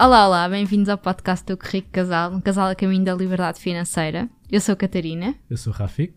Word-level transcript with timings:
Olá, 0.00 0.28
olá, 0.28 0.48
bem-vindos 0.48 0.88
ao 0.88 0.96
podcast 0.96 1.44
do 1.44 1.58
Rico 1.60 1.88
Casal, 1.90 2.32
um 2.32 2.40
casal 2.40 2.68
a 2.68 2.74
caminho 2.74 3.04
da 3.04 3.14
liberdade 3.14 3.58
financeira. 3.58 4.28
Eu 4.50 4.60
sou 4.60 4.74
a 4.74 4.76
Catarina 4.76 5.34
Eu 5.50 5.56
sou 5.56 5.72
o 5.72 5.76
Rafik. 5.76 6.14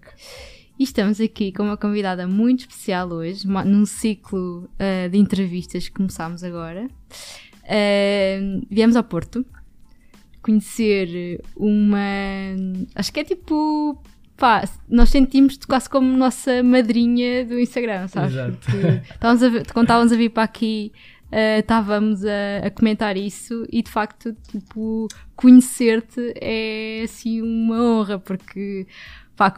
e 0.77 0.83
estamos 0.83 1.19
aqui 1.19 1.51
com 1.51 1.63
uma 1.63 1.75
convidada 1.75 2.27
muito 2.27 2.61
especial 2.61 3.09
hoje, 3.09 3.47
num 3.47 3.85
ciclo 3.85 4.69
ah, 4.77 5.07
de 5.07 5.17
entrevistas 5.17 5.87
que 5.87 5.95
começámos 5.95 6.43
agora. 6.43 6.87
Ah, 7.63 8.61
viemos 8.69 8.95
ao 8.95 9.03
Porto 9.03 9.43
conhecer 10.43 11.41
uma. 11.55 11.99
Acho 12.95 13.11
que 13.11 13.19
é 13.19 13.23
tipo. 13.23 13.99
Pá, 14.37 14.67
nós 14.89 15.09
sentimos-te 15.09 15.67
quase 15.67 15.87
como 15.87 16.17
nossa 16.17 16.63
madrinha 16.63 17.45
do 17.45 17.59
Instagram, 17.59 18.07
sabes? 18.07 18.33
Exato. 18.33 18.57
Porque 18.57 19.01
estávamos 19.13 19.43
a 19.43 19.73
quando 19.73 19.85
estávamos 19.85 20.11
a 20.11 20.15
vir 20.15 20.29
para 20.29 20.43
aqui, 20.43 20.91
ah, 21.31 21.59
estávamos 21.59 22.23
a, 22.25 22.67
a 22.67 22.71
comentar 22.71 23.15
isso 23.17 23.65
e 23.71 23.81
de 23.81 23.89
facto, 23.89 24.35
tipo, 24.49 25.07
conhecer-te 25.35 26.33
é 26.39 27.01
assim 27.03 27.41
uma 27.41 27.81
honra, 27.81 28.19
porque 28.19 28.85
pá, 29.35 29.53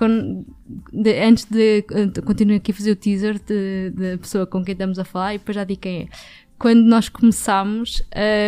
de- 0.92 1.20
antes 1.24 1.46
de. 1.46 1.84
Continuo 2.26 2.56
aqui 2.58 2.72
a 2.72 2.76
fazer 2.76 2.92
o 2.92 2.96
teaser 2.96 3.40
de- 3.40 3.90
da 3.92 4.18
pessoa 4.18 4.46
com 4.46 4.64
quem 4.64 4.74
estamos 4.74 4.98
a 5.00 5.04
falar 5.06 5.36
e 5.36 5.38
depois 5.38 5.56
já 5.56 5.64
digo 5.64 5.82
quem 5.82 6.02
é 6.04 6.08
quando 6.60 6.84
nós 6.84 7.10
começámos, 7.10 8.02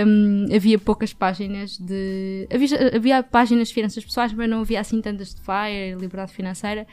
hum, 0.07 0.45
havia 0.55 0.79
poucas 0.79 1.11
páginas 1.11 1.77
de. 1.77 2.47
Havia, 2.53 2.95
havia 2.95 3.23
páginas 3.23 3.67
de 3.67 3.73
finanças 3.73 4.05
pessoais, 4.05 4.31
mas 4.31 4.49
não 4.49 4.61
havia 4.61 4.79
assim 4.79 5.01
tantas 5.01 5.35
de 5.35 5.41
FIRE, 5.41 5.99
liberdade 5.99 6.31
financeira. 6.31 6.87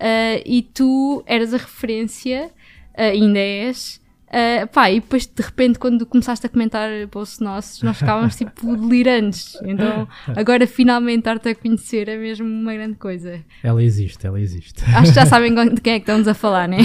Ah, 0.00 0.40
e 0.44 0.62
tu 0.62 1.22
eras 1.24 1.54
a 1.54 1.58
referência, 1.58 2.50
ah, 2.96 3.02
ainda 3.04 3.38
és. 3.38 4.00
Ah, 4.28 4.66
pá, 4.66 4.90
e 4.90 5.00
depois 5.00 5.26
de 5.26 5.42
repente, 5.42 5.78
quando 5.78 6.04
começaste 6.06 6.44
a 6.46 6.48
comentar 6.48 6.90
posts 7.08 7.40
nossos, 7.40 7.82
nós 7.82 7.98
ficávamos 7.98 8.34
tipo 8.36 8.76
delirantes. 8.76 9.56
Então, 9.64 10.08
agora 10.34 10.66
finalmente 10.66 11.22
dar-te 11.24 11.48
a 11.50 11.54
conhecer 11.54 12.08
é 12.08 12.16
mesmo 12.16 12.46
uma 12.46 12.74
grande 12.74 12.96
coisa. 12.96 13.40
Ela 13.62 13.82
existe, 13.82 14.26
ela 14.26 14.40
existe. 14.40 14.82
Acho 14.94 15.10
que 15.12 15.14
já 15.14 15.24
sabem 15.26 15.54
de 15.74 15.80
quem 15.80 15.94
é 15.94 15.98
que 16.00 16.02
estamos 16.04 16.26
a 16.28 16.34
falar, 16.34 16.68
né? 16.68 16.78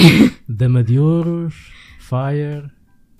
Dama 0.47 0.83
de 0.83 0.99
Ouros, 0.99 1.71
Fire, 1.99 2.69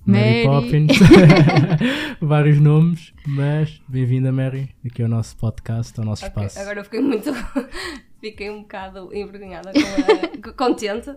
Mary. 0.06 0.46
Mary, 0.46 0.62
Poppins, 0.64 0.98
vários 2.20 2.58
nomes, 2.60 3.12
mas 3.26 3.80
bem-vinda 3.88 4.32
Mary, 4.32 4.68
aqui 4.84 5.02
ao 5.02 5.08
nosso 5.08 5.36
podcast, 5.36 5.98
ao 5.98 6.04
nosso 6.06 6.24
Ok, 6.26 6.42
espaço. 6.44 6.58
Agora 6.60 6.80
eu 6.80 6.84
fiquei 6.84 7.00
muito. 7.00 7.30
fiquei 8.20 8.50
um 8.50 8.62
bocado 8.62 9.10
envergonhada, 9.14 9.72
com 10.42 10.50
a- 10.50 10.52
contente. 10.54 11.10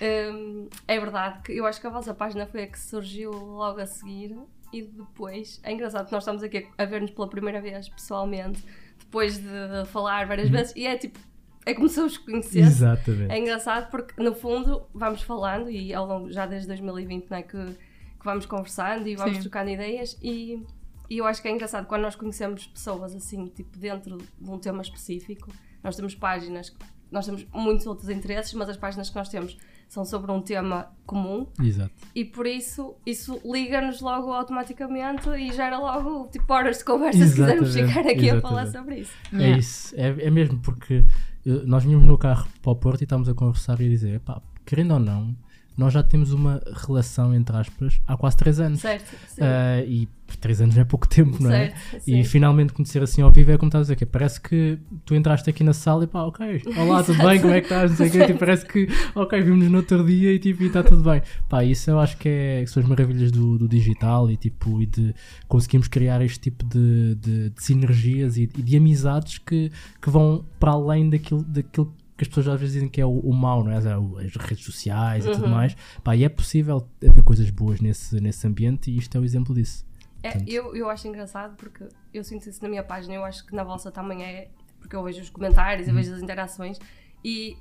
Hum, 0.00 0.68
é 0.86 0.98
verdade 0.98 1.42
que 1.42 1.52
eu 1.52 1.66
acho 1.66 1.80
que 1.80 1.86
a 1.86 1.90
vossa 1.90 2.14
página 2.14 2.46
foi 2.46 2.64
a 2.64 2.66
que 2.66 2.78
surgiu 2.78 3.30
logo 3.30 3.80
a 3.80 3.86
seguir 3.86 4.36
e 4.72 4.82
depois. 4.82 5.60
É 5.62 5.72
engraçado 5.72 6.06
que 6.06 6.12
nós 6.12 6.22
estamos 6.22 6.42
aqui 6.42 6.68
a 6.76 6.84
ver-nos 6.84 7.10
pela 7.10 7.28
primeira 7.28 7.60
vez 7.60 7.88
pessoalmente, 7.88 8.62
depois 8.98 9.38
de 9.38 9.84
falar 9.86 10.26
várias 10.26 10.50
vezes, 10.50 10.74
e 10.76 10.86
é 10.86 10.96
tipo. 10.96 11.18
É 11.64 11.74
como 11.74 11.88
se 11.88 11.98
eu 11.98 12.06
os 12.06 12.16
conhecesse. 12.16 12.60
Exatamente. 12.60 13.32
É 13.32 13.38
engraçado 13.40 13.90
porque, 13.90 14.22
no 14.22 14.32
fundo, 14.34 14.86
vamos 14.94 15.22
falando 15.22 15.68
e 15.68 15.92
ao 15.92 16.06
longo, 16.06 16.30
já 16.30 16.46
desde 16.46 16.68
2020, 16.68 17.28
né, 17.28 17.42
que, 17.42 17.58
que 17.58 18.24
vamos 18.24 18.46
conversando 18.46 19.08
e 19.08 19.16
vamos 19.16 19.38
Sim. 19.38 19.42
trocando 19.42 19.70
ideias 19.70 20.16
e, 20.22 20.64
e 21.10 21.18
eu 21.18 21.26
acho 21.26 21.42
que 21.42 21.48
é 21.48 21.50
engraçado 21.50 21.86
quando 21.86 22.02
nós 22.02 22.14
conhecemos 22.14 22.68
pessoas 22.68 23.16
assim, 23.16 23.46
tipo, 23.46 23.76
dentro 23.76 24.16
de 24.16 24.48
um 24.48 24.60
tema 24.60 24.80
específico, 24.80 25.50
nós 25.82 25.96
temos 25.96 26.14
páginas, 26.14 26.70
nós 27.10 27.24
temos 27.26 27.46
muitos 27.52 27.86
outros 27.86 28.08
interesses, 28.08 28.52
mas 28.54 28.68
as 28.68 28.76
páginas 28.76 29.08
que 29.10 29.16
nós 29.16 29.28
temos 29.28 29.56
são 29.88 30.04
sobre 30.04 30.32
um 30.32 30.42
tema 30.42 30.88
comum 31.06 31.46
Exato. 31.62 31.92
e 32.12 32.24
por 32.24 32.44
isso 32.44 32.96
isso 33.06 33.40
liga-nos 33.44 34.00
logo 34.00 34.32
automaticamente 34.32 35.28
e 35.30 35.52
gera 35.52 35.78
logo 35.78 36.26
tipo 36.28 36.52
horas 36.52 36.78
de 36.78 36.84
conversa 36.84 37.24
se 37.24 37.36
quisermos 37.36 37.68
Exatamente, 37.76 37.94
ficar 37.94 38.10
aqui 38.10 38.30
a 38.30 38.40
falar 38.40 38.62
exatamente. 38.64 38.72
sobre 38.74 39.00
isso. 39.00 39.12
É 39.32 39.36
Yeah. 39.36 39.58
isso, 39.58 39.94
é, 39.96 40.26
é 40.26 40.30
mesmo 40.30 40.58
porque 40.58 41.04
eh, 41.46 41.62
nós 41.64 41.84
vínhamos 41.84 42.04
no 42.06 42.18
carro 42.18 42.48
para 42.60 42.72
o 42.72 42.76
Porto 42.76 43.00
e 43.02 43.04
estávamos 43.04 43.28
a 43.28 43.34
conversar 43.34 43.80
e 43.80 43.86
a 43.86 43.88
dizer, 43.88 44.18
pá, 44.20 44.42
querendo 44.64 44.94
ou 44.94 44.98
não, 45.00 45.36
nós 45.76 45.92
já 45.92 46.02
temos 46.02 46.32
uma 46.32 46.60
relação, 46.72 47.34
entre 47.34 47.56
aspas, 47.56 48.00
há 48.06 48.16
quase 48.16 48.36
3 48.38 48.60
anos. 48.60 48.80
Certo? 48.80 49.14
Ah, 49.40 49.82
e 49.86 50.08
3 50.40 50.62
anos 50.62 50.78
é 50.78 50.84
pouco 50.84 51.06
tempo, 51.08 51.42
não 51.42 51.50
é? 51.52 51.70
certo. 51.70 52.08
E 52.08 52.24
finalmente 52.24 52.72
conhecer 52.72 53.02
assim 53.02 53.22
ao 53.22 53.30
vivo 53.30 53.52
é 53.52 53.58
como 53.58 53.68
estás 53.68 53.82
a 53.82 53.84
dizer, 53.84 53.96
que 53.96 54.06
parece 54.06 54.40
que 54.40 54.78
tu 55.04 55.14
entraste 55.14 55.48
aqui 55.48 55.62
na 55.62 55.72
sala 55.72 56.04
e 56.04 56.06
pá, 56.06 56.22
ok, 56.22 56.62
olá, 56.76 57.02
tudo 57.02 57.18
bem, 57.22 57.40
como 57.40 57.52
é 57.52 57.60
que 57.60 57.66
estás? 57.66 57.90
Não 57.90 57.96
sei 57.96 58.08
o 58.08 58.10
quê, 58.10 58.26
tipo, 58.26 58.38
parece 58.38 58.66
que, 58.66 58.88
ok, 59.14 59.40
vimos 59.42 59.68
no 59.68 59.78
outro 59.78 60.04
dia 60.04 60.32
e 60.32 60.38
tipo, 60.38 60.64
está 60.64 60.82
tudo 60.82 61.02
bem. 61.02 61.22
Pá, 61.48 61.64
isso 61.64 61.90
eu 61.90 61.98
acho 62.00 62.16
que, 62.16 62.28
é, 62.28 62.62
que 62.64 62.70
são 62.70 62.82
as 62.82 62.88
maravilhas 62.88 63.30
do, 63.30 63.58
do 63.58 63.68
digital 63.68 64.30
e 64.30 64.36
tipo, 64.36 64.80
e 64.80 64.86
de 64.86 65.14
conseguimos 65.46 65.88
criar 65.88 66.22
este 66.22 66.40
tipo 66.40 66.64
de, 66.64 67.14
de, 67.16 67.50
de 67.50 67.62
sinergias 67.62 68.36
e, 68.36 68.42
e 68.42 68.62
de 68.62 68.76
amizades 68.76 69.38
que, 69.38 69.70
que 70.00 70.10
vão 70.10 70.44
para 70.58 70.72
além 70.72 71.08
daquilo, 71.10 71.42
daquilo 71.42 71.94
que 72.16 72.24
as 72.24 72.28
pessoas 72.28 72.48
às 72.48 72.58
vezes 72.60 72.74
dizem 72.74 72.88
que 72.88 73.00
é 73.00 73.04
o, 73.06 73.10
o 73.20 73.32
mau, 73.34 73.62
não 73.62 73.70
é? 73.72 73.76
As 73.76 74.34
redes 74.36 74.64
sociais 74.64 75.26
e 75.26 75.30
tudo 75.30 75.44
Uhum. 75.44 75.50
mais. 75.50 75.76
Pá, 76.02 76.16
e 76.16 76.24
é 76.24 76.28
possível 76.28 76.88
haver 77.06 77.22
coisas 77.22 77.50
boas 77.50 77.80
nesse, 77.80 78.20
nesse 78.20 78.46
ambiente 78.46 78.90
e 78.90 78.96
isto 78.98 79.16
é 79.16 79.20
o 79.20 79.24
exemplo 79.24 79.54
disso. 79.54 79.84
É, 80.22 80.30
Portanto- 80.30 80.48
eu, 80.50 80.74
eu 80.74 80.88
acho 80.88 81.06
engraçado 81.06 81.54
porque 81.56 81.84
eu 82.14 82.24
sinto 82.24 82.48
isso 82.48 82.62
na 82.62 82.68
minha 82.68 82.82
página, 82.82 83.14
eu 83.14 83.24
acho 83.24 83.44
que 83.46 83.54
na 83.54 83.62
vossa 83.62 83.90
também 83.92 84.24
é, 84.24 84.48
porque 84.80 84.96
eu 84.96 85.02
vejo 85.02 85.20
os 85.20 85.28
comentários, 85.30 85.86
eu 85.86 85.94
Uhum. 85.94 86.00
vejo 86.00 86.14
as 86.14 86.22
interações 86.22 86.78
e 87.24 87.56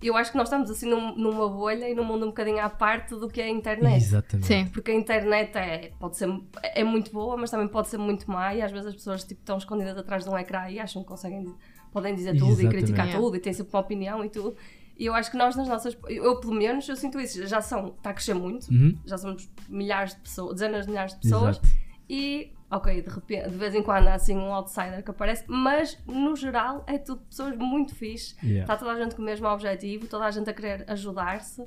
eu 0.00 0.14
acho 0.16 0.30
que 0.30 0.36
nós 0.36 0.46
estamos 0.48 0.70
assim 0.70 0.88
num- 0.88 1.16
numa 1.16 1.48
bolha 1.48 1.88
e 1.88 1.94
num 1.94 2.04
mundo 2.04 2.24
um 2.24 2.28
bocadinho 2.28 2.60
à 2.60 2.68
parte 2.68 3.10
do 3.16 3.28
que 3.28 3.40
é 3.40 3.44
a 3.46 3.50
internet. 3.50 3.96
Exatamente. 3.96 4.46
Sim. 4.46 4.66
Porque 4.66 4.90
a 4.90 4.94
internet 4.94 5.56
é, 5.56 5.90
pode 5.98 6.16
ser, 6.16 6.28
é 6.62 6.84
muito 6.84 7.10
boa, 7.10 7.36
mas 7.36 7.50
também 7.50 7.66
pode 7.66 7.88
ser 7.88 7.96
muito 7.98 8.30
má 8.30 8.54
e 8.54 8.62
às 8.62 8.70
vezes 8.70 8.86
as 8.88 8.94
pessoas 8.94 9.24
tipo, 9.24 9.40
estão 9.40 9.56
escondidas 9.58 9.96
atrás 9.98 10.22
de 10.22 10.30
um 10.30 10.38
ecrã 10.38 10.68
e 10.70 10.78
acham 10.78 11.02
que 11.02 11.08
conseguem, 11.08 11.40
dizer- 11.42 11.56
podem 11.96 12.14
dizer 12.14 12.32
tudo 12.36 12.50
Exatamente. 12.52 12.66
e 12.66 12.78
criticar 12.78 13.06
Yeah. 13.06 13.24
tudo 13.24 13.36
e 13.36 13.40
têm 13.40 13.52
sempre 13.54 13.72
uma 13.74 13.80
opinião 13.80 14.22
e 14.24 14.28
tudo. 14.28 14.54
E 14.98 15.06
eu 15.06 15.14
acho 15.14 15.30
que 15.30 15.36
nós 15.38 15.56
nas 15.56 15.66
nossas, 15.68 15.96
eu 16.08 16.38
pelo 16.40 16.54
menos, 16.54 16.86
eu 16.88 16.94
sinto 16.96 17.18
isso, 17.18 17.46
já 17.46 17.60
são, 17.62 17.88
está 17.88 18.10
a 18.10 18.12
crescer 18.14 18.34
muito, 18.34 18.68
Uhum. 18.70 18.98
já 19.06 19.16
somos 19.16 19.48
milhares 19.68 20.14
de 20.14 20.20
pessoas, 20.20 20.52
dezenas 20.54 20.84
de 20.84 20.90
milhares 20.90 21.14
de 21.14 21.20
pessoas 21.20 21.56
Exato. 21.58 21.68
e, 22.08 22.52
ok, 22.70 23.02
de 23.02 23.08
repente, 23.08 23.48
de 23.50 23.56
vez 23.56 23.74
em 23.74 23.82
quando 23.82 24.08
há 24.08 24.14
assim 24.14 24.36
um 24.36 24.52
outsider 24.52 25.02
que 25.02 25.10
aparece, 25.10 25.44
mas 25.48 25.98
no 26.06 26.34
geral 26.36 26.84
é 26.86 26.98
tudo 26.98 27.20
pessoas 27.22 27.56
muito 27.56 27.94
fixe. 27.94 28.34
Yeah. 28.42 28.62
Está 28.62 28.76
toda 28.76 28.92
a 28.92 29.02
gente 29.02 29.14
com 29.14 29.22
o 29.22 29.24
mesmo 29.24 29.46
objetivo, 29.48 30.06
toda 30.06 30.24
a 30.26 30.30
gente 30.30 30.50
a 30.50 30.52
querer 30.52 30.84
ajudar-se 30.90 31.64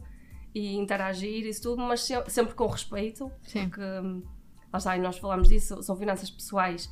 e 0.53 0.75
interagir 0.75 1.45
e 1.45 1.49
isso 1.49 1.61
tudo, 1.63 1.81
mas 1.81 2.01
se- 2.01 2.23
sempre 2.29 2.53
com 2.55 2.65
respeito, 2.67 3.31
Sim. 3.43 3.69
porque 3.69 3.81
hum, 3.81 4.23
lá 4.73 4.77
está, 4.77 4.95
e 4.97 4.99
nós 5.01 5.17
falamos 5.17 5.47
disso, 5.47 5.81
são 5.83 5.95
finanças 5.95 6.29
pessoais. 6.31 6.91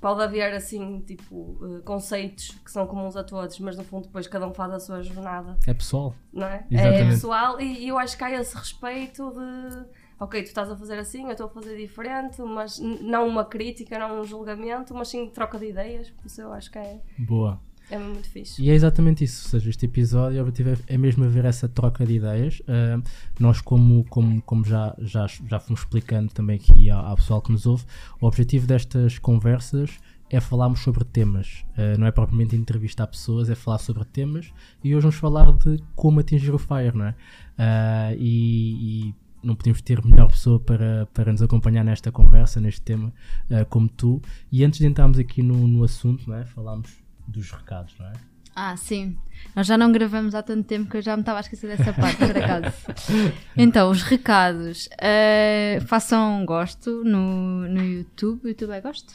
Pode 0.00 0.22
haver 0.22 0.54
assim, 0.54 1.00
tipo, 1.00 1.58
eh, 1.62 1.82
conceitos 1.82 2.52
que 2.64 2.70
são 2.70 2.86
comuns 2.86 3.16
a 3.16 3.22
todos, 3.24 3.58
mas 3.60 3.76
no 3.76 3.84
fundo 3.84 4.06
depois 4.06 4.26
cada 4.26 4.46
um 4.48 4.54
faz 4.54 4.72
a 4.72 4.80
sua 4.80 5.02
jornada 5.02 5.58
É 5.66 5.74
pessoal. 5.74 6.14
não 6.32 6.46
é? 6.46 6.64
É 6.70 6.74
Exatamente. 6.74 7.10
pessoal 7.10 7.60
e, 7.60 7.84
e 7.84 7.88
eu 7.88 7.98
acho 7.98 8.16
que 8.16 8.24
há 8.24 8.30
esse 8.40 8.56
respeito 8.56 9.30
de 9.30 9.84
ok, 10.18 10.42
tu 10.42 10.46
estás 10.46 10.70
a 10.70 10.76
fazer 10.76 10.98
assim, 10.98 11.24
eu 11.24 11.30
estou 11.32 11.46
a 11.46 11.50
fazer 11.50 11.76
diferente, 11.76 12.40
mas 12.42 12.78
não 12.78 13.26
uma 13.26 13.44
crítica, 13.44 13.98
não 13.98 14.20
um 14.20 14.24
julgamento, 14.24 14.94
mas 14.94 15.08
sim 15.08 15.28
troca 15.28 15.58
de 15.58 15.70
ideias, 15.70 16.10
por 16.10 16.26
isso 16.26 16.40
eu 16.42 16.52
acho 16.52 16.70
que 16.70 16.78
é, 16.78 17.00
Boa. 17.18 17.58
É 17.90 17.98
muito 17.98 18.28
fixe. 18.28 18.62
E 18.62 18.70
é 18.70 18.74
exatamente 18.74 19.24
isso. 19.24 19.44
Ou 19.46 19.50
seja, 19.50 19.70
este 19.70 19.86
episódio 19.86 20.38
o 20.38 20.42
objetivo 20.42 20.70
é 20.70 20.94
é 20.94 20.96
mesmo 20.96 21.24
haver 21.24 21.44
essa 21.44 21.68
troca 21.68 22.06
de 22.06 22.14
ideias. 22.14 22.62
Ah, 22.68 23.02
nós, 23.38 23.60
como, 23.60 24.04
como, 24.04 24.40
como 24.42 24.64
já, 24.64 24.94
já, 24.98 25.26
já 25.26 25.58
fomos 25.58 25.80
explicando 25.80 26.32
também 26.32 26.56
aqui 26.56 26.88
ao, 26.88 27.04
ao 27.04 27.16
pessoal 27.16 27.42
que 27.42 27.50
nos 27.50 27.66
ouve, 27.66 27.84
o 28.20 28.26
objetivo 28.26 28.66
destas 28.66 29.18
conversas 29.18 29.98
é 30.30 30.40
falarmos 30.40 30.80
sobre 30.80 31.04
temas. 31.04 31.64
Ah, 31.76 31.98
não 31.98 32.06
é 32.06 32.12
propriamente 32.12 32.54
entrevistar 32.54 33.06
pessoas, 33.08 33.50
é 33.50 33.54
falar 33.54 33.78
sobre 33.78 34.04
temas. 34.04 34.52
E 34.84 34.94
hoje 34.94 35.02
vamos 35.02 35.16
falar 35.16 35.52
de 35.52 35.78
como 35.96 36.20
atingir 36.20 36.54
o 36.54 36.58
FIRE, 36.58 36.96
não 36.96 37.06
é? 37.06 37.14
Ah, 37.58 38.14
e, 38.16 39.08
e 39.08 39.14
não 39.42 39.56
podíamos 39.56 39.82
ter 39.82 40.04
melhor 40.04 40.28
pessoa 40.28 40.60
para, 40.60 41.08
para 41.12 41.32
nos 41.32 41.42
acompanhar 41.42 41.84
nesta 41.84 42.12
conversa, 42.12 42.60
neste 42.60 42.82
tema, 42.82 43.12
ah, 43.50 43.64
como 43.64 43.88
tu. 43.88 44.22
E 44.52 44.64
antes 44.64 44.78
de 44.78 44.86
entrarmos 44.86 45.18
aqui 45.18 45.42
no, 45.42 45.66
no 45.66 45.82
assunto, 45.82 46.28
não 46.28 46.36
é? 46.36 46.44
Falámos 46.44 47.00
dos 47.30 47.50
recados, 47.50 47.94
não 47.98 48.06
é? 48.06 48.12
Ah, 48.54 48.76
sim. 48.76 49.16
Nós 49.54 49.66
já 49.66 49.78
não 49.78 49.90
gravamos 49.92 50.34
há 50.34 50.42
tanto 50.42 50.64
tempo 50.66 50.90
que 50.90 50.96
eu 50.98 51.02
já 51.02 51.16
me 51.16 51.22
estava 51.22 51.38
a 51.38 51.40
esquecer 51.40 51.68
dessa 51.68 51.92
parte, 51.92 52.16
por 52.18 52.36
acaso. 52.36 52.74
Então, 53.56 53.90
os 53.90 54.02
recados. 54.02 54.88
eh, 55.00 55.78
façam 55.86 56.44
gosto 56.44 57.02
no, 57.04 57.68
no 57.68 57.82
YouTube. 57.82 58.48
YouTube 58.48 58.72
é 58.72 58.80
gosto? 58.80 59.14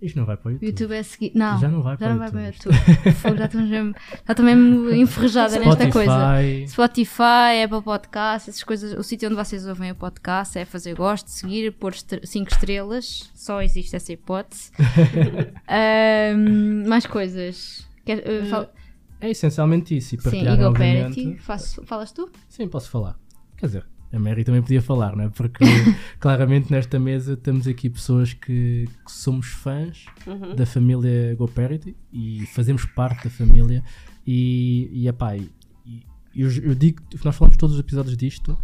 Isto 0.00 0.16
não 0.18 0.24
vai 0.26 0.36
para 0.36 0.48
o 0.48 0.52
YouTube. 0.52 0.66
YouTube 0.68 0.92
é 0.94 1.02
seguir. 1.02 1.32
Não, 1.34 1.58
Já 1.58 1.68
não 1.68 1.82
vai 1.82 1.96
para 1.96 2.14
o 2.14 2.18
vai 2.18 2.30
para 2.30 2.40
o 2.40 2.46
YouTube. 2.46 2.74
Fogo, 3.14 3.36
já 3.36 3.44
estamos 3.46 3.68
mesmo, 3.70 3.94
já 4.26 4.32
estou 4.32 4.44
mesmo 4.44 4.90
enferrujada 4.94 5.58
nesta 5.58 5.90
coisa. 5.90 6.12
Spotify. 6.12 6.68
Spotify, 6.68 7.62
Apple 7.64 7.82
Podcast, 7.82 8.50
essas 8.50 8.62
coisas. 8.62 8.92
O 8.98 9.02
sítio 9.02 9.28
onde 9.28 9.36
vocês 9.36 9.66
ouvem 9.66 9.90
o 9.90 9.94
podcast 9.94 10.58
é 10.58 10.64
fazer 10.64 10.94
gosto, 10.94 11.28
seguir, 11.28 11.72
pôr 11.72 11.92
5 11.94 12.50
estrelas. 12.52 13.30
Só 13.34 13.60
existe 13.62 13.96
essa 13.96 14.12
hipótese. 14.12 14.70
Ahm, 15.66 16.86
mais 16.88 17.06
coisas. 17.06 17.86
Quer, 18.04 18.18
uh, 18.18 18.46
fal- 18.46 18.72
É 19.20 19.30
essencialmente 19.30 19.96
isso. 19.96 20.14
E 20.14 20.18
Sim, 20.18 20.22
partilhar, 20.22 20.54
Ego 20.54 20.64
obviamente. 20.68 21.22
Parity. 21.24 21.42
Faço- 21.42 21.82
falas 21.84 22.12
tu? 22.12 22.30
Sim, 22.48 22.68
posso 22.68 22.88
falar. 22.90 23.16
Quer 23.56 23.66
dizer, 23.66 23.86
A 24.12 24.18
Mary 24.18 24.42
também 24.44 24.62
podia 24.62 24.80
falar, 24.80 25.14
não 25.14 25.24
é? 25.24 25.28
Porque 25.28 25.62
claramente 26.18 26.70
nesta 26.70 26.98
mesa 26.98 27.36
temos 27.36 27.66
aqui 27.66 27.90
pessoas 27.90 28.32
que, 28.32 28.88
que 29.04 29.12
somos 29.12 29.48
fãs 29.48 30.06
Uhum. 30.26 30.54
da 30.56 30.64
família 30.66 31.34
GoParity 31.36 31.94
e 32.12 32.46
fazemos 32.54 32.84
parte 32.86 33.24
da 33.24 33.30
família. 33.30 33.82
E, 34.26 34.88
e 34.92 35.08
epá, 35.08 35.36
e- 35.36 35.50
eu, 36.34 36.50
eu 36.62 36.74
digo 36.74 37.02
que 37.10 37.24
nós 37.24 37.34
falamos 37.36 37.56
todos 37.56 37.74
os 37.74 37.80
episódios 37.80 38.16
disto 38.16 38.56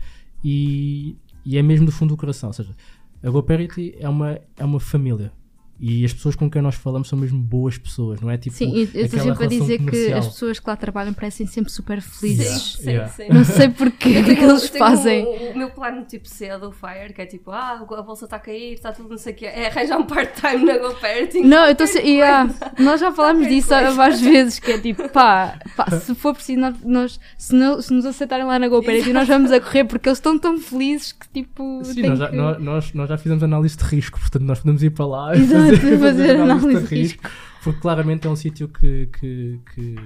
e, 0.43 1.17
e 1.44 1.58
é 1.58 1.62
mesmo 1.62 1.87
do 1.87 1.93
fundo 1.93 2.11
do 2.11 2.17
coração. 2.17 2.49
Ou 2.50 2.52
seja, 2.52 2.75
a 3.23 3.31
GoParity 3.31 3.94
é 3.99 4.08
uma, 4.08 4.38
é 4.56 4.64
uma 4.64 4.79
família. 4.81 5.32
E 5.78 6.04
as 6.04 6.12
pessoas 6.12 6.36
com 6.36 6.48
quem 6.48 6.62
nós 6.62 6.76
falamos 6.76 7.08
são 7.08 7.18
mesmo 7.18 7.38
boas 7.38 7.76
pessoas, 7.76 8.20
não 8.20 8.30
é 8.30 8.38
tipo. 8.38 8.54
Sim, 8.56 8.88
eu 8.94 9.04
estou 9.06 9.20
sempre 9.20 9.44
a 9.44 9.48
dizer 9.48 9.78
que 9.78 9.84
comercial. 9.84 10.18
as 10.20 10.28
pessoas 10.28 10.60
que 10.60 10.70
lá 10.70 10.76
trabalham 10.76 11.12
parecem 11.12 11.46
sempre 11.46 11.70
super 11.72 12.00
felizes. 12.00 12.76
sim, 12.80 12.90
Yeah. 12.90 13.08
sim. 13.12 13.28
Não 13.28 13.44
sei 13.44 13.68
porquê, 13.68 14.20
o 14.20 14.24
que 14.24 14.30
é 14.30 14.36
que 14.36 14.44
eles 14.44 14.70
Eu 14.72 14.78
fazem. 14.78 15.24
O, 15.24 15.52
o 15.52 15.58
meu 15.58 15.70
plano 15.70 16.04
tipo 16.04 16.28
C 16.28 16.56
do 16.58 16.70
Fire, 16.70 17.12
que 17.12 17.20
é 17.22 17.26
tipo, 17.26 17.50
ah, 17.50 17.84
a 17.90 18.02
bolsa 18.02 18.24
está 18.26 18.36
a 18.36 18.38
cair, 18.38 18.74
está 18.74 18.92
tudo 18.92 19.08
não 19.10 19.18
sei 19.18 19.32
o 19.32 19.36
quê, 19.36 19.46
é 19.46 19.66
arranjar 19.66 19.98
um 19.98 20.04
part-time 20.06 20.64
na 20.64 20.78
GoParity. 20.78 21.40
Não, 21.40 21.64
eu 21.66 21.72
estou 21.72 21.86
se... 21.88 21.98
yeah. 21.98 22.48
Nós 22.78 23.00
já 23.00 23.12
falámos 23.12 23.48
disso 23.48 23.68
várias 23.70 24.20
vezes, 24.22 24.58
que 24.60 24.70
é 24.72 24.78
tipo, 24.78 25.08
pá, 25.08 25.58
pá, 25.76 25.90
se 25.90 26.14
for 26.14 26.34
preciso, 26.34 26.60
nós, 26.60 26.76
nós- 26.84 27.20
se, 27.36 27.54
não- 27.54 27.82
se 27.82 27.92
nos 27.92 28.06
aceitarem 28.06 28.46
lá 28.46 28.58
na 28.60 28.68
GoParity, 28.68 29.12
nós 29.12 29.26
vamos 29.26 29.50
a 29.50 29.60
correr 29.60 29.84
porque 29.84 30.08
eles 30.08 30.18
estão 30.18 30.38
tão 30.38 30.56
felizes 30.58 31.10
que 31.12 31.28
tipo. 31.30 31.82
Sim, 31.84 32.02
nós 32.08 32.18
já, 32.18 32.28
que- 32.30 32.36
nós, 32.36 32.62
nós, 32.62 32.92
nós 32.92 33.08
já 33.08 33.18
fizemos 33.18 33.42
análise 33.42 33.76
de 33.76 33.82
risco, 33.84 34.20
portanto 34.20 34.42
nós 34.42 34.60
podemos 34.60 34.82
ir 34.82 34.90
para 34.90 35.06
lá 35.06 35.36
Exato, 35.36 35.63
fazer 36.00 36.40
análise 36.40 36.87
de 36.87 36.94
risco. 36.94 37.31
porque 37.62 37.81
claramente 37.81 38.26
é 38.26 38.31
um 38.31 38.37
sítio 38.37 38.69
que, 38.69 39.08
que, 39.19 39.61
que 39.75 39.96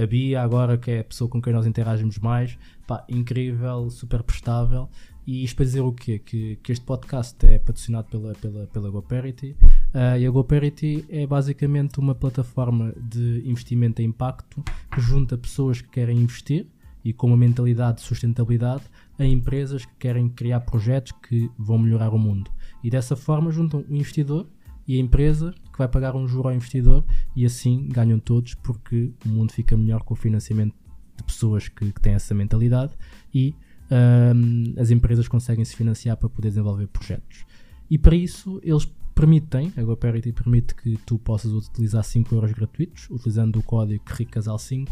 a 0.00 0.06
Bia 0.06 0.42
agora, 0.42 0.76
que 0.76 0.90
é 0.90 1.00
a 1.00 1.04
pessoa 1.04 1.28
com 1.30 1.40
quem 1.40 1.52
nós 1.52 1.66
interagimos 1.66 2.18
mais, 2.18 2.58
pá, 2.86 3.04
incrível, 3.08 3.88
super 3.90 4.22
prestável. 4.22 4.88
E 5.26 5.42
isto 5.42 5.56
para 5.56 5.64
dizer 5.64 5.80
o 5.80 5.92
quê? 5.92 6.20
Que, 6.20 6.56
que 6.62 6.70
este 6.70 6.84
podcast 6.84 7.44
é 7.44 7.58
patrocinado 7.58 8.06
pela, 8.08 8.32
pela, 8.34 8.66
pela 8.68 8.90
GoParity 8.90 9.56
ah, 9.92 10.16
e 10.16 10.24
a 10.24 10.30
GoParity 10.30 11.04
é 11.08 11.26
basicamente 11.26 11.98
uma 11.98 12.14
plataforma 12.14 12.94
de 12.96 13.42
investimento 13.44 14.00
em 14.00 14.04
impacto 14.04 14.62
que 14.92 15.00
junta 15.00 15.36
pessoas 15.36 15.80
que 15.80 15.88
querem 15.88 16.18
investir 16.18 16.66
e 17.04 17.12
com 17.12 17.28
uma 17.28 17.36
mentalidade 17.36 17.98
de 17.98 18.02
sustentabilidade 18.02 18.84
a 19.18 19.24
empresas 19.24 19.84
que 19.84 19.94
querem 19.98 20.28
criar 20.28 20.60
projetos 20.60 21.12
que 21.26 21.50
vão 21.58 21.78
melhorar 21.78 22.10
o 22.10 22.18
mundo. 22.18 22.50
E 22.84 22.90
dessa 22.90 23.16
forma 23.16 23.50
juntam 23.50 23.84
o 23.88 23.94
investidor 23.94 24.46
e 24.86 24.96
a 24.96 25.00
empresa 25.00 25.54
que 25.72 25.78
vai 25.78 25.88
pagar 25.88 26.14
um 26.14 26.26
juro 26.26 26.48
ao 26.48 26.54
investidor 26.54 27.04
e 27.34 27.44
assim 27.44 27.88
ganham 27.88 28.18
todos 28.18 28.54
porque 28.54 29.12
o 29.24 29.28
mundo 29.28 29.52
fica 29.52 29.76
melhor 29.76 30.02
com 30.02 30.14
o 30.14 30.16
financiamento 30.16 30.74
de 31.16 31.22
pessoas 31.24 31.68
que, 31.68 31.92
que 31.92 32.00
têm 32.00 32.14
essa 32.14 32.34
mentalidade 32.34 32.92
e 33.34 33.54
ahm, 33.90 34.74
as 34.78 34.90
empresas 34.90 35.28
conseguem 35.28 35.64
se 35.64 35.74
financiar 35.74 36.16
para 36.16 36.28
poder 36.28 36.48
desenvolver 36.48 36.86
projetos. 36.88 37.44
E 37.90 37.98
para 37.98 38.14
isso 38.14 38.60
eles 38.62 38.88
permitem, 39.14 39.72
a 39.76 39.82
GoParity 39.82 40.32
permite 40.32 40.74
que 40.74 40.96
tu 40.98 41.18
possas 41.18 41.50
utilizar 41.50 42.04
5 42.04 42.34
euros 42.34 42.52
gratuitos 42.52 43.08
utilizando 43.10 43.58
o 43.58 43.62
código 43.62 44.04
RICASAL5 44.04 44.88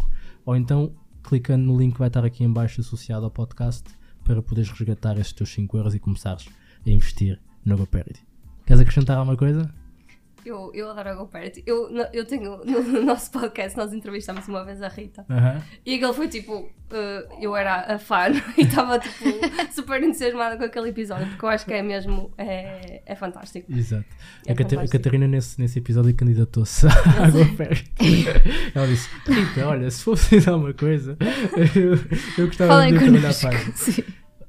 ou 0.47 0.57
então 0.57 0.93
clicando 1.23 1.65
no 1.65 1.79
link 1.79 1.93
que 1.93 1.99
vai 1.99 2.09
estar 2.09 2.25
aqui 2.25 2.43
em 2.45 2.53
baixo 2.53 2.81
associado 2.81 3.25
ao 3.25 3.31
podcast 3.31 3.85
para 4.25 4.43
poderes 4.43 4.71
resgatar 4.71 5.19
esses 5.19 5.33
teus 5.33 5.51
5 5.51 5.77
euros 5.77 5.95
e 5.95 5.99
começares 5.99 6.49
a 6.87 6.91
investir 6.91 7.41
na 7.65 7.77
GoParity. 7.77 8.21
Queres 8.67 8.81
acrescentar 8.81 9.19
alguma 9.19 9.37
coisa? 9.37 9.84
Eu, 10.45 10.71
eu 10.75 10.91
adoro 10.91 11.09
a 11.09 11.15
GoParity. 11.15 11.63
Eu, 11.67 11.91
eu 12.13 12.25
tenho, 12.25 12.59
no, 12.65 12.83
no 12.83 13.03
nosso 13.03 13.31
podcast, 13.31 13.77
nós 13.77 13.93
entrevistámos 13.93 14.47
uma 14.47 14.65
vez 14.65 14.83
a 14.83 14.89
Rita. 14.89 15.25
Aham. 15.29 15.63
E 15.85 15.95
aquele 15.95 16.13
foi 16.13 16.29
tipo, 16.29 16.71
eh, 16.91 17.27
eu 17.41 17.57
era 17.57 17.95
a 17.95 17.99
fã 17.99 18.27
e 18.57 18.63
estava 18.63 18.99
tipo 18.99 19.25
super 19.73 20.03
entusiasmada 20.03 20.57
com 20.57 20.65
aquele 20.65 20.91
episódio, 20.91 21.27
porque 21.29 21.45
eu 21.45 21.49
acho 21.49 21.65
que 21.65 21.73
é 21.73 21.83
mesmo, 21.83 22.33
é, 22.37 23.03
é 23.07 23.17
fantástico. 23.17 23.73
Exato. 23.73 24.05
É 24.47 24.51
a, 24.51 24.55
a 24.55 24.57
fantástico. 24.57 24.93
Catarina 24.93 25.27
nesse, 25.27 25.61
nesse 25.61 25.79
episódio 25.79 26.15
candidatou-se 26.15 26.87
à 26.87 27.31
GoParity. 27.31 28.27
Ela 28.75 28.87
disse, 28.87 29.09
Rita, 29.27 29.67
olha, 29.67 29.91
se 29.91 30.03
for 30.03 30.17
precisar 30.17 30.57
uma 30.57 30.75
coisa, 30.75 31.17
eu, 31.75 31.95
eu 32.39 32.47
gostava 32.47 32.73
Falem 32.75 32.93
de 32.93 32.99
trabalhar 32.99 33.35
para 33.35 33.73
Sim. 33.75 34.05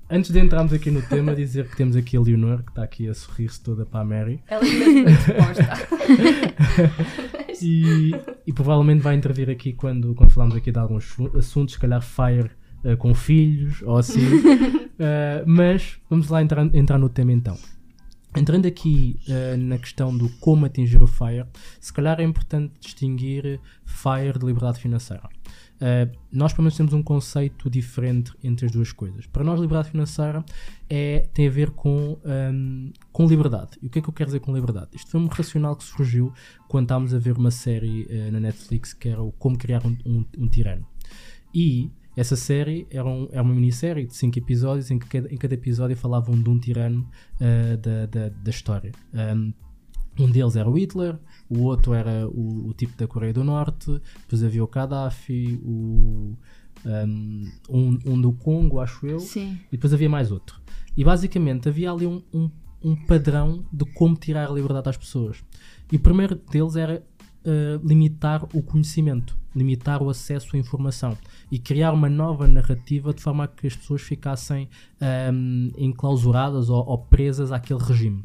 Antes 0.09 0.29
de 0.31 0.39
entrarmos 0.39 0.71
aqui 0.71 0.91
no 0.91 1.01
tema, 1.01 1.33
dizer 1.35 1.67
que 1.67 1.75
temos 1.75 1.95
aqui 1.95 2.15
a 2.15 2.21
Leonor, 2.21 2.61
que 2.63 2.69
está 2.69 2.83
aqui 2.83 3.07
a 3.09 3.13
sorrir-se 3.13 3.59
toda 3.61 3.85
para 3.85 4.01
a 4.01 4.05
Mary. 4.05 4.39
Ela 4.47 4.63
é 4.63 4.69
mesmo 4.71 5.05
disposta. 5.05 5.65
E, 7.61 8.11
e 8.45 8.51
provavelmente 8.51 9.01
vai 9.01 9.15
intervir 9.15 9.49
aqui 9.49 9.71
quando, 9.71 10.13
quando 10.13 10.29
falarmos 10.29 10.57
aqui 10.57 10.71
de 10.73 10.77
alguns 10.77 11.05
assu- 11.09 11.37
assuntos, 11.37 11.75
se 11.75 11.79
calhar 11.79 12.01
fire 12.01 12.51
eh, 12.83 12.97
com 12.97 13.13
filhos 13.15 13.81
ou 13.81 13.97
assim. 13.97 14.19
Eh, 14.97 15.43
mas 15.45 15.97
vamos 16.09 16.29
lá 16.29 16.41
entrar, 16.41 16.73
entrar 16.73 16.97
no 16.97 17.09
tema 17.09 17.33
então. 17.33 17.57
Entrando 18.33 18.65
aqui 18.65 19.19
eh, 19.27 19.57
na 19.57 19.77
questão 19.77 20.15
do 20.17 20.29
como 20.39 20.65
atingir 20.65 21.03
o 21.03 21.07
FIRE, 21.07 21.45
se 21.81 21.91
calhar 21.91 22.17
é 22.21 22.23
importante 22.23 22.71
distinguir 22.79 23.59
FIRE 23.85 24.39
de 24.39 24.45
liberdade 24.45 24.79
financeira. 24.79 25.23
Eh, 25.81 26.09
nós, 26.31 26.53
pelo 26.53 26.63
menos, 26.63 26.77
temos 26.77 26.93
um 26.93 27.03
conceito 27.03 27.69
diferente 27.69 28.31
entre 28.43 28.65
as 28.65 28.71
duas 28.71 28.91
coisas. 28.93 29.25
Para 29.27 29.43
nós, 29.43 29.59
liberdade 29.59 29.91
financeira 29.91 30.43
é, 30.89 31.27
tem 31.33 31.47
a 31.47 31.51
ver 31.51 31.71
com, 31.71 32.17
ehm, 32.25 32.91
com 33.11 33.27
liberdade. 33.27 33.71
E 33.81 33.87
o 33.87 33.89
que 33.89 33.99
é 33.99 34.01
que 34.01 34.07
eu 34.09 34.13
quero 34.13 34.27
dizer 34.29 34.39
com 34.39 34.53
liberdade? 34.53 34.89
Isto 34.93 35.11
foi 35.11 35.19
um 35.21 35.27
racional 35.27 35.75
que 35.75 35.83
surgiu 35.83 36.31
quando 36.67 36.85
estávamos 36.85 37.13
a 37.13 37.19
ver 37.19 37.37
uma 37.37 37.51
série 37.51 38.07
eh, 38.09 38.31
na 38.31 38.39
Netflix 38.39 38.93
que 38.93 39.09
era 39.09 39.21
o 39.21 39.31
Como 39.33 39.57
Criar 39.57 39.85
um, 39.85 39.97
um- 40.05 40.25
um 40.37 40.47
Tirano. 40.47 40.85
E 41.53 41.91
essa 42.15 42.35
série 42.37 42.87
era, 42.89 43.05
um- 43.05 43.27
era 43.31 43.41
uma 43.41 43.53
minissérie 43.53 44.05
de 44.07 44.15
5 44.15 44.37
episódios 44.39 44.89
em 44.91 44.97
que 44.97 45.07
cada, 45.07 45.33
em 45.33 45.37
cada 45.37 45.53
episódio 45.53 45.97
falavam 45.97 46.41
de 46.41 46.49
um 46.49 46.57
tirano 46.57 47.05
eh, 47.39 47.75
da, 47.77 48.05
da, 48.05 48.29
da 48.29 48.49
história. 48.49 48.91
Um, 49.13 49.53
um 50.19 50.29
deles 50.29 50.55
era 50.55 50.69
o 50.69 50.77
Hitler, 50.77 51.17
o 51.49 51.61
outro 51.63 51.93
era 51.93 52.27
o, 52.27 52.69
o 52.69 52.73
tipo 52.73 52.95
da 52.97 53.07
Coreia 53.07 53.33
do 53.33 53.43
Norte, 53.43 54.01
depois 54.21 54.43
havia 54.43 54.63
o 54.63 54.67
Gaddafi, 54.67 55.59
o, 55.63 56.37
um, 56.85 57.51
um, 57.69 57.99
um 58.05 58.21
do 58.21 58.31
Congo, 58.33 58.79
acho 58.79 59.05
eu, 59.05 59.19
Sim. 59.19 59.59
e 59.67 59.71
depois 59.71 59.93
havia 59.93 60.09
mais 60.09 60.31
outro. 60.31 60.61
E 60.95 61.03
basicamente 61.03 61.67
havia 61.67 61.91
ali 61.91 62.07
um, 62.07 62.21
um, 62.33 62.49
um 62.83 62.95
padrão 62.95 63.65
de 63.71 63.85
como 63.93 64.15
tirar 64.15 64.49
a 64.49 64.53
liberdade 64.53 64.89
às 64.89 64.97
pessoas. 64.97 65.43
E 65.91 65.97
o 65.97 65.99
primeiro 65.99 66.35
deles 66.35 66.75
era 66.75 67.03
eh, 67.47 67.79
limitar 67.83 68.43
o 68.55 68.63
conhecimento, 68.63 69.37
limitar 69.55 70.01
o 70.01 70.09
acesso 70.09 70.55
à 70.55 70.59
informação 70.59 71.15
e 71.51 71.59
criar 71.59 71.93
uma 71.93 72.09
nova 72.09 72.47
narrativa 72.47 73.13
de 73.13 73.21
forma 73.21 73.43
a 73.43 73.47
que 73.47 73.67
as 73.67 73.75
pessoas 73.75 74.01
ficassem 74.01 74.67
ahm, 74.99 75.69
enclausuradas 75.77 76.71
ou, 76.71 76.83
ou 76.83 76.97
presas 76.97 77.51
àquele 77.51 77.79
regime. 77.79 78.23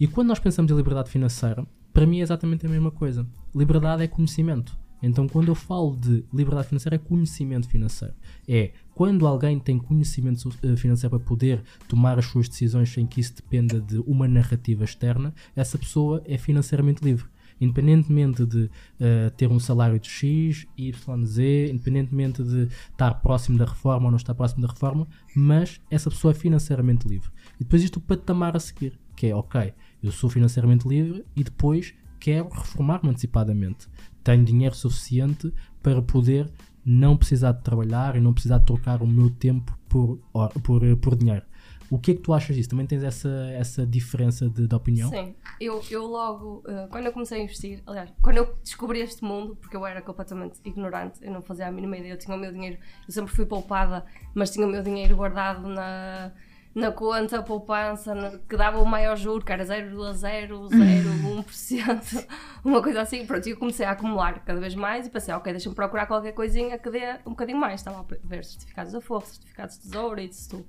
E 0.00 0.06
quando 0.06 0.28
nós 0.28 0.38
pensamos 0.38 0.70
em 0.70 0.76
liberdade 0.76 1.10
financeira, 1.10 1.66
para 1.92 2.06
mim 2.06 2.20
é 2.20 2.22
exatamente 2.22 2.64
a 2.64 2.68
mesma 2.68 2.90
coisa. 2.90 3.26
Liberdade 3.54 4.04
é 4.04 4.06
conhecimento. 4.06 4.78
Então, 5.02 5.28
quando 5.28 5.48
eu 5.48 5.54
falo 5.54 5.96
de 5.96 6.24
liberdade 6.32 6.68
financeira, 6.68 6.96
é 6.96 6.98
conhecimento 6.98 7.68
financeiro. 7.68 8.14
É 8.46 8.72
quando 8.94 9.26
alguém 9.26 9.58
tem 9.58 9.78
conhecimento 9.78 10.48
eh, 10.62 10.76
financeiro 10.76 11.16
para 11.16 11.26
poder 11.26 11.62
tomar 11.88 12.18
as 12.18 12.26
suas 12.26 12.48
decisões 12.48 12.92
sem 12.92 13.06
que 13.06 13.20
isso 13.20 13.34
dependa 13.34 13.80
de 13.80 13.98
uma 14.00 14.26
narrativa 14.26 14.84
externa, 14.84 15.34
essa 15.54 15.78
pessoa 15.78 16.22
é 16.26 16.36
financeiramente 16.36 17.04
livre. 17.04 17.26
Independentemente 17.60 18.46
de 18.46 18.70
eh, 19.00 19.30
ter 19.36 19.48
um 19.50 19.58
salário 19.58 19.98
de 19.98 20.08
X, 20.08 20.66
Y, 20.76 21.26
Z, 21.26 21.70
independentemente 21.72 22.42
de 22.42 22.68
estar 22.90 23.14
próximo 23.14 23.58
da 23.58 23.64
reforma 23.64 24.06
ou 24.06 24.10
não 24.10 24.16
estar 24.16 24.34
próximo 24.34 24.62
da 24.62 24.68
reforma, 24.68 25.08
mas 25.34 25.80
essa 25.90 26.10
pessoa 26.10 26.30
é 26.32 26.34
financeiramente 26.34 27.08
livre. 27.08 27.30
E 27.56 27.64
depois 27.64 27.82
isto 27.82 27.96
o 27.96 28.00
patamar 28.00 28.56
a 28.56 28.60
seguir, 28.60 28.98
que 29.18 29.26
é, 29.26 29.34
ok, 29.34 29.74
eu 30.00 30.12
sou 30.12 30.30
financeiramente 30.30 30.86
livre 30.86 31.24
e 31.34 31.42
depois 31.42 31.92
quero 32.20 32.48
reformar-me 32.50 33.10
antecipadamente. 33.10 33.88
Tenho 34.22 34.44
dinheiro 34.44 34.76
suficiente 34.76 35.52
para 35.82 36.00
poder 36.00 36.48
não 36.86 37.16
precisar 37.16 37.50
de 37.50 37.64
trabalhar 37.64 38.14
e 38.14 38.20
não 38.20 38.32
precisar 38.32 38.58
de 38.58 38.66
trocar 38.66 39.02
o 39.02 39.06
meu 39.08 39.28
tempo 39.28 39.76
por, 39.88 40.20
por, 40.62 40.96
por 40.98 41.16
dinheiro. 41.16 41.44
O 41.90 41.98
que 41.98 42.12
é 42.12 42.14
que 42.14 42.20
tu 42.20 42.32
achas 42.32 42.54
disso? 42.54 42.68
Também 42.68 42.86
tens 42.86 43.02
essa, 43.02 43.28
essa 43.54 43.84
diferença 43.84 44.48
de, 44.48 44.68
de 44.68 44.74
opinião? 44.74 45.10
Sim, 45.10 45.34
eu, 45.60 45.82
eu 45.90 46.06
logo, 46.06 46.62
eh, 46.68 46.86
quando 46.88 47.06
eu 47.06 47.12
comecei 47.12 47.40
a 47.40 47.42
investir, 47.42 47.82
aliás, 47.86 48.12
quando 48.22 48.36
eu 48.36 48.54
descobri 48.62 49.00
este 49.00 49.24
mundo, 49.24 49.56
porque 49.56 49.74
eu 49.74 49.84
era 49.84 50.00
completamente 50.00 50.60
ignorante, 50.64 51.18
eu 51.22 51.32
não 51.32 51.42
fazia 51.42 51.66
a 51.66 51.72
mínima 51.72 51.96
ideia, 51.96 52.12
eu 52.12 52.18
tinha 52.18 52.36
o 52.36 52.38
meu 52.38 52.52
dinheiro, 52.52 52.78
eu 53.06 53.12
sempre 53.12 53.34
fui 53.34 53.46
poupada, 53.46 54.04
mas 54.34 54.50
tinha 54.50 54.66
o 54.66 54.70
meu 54.70 54.82
dinheiro 54.82 55.16
guardado 55.16 55.66
na, 55.66 56.30
na 56.78 56.92
conta, 56.92 57.42
poupança, 57.42 58.40
que 58.48 58.56
dava 58.56 58.80
o 58.80 58.86
maior 58.86 59.16
juro, 59.16 59.44
que 59.44 59.52
era 59.52 59.64
0,001%, 59.64 62.26
uma 62.64 62.80
coisa 62.82 63.02
assim. 63.02 63.26
Pronto, 63.26 63.46
e 63.46 63.50
eu 63.50 63.56
comecei 63.56 63.84
a 63.84 63.90
acumular 63.90 64.42
cada 64.44 64.60
vez 64.60 64.74
mais 64.74 65.06
e 65.06 65.10
pensei, 65.10 65.34
ok, 65.34 65.52
deixa-me 65.52 65.74
procurar 65.74 66.06
qualquer 66.06 66.32
coisinha 66.32 66.78
que 66.78 66.88
dê 66.88 67.14
um 67.26 67.30
bocadinho 67.30 67.58
mais. 67.58 67.80
Estava 67.80 68.00
a 68.00 68.04
ver 68.24 68.44
certificados 68.44 68.92
de 68.92 68.98
aforro, 68.98 69.26
certificados 69.26 69.76
de 69.76 69.82
tesouro 69.82 70.20
e 70.20 70.26
isso 70.26 70.50
tudo. 70.50 70.66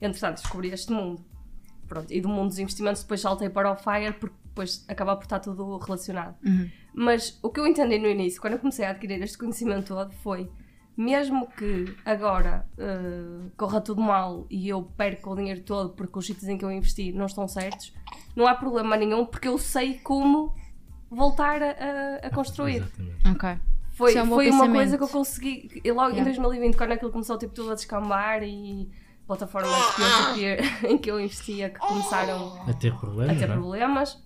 Entretanto, 0.00 0.42
descobri 0.42 0.70
este 0.70 0.92
mundo. 0.92 1.24
Pronto, 1.86 2.12
e 2.12 2.20
do 2.20 2.28
mundo 2.28 2.48
dos 2.48 2.58
investimentos 2.58 3.02
depois 3.02 3.20
saltei 3.20 3.48
para 3.48 3.70
o 3.70 3.76
FIRE 3.76 4.14
porque 4.14 4.34
depois 4.44 4.84
acaba 4.88 5.14
por 5.14 5.22
estar 5.24 5.38
tudo 5.38 5.78
relacionado. 5.78 6.34
Mas 6.94 7.38
o 7.42 7.50
que 7.50 7.60
eu 7.60 7.66
entendi 7.66 7.98
no 7.98 8.08
início, 8.08 8.40
quando 8.40 8.54
eu 8.54 8.58
comecei 8.58 8.84
a 8.84 8.90
adquirir 8.90 9.22
este 9.22 9.38
conhecimento 9.38 9.94
todo, 9.94 10.12
foi 10.22 10.50
mesmo 10.96 11.46
que 11.56 11.94
agora 12.04 12.66
uh, 12.78 13.50
corra 13.56 13.80
tudo 13.80 14.00
mal 14.00 14.46
e 14.50 14.68
eu 14.68 14.82
perca 14.82 15.30
o 15.30 15.36
dinheiro 15.36 15.62
todo 15.62 15.90
porque 15.90 16.18
os 16.18 16.26
sítios 16.26 16.48
em 16.48 16.58
que 16.58 16.64
eu 16.64 16.70
investi 16.70 17.12
não 17.12 17.26
estão 17.26 17.48
certos, 17.48 17.92
não 18.36 18.46
há 18.46 18.54
problema 18.54 18.96
nenhum 18.96 19.24
porque 19.24 19.48
eu 19.48 19.56
sei 19.58 19.94
como 19.98 20.54
voltar 21.10 21.62
a, 21.62 22.26
a 22.26 22.30
construir. 22.30 22.76
Exatamente. 22.76 23.28
Ok. 23.28 23.58
Foi, 23.92 24.14
é 24.14 24.22
um 24.22 24.26
foi 24.28 24.50
uma 24.50 24.68
coisa 24.70 24.96
que 24.96 25.04
eu 25.04 25.08
consegui. 25.08 25.80
e 25.84 25.92
Logo 25.92 26.10
em 26.10 26.14
Yeah. 26.14 26.24
2020, 26.32 26.76
quando 26.76 26.92
aquilo 26.92 27.12
começou 27.12 27.36
tipo, 27.38 27.52
tudo 27.52 27.72
a 27.72 27.74
descambar 27.74 28.42
e 28.42 28.88
plataformas 29.26 29.70
peer-to-peer 29.94 30.84
em 30.90 30.98
que 30.98 31.10
eu 31.10 31.20
investia 31.20 31.68
que 31.70 31.78
começaram 31.78 32.58
A 32.68 32.72
ter 32.72 32.94
problemas, 32.98 33.36
a 33.36 33.38
ter 33.38 33.50
é? 33.50 33.52
problemas. 33.52 34.22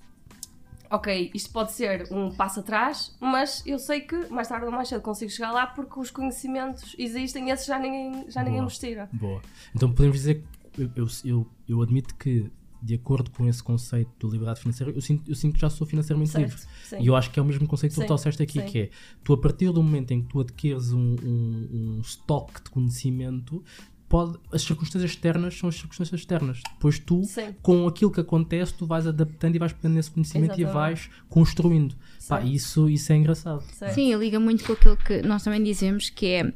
Ok, 0.91 1.31
isto 1.35 1.51
pode 1.51 1.73
ser 1.73 2.09
um 2.13 2.31
passo 2.31 2.61
atrás, 2.61 3.17
mas 3.21 3.63
eu 3.67 3.79
sei 3.79 4.01
que 4.01 4.29
mais 4.29 4.49
tarde 4.49 4.67
ou 4.67 4.73
mais 4.73 4.89
cedo 4.89 5.03
consigo 5.03 5.31
chegar 5.31 5.53
lá 5.53 5.67
porque 5.67 5.99
os 5.99 6.11
conhecimentos 6.11 6.95
existem 6.99 7.49
e 7.49 7.51
esses 7.51 7.67
já 7.67 7.79
ninguém, 7.79 8.31
já 8.31 8.41
ninguém 8.41 8.59
Boa. 8.59 8.65
nos 8.65 8.79
tira. 8.79 9.09
Boa. 9.13 9.43
Então 9.75 9.93
podemos 9.93 10.19
dizer 10.19 10.45
que 10.73 10.83
eu, 10.83 10.91
eu, 10.97 11.07
eu, 11.25 11.47
eu 11.69 11.83
admito 11.83 12.15
que, 12.15 12.51
de 12.83 12.95
acordo 12.95 13.31
com 13.31 13.49
esse 13.49 13.63
conceito 13.63 14.11
de 14.19 14.33
liberdade 14.33 14.61
financeira, 14.61 14.93
eu 14.93 15.01
sinto, 15.01 15.29
eu 15.29 15.35
sinto 15.35 15.55
que 15.55 15.61
já 15.61 15.71
sou 15.71 15.87
financeiramente 15.87 16.33
Certo? 16.33 16.45
livre. 16.45 16.63
Sim. 16.85 17.01
E 17.01 17.07
eu 17.07 17.17
acho 17.17 17.31
que 17.31 17.39
é 17.39 17.43
o 17.43 17.47
mesmo 17.47 17.67
conceito 17.67 17.95
que 17.95 18.01
tu 18.01 18.07
trouxeste 18.07 18.43
aqui, 18.43 18.61
sim. 18.61 18.67
que 18.67 18.79
é 18.79 18.91
tu 19.25 19.33
a 19.33 19.41
partir 19.41 19.73
do 19.73 19.83
momento 19.83 20.13
em 20.13 20.23
que 20.23 20.29
tu 20.29 20.41
adquires 20.41 20.93
um, 20.93 21.17
um, 21.23 21.69
um 21.73 22.01
estoque 22.01 22.63
de 22.63 22.71
conhecimento, 22.71 23.65
pode, 24.09 24.39
as 24.53 24.63
circunstâncias 24.63 25.11
externas 25.11 25.59
são 25.59 25.69
as 25.69 25.75
circunstâncias 25.77 26.21
externas. 26.21 26.61
Depois 26.75 26.99
tu, 26.99 27.25
Sim. 27.25 27.55
com 27.63 27.87
aquilo 27.87 28.11
que 28.11 28.21
acontece, 28.21 28.75
tu 28.75 28.87
vais 28.87 29.07
adaptando 29.07 29.57
e 29.57 29.59
vais 29.59 29.73
pegando 29.73 29.95
nesse 29.95 30.11
conhecimento 30.11 30.59
e 30.59 30.63
Exatamente. 30.63 30.75
vais 30.75 31.11
construindo. 31.29 31.95
Pá, 32.29 32.41
isso, 32.41 32.89
isso 32.89 33.13
é 33.13 33.17
engraçado. 33.17 33.63
Certo. 33.73 33.95
Sim, 33.95 34.15
liga 34.17 34.39
muito 34.41 34.65
com 34.65 34.73
aquilo 34.73 34.97
que 34.97 35.23
nós 35.23 35.43
também 35.43 35.63
dizemos, 35.63 36.11
que 36.11 36.27
é 36.27 36.53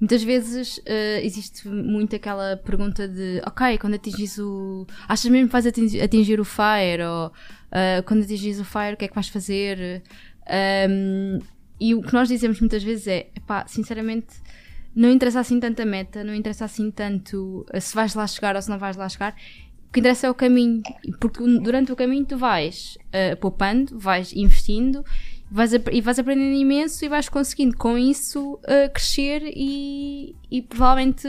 muitas 0.00 0.22
vezes 0.22 0.80
eh, 0.86 1.24
existe 1.24 1.68
muito 1.68 2.16
aquela 2.16 2.56
pergunta 2.56 3.06
de 3.06 3.42
ok, 3.46 3.78
quando 3.78 3.94
atingis 3.94 4.38
o. 4.38 4.86
Achas 5.06 5.30
mesmo 5.30 5.48
que 5.48 5.52
vais 5.52 5.66
atingir, 5.66 6.00
atingir 6.00 6.40
o 6.40 6.44
FIRE? 6.44 7.02
Ou 7.04 7.32
eh, 7.70 8.02
quando 8.02 8.22
atingis 8.22 8.58
o 8.58 8.64
FIRE, 8.64 8.94
o 8.94 8.96
que 8.96 9.04
é 9.04 9.08
que 9.08 9.14
vais 9.14 9.28
fazer? 9.28 10.02
Ahm, 10.46 11.38
e 11.78 11.94
o 11.94 12.02
que 12.02 12.12
nós 12.12 12.28
dizemos 12.28 12.60
muitas 12.60 12.82
vezes 12.82 13.06
é 13.06 13.30
epá, 13.36 13.66
sinceramente. 13.66 14.28
Não 14.94 15.10
interessa 15.10 15.40
assim 15.40 15.60
tanto 15.60 15.80
a 15.82 15.86
meta, 15.86 16.24
não 16.24 16.34
interessa 16.34 16.64
assim 16.64 16.90
tanto 16.90 17.64
eh, 17.72 17.80
se 17.80 17.94
vais 17.94 18.14
lá 18.14 18.26
chegar 18.26 18.56
ou 18.56 18.62
se 18.62 18.68
não 18.68 18.78
vais 18.78 18.96
lá 18.96 19.08
chegar. 19.08 19.34
O 19.88 19.92
que 19.92 20.00
interessa 20.00 20.26
é 20.26 20.30
o 20.30 20.34
caminho, 20.34 20.82
porque 21.20 21.42
durante 21.60 21.90
o 21.92 21.96
caminho 21.96 22.24
tu 22.24 22.36
vais 22.36 22.96
eh, 23.12 23.34
poupando, 23.36 23.98
vais 23.98 24.32
investindo 24.32 25.04
vais 25.50 25.72
e 25.72 26.00
vais 26.00 26.16
aprendendo 26.18 26.54
imenso 26.54 27.04
e 27.04 27.08
vais 27.08 27.28
conseguindo 27.28 27.76
com 27.76 27.98
isso 27.98 28.58
eh, 28.64 28.88
crescer 28.88 29.42
e, 29.46 30.36
e 30.48 30.62
provavelmente 30.62 31.26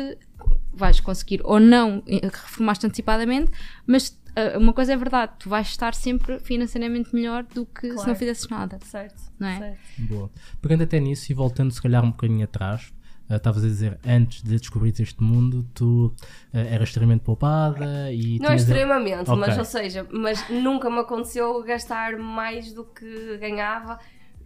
vais 0.73 0.99
conseguir 0.99 1.41
ou 1.43 1.59
não 1.59 2.03
reformar-te 2.07 2.85
antecipadamente, 2.85 3.51
mas 3.85 4.15
uma 4.57 4.71
coisa 4.71 4.93
é 4.93 4.95
verdade, 4.95 5.33
tu 5.39 5.49
vais 5.49 5.67
estar 5.67 5.93
sempre 5.93 6.39
financeiramente 6.39 7.13
melhor 7.13 7.43
do 7.43 7.65
que 7.65 7.87
se 7.89 7.93
Claro. 7.95 8.09
não 8.09 8.15
fizesses 8.15 8.47
nada. 8.47 8.79
Certo. 8.85 9.21
Não 9.37 9.47
é? 9.49 9.57
certo. 9.57 9.79
Boa. 10.07 10.31
Pegando 10.61 10.83
até 10.83 10.99
nisso 11.01 11.29
e 11.31 11.35
voltando 11.35 11.71
se 11.71 11.81
calhar 11.81 12.01
um 12.05 12.11
bocadinho 12.11 12.45
atrás, 12.45 12.93
ah, 13.31 13.37
estavas 13.37 13.63
a 13.63 13.67
dizer, 13.67 13.99
antes 14.05 14.41
de 14.43 14.59
descobrir 14.59 14.93
este 14.99 15.23
mundo, 15.23 15.65
tu 15.73 16.13
ah, 16.53 16.59
eras 16.59 16.89
extremamente 16.89 17.21
poupada 17.23 18.11
e 18.11 18.37
Não 18.39 18.53
extremamente, 18.53 19.29
Ok. 19.29 19.35
mas 19.37 19.57
ou 19.57 19.65
seja, 19.65 20.05
mas 20.11 20.47
nunca 20.49 20.89
me 20.89 20.99
aconteceu 20.99 21.63
gastar 21.63 22.17
mais 22.17 22.73
do 22.73 22.83
que 22.83 23.37
ganhava. 23.37 23.97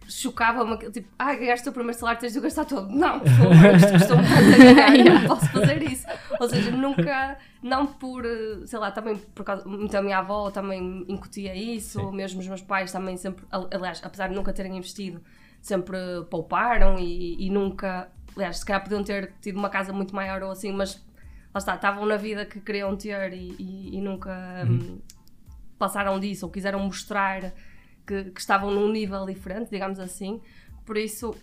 Chocava-me, 0.08 0.76
tipo, 0.92 1.08
ah, 1.18 1.34
ganhaste 1.34 1.68
o 1.68 1.72
primeiro 1.72 1.98
salário, 1.98 2.20
tens 2.20 2.32
de 2.32 2.38
gastar 2.38 2.64
todo. 2.64 2.88
Não, 2.94 3.16
isto 3.16 3.92
custou-me 3.92 4.22
tanto 4.22 4.80
a 4.80 4.94
ganhar, 4.94 5.14
não 5.20 5.26
posso 5.26 5.46
fazer 5.48 5.82
isso. 5.82 6.06
Ou 6.38 6.48
seja, 6.48 6.70
nunca, 6.70 7.36
não 7.60 7.86
por, 7.88 8.24
eh, 8.24 8.60
sei 8.66 8.78
lá, 8.78 8.92
também 8.92 9.16
por 9.34 9.42
causa, 9.44 9.66
muito 9.68 9.92
a 9.96 10.00
minha 10.02 10.18
avó 10.18 10.48
também 10.52 11.04
incutia 11.08 11.56
isso, 11.56 11.98
Sim. 11.98 12.12
mesmo 12.14 12.38
os 12.38 12.46
meus 12.46 12.62
pais 12.62 12.92
também 12.92 13.16
sempre, 13.16 13.44
al- 13.50 13.68
aliás, 13.72 14.00
apesar 14.04 14.28
de 14.28 14.36
nunca 14.36 14.52
terem 14.52 14.76
investido, 14.76 15.20
sempre 15.60 15.98
pouparam 16.30 17.00
e, 17.00 17.44
e 17.44 17.50
nunca, 17.50 18.08
aliás, 18.36 18.58
se 18.58 18.64
calhar 18.64 18.82
podiam 18.82 19.02
ter 19.02 19.32
tido 19.40 19.56
uma 19.58 19.68
casa 19.70 19.92
muito 19.92 20.14
maior 20.14 20.42
ou 20.42 20.50
assim, 20.50 20.72
mas 20.72 20.96
lá 21.54 21.58
está, 21.58 21.74
estavam 21.74 22.04
na 22.06 22.16
vida 22.16 22.44
que 22.46 22.60
queriam 22.60 22.96
ter 22.96 23.32
e, 23.32 23.54
e- 23.58 23.96
e 23.96 24.00
nunca 24.00 24.64
hum, 24.68 25.00
passaram 25.78 26.18
disso 26.20 26.46
ou 26.46 26.52
quiseram 26.52 26.78
mostrar 26.80 27.52
que, 28.06 28.24
que 28.30 28.40
estavam 28.40 28.70
num 28.70 28.90
nível 28.90 29.24
diferente, 29.26 29.70
digamos 29.70 29.98
assim. 29.98 30.40
Por 30.84 30.96
isso, 30.96 31.34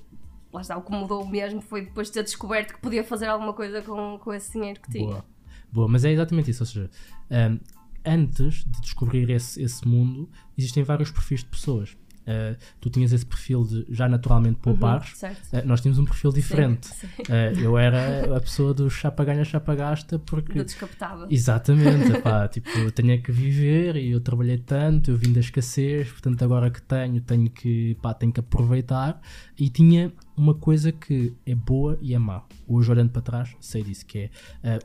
lá 0.51 0.61
está, 0.61 0.77
o 0.77 0.81
que 0.81 0.91
mudou 0.91 1.25
mesmo 1.27 1.61
foi 1.61 1.81
depois 1.85 2.07
de 2.07 2.13
ter 2.13 2.23
descoberto 2.23 2.73
que 2.73 2.79
podia 2.79 3.03
fazer 3.03 3.27
alguma 3.27 3.53
coisa 3.53 3.81
com, 3.81 4.17
com 4.19 4.33
esse 4.33 4.53
dinheiro 4.53 4.79
que 4.79 4.89
tinha. 4.89 5.05
Boa. 5.07 5.25
Boa, 5.71 5.87
mas 5.87 6.05
é 6.05 6.11
exatamente 6.11 6.51
isso. 6.51 6.61
Ou 6.63 6.67
seja, 6.67 6.89
ahm, 7.31 7.57
antes 8.05 8.63
de 8.63 8.81
descobrir 8.81 9.29
esse, 9.31 9.61
esse 9.61 9.87
mundo, 9.87 10.29
existem 10.57 10.83
vários 10.83 11.09
perfis 11.11 11.39
de 11.39 11.47
pessoas. 11.47 11.97
Ah, 12.25 12.55
tu 12.79 12.89
tinhas 12.89 13.11
esse 13.11 13.25
perfil 13.25 13.63
de 13.63 13.85
já 13.89 14.07
naturalmente 14.07 14.59
poupares. 14.59 15.21
Uhum. 15.21 15.29
Ah, 15.53 15.61
nós 15.65 15.81
tínhamos 15.81 15.99
um 15.99 16.05
perfil 16.05 16.31
diferente. 16.31 16.87
Sim, 16.87 17.07
Ah, 17.29 17.51
eu 17.59 17.77
era 17.77 18.35
a 18.35 18.39
pessoa 18.39 18.73
do 18.73 18.89
chapa 18.89 19.23
ganha, 19.23 19.43
chapa 19.43 19.75
gasta, 19.75 20.17
porque 20.19 20.53
Do 20.53 20.65
descapotável. 20.65 21.27
Exatamente, 21.29 22.11
epá, 22.13 22.47
tipo, 22.47 22.69
eu 22.77 22.91
tenho 22.91 23.11
é 23.11 23.17
que 23.17 23.31
viver 23.31 23.95
e 23.95 24.11
eu 24.11 24.21
trabalhei 24.21 24.57
tanto, 24.57 25.11
eu 25.11 25.17
vim 25.17 25.31
da 25.33 25.39
escassez, 25.39 26.09
portanto 26.09 26.41
agora 26.43 26.69
que 26.69 26.81
tenho, 26.81 27.21
tenho 27.21 27.49
que, 27.49 27.95
pá, 28.01 28.13
tenho 28.13 28.31
que 28.31 28.39
aproveitar 28.39 29.21
e 29.57 29.69
tinha 29.69 30.11
uma 30.35 30.53
coisa 30.53 30.91
que 30.91 31.33
é 31.45 31.53
boa 31.53 31.97
e 32.01 32.13
é 32.13 32.19
má. 32.19 32.43
Hoje 32.67 32.89
olhando 32.91 33.11
para 33.11 33.21
trás, 33.21 33.55
sei 33.59 33.83
disso, 33.83 34.05
que 34.05 34.19
é 34.63 34.77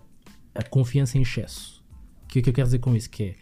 a, 0.54 0.60
a 0.60 0.62
confiança 0.64 1.16
em 1.16 1.22
excesso. 1.22 1.78
O 2.24 2.28
que 2.28 2.40
é 2.40 2.42
que 2.42 2.50
eu 2.50 2.54
quero 2.54 2.66
dizer 2.66 2.78
com 2.80 2.94
isso? 2.94 3.08
Que 3.08 3.22
é, 3.24 3.34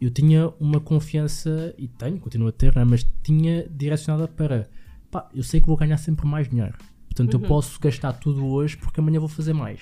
eu 0.00 0.10
tinha 0.10 0.48
uma 0.60 0.80
confiança, 0.80 1.74
e 1.76 1.88
tenho, 1.88 2.18
continuo 2.18 2.48
a 2.48 2.52
ter, 2.52 2.74
né, 2.74 2.84
mas 2.84 3.06
tinha 3.22 3.68
direcionada 3.68 4.28
para, 4.28 4.68
pá, 5.10 5.28
eu 5.34 5.42
sei 5.42 5.60
que 5.60 5.66
vou 5.66 5.76
ganhar 5.76 5.96
sempre 5.96 6.26
mais 6.26 6.48
dinheiro. 6.48 6.76
Portanto, 7.08 7.34
eu 7.34 7.40
posso 7.40 7.80
gastar 7.80 8.12
tudo 8.12 8.46
hoje 8.46 8.76
porque 8.76 9.00
amanhã 9.00 9.18
vou 9.18 9.28
fazer 9.28 9.52
mais. 9.52 9.80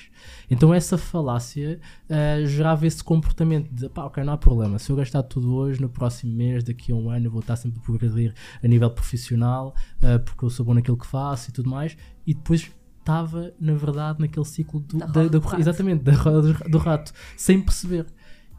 Então, 0.50 0.72
essa 0.72 0.96
falácia 0.96 1.78
ah, 2.08 2.42
gerava 2.46 2.86
esse 2.86 3.04
comportamento 3.04 3.70
de 3.70 3.90
pá, 3.90 4.04
ok, 4.04 4.24
não 4.24 4.32
há 4.32 4.38
problema. 4.38 4.78
Se 4.78 4.90
eu 4.90 4.96
gastar 4.96 5.22
tudo 5.22 5.54
hoje, 5.54 5.80
no 5.80 5.88
próximo 5.88 6.32
mês, 6.32 6.64
daqui 6.64 6.92
a 6.92 6.94
um 6.94 7.10
ano, 7.10 7.26
eu 7.26 7.30
vou 7.30 7.40
estar 7.40 7.56
sempre 7.56 7.78
a 7.78 7.82
progredir 7.82 8.32
a 8.62 8.66
nível 8.66 8.90
profissional 8.90 9.74
ah, 10.00 10.18
porque 10.18 10.44
eu 10.44 10.50
sou 10.50 10.64
bom 10.64 10.72
naquilo 10.72 10.96
que 10.96 11.06
faço 11.06 11.50
e 11.50 11.52
tudo 11.52 11.68
mais. 11.68 11.94
E 12.26 12.32
depois 12.32 12.70
estava, 13.00 13.52
na 13.60 13.74
verdade, 13.74 14.20
naquele 14.20 14.46
ciclo 14.46 14.80
do, 14.80 14.98
Da 14.98 15.06
da, 15.06 15.28
da 15.28 15.58
exatamente, 15.58 16.02
da 16.02 16.12
roda 16.12 16.52
do 16.52 16.78
rato, 16.78 17.12
sem 17.36 17.60
perceber. 17.60 18.06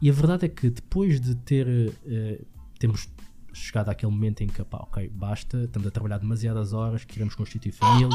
E 0.00 0.08
a 0.08 0.12
verdade 0.12 0.46
é 0.46 0.48
que 0.48 0.70
depois 0.70 1.20
de 1.20 1.34
ter 1.34 1.66
eh, 2.06 2.40
temos 2.78 3.08
chegado 3.52 3.88
àquele 3.88 4.12
momento 4.12 4.42
em 4.42 4.46
que, 4.46 4.62
pá, 4.64 4.78
ok, 4.78 5.10
basta, 5.12 5.64
estamos 5.64 5.86
a 5.88 5.90
trabalhar 5.90 6.18
demasiadas 6.18 6.72
horas, 6.72 7.04
queremos 7.04 7.34
constituir 7.34 7.72
família, 7.72 8.08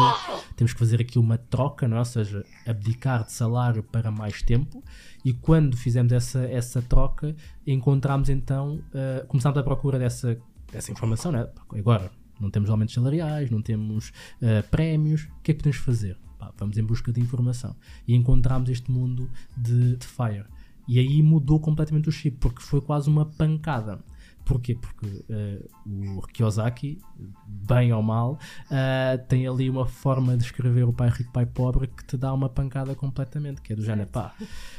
temos 0.55 0.73
que 0.73 0.79
fazer 0.79 1.01
aqui 1.01 1.19
uma 1.19 1.37
troca, 1.37 1.87
não 1.87 1.97
é? 1.97 1.99
ou 1.99 2.05
seja, 2.05 2.45
abdicar 2.65 3.25
de 3.25 3.31
salário 3.31 3.83
para 3.83 4.09
mais 4.09 4.41
tempo. 4.41 4.83
E 5.23 5.33
quando 5.33 5.75
fizemos 5.75 6.11
essa, 6.11 6.39
essa 6.45 6.81
troca, 6.81 7.35
encontramos 7.65 8.29
então, 8.29 8.81
eh, 8.93 9.25
começámos 9.27 9.57
à 9.57 9.63
procura 9.63 9.99
dessa, 9.99 10.37
dessa 10.71 10.91
informação, 10.91 11.31
né? 11.31 11.47
agora 11.77 12.11
não 12.39 12.49
temos 12.49 12.69
aumentos 12.69 12.93
salariais, 12.93 13.49
não 13.49 13.61
temos 13.61 14.11
eh, 14.41 14.61
prémios, 14.63 15.23
o 15.23 15.41
que 15.41 15.51
é 15.51 15.53
que 15.53 15.59
podemos 15.59 15.77
fazer? 15.77 16.17
Pá, 16.39 16.51
vamos 16.57 16.77
em 16.77 16.83
busca 16.83 17.11
de 17.11 17.21
informação. 17.21 17.75
E 18.07 18.15
encontramos 18.15 18.69
este 18.69 18.91
mundo 18.91 19.29
de, 19.55 19.95
de 19.97 20.05
Fire. 20.05 20.45
E 20.87 20.99
aí 20.99 21.23
mudou 21.23 21.59
completamente 21.59 22.09
o 22.09 22.11
chip, 22.11 22.37
porque 22.37 22.61
foi 22.61 22.81
quase 22.81 23.09
uma 23.09 23.25
pancada. 23.25 23.99
Porquê? 24.45 24.75
Porque 24.75 25.23
eh, 25.29 25.65
o 25.85 26.21
Kiyosaki, 26.27 26.99
bem 27.47 27.93
ou 27.93 28.03
mal, 28.03 28.37
eh, 28.69 29.17
tem 29.29 29.47
ali 29.47 29.69
uma 29.69 29.85
forma 29.85 30.35
de 30.35 30.43
escrever 30.43 30.83
o 30.83 30.91
pai 30.91 31.09
rico, 31.09 31.31
pai 31.31 31.45
pobre 31.45 31.87
que 31.87 32.03
te 32.03 32.17
dá 32.17 32.33
uma 32.33 32.49
pancada 32.49 32.93
completamente, 32.93 33.61
que 33.61 33.71
é 33.71 33.75
do 33.75 33.83
género, 33.83 34.09
pá, 34.09 34.33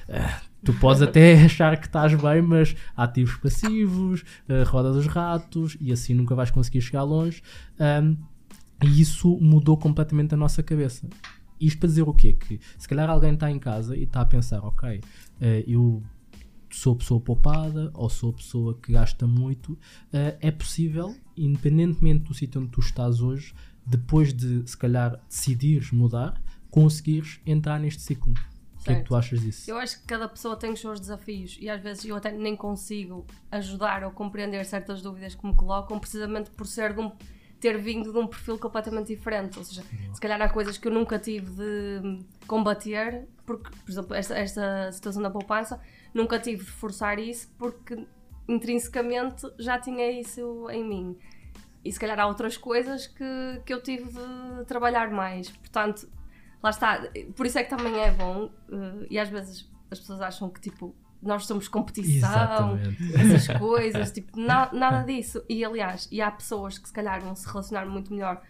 eh, 0.06 0.34
tu 0.62 0.74
podes 0.74 1.00
até 1.02 1.42
achar 1.42 1.78
que 1.78 1.86
estás 1.86 2.14
bem, 2.14 2.42
mas 2.42 2.76
ativos 2.94 3.36
passivos, 3.36 4.22
roda 4.66 4.92
dos 4.92 5.06
ratos, 5.06 5.78
e 5.80 5.90
assim 5.92 6.12
nunca 6.12 6.34
vais 6.34 6.50
conseguir 6.50 6.82
chegar 6.82 7.02
longe. 7.02 7.42
Ahm, 7.78 8.16
e 8.82 9.00
isso 9.00 9.38
mudou 9.40 9.78
completamente 9.78 10.34
a 10.34 10.36
nossa 10.36 10.62
cabeça. 10.62 11.08
Isto 11.66 11.78
para 11.78 11.88
dizer 11.88 12.02
o 12.02 12.12
quê? 12.12 12.32
Que 12.32 12.60
se 12.78 12.88
calhar 12.88 13.08
alguém 13.08 13.34
está 13.34 13.50
em 13.50 13.58
casa 13.58 13.96
e 13.96 14.04
está 14.04 14.20
a 14.20 14.26
pensar, 14.26 14.60
ok, 14.64 15.00
eh, 15.40 15.64
eu 15.66 16.02
sou 16.70 16.96
pessoa 16.96 17.20
poupada 17.20 17.90
ou 17.94 18.08
sou 18.10 18.32
pessoa 18.32 18.74
que 18.74 18.92
gasta 18.92 19.26
muito, 19.26 19.78
eh, 20.12 20.36
é 20.40 20.50
possível, 20.50 21.14
independentemente 21.36 22.24
do 22.24 22.34
sítio 22.34 22.60
onde 22.60 22.70
tu 22.70 22.80
estás 22.80 23.20
hoje, 23.20 23.54
depois 23.86 24.32
de 24.34 24.68
se 24.68 24.76
calhar 24.76 25.20
decidires 25.28 25.90
mudar, 25.90 26.40
conseguires 26.70 27.40
entrar 27.46 27.78
neste 27.78 28.02
ciclo. 28.02 28.34
O 28.80 28.84
que 28.84 28.92
é 28.92 28.96
que 28.96 29.04
tu 29.04 29.16
achas 29.16 29.40
disso? 29.40 29.70
Eu 29.70 29.78
acho 29.78 30.00
que 30.00 30.06
cada 30.06 30.28
pessoa 30.28 30.56
tem 30.56 30.70
os 30.72 30.80
seus 30.80 31.00
desafios 31.00 31.56
e 31.58 31.70
às 31.70 31.82
vezes 31.82 32.04
eu 32.04 32.16
até 32.16 32.30
nem 32.30 32.54
consigo 32.54 33.24
ajudar 33.50 34.04
ou 34.04 34.10
compreender 34.10 34.62
certas 34.66 35.00
dúvidas 35.00 35.34
que 35.34 35.46
me 35.46 35.54
colocam, 35.54 35.98
precisamente 35.98 36.50
por 36.50 36.66
ser 36.66 36.92
de 36.92 37.00
um, 37.00 37.10
ter 37.64 37.78
vindo 37.78 38.12
de 38.12 38.18
um 38.18 38.26
perfil 38.26 38.58
completamente 38.58 39.06
diferente. 39.06 39.58
Ou 39.58 39.64
seja, 39.64 39.82
se 40.12 40.20
calhar 40.20 40.40
há 40.42 40.50
coisas 40.50 40.76
que 40.76 40.86
eu 40.86 40.92
nunca 40.92 41.18
tive 41.18 41.50
de 41.50 42.18
combater, 42.46 43.26
porque, 43.46 43.70
por 43.70 43.90
exemplo, 43.90 44.14
esta, 44.14 44.36
esta 44.36 44.92
situação 44.92 45.22
da 45.22 45.30
poupança, 45.30 45.80
nunca 46.12 46.38
tive 46.38 46.62
de 46.62 46.70
forçar 46.70 47.18
isso 47.18 47.50
porque 47.56 48.06
intrinsecamente 48.46 49.50
já 49.58 49.78
tinha 49.78 50.10
isso 50.10 50.68
em 50.70 50.84
mim. 50.84 51.18
E 51.82 51.90
se 51.90 51.98
calhar 51.98 52.20
há 52.20 52.26
outras 52.26 52.58
coisas 52.58 53.06
que, 53.06 53.62
que 53.64 53.72
eu 53.72 53.82
tive 53.82 54.10
de 54.12 54.64
trabalhar 54.66 55.10
mais. 55.10 55.48
Portanto, 55.48 56.06
lá 56.62 56.68
está. 56.68 57.08
Por 57.34 57.46
isso 57.46 57.58
é 57.58 57.64
que 57.64 57.70
também 57.74 57.98
é 57.98 58.10
bom, 58.10 58.50
uh, 58.68 59.06
e 59.08 59.18
às 59.18 59.30
vezes 59.30 59.66
as 59.90 59.98
pessoas 59.98 60.20
acham 60.20 60.50
que 60.50 60.60
tipo 60.60 60.94
nós 61.24 61.46
somos 61.46 61.68
competição, 61.68 62.76
Exatamente. 62.76 63.14
essas 63.14 63.58
coisas, 63.58 64.10
tipo, 64.12 64.38
na, 64.38 64.72
nada 64.72 65.02
disso. 65.02 65.42
E 65.48 65.64
aliás, 65.64 66.08
e 66.10 66.20
há 66.20 66.30
pessoas 66.30 66.78
que 66.78 66.88
se 66.88 66.92
calhar 66.94 67.20
vão 67.20 67.34
se 67.34 67.46
relacionar 67.46 67.86
muito 67.86 68.12
melhor 68.12 68.40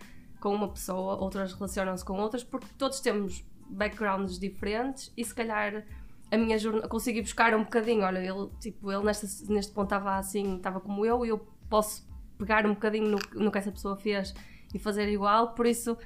com 0.41 0.55
uma 0.55 0.69
pessoa, 0.69 1.17
outras 1.17 1.53
relacionam-se 1.53 2.05
com 2.05 2.19
outras, 2.19 2.45
porque 2.45 2.67
todos 2.77 3.01
temos 3.01 3.45
backgrounds 3.69 4.39
diferentes 4.39 5.13
e 5.17 5.25
se 5.25 5.35
calhar 5.35 5.85
a 6.31 6.37
minha 6.37 6.59
jornada 6.59 6.89
consegui 6.89 7.23
buscar 7.23 7.55
um 7.55 7.65
bocadinho, 7.65 8.05
olha, 8.05 8.19
ele, 8.19 8.51
tipo, 8.61 8.91
ele 8.91 9.05
neste, 9.05 9.51
neste 9.51 9.73
ponto 9.73 9.87
estava 9.87 10.17
assim, 10.17 10.57
estava 10.57 10.81
como 10.81 11.07
eu, 11.07 11.25
e 11.25 11.29
eu 11.29 11.39
posso 11.69 12.07
pegar 12.37 12.67
um 12.67 12.75
bocadinho 12.75 13.09
no, 13.09 13.19
no 13.43 13.51
que 13.51 13.59
essa 13.59 13.71
pessoa 13.71 13.97
fez 13.97 14.35
e 14.75 14.79
fazer 14.79 15.09
igual, 15.09 15.55
por 15.55 15.67
isso 15.67 15.97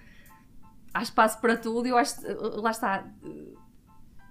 há 0.93 1.03
espaço 1.03 1.41
para 1.41 1.57
tudo 1.57 1.87
e 1.87 1.91
eu 1.91 1.97
acho, 1.99 2.15
lá 2.61 2.71
está, 2.71 3.07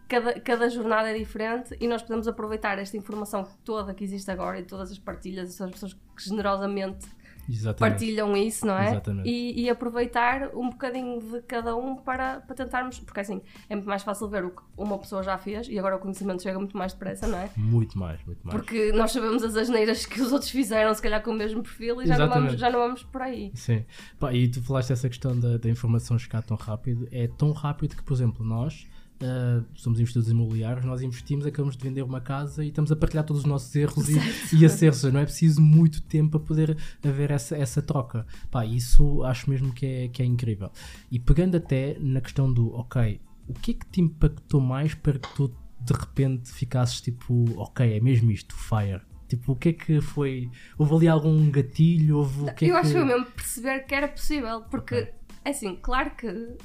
cada, 0.08 0.40
cada 0.40 0.70
jornada 0.70 1.10
é 1.10 1.18
diferente 1.18 1.76
e 1.80 1.88
nós 1.88 2.02
podemos 2.02 2.28
aproveitar 2.28 2.80
esta 2.80 2.96
informação 2.98 3.48
toda 3.64 3.94
que 3.94 4.04
existe 4.04 4.30
agora 4.32 4.60
e 4.60 4.64
todas 4.64 4.92
as 4.92 5.00
partilhas, 5.00 5.60
as 5.62 5.72
pessoas 5.72 5.94
que 5.94 6.00
generosamente 6.30 7.08
Exatamente. 7.50 7.80
partilham 7.80 8.36
isso, 8.36 8.66
não 8.66 8.78
é? 8.78 8.90
Exatamente. 8.90 9.30
E, 9.30 9.62
e 9.62 9.70
aproveitar 9.70 10.50
um 10.54 10.70
bocadinho 10.70 11.20
de 11.22 11.42
cada 11.44 11.76
um 11.76 11.96
para, 11.96 12.42
para 12.42 12.56
tentarmos, 12.56 13.00
porque 13.00 13.20
assim 13.20 13.42
é 13.70 13.76
muito 13.76 13.88
mais 13.88 14.04
fácil 14.04 14.28
ver 14.28 14.44
o 14.44 14.52
que 14.52 14.62
uma 14.76 14.98
pessoa 14.98 15.24
já 15.24 15.38
fez 15.38 15.68
e 15.70 15.80
agora 15.80 15.96
o 15.96 16.00
conhecimento 16.00 16.44
chega 16.44 16.60
muito 16.60 16.78
mais 16.78 16.94
depressa, 16.94 17.28
não 17.28 17.38
é? 17.38 17.50
Muito 17.56 17.98
mais, 17.98 18.24
muito 18.26 18.46
mais. 18.46 18.58
Porque 18.58 18.92
nós 18.92 19.12
sabemos 19.12 19.44
as 19.44 19.56
asneiras 19.56 20.06
que 20.06 20.22
os 20.22 20.32
outros 20.32 20.52
fizeram, 20.52 20.94
se 20.94 21.02
calhar 21.02 21.24
com 21.24 21.32
o 21.32 21.34
mesmo 21.34 21.64
perfil, 21.64 22.02
e 22.02 22.08
já, 22.08 22.18
não 22.18 22.30
vamos, 22.30 22.54
já 22.54 22.70
não 22.70 22.80
vamos 22.80 23.04
por 23.04 23.22
aí. 23.22 23.52
Sim. 23.56 23.86
Pá, 24.20 24.34
e 24.34 24.50
tu 24.50 24.62
falaste 24.62 24.92
essa 24.92 25.08
questão 25.08 25.40
da, 25.40 25.58
da 25.58 25.70
informação 25.70 26.20
chegar 26.20 26.42
tão 26.42 26.58
rápido. 26.58 27.08
É 27.12 27.28
tão 27.28 27.52
rápido 27.54 27.96
que, 27.96 28.04
por 28.04 28.14
exemplo, 28.14 28.46
nós 28.46 28.88
uh, 29.22 29.66
somos 29.76 30.00
investidores 30.00 30.30
imobiliários, 30.30 30.86
nós 30.86 31.02
investimos, 31.02 31.46
acabamos 31.46 31.76
de 31.76 31.84
vender 31.84 32.02
uma 32.02 32.22
casa 32.22 32.64
e 32.64 32.70
estamos 32.70 32.92
a 32.92 32.96
partilhar 32.96 33.26
todos 33.26 33.44
os 33.44 33.48
nossos 33.48 33.74
erros 33.76 34.10
e, 34.10 34.18
e 34.56 34.66
acertos. 34.66 35.04
Não 35.04 35.20
é 35.20 35.26
preciso 35.26 35.62
muito 35.62 36.02
tempo 36.02 36.32
para 36.32 36.48
poder 36.48 36.78
haver 37.04 37.32
essa, 37.32 37.56
essa 37.56 37.82
troca. 37.82 38.26
Pá, 38.50 38.66
isso 38.66 39.24
acho 39.24 39.50
mesmo 39.50 39.74
que 39.74 39.86
é, 39.86 40.08
que 40.08 40.22
é 40.22 40.26
incrível. 40.26 40.72
E 41.12 41.20
pegando 41.20 41.58
até 41.58 41.98
na 42.00 42.22
questão 42.22 42.52
do, 42.52 42.74
ok, 42.74 43.20
o 43.48 43.54
que 43.54 43.72
é 43.72 43.74
que 43.74 43.86
te 43.88 44.02
impactou 44.02 44.62
mais 44.62 44.94
para 44.94 45.20
que 45.20 45.34
tu 45.36 45.54
de 45.80 45.94
repente 45.94 46.52
ficasses 46.52 47.00
tipo, 47.02 47.46
ok, 47.60 47.96
é 47.96 48.00
mesmo 48.00 48.32
isto, 48.32 48.56
fire? 48.56 49.02
Tipo, 49.28 49.52
o 49.52 49.56
que 49.56 49.70
é 49.70 49.74
que 49.74 50.02
foi? 50.02 50.50
Houve 50.78 50.96
ali 50.96 51.08
algum 51.08 51.52
gatilho? 51.52 52.20
Houve 52.20 52.44
o 52.44 52.54
que 52.54 52.66
é 52.66 52.70
eu 52.70 52.74
que... 52.74 52.80
acho 52.80 52.90
que 52.92 52.98
foi 52.98 53.06
mesmo 53.06 53.26
perceber 53.26 53.80
que 53.82 53.94
era 53.94 54.08
possível, 54.08 54.62
porque, 54.72 54.96
Ok. 54.96 55.14
é 55.44 55.50
assim, 55.50 55.76
claro 55.82 56.12
que 56.16 56.58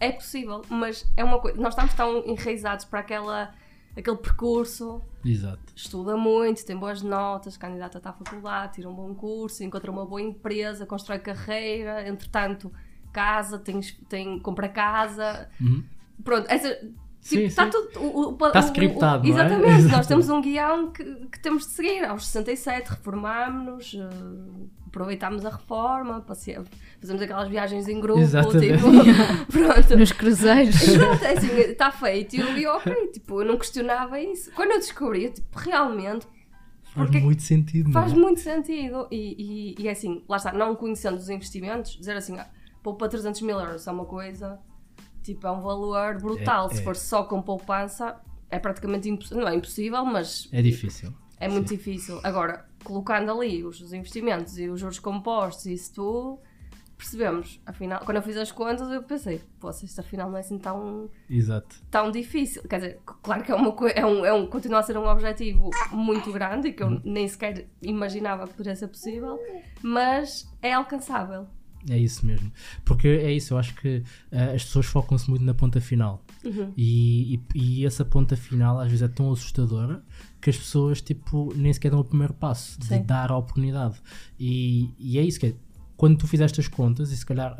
é 0.00 0.10
possível, 0.10 0.62
mas 0.68 1.06
é 1.16 1.22
uma 1.22 1.38
coisa. 1.38 1.60
Nós 1.60 1.74
estamos 1.74 1.94
tão 1.94 2.24
enraizados 2.26 2.84
para 2.86 3.00
aquela, 3.00 3.54
aquele 3.96 4.16
percurso, 4.16 5.02
Exato. 5.24 5.60
estuda 5.76 6.16
muito, 6.16 6.64
tem 6.64 6.76
boas 6.76 7.02
notas, 7.02 7.56
candidata 7.56 7.98
está 7.98 8.10
à 8.10 8.12
faculdade, 8.12 8.74
tira 8.74 8.88
um 8.88 8.94
bom 8.94 9.14
curso, 9.14 9.62
encontra 9.62 9.90
uma 9.90 10.04
boa 10.06 10.20
empresa, 10.22 10.86
constrói 10.86 11.18
carreira, 11.18 12.08
entretanto, 12.08 12.72
casa, 13.12 13.58
tem, 13.58 13.80
tem, 14.08 14.38
compra 14.40 14.68
casa. 14.68 15.48
Uhum. 15.60 15.84
Pronto, 16.24 16.46
essa. 16.48 16.68
Sim, 17.22 17.36
Tipo, 17.36 17.46
está 17.48 17.64
sim. 17.64 17.70
tudo. 17.70 18.00
O, 18.02 18.28
o, 18.30 18.46
Está 18.46 18.60
o- 18.60 18.62
scriptado, 18.62 19.28
não 19.28 19.28
é? 19.28 19.42
Exatamente, 19.42 19.66
nós 19.68 19.78
Exatamente. 19.80 20.08
temos 20.08 20.28
um 20.30 20.40
guião 20.40 20.90
que, 20.90 21.04
que 21.26 21.38
temos 21.40 21.66
de 21.66 21.72
seguir. 21.72 22.02
Aos 22.06 22.24
67 22.26 22.88
reformámos-nos, 22.88 23.94
eh, 23.94 24.08
aproveitámos 24.90 25.46
a 25.46 25.50
reforma, 25.50 26.22
fazemos 26.26 27.22
aquelas 27.22 27.48
viagens 27.48 27.88
em 27.88 28.00
grupo, 28.00 28.20
Exatamente. 28.20 28.76
tipo, 28.76 29.46
pronto. 29.50 29.96
Nos 29.96 30.12
cruzeiros. 30.12 30.76
Pronto, 30.96 31.24
é 31.24 31.32
assim, 31.32 31.46
está 31.60 31.90
feito. 31.90 32.36
E 32.36 32.40
eu, 32.40 32.48
eu, 32.58 32.72
ok, 32.72 33.06
tipo, 33.08 33.40
eu 33.40 33.46
não 33.46 33.56
questionava 33.56 34.20
isso. 34.20 34.50
Quando 34.52 34.72
eu 34.72 34.78
descobri, 34.78 35.24
eu, 35.24 35.32
tipo, 35.32 35.58
realmente 35.58 36.26
Faz 36.92 37.06
Porque 37.06 37.20
muito 37.20 37.42
sentido, 37.42 37.92
faz 37.92 38.12
não 38.12 38.18
é? 38.18 38.22
muito 38.22 38.40
sentido. 38.40 39.06
E, 39.12 39.76
e, 39.78 39.82
e 39.82 39.88
é 39.88 39.92
assim, 39.92 40.24
lá 40.28 40.38
está, 40.38 40.52
não 40.52 40.74
conhecendo 40.74 41.16
os 41.16 41.28
investimentos, 41.30 41.96
dizer 41.96 42.16
assim, 42.16 42.36
ah, 42.36 42.48
poupa 42.82 43.08
300 43.08 43.42
mil 43.42 43.60
euros 43.60 43.86
é 43.86 43.92
uma 43.92 44.04
coisa, 44.04 44.58
tipo, 45.22 45.46
é 45.46 45.50
um 45.52 45.60
valor 45.60 46.18
brutal. 46.18 46.66
É, 46.66 46.74
Se 46.74 46.80
é. 46.80 46.82
for 46.82 46.96
só 46.96 47.22
com 47.22 47.40
poupança, 47.40 48.16
é 48.50 48.58
praticamente 48.58 49.08
impossível. 49.08 49.40
Não 49.40 49.48
é 49.48 49.54
impossível, 49.54 50.04
mas 50.04 50.48
É 50.50 50.60
difícil. 50.60 51.14
é 51.38 51.48
muito 51.48 51.68
difícil. 51.68 52.18
Agora, 52.24 52.68
colocando 52.84 53.30
ali 53.30 53.64
os, 53.64 53.80
os 53.80 53.92
investimentos 53.92 54.58
e 54.58 54.68
os 54.68 54.80
juros 54.80 54.98
compostos 54.98 55.66
e 55.66 55.72
isso 55.72 55.94
tudo, 55.94 56.40
percebemos. 57.00 57.60
Afinal, 57.64 58.00
quando 58.04 58.18
eu 58.18 58.22
fiz 58.22 58.36
as 58.36 58.52
contas, 58.52 58.90
eu 58.90 59.02
pensei, 59.02 59.40
poxa, 59.58 59.84
isto 59.84 60.00
afinal 60.00 60.30
não 60.30 60.36
é 60.36 60.40
assim 60.40 60.58
tão, 60.58 61.08
Exato. 61.28 61.76
tão 61.90 62.10
difícil. 62.10 62.62
Quer 62.68 62.76
dizer, 62.76 63.00
claro 63.22 63.42
que 63.42 63.50
é 63.50 63.54
uma 63.54 63.74
é 63.90 64.04
um, 64.04 64.24
é 64.24 64.32
um, 64.32 64.46
continua 64.46 64.80
a 64.80 64.82
ser 64.82 64.96
um 64.98 65.06
objetivo 65.06 65.70
muito 65.90 66.30
grande 66.30 66.68
e 66.68 66.72
que 66.72 66.82
eu 66.82 67.00
nem 67.04 67.26
sequer 67.26 67.66
imaginava 67.82 68.46
que 68.46 68.54
pudesse 68.54 68.80
ser 68.80 68.88
possível, 68.88 69.38
mas 69.82 70.46
é 70.60 70.72
alcançável. 70.72 71.46
É 71.88 71.96
isso 71.96 72.26
mesmo. 72.26 72.52
Porque 72.84 73.08
é 73.08 73.32
isso, 73.32 73.54
eu 73.54 73.58
acho 73.58 73.74
que 73.76 74.02
eh, 74.30 74.54
as 74.54 74.64
pessoas 74.64 74.84
focam-se 74.84 75.30
muito 75.30 75.44
na 75.44 75.54
ponta 75.54 75.80
final. 75.80 76.22
Uhum. 76.44 76.72
E, 76.76 77.34
e, 77.34 77.40
e 77.54 77.86
essa 77.86 78.04
ponta 78.04 78.36
final 78.36 78.78
às 78.78 78.86
vezes 78.86 79.02
é 79.02 79.08
tão 79.08 79.30
assustadora 79.30 80.02
que 80.40 80.48
as 80.48 80.56
pessoas 80.56 81.00
tipo, 81.02 81.52
nem 81.54 81.72
sequer 81.72 81.90
dão 81.90 82.00
o 82.00 82.04
primeiro 82.04 82.32
passo 82.32 82.78
de 82.80 82.86
Sim. 82.86 83.02
dar 83.02 83.30
a 83.30 83.36
oportunidade. 83.36 84.00
E, 84.38 84.90
e 84.98 85.18
é 85.18 85.22
isso 85.22 85.38
que 85.38 85.46
é. 85.46 85.54
Quando 85.96 86.16
tu 86.16 86.26
fizeste 86.26 86.60
as 86.60 86.68
contas, 86.68 87.12
e 87.12 87.16
se 87.16 87.26
calhar. 87.26 87.56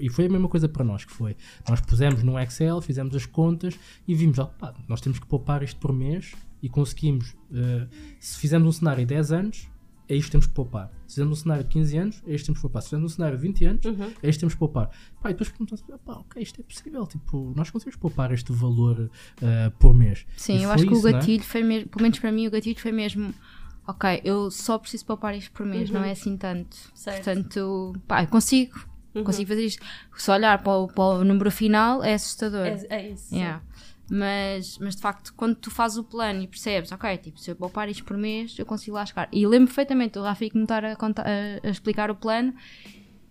E 0.00 0.08
foi 0.08 0.26
a 0.26 0.28
mesma 0.28 0.48
coisa 0.48 0.68
para 0.68 0.84
nós 0.84 1.04
que 1.04 1.12
foi. 1.12 1.36
Nós 1.68 1.80
pusemos 1.80 2.22
no 2.22 2.38
Excel, 2.38 2.80
fizemos 2.80 3.14
as 3.14 3.26
contas 3.26 3.78
e 4.06 4.14
vimos, 4.14 4.38
pá, 4.58 4.74
nós 4.88 5.00
temos 5.00 5.18
que 5.18 5.26
poupar 5.26 5.62
isto 5.62 5.78
por 5.80 5.92
mês 5.92 6.32
e 6.62 6.68
conseguimos. 6.68 7.34
eh, 7.52 7.86
se 8.20 8.38
fizermos 8.38 8.68
um 8.68 8.72
cenário 8.72 9.00
de 9.04 9.14
10 9.14 9.32
anos, 9.32 9.68
é 10.08 10.14
isto 10.16 10.26
que 10.26 10.30
temos 10.32 10.46
que 10.46 10.52
poupar. 10.54 10.90
Se 11.06 11.14
fizermos 11.14 11.38
um 11.38 11.42
cenário 11.42 11.64
de 11.64 11.70
15 11.70 11.96
anos, 11.98 12.22
é 12.26 12.34
isto 12.34 12.38
que 12.38 12.46
temos 12.46 12.58
que 12.58 12.62
poupar. 12.62 12.82
Se 12.82 12.88
fizermos 12.88 13.12
um 13.12 13.14
cenário 13.16 13.36
de 13.38 13.42
20 13.42 13.64
anos, 13.66 13.84
Uhum. 13.84 14.02
é 14.02 14.06
isto 14.06 14.20
que 14.22 14.38
temos 14.38 14.54
que 14.54 14.58
poupar. 14.58 14.90
Pá, 15.22 15.30
e 15.30 15.32
depois 15.32 15.48
perguntamos, 15.50 15.82
pá, 16.04 16.12
ok, 16.14 16.42
isto 16.42 16.60
é 16.60 16.64
possível. 16.64 17.06
Tipo, 17.06 17.52
nós 17.56 17.70
conseguimos 17.70 17.96
poupar 17.96 18.32
este 18.32 18.52
valor 18.52 19.10
eh, 19.42 19.70
por 19.78 19.94
mês. 19.94 20.26
Sim, 20.36 20.58
E 20.58 20.62
eu 20.64 20.70
acho 20.70 20.86
que 20.86 20.92
isso, 20.94 21.04
o 21.04 21.08
é? 21.08 21.12
gatilho 21.12 21.42
foi 21.44 21.62
mesmo, 21.62 21.88
pelo 21.88 22.02
menos 22.02 22.18
para 22.18 22.32
mim, 22.32 22.46
o 22.46 22.50
gatilho 22.50 22.78
foi 22.80 22.92
mesmo. 22.92 23.34
Ok, 23.86 24.20
eu 24.22 24.50
só 24.50 24.76
preciso 24.78 25.06
poupar 25.06 25.34
isto 25.34 25.50
por 25.52 25.64
mês, 25.64 25.88
Uhum. 25.88 25.96
não 25.96 26.04
é 26.04 26.10
assim 26.10 26.36
tanto. 26.36 26.76
Certo. 26.94 27.24
Portanto, 27.24 27.96
pá, 28.06 28.22
eu 28.22 28.26
consigo, 28.28 28.78
Uhum. 29.14 29.24
consigo 29.24 29.48
fazer 29.48 29.64
isto. 29.64 29.82
Se 30.16 30.30
olhar 30.30 30.62
para 30.62 30.72
o, 30.76 30.88
para 30.88 31.04
o 31.20 31.24
número 31.24 31.50
final 31.50 32.04
é 32.04 32.12
assustador. 32.14 32.66
É, 32.66 32.86
é 32.90 33.10
isso. 33.12 33.34
Yeah. 33.34 33.62
Mas, 34.10 34.78
mas 34.78 34.96
de 34.96 35.02
facto, 35.02 35.34
quando 35.36 35.54
tu 35.56 35.70
fazes 35.70 35.98
o 35.98 36.04
plano 36.04 36.42
e 36.42 36.46
percebes, 36.46 36.90
ok, 36.92 37.16
tipo, 37.18 37.38
se 37.38 37.50
eu 37.50 37.56
poupar 37.56 37.88
isto 37.88 38.04
por 38.04 38.16
mês, 38.16 38.58
eu 38.58 38.64
consigo 38.64 38.96
lá 38.96 39.04
chegar. 39.04 39.28
E 39.32 39.46
lembro 39.46 39.66
perfeitamente 39.66 40.18
o 40.18 40.22
Rafi 40.22 40.48
que 40.50 40.56
me 40.56 40.62
estar 40.64 40.84
a, 40.84 40.96
contar- 40.96 41.26
a- 41.26 41.66
a 41.66 41.70
explicar 41.70 42.10
o 42.10 42.14
plano 42.16 42.54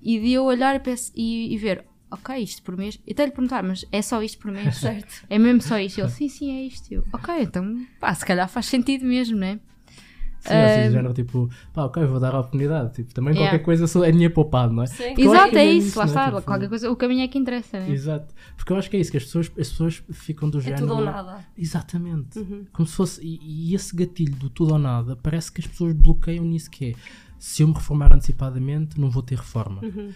e 0.01 0.19
de 0.19 0.31
eu 0.33 0.43
olhar 0.45 0.75
e, 0.75 0.79
penso- 0.79 1.11
e- 1.15 1.53
e 1.53 1.57
ver, 1.57 1.83
ok, 2.11 2.35
isto 2.37 2.61
por 2.61 2.77
mês. 2.77 2.99
E 3.07 3.11
até 3.11 3.25
lhe 3.25 3.31
perguntar, 3.31 3.63
mas 3.63 3.85
é 3.91 4.01
só 4.01 4.21
isto 4.21 4.37
por 4.39 4.51
mês? 4.51 4.75
Certo. 4.77 5.25
É 5.29 5.39
mesmo 5.39 5.61
só 5.61 5.79
isto? 5.79 5.99
Ele, 5.99 6.09
sim, 6.09 6.29
sim, 6.29 6.51
é 6.55 6.61
isto. 6.63 6.91
Eu, 6.93 7.03
ok, 7.11 7.33
então, 7.41 7.85
pá, 7.99 8.13
se 8.13 8.25
calhar 8.25 8.47
faz 8.47 8.67
sentido 8.67 9.03
mesmo, 9.05 9.35
né? 9.37 9.59
Sim, 10.47 10.53
assim, 10.55 10.79
Ah, 10.81 10.87
do 10.87 10.91
género, 10.93 11.13
tipo, 11.13 11.49
pá, 11.73 11.85
ok, 11.85 12.05
vou 12.05 12.19
dar 12.19 12.33
a 12.35 12.39
oportunidade. 12.39 12.93
Tipo, 12.93 13.13
também 13.13 13.33
Yeah. 13.33 13.51
qualquer 13.51 13.65
coisa 13.65 14.07
é 14.07 14.11
dinheiro 14.11 14.33
poupado, 14.33 14.73
não 14.73 14.83
é? 14.83 14.87
Sim. 14.87 15.03
Porque 15.09 15.21
Exato, 15.23 15.49
que 15.51 15.57
é 15.57 15.65
mesmo 15.65 15.79
isso, 15.87 15.99
lá 15.99 16.05
não 16.05 16.09
é? 16.11 16.13
está. 16.13 16.25
Tipo, 16.31 16.41
Qualquer 16.43 16.69
coisa, 16.69 16.91
o 16.91 16.95
caminho 16.95 17.21
é 17.23 17.27
que 17.27 17.37
interessa, 17.37 17.79
né? 17.79 17.89
Exato. 17.91 18.33
Porque 18.55 18.71
eu 18.73 18.77
acho 18.77 18.89
que 18.89 18.97
é 18.97 18.99
isso, 18.99 19.11
que 19.11 19.17
as 19.17 19.23
pessoas, 19.23 19.47
as 19.47 19.69
pessoas 19.69 20.03
ficam 20.11 20.49
do 20.49 20.57
É 20.59 20.61
género. 20.61 20.81
tudo 20.81 20.93
ou 20.95 21.01
nada. 21.05 21.39
Exatamente. 21.57 22.39
Uhum. 22.39 22.65
Como 22.73 22.87
se 22.87 22.95
fosse. 22.95 23.21
E, 23.23 23.71
e 23.71 23.75
esse 23.75 23.95
gatilho 23.95 24.35
do 24.35 24.49
tudo 24.49 24.73
ou 24.73 24.79
nada, 24.79 25.15
parece 25.15 25.51
que 25.51 25.61
as 25.61 25.67
pessoas 25.67 25.93
bloqueiam 25.93 26.45
nisso 26.45 26.69
que 26.71 26.91
é. 26.91 26.93
Se 27.39 27.61
eu 27.61 27.67
me 27.67 27.73
reformar 27.75 28.13
antecipadamente, 28.13 28.99
não 28.99 29.09
vou 29.11 29.21
ter 29.21 29.37
reforma. 29.37 29.81
Uhum. 29.83 30.09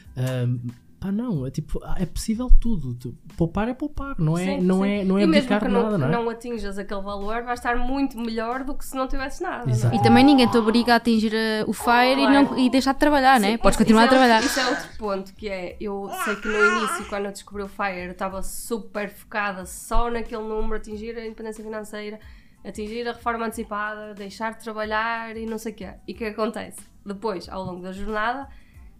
Pá, 1.01 1.11
não, 1.11 1.47
é 1.47 1.49
tipo, 1.51 1.81
ah, 1.83 1.95
é 1.99 2.05
possível 2.05 2.47
tudo. 2.61 2.93
Tu- 2.93 3.17
Poupar 3.35 3.67
é 3.67 3.73
poupar, 3.73 4.15
não 4.19 4.37
é, 4.37 4.45
Sim, 4.45 4.61
não 4.61 4.83
sim. 4.83 4.87
é, 4.89 5.03
não 5.03 5.17
é 5.17 5.23
e 5.23 5.27
mesmo 5.27 5.59
que 5.59 5.67
não, 5.67 5.83
nada, 5.83 5.97
não 5.97 6.07
é? 6.07 6.11
não 6.11 6.29
atinjas 6.29 6.77
aquele 6.77 7.01
valor, 7.01 7.41
vai 7.43 7.55
estar 7.55 7.75
muito 7.75 8.17
melhor 8.19 8.63
do 8.63 8.75
que 8.75 8.85
se 8.85 8.95
não 8.95 9.07
tivesse 9.07 9.41
nada. 9.41 9.65
não 9.65 9.91
é? 9.91 9.95
E 9.95 10.01
também 10.03 10.23
ninguém 10.23 10.47
te 10.47 10.55
obriga 10.57 10.93
a 10.93 10.95
atingir 10.97 11.33
eh, 11.33 11.65
o 11.67 11.73
FIRE 11.73 12.21
e, 12.21 12.27
não, 12.27 12.57
e 12.57 12.69
deixar 12.69 12.93
de 12.93 12.99
trabalhar, 12.99 13.39
né? 13.39 13.51
Sim, 13.53 13.57
Podes 13.57 13.71
isso- 13.75 13.79
continuar 13.83 14.03
a 14.03 14.05
é 14.05 14.09
trabalhar. 14.09 14.43
Isso 14.43 14.59
é 14.59 14.69
outro 14.69 14.89
ponto, 14.97 15.33
que 15.33 15.49
é, 15.49 15.75
eu 15.81 16.07
sei 16.23 16.35
que 16.35 16.47
no 16.47 16.55
início, 16.77 17.05
quando 17.09 17.25
eu 17.25 17.31
descobri 17.31 17.63
o 17.63 17.67
FIRE, 17.67 18.05
eu 18.05 18.11
estava 18.11 18.43
super 18.43 19.09
focada 19.09 19.65
só 19.65 20.09
naquele 20.11 20.43
número, 20.43 20.75
atingir 20.75 21.17
a 21.17 21.25
independência 21.25 21.63
financeira, 21.63 22.19
atingir 22.63 23.07
a 23.07 23.13
reforma 23.13 23.47
antecipada, 23.47 24.13
deixar 24.13 24.53
de 24.53 24.59
trabalhar 24.63 25.35
e 25.35 25.47
não 25.47 25.57
sei 25.57 25.71
o 25.71 25.75
quê. 25.75 25.93
E 26.07 26.13
o 26.13 26.15
que 26.15 26.25
acontece? 26.25 26.79
Depois, 27.03 27.49
ao 27.49 27.63
longo 27.63 27.81
da 27.81 27.91
jornada, 27.91 28.47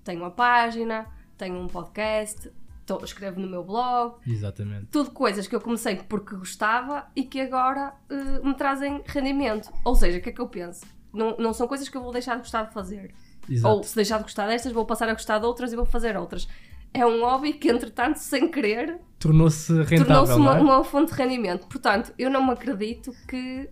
tenho 0.04 0.20
uma 0.22 0.32
página, 0.32 1.06
tenho 1.42 1.60
um 1.60 1.66
podcast, 1.66 2.52
tô, 2.86 3.04
escrevo 3.04 3.40
no 3.40 3.48
meu 3.48 3.64
blog, 3.64 4.14
Exatamente. 4.28 4.86
tudo 4.92 5.10
coisas 5.10 5.48
que 5.48 5.56
eu 5.56 5.60
comecei 5.60 5.96
porque 5.96 6.36
gostava 6.36 7.08
e 7.16 7.24
que 7.24 7.42
agora 7.42 7.96
eh, 8.12 8.48
me 8.48 8.54
trazem 8.54 9.02
rendimento. 9.08 9.72
Ou 9.84 9.96
seja, 9.96 10.20
o 10.20 10.22
que 10.22 10.30
é 10.30 10.32
que 10.32 10.40
eu 10.40 10.48
penso? 10.48 10.86
Não, 11.12 11.36
não 11.38 11.52
são 11.52 11.68
coisas 11.68 11.90
que 11.90 11.98
eu 11.98 12.02
vou 12.04 12.12
deixar 12.12 12.36
de 12.36 12.42
gostar 12.42 12.66
de 12.66 12.74
fazer. 12.76 13.12
Exato. 13.50 13.76
Ou 13.76 13.84
se 13.84 13.96
deixar 13.96 14.18
de 14.18 14.24
gostar 14.24 14.46
destas, 14.46 14.72
vou 14.72 14.86
passar 14.86 15.10
a 15.10 15.14
gostar 15.14 15.40
de 15.40 15.46
outras 15.48 15.74
e 15.74 15.76
vou 15.76 15.86
fazer 15.86 16.16
outras. 16.16 16.48
É 16.94 17.04
um 17.04 17.22
hobby 17.22 17.54
que, 17.54 17.70
entretanto, 17.70 18.18
sem 18.18 18.52
querer, 18.52 19.00
Tornou-se 19.18 19.74
rentável, 19.84 20.06
tornou-se 20.06 20.34
uma, 20.34 20.58
é? 20.58 20.62
uma 20.62 20.84
fonte 20.84 21.12
de 21.12 21.18
rendimento. 21.18 21.66
Portanto, 21.66 22.14
eu 22.20 22.30
não 22.30 22.46
me 22.46 22.52
acredito 22.52 23.12
que 23.28 23.68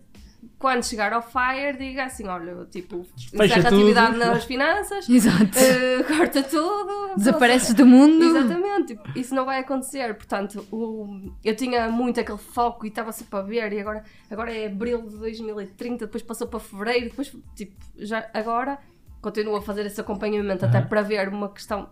quando 0.60 0.84
chegar 0.84 1.13
ao 1.13 1.22
FIRE 1.22 1.78
diga 1.78 2.04
assim: 2.04 2.28
olha, 2.28 2.65
tipo, 2.65 3.04
Fecha 3.32 3.45
encerra 3.45 3.69
tudo. 3.69 3.76
atividade 3.80 4.17
nas 4.17 4.43
finanças, 4.43 5.08
Exato. 5.10 5.58
eh, 5.58 6.04
corta 6.04 6.43
tudo, 6.43 7.15
Desapareces 7.15 7.74
do 7.74 7.86
mundo. 7.86 8.24
Exatamente, 8.24 8.88
tipo, 8.95 9.17
isso 9.17 9.34
não 9.34 9.45
vai 9.45 9.60
acontecer. 9.60 10.13
Portanto, 10.15 10.67
o- 10.72 11.32
eu 11.43 11.56
tinha 11.56 11.89
muito 11.89 12.19
aquele 12.19 12.38
foco 12.38 12.86
e 12.86 12.89
estava 12.89 13.12
sempre 13.13 13.39
a 13.39 13.41
ver, 13.41 13.72
e 13.74 13.80
agora, 13.80 14.04
agora 14.30 14.54
é 14.54 14.67
abril 14.67 15.02
de 15.08 15.15
2030, 15.17 16.06
depois 16.06 16.22
passou 16.22 16.45
para 16.48 16.60
fevereiro, 16.60 17.10
depois, 17.10 17.34
tipo, 17.56 17.74
já 17.98 18.30
agora 18.34 18.78
continuo 19.22 19.56
a 19.56 19.62
fazer 19.62 19.86
esse 19.86 20.00
acompanhamento 20.02 20.65
até 20.65 20.78
Aham. 20.80 20.88
para 20.88 21.02
ver 21.02 21.30
uma 21.30 21.50
questão 21.50 21.89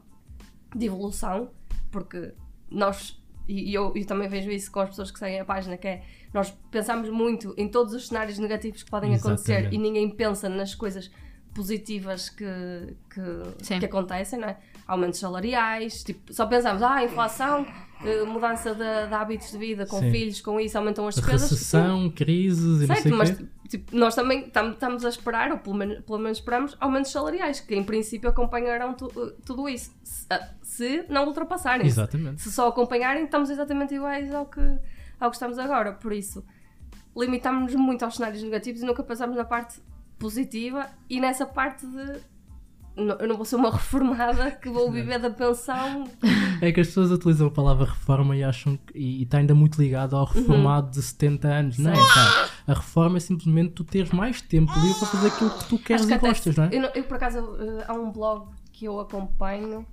de 0.75 0.85
evolução, 0.85 1.51
porque 1.91 2.33
nós, 2.69 3.17
e 3.47 3.71
e 3.71 3.73
eu, 3.73 3.93
eu 3.95 4.05
também 4.05 4.27
vejo 4.27 4.51
isso 4.51 4.69
com 4.71 4.81
as 4.81 4.89
pessoas 4.89 5.09
que 5.09 5.17
seguem 5.19 5.39
a 5.39 5.45
página, 5.45 5.77
que 5.77 5.87
é 5.87 6.03
nós 6.33 6.51
pensamos 6.71 7.09
muito 7.09 7.53
em 7.57 7.67
todos 7.67 7.93
os 7.93 8.07
cenários 8.07 8.37
negativos 8.39 8.83
que 8.83 8.89
podem 8.91 9.15
acontecer 9.15 9.53
Exatamente. 9.53 9.75
e 9.75 9.77
ninguém 9.79 10.09
pensa 10.09 10.47
nas 10.49 10.75
coisas 10.75 11.09
positivas 11.53 12.29
que, 12.29 12.45
que, 13.09 13.79
que 13.79 13.85
acontecem, 13.85 14.39
não 14.39 14.47
é? 14.47 14.57
Aumentos 14.85 15.19
salariais, 15.19 16.03
tipo, 16.03 16.31
só 16.33 16.45
pensamos, 16.45 16.81
ah, 16.83 17.03
inflação, 17.03 17.65
eh, 18.05 18.23
mudança 18.23 18.73
de, 18.75 19.07
de 19.07 19.13
hábitos 19.13 19.51
de 19.51 19.57
vida 19.57 19.85
com 19.87 19.99
Sim. 19.99 20.11
filhos, 20.11 20.39
com 20.39 20.59
isso 20.59 20.77
aumentam 20.77 21.07
as 21.07 21.15
despesas. 21.15 21.49
Recessão, 21.49 22.09
crises 22.11 22.81
e 22.83 22.87
não 22.87 22.95
sei 22.95 23.03
Certo, 23.03 23.15
mas 23.17 23.31
quê. 23.31 23.45
tipo, 23.67 23.97
nós 23.97 24.13
também 24.15 24.49
tam- 24.49 24.71
estamos 24.71 25.03
a 25.03 25.09
esperar, 25.09 25.51
ou 25.51 25.57
pelo 25.57 25.75
menos, 25.75 25.99
pelo 26.05 26.19
menos 26.19 26.37
esperamos, 26.37 26.77
aumentos 26.79 27.11
salariais, 27.11 27.59
que 27.59 27.75
em 27.75 27.83
princípio 27.83 28.29
acompanharão 28.29 28.93
tu- 28.93 29.11
eh, 29.17 29.33
tudo 29.43 29.67
isso, 29.67 29.91
se, 30.03 30.27
se 30.61 31.05
não 31.09 31.25
ultrapassarem. 31.25 31.85
Exatamente. 31.87 32.41
Se 32.43 32.51
só 32.51 32.67
acompanharem, 32.69 33.25
estamos 33.25 33.49
exatamente 33.49 33.95
iguais 33.95 34.33
ao 34.33 34.45
que, 34.45 34.61
ao 35.19 35.29
que 35.29 35.35
estamos 35.35 35.57
agora. 35.59 35.93
Por 35.93 36.13
isso, 36.13 36.43
limitamos-nos 37.15 37.75
muito 37.75 38.03
aos 38.03 38.15
cenários 38.15 38.43
negativos 38.43 38.81
e 38.81 38.85
nunca 38.85 39.03
pensamos 39.03 39.35
na 39.35 39.45
parte 39.45 39.79
positiva 40.19 40.87
e 41.09 41.19
nessa 41.19 41.45
parte 41.45 41.85
de. 41.85 42.37
Eu 42.97 43.27
não 43.27 43.35
vou 43.35 43.45
ser 43.45 43.57
uma 43.57 43.69
reformada 43.77 44.49
que 44.51 44.69
vou 44.69 44.91
viver 44.91 45.19
da 45.19 45.29
pensão. 45.29 46.05
É 46.59 46.71
que 46.71 46.79
as 46.81 46.87
pessoas 46.87 47.11
utilizam 47.11 47.47
a 47.47 47.51
palavra 47.51 47.85
reforma 47.85 48.35
e 48.35 48.43
acham 48.43 48.75
que 48.75 48.97
e 48.97 49.21
está 49.21 49.37
ainda 49.37 49.53
muito 49.53 49.79
ligado 49.79 50.15
ao 50.15 50.25
reformado 50.25 50.89
de 50.89 51.01
70 51.03 51.47
anos. 51.47 51.77
Não, 51.77 51.93
Certo. 51.93 52.13
pá, 52.13 52.49
a 52.65 52.73
reforma 52.73 53.17
é 53.17 53.19
simplesmente 53.19 53.73
tu 53.73 53.83
teres 53.83 54.09
mais 54.09 54.41
tempo 54.41 54.73
livre 54.79 54.97
para 54.97 55.07
fazer 55.09 55.27
aquilo 55.27 55.49
que 55.51 55.65
tu 55.69 55.77
queres 55.77 56.05
que 56.07 56.13
e 56.13 56.17
gostas, 56.17 56.55
não 56.55 56.63
é? 56.63 56.69
Eu, 56.71 56.81
eu, 56.95 57.03
por 57.03 57.17
acaso, 57.17 57.37
eh, 57.59 57.85
há 57.87 57.93
um 57.93 58.11
blog 58.11 58.47
que 58.71 58.85
eu 58.85 58.99
acompanho, 58.99 59.85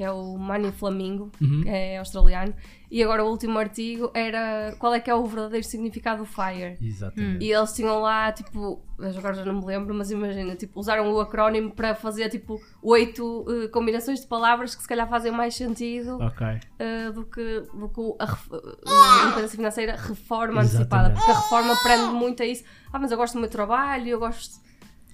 que 0.00 0.04
é 0.04 0.10
o 0.10 0.38
Money 0.38 0.72
Flamingo, 0.72 1.30
Uhum. 1.42 1.60
que 1.62 1.68
é 1.68 1.98
australiano, 1.98 2.54
e 2.90 3.02
agora 3.02 3.22
o 3.22 3.28
último 3.28 3.58
artigo 3.58 4.10
era 4.14 4.74
qual 4.78 4.94
é 4.94 4.98
que 5.00 5.10
é 5.10 5.14
o 5.14 5.26
verdadeiro 5.26 5.66
significado 5.66 6.22
do 6.22 6.24
FIRE. 6.24 6.78
Exatamente. 6.80 7.44
E 7.44 7.52
eles 7.52 7.70
tinham 7.74 8.00
lá, 8.00 8.32
tipo, 8.32 8.82
agora 8.98 9.34
já 9.34 9.44
não 9.44 9.60
me 9.60 9.66
lembro, 9.66 9.94
mas 9.94 10.10
imagina, 10.10 10.56
tipo, 10.56 10.80
usaram 10.80 11.12
o 11.12 11.20
acrónimo 11.20 11.70
para 11.72 11.94
fazer, 11.94 12.30
tipo, 12.30 12.58
oito 12.82 13.44
eh, 13.46 13.68
combinações 13.68 14.20
de 14.22 14.26
palavras 14.26 14.74
que 14.74 14.80
se 14.80 14.88
calhar 14.88 15.06
fazem 15.06 15.30
mais 15.32 15.54
sentido 15.54 16.16
Ok. 16.18 16.46
eh, 16.78 17.10
do 17.12 17.26
que, 17.26 17.60
do 17.74 17.88
que 17.90 18.00
a, 18.18 18.24
ref- 18.24 18.52
a 18.54 19.24
independência 19.26 19.56
financeira 19.58 19.96
reforma 19.96 20.62
antecipada. 20.62 21.10
Exatamente. 21.10 21.18
Porque 21.18 21.30
a 21.30 21.40
reforma 21.42 21.76
prende 21.82 22.12
muito 22.14 22.42
a 22.42 22.46
isso. 22.46 22.64
Ah, 22.90 22.98
mas 22.98 23.10
eu 23.12 23.18
gosto 23.18 23.34
do 23.34 23.40
meu 23.40 23.50
trabalho, 23.50 24.08
eu 24.08 24.18
gosto... 24.18 24.58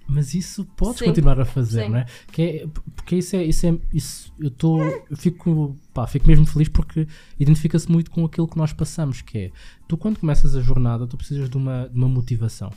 Mas 0.09 0.35
isso 0.35 0.65
podes 0.77 0.99
Sim. 1.01 1.07
continuar 1.07 1.41
a 1.41 1.45
fazer, 1.45 1.83
Sim. 1.83 1.89
não 1.89 1.99
é? 1.99 2.07
Que 2.31 2.43
é- 2.43 2.67
Porque 3.07 3.15
isso 3.15 3.37
é. 3.37 3.45
Isso 3.45 3.67
é 3.67 3.79
isso, 3.93 4.35
eu 4.37 4.49
estou. 4.49 4.81
Eu 4.83 5.17
fico, 5.17 5.77
pá, 5.95 6.09
fico 6.09 6.27
mesmo 6.27 6.45
feliz 6.45 6.69
porque 6.69 7.07
identifica-se 7.39 7.89
muito 7.89 8.11
com 8.11 8.25
aquilo 8.25 8.49
que 8.49 8.59
nós 8.59 8.73
passamos, 8.73 9.23
que 9.23 9.39
é 9.39 9.51
tu 9.87 9.97
quando 9.97 10.19
começas 10.19 10.57
a 10.57 10.61
jornada, 10.61 11.07
tu 11.07 11.17
precisas 11.17 11.49
de 11.49 11.57
uma, 11.57 11.89
de 11.89 11.97
uma 11.97 12.09
motivação. 12.09 12.73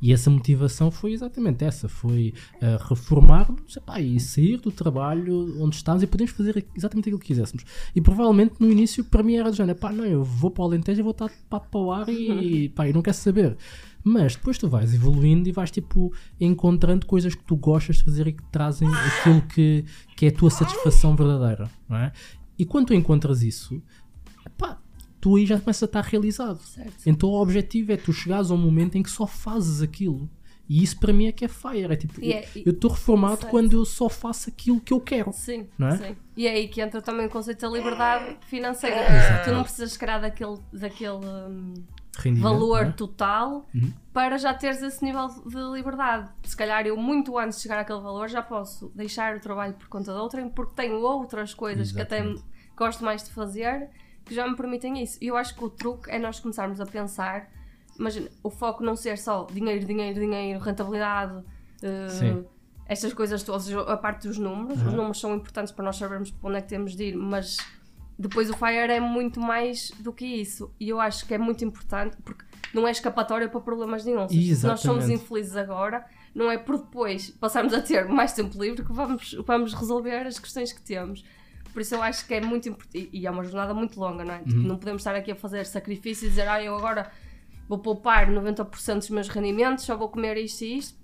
E 0.00 0.12
essa 0.12 0.30
motivação 0.30 0.90
foi 0.90 1.12
exatamente 1.12 1.64
essa, 1.64 1.88
foi 1.88 2.32
uh, 2.56 2.88
reformar-nos 2.88 3.76
epá, 3.76 4.00
e 4.00 4.18
sair 4.18 4.58
do 4.58 4.72
trabalho 4.72 5.60
onde 5.62 5.76
estamos 5.76 6.02
e 6.02 6.08
podemos 6.08 6.32
fazer 6.32 6.64
exatamente 6.76 7.08
aquilo 7.08 7.20
que 7.20 7.28
quiséssemos. 7.28 7.64
E 7.94 8.00
provavelmente 8.00 8.54
no 8.58 8.70
início 8.70 9.04
para 9.04 9.22
mim 9.22 9.36
era 9.36 9.50
de 9.50 9.56
género, 9.56 9.78
pá, 9.78 9.92
não, 9.92 10.04
eu 10.04 10.24
vou 10.24 10.50
para 10.50 10.62
o 10.62 10.64
Alentejo 10.66 11.00
e 11.00 11.02
vou 11.02 11.12
estar 11.12 11.30
para 11.48 11.60
o 11.74 11.92
ar 11.92 12.08
e 12.08 12.68
pá, 12.74 12.88
eu 12.88 12.94
não 12.94 13.02
quero 13.02 13.16
saber. 13.16 13.56
Mas 14.04 14.34
depois 14.34 14.58
tu 14.58 14.68
vais 14.68 14.92
evoluindo 14.92 15.48
e 15.48 15.52
vais 15.52 15.70
tipo 15.70 16.12
encontrando 16.40 17.06
coisas 17.06 17.34
que 17.34 17.44
tu 17.44 17.56
gostas 17.56 17.96
de 17.96 18.04
fazer 18.04 18.26
e 18.26 18.32
que 18.32 18.42
te 18.42 18.48
trazem 18.50 18.88
aquilo 18.88 19.42
que, 19.42 19.84
que 20.16 20.26
é 20.26 20.28
a 20.28 20.32
tua 20.32 20.50
satisfação 20.50 21.14
verdadeira, 21.14 21.70
não 21.88 21.96
é? 21.96 22.12
E 22.58 22.64
quando 22.64 22.88
tu 22.88 22.94
encontras 22.94 23.42
isso, 23.42 23.82
pá, 24.58 24.78
tu 25.20 25.36
aí 25.36 25.46
já 25.46 25.58
começas 25.60 25.82
a 25.84 25.86
estar 25.86 26.00
realizado. 26.02 26.58
Certo. 26.58 26.92
Então 27.06 27.28
o 27.28 27.40
objetivo 27.40 27.92
é 27.92 27.96
tu 27.96 28.12
chegares 28.12 28.50
a 28.50 28.54
um 28.54 28.58
momento 28.58 28.96
em 28.96 29.02
que 29.02 29.10
só 29.10 29.26
fazes 29.26 29.80
aquilo. 29.80 30.28
E 30.68 30.82
isso 30.82 30.98
para 30.98 31.12
mim 31.12 31.26
é 31.26 31.32
que 31.32 31.44
é 31.44 31.48
fire. 31.48 31.92
É 31.92 31.96
tipo, 31.96 32.14
é- 32.24 32.46
eu 32.64 32.72
estou 32.72 32.90
reformado 32.90 33.36
Certo. 33.40 33.50
quando 33.50 33.72
eu 33.74 33.84
só 33.84 34.08
faço 34.08 34.48
aquilo 34.48 34.80
que 34.80 34.92
eu 34.92 35.00
quero. 35.00 35.32
Sim, 35.32 35.66
Não 35.78 35.88
é? 35.88 35.96
sim. 35.96 36.16
E 36.36 36.46
é 36.46 36.52
aí 36.52 36.68
que 36.68 36.80
entra 36.80 37.02
também 37.02 37.26
o 37.26 37.30
conceito 37.30 37.60
da 37.60 37.68
liberdade 37.68 38.36
financeira. 38.46 38.96
Tu 39.44 39.50
não 39.52 39.62
precisas, 39.64 39.96
calhar, 39.96 40.20
daquele, 40.20 40.56
daquele 40.72 41.16
hum, 41.26 41.74
Rendimento, 42.18 42.42
valor 42.42 42.82
é? 42.86 42.90
total 42.92 43.66
Uhum. 43.74 43.92
para 44.12 44.36
já 44.36 44.52
teres 44.52 44.82
esse 44.82 45.02
nível 45.04 45.28
de 45.46 45.56
liberdade. 45.72 46.30
Se 46.44 46.56
calhar 46.56 46.86
eu, 46.86 46.96
muito 46.96 47.38
antes 47.38 47.56
de 47.56 47.62
chegar 47.62 47.78
àquele 47.78 48.00
valor, 48.00 48.28
já 48.28 48.42
posso 48.42 48.90
deixar 48.94 49.36
o 49.36 49.40
trabalho 49.40 49.74
por 49.74 49.88
conta 49.88 50.12
de 50.12 50.18
outrem, 50.18 50.48
porque 50.50 50.74
tenho 50.74 51.00
outras 51.00 51.54
coisas 51.54 51.90
que 51.90 52.00
até 52.02 52.18
Exatamente. 52.18 52.44
gosto 52.76 53.04
mais 53.04 53.22
de 53.24 53.30
fazer 53.30 53.88
que 54.24 54.34
já 54.34 54.46
me 54.46 54.54
permitem 54.56 55.02
isso. 55.02 55.18
E 55.20 55.26
eu 55.28 55.36
acho 55.36 55.54
que 55.54 55.64
o 55.64 55.70
truque 55.70 56.10
é 56.10 56.18
nós 56.18 56.38
começarmos 56.38 56.80
a 56.80 56.86
pensar, 56.86 57.48
imagina, 57.98 58.28
o 58.42 58.50
foco 58.50 58.84
não 58.84 58.94
ser 58.94 59.16
só 59.18 59.44
dinheiro, 59.50 59.84
dinheiro, 59.86 60.20
dinheiro, 60.20 60.60
rentabilidade. 60.60 61.42
eh, 61.82 62.08
Sim. 62.10 62.46
estas 62.86 63.12
coisas 63.14 63.42
todas, 63.42 63.68
a 63.72 63.96
parte 63.96 64.28
dos 64.28 64.38
números, 64.38 64.78
os 64.78 64.84
Uhum. 64.88 64.96
números 64.96 65.18
são 65.18 65.34
importantes 65.34 65.72
para 65.72 65.84
nós 65.86 65.96
sabermos 65.96 66.30
para 66.30 66.48
onde 66.50 66.58
é 66.58 66.62
que 66.62 66.68
temos 66.68 66.94
de 66.94 67.04
ir, 67.06 67.16
mas 67.16 67.56
depois 68.18 68.48
o 68.50 68.54
FIRE 68.54 68.92
é 68.92 69.00
muito 69.00 69.40
mais 69.40 69.90
do 70.00 70.12
que 70.12 70.24
isso. 70.26 70.70
E 70.78 70.88
eu 70.88 71.00
acho 71.00 71.26
que 71.26 71.34
é 71.34 71.38
muito 71.38 71.64
importante 71.64 72.16
porque 72.24 72.44
não 72.74 72.86
é 72.86 72.90
escapatória 72.90 73.48
para 73.48 73.60
problemas 73.60 74.04
nenhum. 74.04 74.26
Se 74.28 74.66
nós 74.66 74.80
somos 74.80 75.04
infelizes 75.14 75.56
agora, 75.56 76.04
não 76.34 76.50
é 76.50 76.56
por 76.58 76.78
depois 76.78 77.30
passarmos 77.30 77.74
a 77.74 77.80
ter 77.82 78.06
mais 78.08 78.32
tempo 78.32 78.60
livre 78.62 78.84
que 78.84 78.92
vamos, 78.92 79.34
vamos 79.46 79.74
resolver 79.74 80.26
as 80.26 80.38
questões 80.38 80.72
que 80.72 80.80
temos. 80.82 81.24
Por 81.72 81.80
isso 81.80 81.94
eu 81.94 82.02
acho 82.02 82.26
que 82.26 82.34
é 82.34 82.40
muito 82.40 82.68
importante. 82.68 83.08
E, 83.12 83.26
é 83.26 83.30
uma 83.30 83.42
jornada 83.44 83.72
muito 83.74 83.98
longa, 83.98 84.24
não 84.24 84.34
é? 84.34 84.38
Tipo, 84.38 84.56
Uhum. 84.56 84.62
não 84.68 84.76
podemos 84.78 85.00
estar 85.00 85.14
aqui 85.14 85.30
a 85.32 85.34
fazer 85.34 85.64
sacrifícios 85.66 86.24
e 86.24 86.28
dizer, 86.30 86.46
ah, 86.48 86.62
eu 86.62 86.76
agora 86.76 87.10
vou 87.68 87.78
poupar 87.78 88.28
90% 88.30 88.98
dos 88.98 89.10
meus 89.10 89.28
rendimentos, 89.28 89.84
só 89.84 89.96
vou 89.96 90.08
comer 90.10 90.36
isto 90.36 90.62
e 90.62 90.76
isto, 90.76 90.98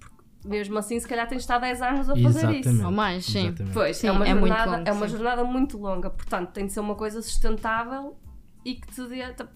mesmo 0.44 0.78
assim, 0.78 0.98
se 1.00 1.06
calhar 1.08 1.26
tens 1.28 1.38
de 1.38 1.42
estar 1.44 1.58
10 1.58 1.82
anos 1.82 2.08
a 2.08 2.14
fazer 2.16 2.26
Exatamente. 2.28 2.68
isso. 2.68 2.84
Ou 2.84 2.90
mais, 2.92 3.24
sim. 3.24 3.46
Exatamente. 3.48 3.74
Pois, 3.74 3.96
Sim, 3.96 4.06
é 4.08 4.12
uma, 4.12 4.26
é 4.28 4.34
muito 4.34 4.48
jornada, 4.48 4.70
longo, 4.76 4.88
é 4.88 4.92
uma 4.92 5.08
jornada 5.08 5.44
muito 5.44 5.78
longa, 5.78 6.10
portanto 6.10 6.50
tem 6.52 6.66
de 6.66 6.72
ser 6.72 6.80
uma 6.80 6.94
coisa 6.94 7.20
sustentável 7.22 8.16
e 8.64 8.74
que 8.74 8.86
te 8.88 9.06
dê. 9.08 9.32
ta- 9.32 9.48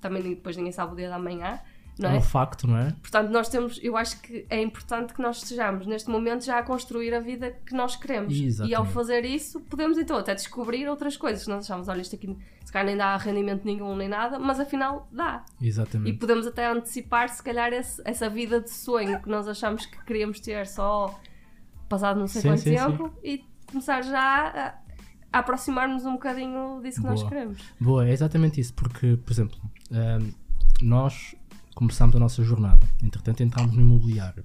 Também 0.00 0.22
depois 0.22 0.56
ninguém 0.56 0.72
sabe 0.72 0.92
o 0.92 0.96
dia 0.96 1.08
da 1.10 1.18
manhã, 1.18 1.60
não 2.02 2.10
É 2.10 2.14
é? 2.14 2.18
um 2.18 2.22
facto, 2.22 2.66
não 2.66 2.76
é? 2.76 2.90
Portanto, 3.00 3.30
nós 3.30 3.48
temos, 3.48 3.78
eu 3.82 3.96
acho 3.96 4.20
que 4.20 4.46
é 4.50 4.60
importante 4.60 5.12
que 5.14 5.20
nós 5.22 5.38
estejamos 5.42 5.86
neste 5.86 6.08
momento 6.10 6.44
já 6.44 6.58
a 6.58 6.62
construir 6.62 7.12
a 7.14 7.20
vida 7.20 7.50
que 7.66 7.74
nós 7.74 7.96
queremos. 7.96 8.34
E 8.34 8.42
ao 8.42 8.46
Exatamente. 8.48 8.92
fazer 8.92 9.24
isso, 9.24 9.60
podemos 9.60 9.98
então 9.98 10.16
até 10.16 10.34
descobrir 10.34 10.88
outras 10.88 11.16
coisas. 11.16 11.46
Nós 11.46 11.64
achamos, 11.64 11.88
olha, 11.88 12.00
isto 12.00 12.14
aqui 12.16 12.36
se 12.64 12.72
calhar 12.72 12.86
nem 12.86 12.96
dá 12.96 13.16
rendimento 13.16 13.64
nenhum 13.64 13.96
nem 13.96 14.08
nada, 14.08 14.38
mas 14.38 14.60
afinal 14.60 15.08
dá. 15.12 15.44
E 15.60 15.66
Exatamente. 15.68 16.18
podemos 16.18 16.46
até 16.46 16.66
antecipar, 16.70 17.28
se 17.28 17.42
calhar, 17.42 17.72
esse- 17.72 18.00
essa 18.04 18.28
vida 18.30 18.60
de 18.60 18.70
sonho 18.70 19.20
que 19.20 19.28
nós 19.28 19.46
achamos 19.48 19.86
que 19.86 20.04
queríamos 20.04 20.38
ter 20.40 20.66
só 20.66 21.18
passado 21.88 22.20
não 22.20 22.28
sei 22.28 22.42
Sim, 22.42 22.48
quanto 22.48 22.60
sim, 22.60 22.74
tempo 22.76 23.12
e 23.24 23.44
começar 23.66 24.02
já 24.02 24.74
a, 25.32 25.38
aproximar-nos 25.38 26.04
um 26.04 26.12
bocadinho 26.12 26.80
disso 26.82 27.00
que 27.00 27.06
nós 27.06 27.20
Boa. 27.20 27.28
queremos. 27.28 27.58
Boa, 27.80 28.08
é 28.08 28.12
exatamente 28.12 28.60
isso, 28.60 28.74
porque, 28.74 29.16
por 29.16 29.32
exemplo, 29.32 29.58
ahm, 29.92 30.30
nós 30.82 31.34
começámos 31.80 32.14
a 32.14 32.18
nossa 32.18 32.44
jornada, 32.44 32.86
entretanto 33.02 33.42
entramos 33.42 33.74
no 33.74 33.80
imobiliário 33.80 34.44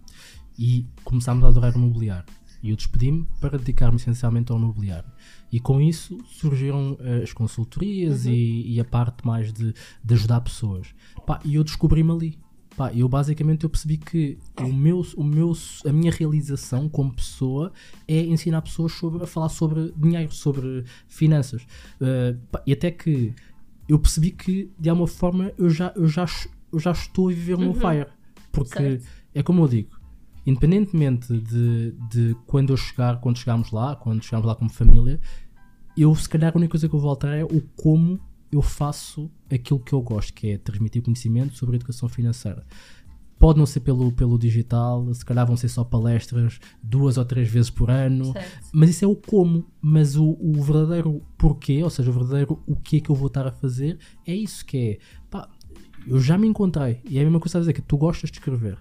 e 0.58 0.88
começámos 1.04 1.44
a 1.44 1.50
adorar 1.50 1.74
o 1.74 1.78
imobiliário. 1.78 2.26
E 2.64 2.70
eu 2.70 2.78
despedi-me 2.78 3.28
para 3.42 3.58
dedicar-me 3.58 3.98
essencialmente 3.98 4.54
ao 4.54 4.58
imobiliário. 4.58 5.12
E 5.52 5.60
com 5.60 5.82
isso 5.82 6.18
surgiram 6.26 6.98
eh, 7.02 7.24
as 7.24 7.34
consultorias 7.34 8.26
e, 8.26 8.64
e 8.66 8.80
a 8.80 8.86
parte 8.86 9.28
mais 9.28 9.52
de, 9.52 9.74
de 10.04 10.14
ajudar 10.14 10.40
pessoas. 10.40 10.88
Pá, 11.28 11.42
e 11.44 11.56
eu 11.56 11.64
descobri-me 11.64 12.10
ali. 12.10 12.40
Pá, 12.78 12.92
eu 12.94 13.08
basicamente 13.10 13.66
eu 13.66 13.70
percebi 13.70 13.98
que 13.98 14.38
o 14.62 14.74
meu, 14.74 15.06
o 15.18 15.24
meu, 15.24 15.52
a 15.86 15.92
minha 15.92 16.12
realização 16.12 16.88
como 16.88 17.14
pessoa 17.14 17.74
é 18.08 18.22
ensinar 18.22 18.62
pessoas 18.62 18.94
sobre, 18.94 19.24
a 19.24 19.28
falar 19.28 19.50
sobre 19.50 19.94
dinheiro, 19.98 20.34
sobre 20.34 20.86
finanças. 21.10 21.64
Uh, 22.00 22.40
pá, 22.50 22.64
e 22.66 22.72
até 22.72 22.90
que 22.92 23.34
eu 23.88 24.00
percebi 24.00 24.32
que 24.32 24.72
de 24.80 24.90
alguma 24.90 25.08
forma 25.08 25.52
eu 25.58 25.70
já, 25.70 25.94
eu 25.96 26.08
já, 26.08 26.26
eu 26.76 26.80
já 26.80 26.92
estou 26.92 27.30
a 27.30 27.32
viver 27.32 27.58
no 27.58 27.68
uhum. 27.68 27.74
fire. 27.74 28.08
Porque 28.52 28.78
certo. 28.78 29.08
é 29.34 29.44
como 29.44 29.64
eu 29.64 29.68
digo, 29.68 30.00
independentemente 30.46 31.38
de, 31.38 31.92
de 32.10 32.36
quando 32.46 32.72
eu 32.72 32.78
chegar, 32.78 33.20
quando 33.20 33.38
chegarmos 33.38 33.72
lá, 33.72 33.96
quando 33.96 34.24
chegarmos 34.24 34.48
lá 34.48 34.56
como 34.56 34.70
família, 34.70 35.20
eu 35.98 36.14
se 36.16 36.30
calhar 36.30 36.52
a 36.54 36.58
única 36.58 36.72
coisa 36.72 36.88
que 36.88 36.96
eu 36.96 37.00
vou 37.00 37.10
alterar 37.10 37.38
é 37.38 37.44
o 37.44 37.62
como 37.76 38.20
eu 38.52 38.62
faço 38.62 39.30
aquilo 39.52 39.80
que 39.80 39.94
eu 39.94 40.02
gosto, 40.02 40.34
que 40.34 40.52
é 40.52 40.58
transmitir 40.58 41.02
conhecimento 41.02 41.56
sobre 41.56 41.76
educação 41.76 42.08
financeira. 42.08 42.66
Pode 43.38 43.60
não 43.60 43.66
ser 43.66 43.82
pelo, 43.82 44.14
pelo 44.14 44.40
digital, 44.40 45.14
se 45.14 45.26
calhar 45.26 45.46
vão 45.46 45.58
ser 45.58 45.68
só 45.68 45.84
palestras 45.84 46.58
duas 46.82 47.18
ou 47.18 47.26
três 47.26 47.50
vezes 47.50 47.70
por 47.70 47.90
ano, 47.90 48.32
certo. 48.32 48.70
mas 48.74 48.92
isso 48.92 49.04
é 49.04 49.08
o 49.08 49.16
como. 49.16 49.68
Mas 49.82 50.16
o, 50.16 50.38
o, 50.40 50.54
verdadeiro 50.64 51.22
porquê, 51.38 51.84
ou 51.84 51.90
seja, 51.90 52.10
o 52.10 52.14
verdadeiro 52.14 52.64
o 52.66 52.78
que 52.78 52.98
é 52.98 53.00
que 53.02 53.10
eu 53.10 53.16
vou 53.16 53.28
estar 53.28 53.46
a 53.46 53.52
fazer, 53.52 54.00
é 54.26 54.34
isso 54.34 54.66
que 54.66 54.78
é. 54.78 55.00
Eu 56.08 56.20
já 56.20 56.38
me 56.38 56.48
encontrei, 56.48 57.02
e 57.06 57.18
é 57.18 57.22
a 57.22 57.24
mesma 57.24 57.40
coisa 57.40 57.58
a 57.58 57.62
dizer 57.62 57.74
que 57.74 57.82
tu 57.82 57.98
gostas 57.98 58.30
de 58.30 58.38
escrever, 58.38 58.78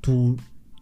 tu 0.00 0.36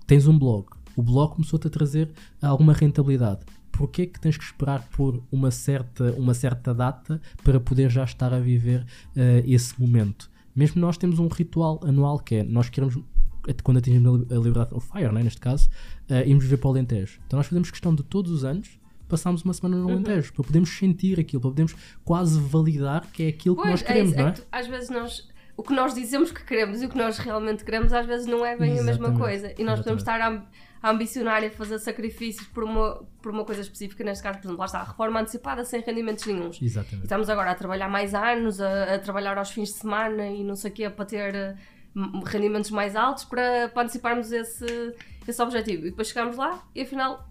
tens 0.07 0.27
um 0.27 0.39
blog, 0.39 0.67
o 0.97 1.03
blog 1.03 1.35
começou-te 1.35 1.67
a 1.67 1.71
trazer 1.71 2.11
alguma 2.43 2.73
rentabilidade 2.73 3.41
porquê 3.77 4.07
que 4.07 4.21
tens 4.21 4.37
que 4.37 4.45
esperar 4.45 4.89
por 4.91 5.23
uma 5.31 5.51
certa, 5.51 6.13
uma 6.13 6.35
certa 6.35 6.73
data 6.73 7.21
para 7.43 7.61
poder 7.61 7.91
já 7.91 8.05
estar 8.05 8.33
a 8.33 8.39
viver 8.39 8.81
uh, 8.83 9.43
esse 9.45 9.79
momento? 9.81 10.31
Mesmo 10.55 10.81
nós 10.81 10.97
temos 10.97 11.19
um 11.19 11.29
ritual 11.29 11.81
anual 11.83 12.19
que 12.19 12.37
é, 12.37 12.45
nós 12.45 12.69
queremos, 12.69 12.97
quando 13.63 13.79
atingimos 13.79 14.31
a 14.31 14.35
liberdade, 14.37 14.71
o 14.73 14.81
FIRE, 14.81 15.13
né, 15.13 15.23
neste 15.23 15.41
caso, 15.41 15.69
uh, 16.09 16.15
irmos 16.27 16.45
viver 16.45 16.59
para 16.59 16.69
o 16.69 16.71
Alentejo. 16.71 17.21
Então 17.27 17.37
nós 17.37 17.47
fazemos 17.47 17.71
questão 17.71 17.95
de 17.95 18.03
todos 18.03 18.31
os 18.31 18.45
anos 18.45 18.79
passarmos 19.09 19.43
uma 19.43 19.53
semana 19.53 19.77
no 19.77 19.87
uhum. 19.87 19.93
Alentejo, 19.95 20.29
uhum. 20.29 20.37
para 20.37 20.45
podermos 20.45 20.71
sentir 20.71 21.21
aquilo, 21.21 21.41
para 21.41 21.51
podermos 21.51 21.75
quase 22.05 22.41
validar 22.41 23.07
que 23.13 23.25
é 23.25 23.29
aquilo 23.29 23.55
pois, 23.55 23.67
que 23.67 23.71
nós 23.71 23.83
é 23.83 23.85
queremos, 23.85 24.13
é, 24.13 24.17
não 24.17 24.27
é? 24.27 24.31
é 24.31 24.33
que, 24.33 24.43
às 24.51 24.67
vezes 24.67 24.91
nós 24.91 25.29
o 25.57 25.63
que 25.63 25.73
nós 25.73 25.95
dizemos 25.95 26.31
que 26.31 26.45
queremos 26.45 26.83
e 26.83 26.87
o 26.87 26.89
que 26.89 26.97
nós 26.97 27.19
realmente 27.19 27.65
queremos 27.65 27.93
às 27.93 28.07
vezes 28.07 28.27
não 28.27 28.45
é 28.45 28.57
bem 28.57 28.73
Exatamente. 28.73 28.99
a 28.99 29.09
mesma 29.09 29.19
coisa. 29.19 29.47
E 29.47 29.65
nós 29.65 29.79
Exatamente. 29.79 29.83
podemos 29.83 30.03
estar 30.03 30.21
a 30.21 30.43
a 30.85 30.91
ambicionar 30.91 31.43
e 31.43 31.47
a 31.47 31.51
fazer 31.51 31.79
sacrifícios 31.79 32.47
por 32.49 32.63
uma, 32.63 33.03
por 33.23 33.33
uma 33.33 33.43
coisa 33.43 33.63
específica, 33.63 34.05
neste 34.05 34.23
caso, 34.23 34.39
por 34.39 34.45
exemplo, 34.45 34.59
lá 34.59 34.67
está, 34.67 34.81
a 34.81 34.85
reforma 34.85 35.19
antecipada 35.19 35.65
sem 35.65 35.81
rendimentos 35.81 36.27
nenhums. 36.27 36.61
Exatamente. 36.61 37.01
E 37.01 37.05
estamos 37.05 37.31
agora 37.31 37.53
a 37.53 37.55
trabalhar 37.55 37.89
mais 37.89 38.15
anos, 38.15 38.61
a, 38.61 38.95
a, 38.95 38.99
trabalhar 38.99 39.39
aos 39.39 39.51
fins 39.51 39.71
de 39.71 39.77
semana 39.77 40.27
e 40.27 40.45
não 40.45 40.55
sei 40.55 40.71
o 40.71 40.75
quê, 40.75 40.91
para 40.91 41.07
ter 41.07 41.57
uh, 41.97 42.23
rendimentos 42.27 42.71
mais 42.71 42.95
altos 42.95 43.25
para, 43.25 43.71
para 43.71 43.85
anteciparmos 43.85 44.31
esse, 44.31 44.95
esse 45.27 45.43
objetivo. 45.43 45.87
E 45.87 45.91
depois 45.91 46.09
chegamos 46.09 46.37
lá 46.37 46.63
e 46.75 46.83
afinal 46.83 47.31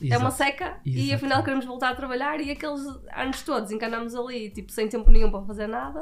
Exato. 0.00 0.14
é 0.14 0.16
uma 0.16 0.30
seca 0.30 0.64
Exato. 0.64 0.80
e 0.86 1.12
afinal 1.12 1.44
queremos 1.44 1.66
voltar 1.66 1.90
a 1.90 1.94
trabalhar 1.94 2.40
e 2.40 2.50
aqueles 2.50 2.80
anos 3.14 3.42
todos 3.42 3.70
encanamos 3.72 4.14
ali, 4.14 4.48
tipo, 4.48 4.72
sem 4.72 4.88
tempo 4.88 5.10
nenhum 5.10 5.30
para 5.30 5.42
fazer 5.42 5.66
nada. 5.66 6.00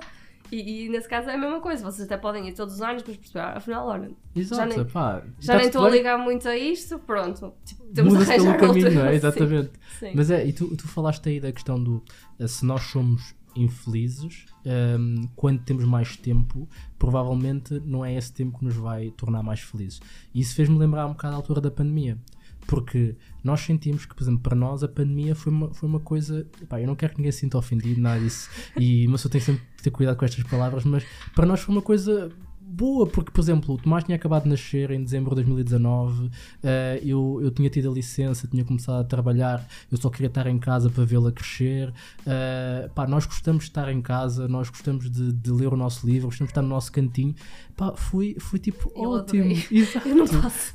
E, 0.53 0.85
e, 0.85 0.89
nesse 0.89 1.09
caso 1.09 1.31
é 1.31 1.35
a 1.35 1.39
mesma 1.39 1.61
coisa, 1.61 1.83
vocês 1.83 2.07
até 2.07 2.17
podem 2.17 2.49
ir 2.49 2.53
todos 2.53 2.75
os 2.75 2.83
anos, 2.83 3.03
depois 3.03 3.17
perceber, 3.17 3.57
afinal, 3.57 3.87
olha, 3.87 4.11
Exato, 4.37 4.57
já 4.71 4.77
nem, 4.77 4.85
pá, 4.85 5.23
já 5.41 5.57
nem 5.57 5.67
estou 5.67 5.85
a 5.85 5.91
ligar 5.91 6.19
muito 6.19 6.49
a 6.49 6.57
isto, 6.57 6.99
pronto, 6.99 7.53
tipo, 7.65 7.83
temos 7.95 8.13
Muda-se 8.13 8.37
pelo 8.37 8.59
caminho, 8.59 8.91
não 8.93 9.07
é? 9.07 9.15
Exatamente. 9.17 9.71
Sim, 9.99 10.07
sim. 10.07 10.13
Mas 10.15 10.31
é, 10.31 10.47
e 10.47 10.53
tu, 10.53 10.77
tu 10.77 10.87
falaste 10.87 11.29
aí 11.29 11.41
da 11.41 11.51
questão 11.51 11.83
do 11.83 12.03
eh, 12.39 12.47
se 12.47 12.65
nós 12.65 12.83
somos 12.83 13.35
infelizes, 13.57 14.47
um, 14.65 14.71
ehm, 14.71 15.29
quando 15.37 15.63
temos 15.63 15.85
mais 15.85 16.17
tempo, 16.17 16.69
provavelmente 16.99 17.81
não 17.85 18.05
é 18.05 18.15
esse 18.15 18.33
tempo 18.33 18.59
que 18.59 18.65
nos 18.65 18.75
vai 18.75 19.11
tornar 19.11 19.43
mais 19.43 19.61
felizes. 19.61 20.01
E 20.35 20.41
isso 20.41 20.55
fez-me 20.55 20.77
lembrar 20.77 21.07
um 21.07 21.11
bocado 21.11 21.35
a 21.35 21.37
altura 21.37 21.61
da 21.61 21.71
pandemia. 21.71 22.19
Porque 22.67 23.17
nós 23.43 23.61
sentimos 23.61 24.07
que, 24.07 24.15
por 24.15 24.23
exemplo, 24.23 24.41
para 24.41 24.57
nós 24.57 24.83
a 24.83 24.89
pandemia 24.89 25.35
foi 25.35 25.53
uma, 25.53 25.73
foi 25.75 25.89
uma 25.89 26.01
coisa. 26.01 26.47
Pá, 26.69 26.81
eu 26.81 26.87
não 26.87 26.95
quero 26.95 27.13
que 27.13 27.19
ninguém 27.19 27.33
se 27.33 27.41
sinta 27.41 27.59
ofendido, 27.59 28.01
nada 28.01 28.21
disso. 28.21 28.49
E, 28.77 29.07
mas 29.09 29.23
eu 29.25 29.31
tenho 29.31 29.45
sempre 29.45 29.63
que 29.77 29.83
ter 29.83 29.91
cuidado 29.91 30.17
com 30.17 30.25
estas 30.25 30.45
palavras. 30.45 30.85
Mas 30.85 31.05
para 31.35 31.47
nós 31.47 31.61
foi 31.61 31.75
uma 31.75 31.83
coisa 31.83 32.31
boa, 32.67 33.07
porque, 33.07 33.31
por 33.31 33.41
exemplo, 33.41 33.75
o 33.75 33.79
Tomás 33.79 34.05
tinha 34.05 34.17
acabado 34.17 34.45
de 34.45 34.49
nascer 34.49 34.91
em 34.91 35.03
dezembro 35.03 35.31
de 35.31 35.37
2019, 35.37 36.25
uh, 36.25 36.31
eh, 36.63 37.01
eu, 37.05 37.41
eu 37.43 37.51
tinha 37.51 37.71
tido 37.71 37.91
a 37.91 37.95
licença, 37.95 38.49
tinha 38.49 38.65
começado 38.65 39.01
a 39.01 39.05
trabalhar, 39.05 39.65
eu 39.91 39.97
só 39.97 40.11
queria 40.11 40.27
estar 40.27 40.47
em 40.47 40.59
casa 40.59 40.91
para 40.91 41.05
vê-la 41.05 41.31
crescer. 41.31 41.91
Uh, 42.21 42.89
pá, 42.95 43.07
nós 43.07 43.27
gostamos 43.27 43.65
de 43.65 43.71
estar 43.71 43.91
em 43.91 44.03
casa, 44.03 44.49
nós 44.49 44.69
gostamos 44.69 45.11
de, 45.11 45.33
de, 45.33 45.53
ler 45.53 45.73
o 45.73 45.77
nosso 45.77 46.07
livro, 46.07 46.29
gostamos 46.29 46.49
de 46.49 46.53
estar 46.53 46.63
no 46.63 46.69
nosso 46.69 46.91
cantinho. 46.91 47.35
Pá, 47.77 47.93
foi, 47.95 48.37
foi 48.41 48.59
tipo 48.59 48.91
eu 48.95 49.11
ótimo. 49.11 49.45
Eu 50.05 50.17
não 50.17 50.27
posso. 50.27 50.73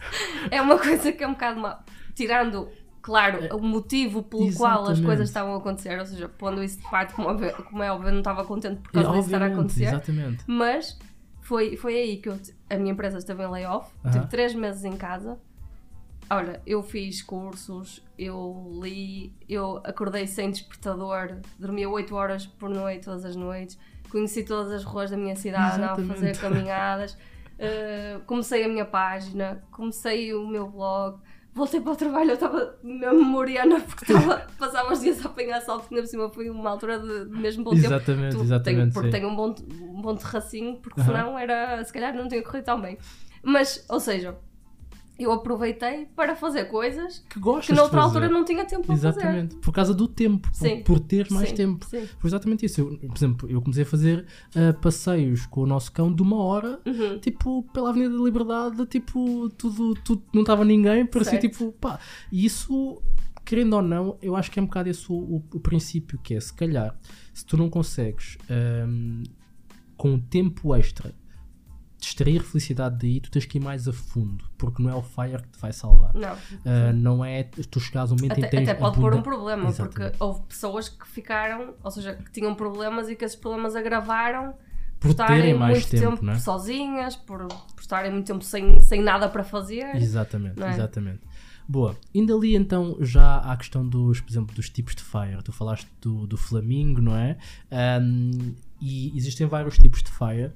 É 0.49 0.62
uma 0.62 0.78
coisa 0.78 1.12
que 1.12 1.23
é 1.23 1.28
um 1.28 1.34
bocado 1.34 1.60
mal. 1.60 1.84
Tirando 2.15 2.67
claro, 3.02 3.45
é, 3.45 3.54
o 3.54 3.60
motivo 3.60 4.23
pelo 4.23 4.47
Exatamente. 4.47 4.58
qual 4.58 4.91
as 4.91 4.99
coisas 4.99 5.30
estavam 5.30 5.54
a 5.54 5.58
acontecer, 5.58 5.97
ou 5.99 6.06
seja, 6.06 6.30
pondo 6.30 6.63
isso 6.63 6.78
de 6.78 6.89
parte, 6.89 7.13
como, 7.13 7.30
como 7.69 7.84
é 7.84 7.91
óbvio, 7.91 8.10
eu 8.10 8.12
não 8.12 8.19
estava 8.19 8.45
contente 8.45 8.82
por 8.82 8.91
causa 8.91 9.10
é, 9.10 9.13
disso 9.13 9.25
estar 9.25 9.41
a 9.41 9.47
acontecer. 9.47 9.86
Exatamente. 9.86 10.43
Mas 10.47 10.97
foi, 11.49 11.75
foi 11.75 11.95
aí 11.95 12.17
que 12.17 12.29
eu, 12.29 12.39
a 12.69 12.75
minha 12.75 12.91
empresa 12.91 13.17
esteve 13.17 13.41
em 13.41 13.47
layoff, 13.47 13.91
uhum. 14.05 14.12
tive 14.12 14.27
três 14.27 14.53
meses 14.53 14.85
em 14.85 14.95
casa. 14.95 15.35
Olha, 16.29 16.62
eu 16.63 16.83
fiz 16.83 17.23
cursos, 17.23 18.05
eu 18.19 18.79
li, 18.79 19.33
eu 19.49 19.81
acordei 19.83 20.27
sem 20.27 20.51
despertador, 20.51 21.38
dormia 21.57 21.89
8 21.89 22.15
horas 22.15 22.45
por 22.45 22.69
noite, 22.69 23.05
todas 23.05 23.25
as 23.25 23.35
noites, 23.35 23.79
conheci 24.12 24.43
todas 24.43 24.71
as 24.71 24.83
ruas 24.83 25.09
da 25.09 25.17
minha 25.17 25.35
cidade, 25.35 25.77
andava 25.77 25.99
a 25.99 26.05
fazer 26.05 26.38
caminhadas, 26.38 27.13
uh, 27.13 28.23
comecei 28.27 28.63
a 28.63 28.67
minha 28.67 28.85
página, 28.85 29.63
comecei 29.71 30.31
o 30.35 30.47
meu 30.47 30.69
blog, 30.69 31.19
voltei 31.60 31.80
para 31.80 31.91
o 31.91 31.95
trabalho, 31.95 32.32
eu 32.32 32.34
estava 32.34 32.80
mesmo 32.82 33.24
moriana 33.24 33.80
porque 33.82 34.12
estava, 34.12 34.48
passava 34.58 34.93
os 34.93 35.02
dias 35.02 35.24
a 35.24 35.30
apanhar 35.30 35.62
sol, 35.62 35.80
porque 35.80 35.93
ainda 35.93 36.08
por 36.08 36.10
cima 36.10 36.30
foi 36.30 36.50
uma 36.50 36.69
altura 36.72 37.00
de, 37.00 37.26
mesmo 37.30 37.63
bom 37.63 37.74
exatamente, 37.74 38.32
tempo. 38.32 38.43
Exatamente, 38.43 38.63
tenho, 38.63 38.93
porque 38.93 39.10
tenho 39.10 39.28
um 39.28 39.36
bom, 39.36 39.56
um 39.82 40.02
bom 40.02 40.15
terracinho, 40.15 40.78
porque 40.78 41.02
senão 41.02 41.38
era, 41.38 41.84
se 41.84 41.93
calhar 41.93 42.15
não 42.15 42.28
tinha 42.28 42.41
corrido 42.41 42.65
tão 42.65 42.82
bem. 42.82 42.98
Mas, 43.43 43.86
ou 43.88 44.00
seja, 44.00 44.36
eu 45.19 45.32
aproveitei 45.34 46.08
para 46.15 46.36
fazer 46.36 46.65
coisas 46.65 47.23
que, 47.29 47.39
gostas 47.39 47.67
que 47.67 47.73
noutra 47.73 48.01
altura 48.01 48.29
não 48.29 48.45
tinha 48.45 48.65
tempo 48.65 48.88
para 48.88 48.95
fazer. 48.95 49.10
Exatamente, 49.10 49.55
por 49.58 49.73
causa 49.73 49.93
do 49.93 50.08
tempo, 50.08 50.49
sim. 50.53 50.77
por, 50.77 50.97
por 50.97 50.99
ter 51.01 51.29
mais 51.29 51.49
sim, 51.49 51.55
tempo. 51.55 51.86
Sim. 51.86 52.08
Foi 52.17 52.29
exatamente 52.29 52.65
isso. 52.65 52.82
Eu, 52.82 52.97
por 52.97 53.17
exemplo, 53.17 53.49
eu 53.49 53.62
comecei 53.62 53.84
a 53.84 53.86
fazer 53.86 54.25
uh, 54.55 54.79
passeios 54.79 55.45
com 55.45 55.62
o 55.62 55.65
nosso 55.65 55.91
cão 55.91 56.13
de 56.13 56.21
uma 56.21 56.38
hora, 56.38 56.79
uhum. 56.86 57.19
tipo, 57.19 57.63
pela 57.73 57.89
Avenida 57.89 58.17
da 58.17 58.23
Liberdade, 58.23 58.86
tipo, 58.86 59.49
tudo, 59.58 59.93
tudo 59.95 60.23
não 60.34 60.41
estava 60.41 60.63
ninguém, 60.63 61.05
parecia 61.05 61.39
certo. 61.39 61.51
tipo, 61.51 61.71
pá. 61.73 61.99
E 62.32 62.45
isso, 62.45 63.01
querendo 63.43 63.73
ou 63.75 63.82
não, 63.82 64.17
eu 64.21 64.36
acho 64.36 64.49
que 64.49 64.60
é 64.60 64.62
um 64.62 64.65
bocado 64.65 64.89
esse 64.89 65.12
o, 65.12 65.15
o, 65.15 65.43
o 65.53 65.60
princípio, 65.60 66.17
que 66.23 66.36
é, 66.36 66.39
se 66.39 66.53
calhar, 66.53 66.97
se 67.34 67.45
tu 67.45 67.58
não 67.58 67.69
consegues, 67.69 68.38
um, 68.88 69.23
com 69.97 70.17
tempo 70.17 70.73
extra, 70.75 71.13
extrair 72.01 72.41
felicidade 72.41 72.97
daí, 72.99 73.19
tu 73.19 73.29
tens 73.29 73.45
que 73.45 73.57
ir 73.57 73.62
mais 73.62 73.88
a 73.88 73.93
fundo, 73.93 74.45
porque 74.57 74.81
não 74.81 74.89
é 74.89 74.95
o 74.95 75.01
fire 75.01 75.41
que 75.41 75.49
te 75.49 75.59
vai 75.59 75.73
salvar. 75.73 76.13
Não. 76.13 76.33
Uh, 76.33 76.93
não 76.93 77.25
é 77.25 77.43
tu 77.43 77.79
chegares 77.79 78.12
um 78.12 78.15
momento 78.15 78.33
até, 78.33 78.41
em 78.41 78.43
que 78.43 78.49
tens 78.49 78.69
Até 78.69 78.79
pode 78.79 78.99
pôr 78.99 79.15
um 79.15 79.21
problema, 79.21 79.69
Exatamente. 79.69 80.12
porque 80.12 80.23
houve 80.23 80.41
pessoas 80.43 80.89
que 80.89 81.07
ficaram, 81.07 81.73
ou 81.83 81.91
seja, 81.91 82.13
que 82.13 82.31
tinham 82.31 82.55
problemas 82.55 83.09
e 83.09 83.15
que 83.15 83.25
esses 83.25 83.38
problemas 83.38 83.75
agravaram 83.75 84.53
por, 84.99 85.07
por 85.07 85.09
estarem 85.12 85.57
muito 85.57 85.89
tempo, 85.89 86.17
tempo 86.17 86.31
é? 86.31 86.39
sozinhas, 86.39 87.15
por, 87.15 87.47
por, 87.47 87.81
estarem 87.81 88.12
muito 88.12 88.27
tempo 88.27 88.43
sem, 88.43 88.79
sem 88.79 89.01
nada 89.01 89.27
para 89.29 89.43
fazer. 89.43 89.95
Exatamente, 89.95 90.62
é? 90.62 90.69
exatamente. 90.69 91.21
Boa, 91.67 91.95
indo 92.15 92.35
ali 92.35 92.55
então 92.55 92.97
já 92.99 93.38
à 93.38 93.55
questão 93.55 93.88
dos, 93.88 94.19
por 94.19 94.31
exemplo, 94.31 94.55
dos 94.55 94.69
tipos 94.69 94.95
de 94.95 95.03
fire. 95.03 95.43
Tu 95.43 95.51
falaste 95.51 95.88
do, 96.01 96.25
do 96.25 96.35
flamingo, 96.35 96.99
não 96.99 97.15
é? 97.15 97.38
Um, 98.01 98.55
e 98.81 99.15
existem 99.15 99.45
vários 99.45 99.77
tipos 99.77 100.01
de 100.01 100.09
fire 100.09 100.51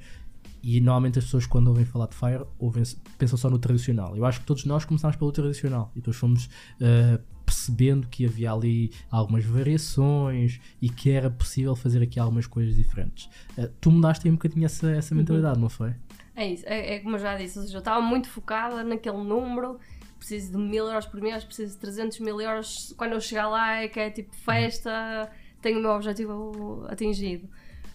e 0.63 0.80
normalmente 0.80 1.19
as 1.19 1.26
pessoas, 1.26 1.45
quando 1.45 1.67
ouvem 1.67 1.84
falar 1.84 2.08
de 2.08 2.15
Fire, 2.15 2.45
ouvem, 2.58 2.84
pensam 3.17 3.38
só 3.38 3.49
no 3.49 3.60
tradicional. 3.60 4.15
Eu 4.15 4.26
acho 4.26 4.39
que 4.39 4.45
todos 4.45 4.63
nós 4.63 4.86
começámos 4.86 5.17
pelo 5.17 5.30
tradicional 5.32 5.91
e 5.93 5.99
depois 5.99 6.15
fomos 6.15 6.45
uh, 6.45 7.21
percebendo 7.45 8.08
que 8.08 8.26
havia 8.26 8.54
ali 8.54 8.91
algumas 9.12 9.43
variações 9.43 10.62
e 10.82 10.89
que 10.89 11.12
era 11.12 11.30
possível 11.30 11.76
fazer 11.76 12.02
aqui 12.02 12.17
algumas 12.17 12.47
coisas 12.47 12.76
diferentes. 12.76 13.26
Uh, 13.58 13.67
tu 13.82 13.91
mudaste 13.91 14.26
aí 14.26 14.32
um 14.32 14.36
bocadinho 14.36 14.65
essa, 14.65 14.89
essa 14.91 15.13
uhum. 15.13 15.19
mentalidade, 15.19 15.56
uhum. 15.56 15.63
não 15.63 15.69
foi? 15.69 15.93
É 16.34 16.47
isso, 16.47 16.63
é, 16.65 16.95
é, 16.95 16.99
como 16.99 17.17
eu 17.17 17.19
já 17.19 17.36
disse, 17.36 17.60
ou 17.60 17.65
seja, 17.65 17.76
eu 17.76 17.80
estava 17.80 18.02
muito 18.02 18.30
focada 18.30 18.84
naquele 18.86 19.17
número. 19.17 19.78
Preciso 20.17 20.54
de 20.54 20.58
mil 20.58 20.86
euros 20.86 21.06
por 21.06 21.19
mês, 21.19 21.43
preciso 21.43 21.73
de 21.73 21.80
300 21.80 22.19
mil 22.21 22.39
euros. 22.39 22.93
Quando 22.97 23.12
eu 23.12 23.19
chegar 23.19 23.49
lá 23.49 23.82
é 23.82 23.89
que 23.89 23.99
é 23.99 24.10
tipo 24.10 24.34
festa, 24.34 25.30
tenho 25.62 25.80
o 25.80 25.82
meu 25.82 25.91
objetivo 25.91 26.86
atingido. 26.88 27.49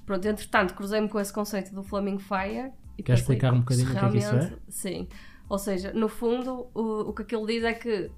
Pronto, 0.09 0.27
entretanto, 0.27 0.73
cruzei-me 0.73 1.07
com 1.07 1.21
esse 1.21 1.31
conceito 1.31 1.75
do 1.75 1.83
Flaming 1.83 2.18
Fire. 2.18 2.73
E 2.97 3.03
Queres 3.03 3.21
explicar 3.21 3.53
um 3.53 3.59
bocadinho 3.59 3.90
o 3.90 3.92
que 3.92 3.99
é 3.99 4.11
que 4.11 4.16
isso 4.16 4.35
é? 4.35 4.53
Sim. 4.66 5.07
Ou 5.47 5.59
seja, 5.59 5.92
no 5.92 6.09
fundo, 6.09 6.71
o, 6.73 7.11
o 7.11 7.12
que 7.12 7.21
aquilo 7.21 7.47
diz 7.47 7.62
é 7.62 7.75
que, 7.75 8.11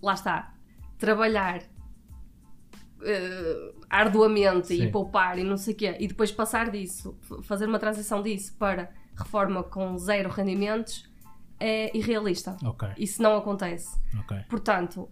lá 0.00 0.14
está, 0.14 0.54
trabalhar 0.96 1.62
uh, 3.00 3.74
arduamente 3.90 4.68
sim. 4.68 4.84
e 4.84 4.92
poupar 4.92 5.40
e 5.40 5.42
não 5.42 5.56
sei 5.56 5.74
o 5.74 5.76
quê, 5.76 5.96
e 5.98 6.06
depois 6.06 6.30
passar 6.30 6.70
disso, 6.70 7.18
fazer 7.42 7.66
uma 7.66 7.80
transição 7.80 8.22
disso 8.22 8.54
para 8.56 8.88
reforma 9.16 9.64
com 9.64 9.98
zero 9.98 10.30
rendimentos 10.30 11.10
é 11.58 11.96
irrealista. 11.98 12.56
Ok, 12.62 12.90
Isso 12.96 13.20
não 13.20 13.36
acontece. 13.36 13.98
ok, 14.20 14.38
Portanto, 14.48 15.08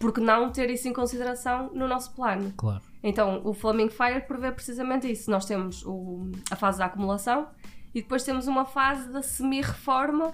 por 0.00 0.12
que 0.12 0.20
não 0.20 0.50
ter 0.50 0.68
isso 0.68 0.88
em 0.88 0.92
consideração 0.92 1.72
no 1.72 1.86
nosso 1.86 2.12
plano? 2.12 2.52
claro. 2.56 2.90
Então, 3.02 3.40
o 3.44 3.52
Flaming 3.52 3.90
Fire 3.90 4.20
prevê 4.26 4.52
precisamente 4.52 5.10
isso. 5.10 5.30
Nós 5.30 5.44
temos 5.44 5.84
o- 5.84 6.30
a 6.50 6.56
fase 6.56 6.78
da 6.78 6.86
acumulação 6.86 7.48
e 7.94 8.00
depois 8.02 8.22
temos 8.22 8.46
uma 8.46 8.64
fase 8.64 9.10
da 9.12 9.22
semi-reforma, 9.22 10.32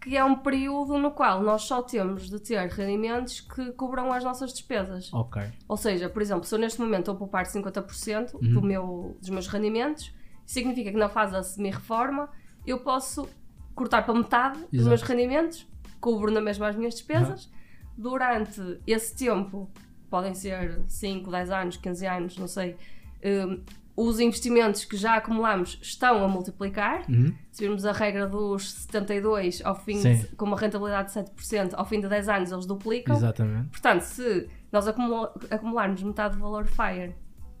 que 0.00 0.16
é 0.16 0.24
um 0.24 0.36
período 0.36 0.96
no 0.98 1.10
qual 1.10 1.42
nós 1.42 1.62
só 1.62 1.82
temos 1.82 2.30
de 2.30 2.38
ter 2.38 2.64
rendimentos 2.68 3.40
que 3.40 3.72
cobram 3.72 4.12
as 4.12 4.22
nossas 4.22 4.52
despesas. 4.52 5.12
Ok, 5.12 5.42
Ou 5.66 5.76
seja, 5.76 6.08
por 6.08 6.22
exemplo, 6.22 6.44
se 6.44 6.54
eu 6.54 6.58
neste 6.60 6.80
momento 6.80 7.00
estou 7.00 7.14
a 7.14 7.18
poupar 7.18 7.44
50% 7.46 8.34
Uhum. 8.34 8.52
do 8.52 8.62
meu, 8.62 9.16
dos 9.20 9.28
meus 9.30 9.48
rendimentos, 9.48 10.14
significa 10.44 10.92
que 10.92 10.96
na 10.96 11.08
fase 11.08 11.32
da 11.32 11.42
semi-reforma 11.42 12.28
eu 12.64 12.78
posso 12.78 13.28
cortar 13.74 14.04
para 14.06 14.14
metade 14.14 14.58
dos 14.60 14.72
Exato. 14.74 14.88
meus 14.88 15.02
rendimentos, 15.02 15.66
cubro 16.00 16.30
na 16.30 16.40
mesma 16.40 16.68
as 16.68 16.76
minhas 16.76 16.94
despesas. 16.94 17.50
Durante 17.98 18.60
esse 18.86 19.16
tempo, 19.16 19.68
podem 20.10 20.34
ser 20.34 20.80
5, 20.88 21.30
10 21.30 21.50
anos, 21.50 21.76
15 21.76 22.06
anos, 22.06 22.38
não 22.38 22.46
sei, 22.48 22.76
hum, 23.24 23.60
os 23.96 24.20
investimentos 24.20 24.84
que 24.84 24.96
já 24.96 25.14
acumulamos 25.16 25.78
estão 25.80 26.22
a 26.22 26.28
multiplicar. 26.28 27.04
Uhum. 27.08 27.34
Se 27.50 27.62
virmos 27.62 27.86
a 27.86 27.92
regra 27.92 28.26
dos 28.26 28.70
72 28.72 29.62
ao 29.64 29.74
fim 29.74 30.00
de, 30.02 30.26
com 30.36 30.44
uma 30.44 30.56
rentabilidade 30.58 31.12
de 31.14 31.18
7%, 31.18 31.70
ao 31.74 31.84
fim 31.86 32.00
de 32.00 32.08
10 32.08 32.28
anos 32.28 32.52
eles 32.52 32.66
duplicam. 32.66 33.16
exatamente. 33.16 33.68
Portanto, 33.70 34.02
se 34.02 34.48
nós 34.70 34.86
acumula- 34.86 35.32
acumularmos 35.50 36.02
metade 36.02 36.34
do 36.36 36.42
valor 36.42 36.66
FIRE 36.66 37.10
e 37.10 37.14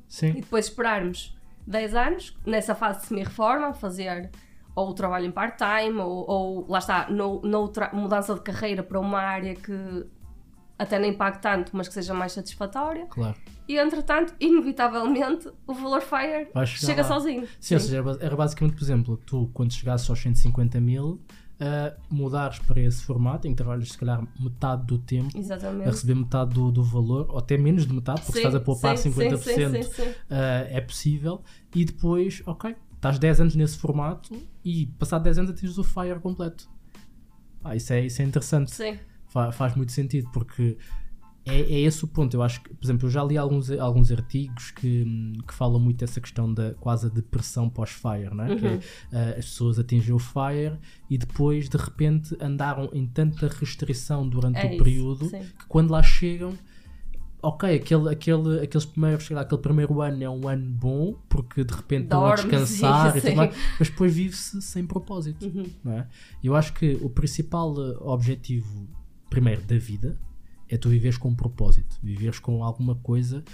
Sim, 0.08 0.32
depois 0.34 0.66
esperarmos 0.66 1.34
10 1.66 1.94
anos, 1.94 2.38
nessa 2.44 2.74
fase 2.74 3.00
de 3.00 3.06
semi-reforma, 3.06 3.72
fazer 3.72 4.30
ou 4.74 4.90
o 4.90 4.94
trabalho 4.94 5.24
em 5.24 5.30
part-time, 5.30 5.98
ou, 6.00 6.30
ou, 6.30 6.66
lá 6.68 6.80
está, 6.80 7.08
no, 7.08 7.40
noutra 7.40 7.88
mudança 7.94 8.34
de 8.34 8.42
carreira 8.42 8.82
para 8.82 9.00
uma 9.00 9.18
área 9.18 9.54
que 9.54 10.06
até 10.78 10.98
nem 10.98 11.12
pague 11.12 11.38
tanto, 11.40 11.74
mas 11.76 11.88
que 11.88 11.94
seja 11.94 12.12
mais 12.12 12.32
satisfatória, 12.32 13.06
claro. 13.06 13.36
e 13.66 13.78
entretanto, 13.78 14.34
inevitavelmente, 14.38 15.48
o 15.66 15.72
valor 15.74 16.02
FIRE 16.02 16.48
chega 16.66 17.02
lá. 17.02 17.08
sozinho. 17.08 17.48
Sim, 17.58 17.74
ou 17.74 17.80
seja, 17.80 17.96
era- 17.98 18.18
era 18.20 18.36
basicamente, 18.36 18.74
por 18.76 18.82
exemplo, 18.84 19.16
tu 19.24 19.50
quando 19.54 19.72
chegasses 19.72 20.08
aos 20.10 20.18
150 20.20 20.78
mil, 20.80 21.20
uh, 21.60 21.96
mudares 22.10 22.58
para 22.58 22.80
esse 22.80 23.02
formato 23.02 23.46
em 23.46 23.52
que 23.52 23.56
trabalhas 23.56 23.90
se 23.90 23.96
calhar 23.98 24.22
metade 24.38 24.84
do 24.86 24.98
tempo 24.98 25.34
a 25.34 25.38
Exatamente. 25.38 25.86
receber 25.90 26.14
metade 26.14 26.50
do, 26.54 26.70
do 26.70 26.82
valor, 26.84 27.26
ou 27.30 27.38
até 27.38 27.56
menos 27.56 27.86
de 27.86 27.92
metade, 27.94 28.20
porque 28.20 28.32
Sim, 28.32 28.38
estás 28.40 28.54
a 28.54 28.60
poupar 28.60 28.96
sim, 28.98 29.10
50%, 29.10 29.38
sim, 29.38 29.42
sim, 29.42 29.82
sim, 29.82 29.82
sim. 29.82 30.08
uh, 30.10 30.14
é 30.68 30.80
possível, 30.82 31.42
e 31.74 31.84
depois, 31.86 32.42
ok, 32.44 32.76
estás 32.96 33.18
10 33.18 33.40
anos 33.40 33.56
nesse 33.56 33.78
formato 33.78 34.30
e 34.64 34.86
passado 34.98 35.22
10 35.22 35.38
anos 35.38 35.50
atinges 35.52 35.78
o 35.78 35.84
FIRE 35.84 36.20
completo. 36.20 36.68
Ah, 37.64 37.74
isso, 37.74 37.92
é, 37.92 38.04
isso 38.04 38.20
é 38.22 38.24
interessante. 38.24 38.70
Sim. 38.70 38.98
Fa- 39.28 39.52
faz 39.52 39.74
muito 39.74 39.92
sentido 39.92 40.28
porque 40.32 40.76
é, 41.44 41.60
é 41.60 41.80
esse 41.80 42.04
o 42.04 42.08
ponto. 42.08 42.34
Eu 42.36 42.42
acho 42.42 42.60
que, 42.60 42.74
por 42.74 42.84
exemplo, 42.84 43.06
eu 43.06 43.10
já 43.10 43.22
li 43.22 43.36
alguns, 43.38 43.70
alguns 43.70 44.10
artigos 44.10 44.70
que, 44.72 45.04
que 45.46 45.54
falam 45.54 45.78
muito 45.78 45.98
dessa 45.98 46.20
questão 46.20 46.52
da 46.52 46.74
quase 46.74 47.06
a 47.06 47.08
depressão 47.08 47.68
pós-fire, 47.70 48.34
não 48.34 48.44
é? 48.44 48.56
Que 48.56 48.66
é, 48.66 48.80
ah, 49.12 49.30
as 49.38 49.44
pessoas 49.46 49.78
atingem 49.78 50.12
o 50.14 50.18
fire 50.18 50.76
e 51.08 51.16
depois 51.16 51.68
de 51.68 51.76
repente 51.76 52.36
andaram 52.40 52.90
em 52.92 53.06
tanta 53.06 53.46
restrição 53.48 54.28
durante 54.28 54.58
É 54.58 54.64
o 54.66 54.74
isso, 54.74 54.82
período 54.82 55.24
sim. 55.26 55.40
que 55.40 55.66
quando 55.68 55.90
lá 55.90 56.02
chegam. 56.02 56.52
Ok, 57.42 57.76
aquele, 57.76 58.08
aquele, 58.10 58.60
aqueles 58.64 58.84
primeiros, 58.86 59.30
lá, 59.30 59.42
aquele 59.42 59.60
primeiro 59.60 60.00
ano 60.00 60.24
é 60.24 60.28
um 60.28 60.48
ano 60.48 60.68
bom 60.68 61.14
porque 61.28 61.62
de 61.62 61.72
repente 61.72 62.04
estão 62.04 62.26
a 62.26 62.34
descansar 62.34 63.12
sim, 63.12 63.18
e 63.18 63.20
tudo 63.20 63.36
mais, 63.36 63.54
mas 63.78 63.88
depois 63.88 64.12
vive-se 64.12 64.60
sem 64.62 64.84
propósito 64.84 65.46
Uhum. 65.46 65.66
não 65.84 65.92
é? 65.92 66.08
Eu 66.42 66.56
acho 66.56 66.72
que 66.72 66.98
o 67.02 67.08
principal 67.08 67.72
eh, 67.78 67.96
objetivo, 68.00 68.88
primeiro, 69.28 69.62
da 69.62 69.78
vida 69.78 70.18
é 70.68 70.76
tu 70.76 70.88
viveres 70.88 71.16
com 71.16 71.28
um 71.28 71.34
propósito, 71.34 71.96
viveres 72.02 72.38
com 72.38 72.62
alguma 72.62 72.96
coisa. 72.96 73.44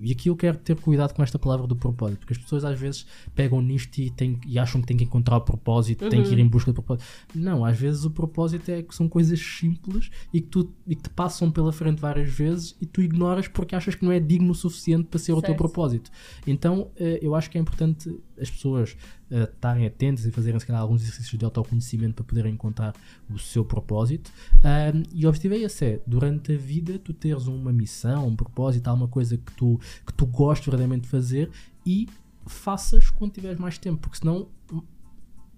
E 0.00 0.10
aqui 0.10 0.28
eu 0.28 0.36
quero 0.36 0.58
ter 0.58 0.74
cuidado 0.76 1.14
com 1.14 1.22
esta 1.22 1.38
palavra 1.38 1.66
do 1.66 1.76
propósito, 1.76 2.18
porque 2.18 2.32
as 2.32 2.38
pessoas 2.38 2.64
às 2.64 2.78
vezes 2.78 3.06
pegam 3.34 3.60
nisto 3.60 3.98
e, 3.98 4.10
têm, 4.10 4.38
e 4.46 4.58
acham 4.58 4.80
que 4.80 4.86
têm 4.86 4.96
que 4.96 5.04
encontrar 5.04 5.36
o 5.36 5.40
propósito, 5.40 6.08
têm 6.08 6.22
que 6.22 6.32
ir 6.32 6.38
em 6.38 6.46
busca 6.46 6.72
do 6.72 6.82
propósito. 6.82 7.06
Não, 7.34 7.64
às 7.64 7.78
vezes 7.78 8.04
o 8.04 8.10
propósito 8.10 8.68
é 8.70 8.82
que 8.82 8.94
são 8.94 9.08
coisas 9.08 9.38
simples 9.40 10.10
e 10.32 10.40
que, 10.40 10.48
tu, 10.48 10.72
e 10.86 10.96
que 10.96 11.02
te 11.02 11.10
passam 11.10 11.50
pela 11.50 11.72
frente 11.72 12.00
várias 12.00 12.30
vezes 12.30 12.76
e 12.80 12.86
tu 12.86 13.00
ignoras 13.00 13.46
porque 13.46 13.76
achas 13.76 13.94
que 13.94 14.04
não 14.04 14.10
é 14.10 14.18
digno 14.18 14.50
o 14.50 14.54
suficiente 14.54 15.04
para 15.04 15.18
ser 15.18 15.32
o 15.32 15.40
teu 15.40 15.50
Certo. 15.50 15.58
propósito. 15.58 16.10
Então 16.46 16.90
eh, 16.96 17.20
eu 17.22 17.34
acho 17.34 17.48
que 17.48 17.58
é 17.58 17.60
importante 17.60 18.18
as 18.40 18.50
pessoas 18.50 18.96
eh, 19.30 19.42
estarem 19.42 19.86
atentas 19.86 20.24
e 20.24 20.30
fazerem 20.30 20.58
se 20.60 20.66
calhar 20.66 20.80
alguns 20.80 21.02
exercícios 21.02 21.38
de 21.38 21.44
autoconhecimento 21.44 22.14
para 22.14 22.24
poderem 22.24 22.52
encontrar 22.54 22.94
o 23.28 23.38
seu 23.38 23.64
propósito. 23.64 24.30
Ahm, 24.62 25.02
e 25.12 25.26
o 25.26 25.28
objetivo 25.28 25.54
é 25.54 25.58
esse: 25.58 25.84
é 25.84 26.00
durante 26.06 26.52
a 26.52 26.56
vida 26.56 26.98
tu 26.98 27.12
teres 27.12 27.46
uma 27.46 27.72
missão, 27.72 28.28
um 28.28 28.36
propósito, 28.36 28.86
alguma 28.86 29.08
coisa 29.08 29.36
que 29.36 29.52
tu, 29.54 29.80
que 30.06 30.12
tu 30.12 30.26
gostes 30.26 30.66
verdadeiramente 30.66 31.02
de 31.02 31.08
fazer 31.08 31.50
e 31.84 32.08
faças 32.46 33.10
quando 33.10 33.32
tiveres 33.32 33.58
mais 33.58 33.76
tempo, 33.78 33.98
porque 33.98 34.18
senão 34.18 34.48
hum, 34.72 34.80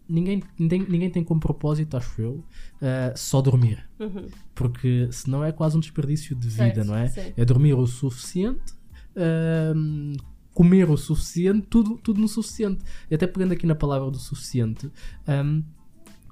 ninguém, 0.08 0.42
ninguém, 0.58 0.86
ninguém 0.88 1.10
tem 1.10 1.22
como 1.22 1.38
propósito, 1.38 1.96
acho 1.96 2.22
eu, 2.22 2.44
ah, 2.80 3.12
só 3.14 3.42
dormir. 3.42 3.86
Uhum. 4.00 4.26
Porque 4.54 5.08
senão 5.12 5.44
é 5.44 5.52
quase 5.52 5.76
um 5.76 5.80
desperdício 5.80 6.34
de 6.34 6.48
vida, 6.48 6.84
Certo, 6.84 6.86
não 6.86 6.96
é? 6.96 7.12
É 7.36 7.44
dormir 7.44 7.74
o 7.74 7.86
suficiente, 7.86 8.72
ahm, 9.14 10.14
comer 10.58 10.90
o 10.90 10.96
suficiente, 10.96 11.68
tudo, 11.70 11.96
tudo 11.98 12.20
no 12.20 12.26
suficiente. 12.26 12.84
E 13.08 13.14
até 13.14 13.28
pegando 13.28 13.52
aqui 13.52 13.64
na 13.64 13.76
palavra 13.76 14.10
do 14.10 14.18
suficiente, 14.18 14.90
ahm, 15.24 15.62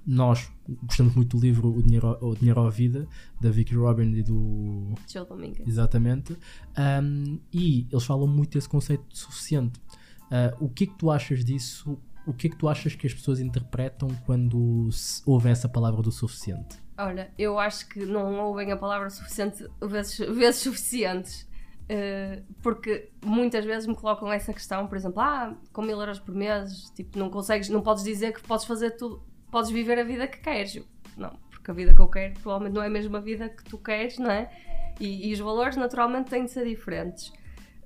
nós 0.04 0.50
gostamos 0.82 1.14
muito 1.14 1.36
do 1.36 1.40
livro 1.40 1.72
O 1.72 1.80
Dinheiro, 1.80 2.18
o 2.20 2.34
Dinheiro 2.34 2.60
à 2.60 2.68
Vida, 2.68 3.06
da 3.40 3.50
Vicky 3.50 3.76
Robin 3.76 4.16
e 4.16 4.24
do. 4.24 4.94
Joe 5.08 5.24
Dominguez. 5.24 5.68
Exatamente. 5.68 6.36
Ahm, 6.76 7.38
e 7.52 7.86
eles 7.88 8.04
falam 8.04 8.26
muito 8.26 8.54
desse 8.54 8.68
conceito 8.68 9.04
de 9.08 9.16
suficiente. 9.16 9.80
Ah, 10.28 10.56
o 10.58 10.68
que 10.68 10.82
é 10.82 10.86
que 10.88 10.98
tu 10.98 11.08
achas 11.08 11.44
disso? 11.44 11.96
O 12.26 12.32
que 12.32 12.48
é 12.48 12.50
que 12.50 12.56
tu 12.56 12.68
achas 12.68 12.96
que 12.96 13.06
as 13.06 13.14
pessoas 13.14 13.38
interpretam 13.38 14.08
quando 14.26 14.88
ouvem 15.24 15.52
essa 15.52 15.68
palavra 15.68 16.02
do 16.02 16.10
suficiente? 16.10 16.82
Olha, 16.98 17.30
eu 17.38 17.60
acho 17.60 17.88
que 17.88 18.04
não 18.04 18.40
ouvem 18.40 18.72
a 18.72 18.76
palavra 18.76 19.08
suficiente 19.08 19.64
vezes, 19.80 20.18
vezes 20.18 20.62
suficientes. 20.62 21.46
Eh, 21.88 22.42
porque 22.62 23.10
muitas 23.24 23.64
vezes 23.64 23.86
me 23.86 23.94
colocam 23.94 24.32
essa 24.32 24.52
questão, 24.52 24.86
por 24.86 24.96
exemplo, 24.96 25.20
ah, 25.20 25.54
com 25.72 25.82
mil 25.82 25.98
euros 26.00 26.18
por 26.18 26.34
mês, 26.34 26.90
tipo, 26.94 27.18
não 27.18 27.30
consegues, 27.30 27.68
não 27.68 27.80
podes 27.80 28.02
dizer 28.02 28.32
que 28.32 28.42
podes 28.42 28.64
fazer 28.64 28.92
tudo, 28.92 29.22
podes 29.50 29.70
viver 29.70 29.98
a 29.98 30.04
vida 30.04 30.26
que 30.26 30.38
queres. 30.38 30.82
Não, 31.16 31.30
porque 31.48 31.70
a 31.70 31.74
vida 31.74 31.94
que 31.94 32.00
eu 32.00 32.08
quero 32.08 32.34
provavelmente 32.40 32.74
não 32.74 32.82
é 32.82 32.86
a 32.86 32.90
mesma 32.90 33.20
vida 33.20 33.48
que 33.48 33.64
tu 33.64 33.78
queres, 33.78 34.18
não 34.18 34.30
é? 34.30 34.50
E, 34.98 35.28
e 35.28 35.32
os 35.32 35.38
valores 35.38 35.76
naturalmente 35.76 36.30
têm 36.30 36.44
de 36.44 36.50
ser 36.50 36.64
diferentes. 36.66 37.32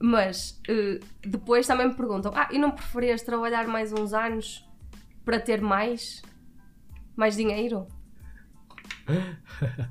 Mas 0.00 0.58
eh, 0.66 0.98
depois 1.20 1.66
também 1.66 1.88
me 1.88 1.94
perguntam, 1.94 2.32
ah, 2.34 2.48
e 2.50 2.58
não 2.58 2.70
preferias 2.70 3.20
trabalhar 3.22 3.66
mais 3.68 3.92
uns 3.92 4.14
anos 4.14 4.66
para 5.26 5.38
ter 5.38 5.60
mais? 5.60 6.22
Mais 7.14 7.36
dinheiro? 7.36 7.86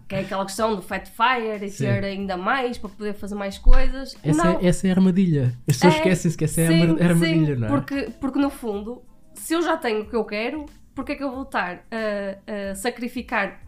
Que 0.07 0.15
é 0.15 0.19
aquela 0.21 0.45
questão 0.45 0.75
do 0.75 0.81
fat 0.81 1.07
fire 1.09 1.65
e 1.65 1.69
Sim. 1.69 1.85
ter 1.85 2.03
ainda 2.03 2.37
mais 2.37 2.77
para 2.77 2.89
poder 2.89 3.13
fazer 3.13 3.35
mais 3.35 3.57
coisas. 3.57 4.15
Essa, 4.23 4.43
não. 4.43 4.59
é, 4.59 4.65
essa 4.67 4.87
é 4.87 4.91
a 4.91 4.93
armadilha. 4.95 5.53
As 5.67 5.75
pessoas 5.77 5.93
É, 5.93 5.97
esquecem-se 5.97 6.37
que 6.37 6.45
essa 6.45 6.61
é 6.61 6.67
a 6.67 6.71
sim, 6.71 6.81
arma- 6.81 7.03
armadilha, 7.03 7.55
sim, 7.55 7.59
não 7.61 7.67
é? 7.67 7.69
Porque, 7.69 8.09
porque 8.19 8.39
no 8.39 8.49
fundo, 8.49 9.01
se 9.33 9.53
eu 9.53 9.61
já 9.61 9.77
tenho 9.77 10.01
o 10.01 10.09
que 10.09 10.15
eu 10.15 10.25
quero, 10.25 10.65
porque 10.95 11.11
é 11.13 11.15
que 11.15 11.23
eu 11.23 11.31
vou 11.31 11.43
estar 11.43 11.85
a, 11.91 12.71
a 12.71 12.75
sacrificar 12.75 13.61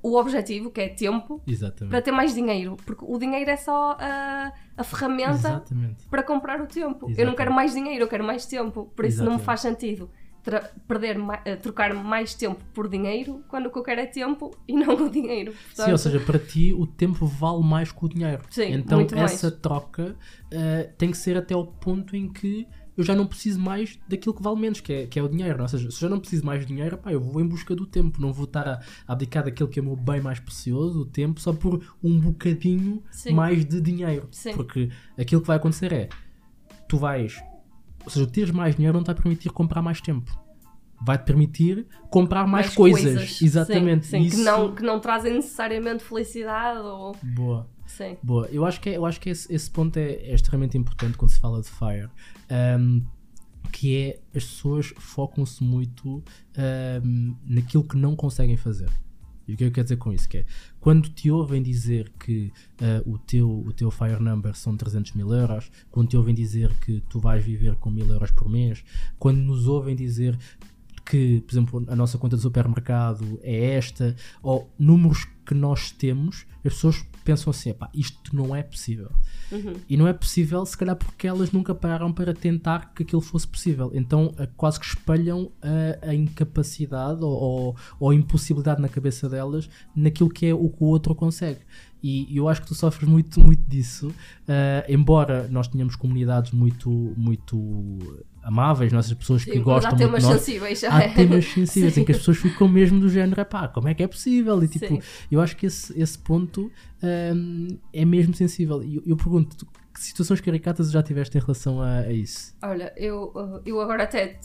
o 0.00 0.16
objetivo, 0.16 0.70
que 0.70 0.80
é 0.80 0.88
tempo, 0.88 1.42
Exatamente. 1.46 1.90
para 1.90 2.00
ter 2.00 2.12
mais 2.12 2.32
dinheiro? 2.32 2.76
Porque 2.86 3.04
o 3.06 3.18
dinheiro 3.18 3.50
é 3.50 3.56
só 3.56 3.96
a, 4.00 4.52
a 4.76 4.84
ferramenta 4.84 5.32
Exatamente. 5.32 6.06
para 6.08 6.22
comprar 6.22 6.60
o 6.60 6.66
tempo. 6.66 6.86
Eu 6.86 6.92
não 7.00 7.08
Exatamente. 7.10 7.36
quero 7.36 7.52
mais 7.52 7.74
dinheiro, 7.74 8.04
eu 8.04 8.08
quero 8.08 8.22
mais 8.24 8.46
tempo. 8.46 8.92
Por 8.94 9.04
isso 9.04 9.18
não 9.24 9.32
me 9.32 9.38
Exatamente. 9.38 9.44
faz 9.44 9.60
sentido 9.60 10.10
perder, 10.42 11.16
eh, 11.44 11.56
trocar 11.56 11.94
mais 11.94 12.34
tempo 12.34 12.62
por 12.72 12.88
dinheiro 12.88 13.42
quando 13.48 13.66
o 13.66 13.70
que 13.70 13.78
eu 13.78 13.82
quero 13.82 14.00
é 14.00 14.06
tempo 14.06 14.56
e 14.66 14.72
não 14.72 14.94
o 14.94 15.10
dinheiro. 15.10 15.52
Sim, 15.52 15.58
Portanto, 15.68 15.92
ou 15.92 15.98
seja, 15.98 16.20
para 16.20 16.38
ti 16.38 16.72
o 16.72 16.86
tempo 16.86 17.26
vale 17.26 17.62
mais 17.62 17.92
que 17.92 18.04
o 18.04 18.08
dinheiro. 18.08 18.42
Sim, 18.50 18.72
então 18.72 18.98
muito 18.98 19.14
mais. 19.14 19.32
essa 19.32 19.50
troca 19.50 20.16
eh, 20.50 20.90
tem 20.96 21.10
que 21.10 21.16
ser 21.16 21.36
até 21.36 21.54
ao 21.54 21.66
ponto 21.66 22.16
em 22.16 22.28
que 22.28 22.66
eu 22.98 23.04
já 23.04 23.14
não 23.14 23.26
preciso 23.26 23.60
mais 23.60 23.96
daquilo 24.08 24.34
que 24.34 24.42
vale 24.42 24.58
menos, 24.58 24.80
que 24.80 24.92
é, 24.92 25.06
que 25.06 25.20
é 25.20 25.22
o 25.22 25.28
dinheiro. 25.28 25.60
é? 25.60 25.62
Ou 25.62 25.68
seja, 25.68 25.88
se 25.88 25.96
eu 25.98 26.00
já 26.00 26.08
não 26.08 26.18
preciso 26.18 26.44
mais 26.44 26.62
de 26.62 26.66
dinheiro, 26.66 26.98
pá, 26.98 27.12
eu 27.12 27.20
vou 27.20 27.40
em 27.40 27.46
busca 27.46 27.74
do 27.76 27.86
tempo. 27.86 28.20
Não 28.20 28.32
vou 28.32 28.44
estar 28.44 28.66
a, 28.66 28.80
a 29.06 29.12
abdicar 29.12 29.44
daquilo 29.44 29.68
que 29.68 29.78
é 29.78 29.82
o 29.82 29.84
meu 29.84 29.94
bem 29.94 30.20
mais 30.20 30.40
precioso, 30.40 31.02
o 31.02 31.06
tempo, 31.06 31.40
só 31.40 31.52
por 31.52 31.80
um 32.02 32.18
bocadinho 32.18 33.00
Sim. 33.12 33.34
mais 33.34 33.64
de 33.64 33.80
dinheiro. 33.80 34.26
Sim. 34.32 34.52
Porque 34.52 34.90
aquilo 35.16 35.40
que 35.40 35.46
vai 35.46 35.58
acontecer 35.58 35.92
é, 35.92 36.08
tu 36.88 36.96
vais, 36.96 37.40
ou 38.08 38.10
seja, 38.10 38.26
teres 38.26 38.50
mais 38.50 38.74
dinheiro 38.74 38.96
não 38.96 39.04
te 39.04 39.08
vai 39.08 39.14
permitir 39.16 39.50
comprar 39.50 39.82
mais 39.82 40.00
tempo. 40.00 40.30
Vai-te 41.00 41.24
permitir 41.24 41.86
comprar 42.10 42.46
mais, 42.46 42.74
coisas. 42.74 43.40
Exatamente. 43.40 44.06
Sim, 44.06 44.20
sim, 44.22 44.26
Isso- 44.26 44.36
que, 44.38 44.42
não, 44.42 44.74
que 44.74 44.82
não 44.82 44.98
trazem 44.98 45.34
necessariamente 45.34 46.02
felicidade 46.02 46.80
ou. 46.80 47.16
Boa. 47.22 47.68
Sim. 47.86 48.16
Boa, 48.22 48.46
eu 48.48 48.64
acho 48.66 48.80
que, 48.80 48.90
é- 48.90 48.96
eu 48.96 49.06
acho 49.06 49.20
que 49.20 49.30
esse, 49.30 49.52
esse 49.52 49.70
ponto 49.70 49.96
é, 49.96 50.12
é 50.14 50.34
extremamente 50.34 50.76
importante 50.76 51.16
quando 51.16 51.30
se 51.30 51.38
fala 51.38 51.60
de 51.62 51.68
Fire. 51.68 52.10
Um, 52.78 53.02
que 53.70 53.96
é 53.96 54.20
as 54.36 54.44
pessoas 54.44 54.92
focam-se 54.98 55.62
muito 55.62 56.22
ahm, 56.56 57.34
naquilo 57.46 57.84
que 57.84 57.96
não 57.96 58.16
conseguem 58.16 58.56
fazer. 58.56 58.88
E 59.48 59.54
o 59.54 59.56
que 59.56 59.64
eu 59.64 59.72
quero 59.72 59.84
dizer 59.84 59.96
com 59.96 60.12
isso? 60.12 60.28
Que 60.28 60.38
é, 60.38 60.44
quando 60.78 61.08
te 61.08 61.30
ouvem 61.30 61.62
dizer 61.62 62.12
que 62.20 62.52
ah, 62.80 63.02
o, 63.06 63.18
teu, 63.18 63.50
o 63.50 63.72
teu 63.72 63.90
Fire 63.90 64.20
Number 64.20 64.54
são 64.54 64.76
300 64.76 65.12
mil 65.14 65.32
euros, 65.32 65.70
quando 65.90 66.10
te 66.10 66.16
ouvem 66.16 66.34
dizer 66.34 66.72
que 66.80 67.02
tu 67.08 67.18
vais 67.18 67.42
viver 67.42 67.74
com 67.76 67.90
mil 67.90 68.06
euros 68.06 68.30
por 68.30 68.48
mês, 68.48 68.84
quando 69.18 69.38
nos 69.38 69.66
ouvem 69.66 69.96
dizer 69.96 70.38
que, 71.08 71.40
por 71.40 71.52
exemplo, 71.54 71.84
a 71.88 71.96
nossa 71.96 72.18
conta 72.18 72.36
de 72.36 72.42
supermercado 72.42 73.40
é 73.42 73.74
esta, 73.74 74.14
ou 74.42 74.70
números 74.78 75.26
que 75.46 75.54
nós 75.54 75.90
temos, 75.90 76.46
as 76.64 76.74
pessoas 76.74 77.02
pensam 77.24 77.50
assim, 77.50 77.70
"Epá, 77.70 77.88
isto 77.94 78.36
não 78.36 78.54
é 78.54 78.62
possível. 78.62 79.10
E 79.88 79.96
não 79.96 80.06
é 80.06 80.12
possível, 80.12 80.64
se 80.66 80.76
calhar, 80.76 80.94
porque 80.96 81.26
elas 81.26 81.50
nunca 81.52 81.74
pararam 81.74 82.12
para 82.12 82.34
tentar 82.34 82.92
que 82.92 83.02
aquilo 83.02 83.22
fosse 83.22 83.48
possível. 83.48 83.90
Então, 83.94 84.34
eh, 84.38 84.46
quase 84.56 84.78
que 84.78 84.84
espelham 84.84 85.50
a, 85.62 86.08
a 86.10 86.14
incapacidade 86.14 87.24
ou, 87.24 87.32
ou, 87.32 87.76
ou 87.98 88.10
a 88.10 88.14
impossibilidade 88.14 88.82
na 88.82 88.88
cabeça 88.88 89.28
delas 89.28 89.68
naquilo 89.96 90.28
que 90.28 90.46
é 90.46 90.54
o 90.54 90.68
que 90.68 90.82
o 90.84 90.86
outro 90.86 91.14
consegue. 91.14 91.60
E 92.02 92.36
eu 92.36 92.48
acho 92.48 92.62
que 92.62 92.68
tu 92.68 92.74
sofres 92.74 93.08
muito, 93.08 93.40
muito 93.40 93.62
disso, 93.68 94.14
eh, 94.46 94.86
embora 94.88 95.48
nós 95.50 95.66
tenhamos 95.66 95.96
comunidades 95.96 96.52
muito, 96.52 96.88
muito 97.16 98.24
amáveis, 98.42 98.92
nossas 98.92 99.12
pessoas 99.14 99.44
que 99.44 99.52
Sim, 99.52 99.62
gostam 99.62 99.92
há 99.92 99.94
muito 99.94 100.06
de 100.06 100.06
temas 100.06 100.22
nós, 100.22 100.40
sensíveis 100.40 100.80
já. 100.80 100.96
há 100.96 101.08
temas 101.08 101.44
sensíveis 101.44 101.94
Sim. 101.94 102.00
em 102.00 102.04
que 102.04 102.12
as 102.12 102.18
pessoas 102.18 102.36
ficam 102.38 102.68
mesmo 102.68 103.00
do 103.00 103.08
género, 103.08 103.44
pá, 103.44 103.68
como 103.68 103.88
é 103.88 103.94
que 103.94 104.02
é 104.02 104.06
possível? 104.06 104.62
E 104.62 104.68
tipo, 104.68 104.86
Sim. 104.86 105.00
eu 105.30 105.40
acho 105.40 105.56
que 105.56 105.66
esse, 105.66 106.00
esse 106.00 106.18
ponto 106.18 106.70
hum, 107.02 107.78
é 107.92 108.04
mesmo 108.04 108.32
sensível. 108.34 108.82
E 108.82 108.96
eu, 108.96 109.02
eu 109.04 109.16
pergunto, 109.16 109.66
que 109.98 110.04
situações 110.04 110.40
caricatas 110.40 110.90
já 110.90 111.02
tiveste 111.02 111.36
em 111.36 111.40
relação 111.40 111.82
a, 111.82 111.98
a 112.00 112.12
isso? 112.12 112.54
Olha, 112.62 112.92
eu, 112.96 113.32
uh, 113.34 113.60
eu 113.66 113.80
agora 113.80 114.04
até. 114.04 114.38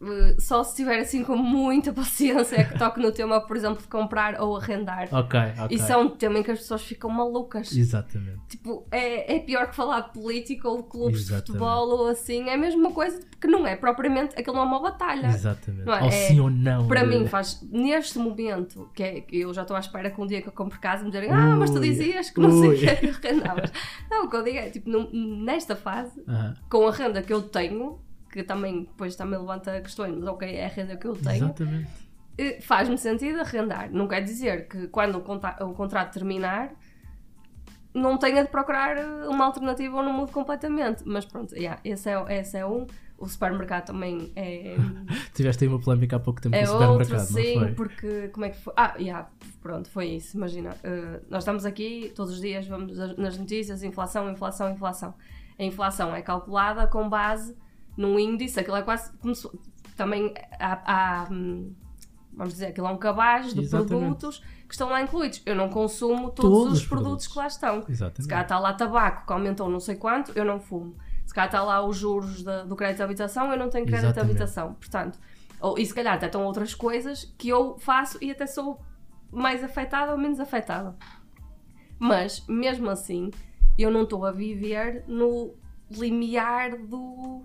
Uh, 0.00 0.40
Só 0.40 0.62
se 0.64 0.76
tiver 0.76 0.98
assim 1.00 1.22
com 1.24 1.36
muita 1.36 1.92
paciência 1.94 2.56
é 2.56 2.64
que 2.64 2.78
toco 2.78 3.00
no 3.00 3.12
tema, 3.12 3.40
por 3.40 3.56
exemplo, 3.56 3.80
de 3.82 3.88
comprar 3.88 4.40
ou 4.40 4.56
arrendar. 4.56 5.08
Ok, 5.12 5.38
ok. 5.58 5.76
Isso 5.76 5.90
é 5.92 5.96
um 5.96 6.08
tema 6.08 6.38
em 6.38 6.42
que 6.42 6.50
as 6.50 6.58
pessoas 6.60 6.82
ficam 6.82 7.10
malucas. 7.10 7.74
Exatamente. 7.76 8.38
Tipo, 8.48 8.86
é, 8.90 9.36
é 9.36 9.38
pior 9.40 9.68
que 9.68 9.76
falar 9.76 10.00
de 10.00 10.12
política 10.12 10.68
ou 10.68 10.82
de 10.82 10.88
clubes 10.88 11.20
Exatamente. 11.20 11.44
de 11.46 11.52
futebol 11.52 11.88
ou 11.88 12.08
assim. 12.08 12.48
É 12.48 12.54
a 12.54 12.58
mesma 12.58 12.90
coisa, 12.92 13.20
porque 13.30 13.46
não 13.46 13.66
é 13.66 13.76
propriamente. 13.76 14.38
Aquilo 14.38 14.56
não 14.56 14.62
é 14.62 14.66
uma 14.66 14.80
batalha. 14.80 15.26
Exatamente. 15.28 15.88
É? 15.88 15.92
Ou 15.92 15.98
É- 16.08 16.10
sim 16.10 16.40
ou 16.40 16.50
não. 16.50 16.86
Para 16.88 17.00
eh, 17.00 17.06
mim, 17.06 17.26
faz 17.26 17.60
neste 17.70 18.18
momento, 18.18 18.90
que 18.94 19.02
é 19.02 19.20
que 19.20 19.40
eu 19.40 19.52
já 19.54 19.62
estou 19.62 19.76
à 19.76 19.80
espera 19.80 20.10
que 20.10 20.20
um 20.20 20.26
dia 20.26 20.40
que 20.42 20.48
eu 20.48 20.52
compre 20.52 20.78
casa 20.78 21.02
me 21.04 21.10
dizerem, 21.10 21.30
ah, 21.32 21.56
mas 21.56 21.70
tu 21.70 21.78
Ui. 21.78 21.88
dizias 21.88 22.30
que 22.30 22.40
não 22.40 22.50
sei 22.50 22.68
o 22.68 22.72
Ui. 22.72 22.76
que 22.78 23.18
que 23.18 23.26
arrendavas. 23.28 23.72
Não, 24.10 24.26
o 24.26 24.30
que 24.30 24.36
eu 24.36 24.42
digo 24.42 24.56
é, 24.58 24.70
tipo, 24.70 24.90
nesta 25.12 25.74
fase, 25.76 26.22
aham. 26.28 26.54
com 26.70 26.86
a 26.86 26.90
renda 26.92 27.22
que 27.22 27.32
eu 27.32 27.42
tenho, 27.42 27.98
que 28.36 28.44
também 28.44 28.80
depois 28.80 29.16
também 29.16 29.38
levanta 29.38 29.80
questões, 29.80 30.14
mas 30.14 30.28
ok, 30.28 30.46
é 30.46 30.66
a 30.66 30.68
renda 30.68 30.94
que 30.96 31.06
eu 31.06 31.16
tenho, 31.16 31.46
Exatamente. 31.46 31.88
eh, 32.36 32.60
faz-me 32.60 32.98
sentido 32.98 33.40
arrendar. 33.40 33.90
Não 33.90 34.06
quer 34.06 34.20
dizer 34.20 34.68
que 34.68 34.88
quando 34.88 35.16
o, 35.16 35.64
o 35.64 35.72
contrato 35.72 36.12
terminar 36.12 36.74
não 37.94 38.18
tenha 38.18 38.44
de 38.44 38.50
procurar 38.50 38.98
eh, 38.98 39.26
uma 39.26 39.46
alternativa 39.46 39.96
ou 39.96 40.02
não 40.02 40.12
mude 40.12 40.32
completamente. 40.32 41.02
Mas 41.06 41.24
pronto, 41.24 41.54
yeah, 41.56 41.80
esse, 41.82 42.10
é, 42.10 42.38
esse 42.38 42.58
é 42.58 42.66
um. 42.66 42.86
O 43.18 43.26
supermercado 43.26 43.86
também 43.86 44.30
é, 44.36 44.76
Tiveste 45.32 45.64
aí 45.64 45.68
uma 45.68 45.80
polémica 45.80 46.16
há 46.16 46.20
pouco 46.20 46.38
tempo 46.38 46.54
é 46.54 46.66
no 46.66 46.72
outro, 46.74 47.06
supermercado, 47.06 47.26
sim, 47.26 47.54
não 47.54 47.62
foi? 47.62 47.72
porque 47.72 48.28
como 48.28 48.44
é 48.44 48.50
que 48.50 48.58
foi? 48.58 48.74
Ah, 48.76 48.94
yeah, 48.98 49.30
pronto, 49.62 49.88
foi 49.88 50.08
isso. 50.08 50.36
Imagina, 50.36 50.76
eh, 50.84 51.22
nós 51.30 51.42
estamos 51.42 51.64
aqui 51.64 52.12
todos 52.14 52.34
os 52.34 52.40
dias, 52.42 52.66
vamos 52.68 52.98
nas 53.16 53.38
notícias, 53.38 53.82
inflação, 53.82 54.30
inflação, 54.30 54.70
inflação. 54.70 55.14
A 55.58 55.64
inflação 55.64 56.14
é 56.14 56.20
calculada 56.20 56.86
com 56.86 57.08
base 57.08 57.56
num 57.96 58.18
índice, 58.18 58.60
aquilo 58.60 58.76
é 58.76 58.82
quase 58.82 59.10
se, 59.34 59.48
também 59.96 60.34
há, 60.58 61.22
há, 61.22 61.28
hum, 61.32 61.72
vamos 62.32 62.52
dizer, 62.54 62.66
aquilo 62.66 62.86
é 62.86 62.90
um 62.90 62.98
cabaz 62.98 63.52
de 63.54 63.60
Exatamente. 63.60 63.88
produtos 63.88 64.38
que 64.68 64.74
estão 64.74 64.88
lá 64.88 65.00
incluídos. 65.00 65.40
Eu 65.46 65.54
não 65.54 65.68
consumo 65.68 66.30
todos, 66.30 66.50
Todos 66.50 66.72
os 66.74 66.80
os 66.80 66.86
produtos, 66.86 66.88
produtos. 66.88 67.26
que 67.28 67.38
lá 67.38 67.46
estão. 67.46 67.82
Se 67.86 67.92
Exatamente. 67.92 68.28
cá 68.28 68.42
está 68.42 68.58
lá 68.58 68.72
tabaco 68.74 69.26
que 69.26 69.32
aumentou 69.32 69.68
não 69.70 69.80
sei 69.80 69.96
quanto, 69.96 70.32
eu 70.34 70.44
não 70.44 70.58
fumo. 70.60 70.94
Se 71.24 71.32
cá 71.34 71.46
está 71.46 71.62
lá 71.62 71.84
os 71.84 71.96
juros 71.96 72.42
da- 72.42 72.64
do 72.64 72.76
crédito 72.76 72.98
de 72.98 73.02
habitação, 73.02 73.50
eu 73.50 73.58
não 73.58 73.68
tenho 73.70 73.86
crédito 73.86 74.06
Exatamente. 74.06 74.34
de 74.36 74.42
habitação. 74.42 74.74
Portanto, 74.74 75.18
ou, 75.60 75.78
e 75.78 75.86
se 75.86 75.94
calhar 75.94 76.14
até 76.14 76.26
estão 76.26 76.44
outras 76.44 76.74
coisas 76.74 77.32
que 77.38 77.48
eu 77.48 77.78
faço 77.78 78.18
e 78.22 78.30
até 78.30 78.46
sou 78.46 78.80
mais 79.32 79.64
afetada 79.64 80.12
ou 80.12 80.18
menos 80.18 80.38
afetada. 80.38 80.94
Mas, 81.98 82.44
mesmo 82.46 82.90
assim, 82.90 83.30
eu 83.78 83.90
não 83.90 84.02
estou 84.02 84.24
a 84.26 84.30
viver 84.32 85.04
no 85.08 85.54
limiar 85.90 86.76
do 86.76 87.44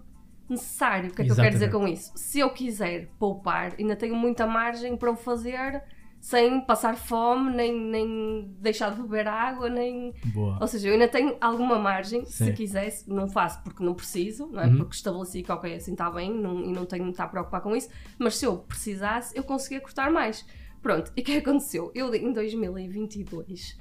necessário. 0.52 1.10
O 1.10 1.14
que 1.14 1.22
é 1.22 1.26
que 1.26 1.32
eu 1.32 1.36
quero 1.36 1.50
dizer 1.52 1.72
com 1.72 1.88
isso? 1.88 2.12
Se 2.16 2.40
eu 2.40 2.50
quiser 2.52 3.08
poupar, 3.20 3.74
ainda 3.80 3.96
tenho 3.96 4.16
muita 4.16 4.46
margem 4.48 4.96
para 4.98 5.12
o 5.12 5.16
fazer 5.16 5.84
sem 6.20 6.62
passar 6.62 6.96
fome, 6.96 7.52
nem, 7.56 7.76
nem 7.76 8.56
deixar 8.60 8.94
de 8.94 9.02
beber 9.02 9.28
água, 9.28 9.68
nem. 9.70 10.14
Boa. 10.26 10.60
Ou 10.62 10.68
seja, 10.68 10.88
eu 10.90 10.94
ainda 10.94 11.08
tenho 11.08 11.36
alguma 11.42 11.80
margem, 11.80 12.24
se 12.26 12.46
Sim. 12.46 12.54
quisesse, 12.54 13.10
não 13.10 13.28
faço 13.28 13.64
porque 13.64 13.84
não 13.84 13.96
preciso, 13.96 14.46
não 14.46 14.62
é? 14.62 14.68
Uhum. 14.68 14.78
Porque 14.78 14.94
estabeleci 14.96 15.42
que, 15.42 15.52
ok, 15.52 15.74
assim 15.74 15.94
está 15.94 16.12
bem 16.12 16.32
não- 16.32 16.64
e 16.64 16.72
não 16.72 16.86
tenho 16.86 17.06
de 17.06 17.10
estar 17.12 17.24
a 17.24 17.28
preocupar 17.28 17.62
com 17.62 17.76
isso, 17.76 17.90
mas 18.20 18.38
se 18.38 18.46
eu 18.46 18.56
precisasse, 18.60 19.36
eu 19.36 19.44
conseguia 19.44 19.82
cortar 19.82 20.12
mais. 20.12 20.46
Pronto, 20.80 21.12
e 21.18 21.22
o 21.22 21.24
que 21.24 21.32
é 21.32 21.42
que 21.42 21.50
aconteceu? 21.50 21.92
Eu, 21.96 22.14
em 22.14 22.32
2022, 22.32 23.78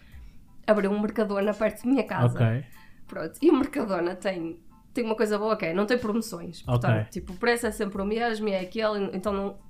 abri 0.66 0.88
um 0.88 0.98
Mercadona 0.98 1.52
perto 1.52 1.84
da 1.84 1.90
minha 1.90 2.04
casa. 2.04 2.34
Ok. 2.42 2.64
Pronto, 3.06 3.38
e 3.42 3.50
o 3.50 3.56
Mercadona 3.56 4.14
tem, 4.14 4.60
tem 4.92 5.04
uma 5.04 5.14
coisa 5.14 5.38
boa 5.38 5.56
que 5.56 5.66
é, 5.66 5.74
não 5.74 5.86
tem 5.86 5.98
promoções. 5.98 6.62
Portanto, 6.62 7.10
tipo, 7.10 7.32
o 7.32 7.36
preço 7.36 7.66
é 7.66 7.70
sempre 7.70 8.00
o 8.00 8.04
mesmo 8.04 8.48
e 8.48 8.52
é 8.52 8.60
aquele, 8.60 9.10
então 9.12 9.32
não... 9.32 9.69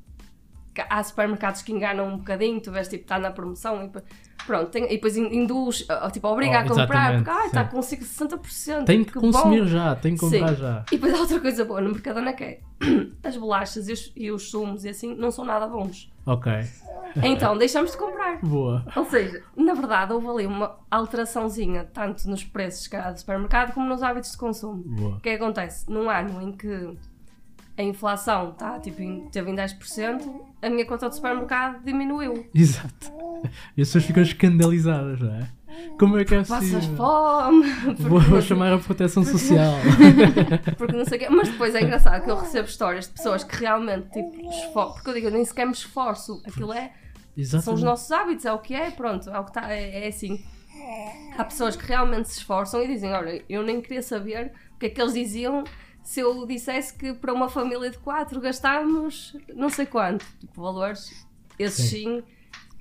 Há 0.89 1.03
supermercados 1.03 1.63
que 1.63 1.73
enganam 1.73 2.07
um 2.09 2.17
bocadinho, 2.19 2.61
tu 2.61 2.71
vês, 2.71 2.87
tipo, 2.89 3.03
está 3.03 3.19
na 3.19 3.31
promoção 3.31 3.83
e 3.83 3.87
depois- 3.87 4.05
pronto, 4.47 4.71
tem- 4.71 4.85
e 4.85 4.89
depois 4.89 5.17
in- 5.17 5.35
induz, 5.35 5.85
ah, 5.89 6.09
tipo, 6.11 6.27
obriga 6.29 6.59
Oh, 6.59 6.61
a 6.61 6.69
comprar, 6.69 7.15
porque, 7.17 7.31
ah, 7.31 7.47
está 7.47 7.65
com 7.65 7.83
60%. 7.83 8.85
Tenho 8.87 9.05
que 9.05 9.15
bom. 9.15 9.21
consumir 9.33 9.67
já, 9.67 9.95
tenho 9.97 10.15
que 10.17 10.21
comprar 10.21 10.49
Sim. 10.51 10.57
já. 10.57 10.85
E 10.91 10.97
depois 10.97 11.15
há 11.15 11.19
outra 11.19 11.41
coisa 11.41 11.65
boa 11.65 11.81
no 11.81 11.91
Mercadona 11.91 12.33
que 12.33 12.45
é, 12.45 12.61
as 13.25 13.37
bolachas 13.37 13.89
e 13.89 13.93
os, 13.93 14.13
e 14.17 14.31
os 14.31 14.51
sumos 14.51 14.85
e 14.85 14.89
assim 14.89 15.15
não 15.15 15.31
são 15.31 15.45
nada 15.45 15.67
bons. 15.67 16.11
Ok. 16.25 16.53
Então, 17.25 17.59
deixamos 17.59 17.91
de 17.91 17.97
comprar. 17.99 18.39
Boa. 18.41 18.85
Ou 18.95 19.05
seja, 19.07 19.43
na 19.57 19.75
verdade, 19.75 20.13
houve 20.13 20.29
ali 20.29 20.47
uma 20.47 20.77
alteraçãozinha, 20.89 21.85
tanto 21.93 22.29
nos 22.31 22.45
preços 22.45 22.87
que 22.87 22.97
do 22.97 23.19
supermercado 23.19 23.75
como 23.75 23.89
nos 23.89 24.01
hábitos 24.03 24.31
de 24.31 24.39
consumo. 24.39 24.83
Boa. 24.87 25.17
O 25.17 25.21
que 25.21 25.31
é 25.31 25.37
que 25.37 25.43
acontece? 25.43 25.91
Num 25.91 26.09
ano 26.09 26.41
em 26.41 26.53
que 26.53 26.97
a 27.81 27.83
inflação 27.83 28.53
tá, 28.53 28.79
tipo, 28.79 29.01
em, 29.03 29.27
teve 29.31 29.51
em 29.51 29.57
10%, 29.57 30.23
a 30.61 30.69
minha 30.69 30.85
conta 30.85 31.09
de 31.09 31.15
supermercado 31.17 31.83
diminuiu. 31.83 32.49
Exato. 32.55 33.11
E 33.75 33.81
as 33.81 33.89
pessoas 33.89 34.05
ficam 34.05 34.23
escandalizadas, 34.23 35.19
não 35.19 35.35
é? 35.35 35.49
Como 35.99 36.19
é 36.19 36.27
que 36.27 36.35
é 36.35 36.45
Passas 36.45 36.71
possível? 36.73 36.97
fome. 36.99 37.73
Vou, 37.97 38.43
chamar 38.43 38.75
a 38.75 38.79
proteção 38.79 39.25
social. 39.25 39.73
Porque 40.77 40.95
não 40.95 41.07
sei 41.07 41.17
o 41.17 41.21
quê. 41.23 41.29
Mas 41.31 41.49
depois 41.49 41.75
é 41.75 41.81
engraçado 41.81 42.23
que 42.23 42.31
eu 42.31 42.37
recebo 42.37 42.69
histórias 42.69 43.07
de 43.07 43.13
pessoas 43.13 43.43
que 43.43 43.57
realmente, 43.57 44.11
tipo, 44.11 44.47
esfor... 44.51 44.93
porque 44.93 45.09
eu 45.09 45.15
digo, 45.15 45.27
eu 45.29 45.31
nem 45.31 45.43
sequer 45.43 45.65
me 45.65 45.73
esforço. 45.73 46.43
Aquilo 46.47 46.71
é. 46.71 46.89
São 46.91 46.93
os 47.35 47.39
Exatamente. 47.39 47.85
nossos 47.85 48.13
hábitos, 48.13 48.45
é 48.45 48.53
o 48.53 48.59
que 48.59 48.75
é, 48.75 48.91
pronto, 48.91 49.31
é 49.31 49.39
o 49.39 49.45
que 49.45 49.51
está, 49.51 49.73
é, 49.73 50.05
é 50.05 50.09
assim. 50.09 50.45
Há 51.39 51.45
pessoas 51.45 51.77
que 51.77 51.87
realmente 51.87 52.29
se 52.29 52.41
esforçam 52.41 52.83
e 52.83 52.89
dizem: 52.89 53.11
Olha, 53.11 53.43
eu 53.49 53.63
nem 53.63 53.81
queria 53.81 54.03
saber 54.03 54.53
o 54.75 54.79
que 54.79 54.85
é 54.85 54.91
que 54.91 55.01
eles 55.01 55.15
diziam 55.15 55.65
se 56.03 56.21
eu 56.21 56.47
dissesse 56.47 56.95
que 56.95 57.13
para 57.13 57.33
uma 57.33 57.49
família 57.49 57.91
de 57.91 57.99
quatro 57.99 58.41
gastámos 58.41 59.37
não 59.55 59.69
sei 59.69 59.87
quanto. 59.87 60.25
Tipo, 60.39 60.63
valores, 60.63 61.27
esses 61.59 61.91
sim, 61.91 62.23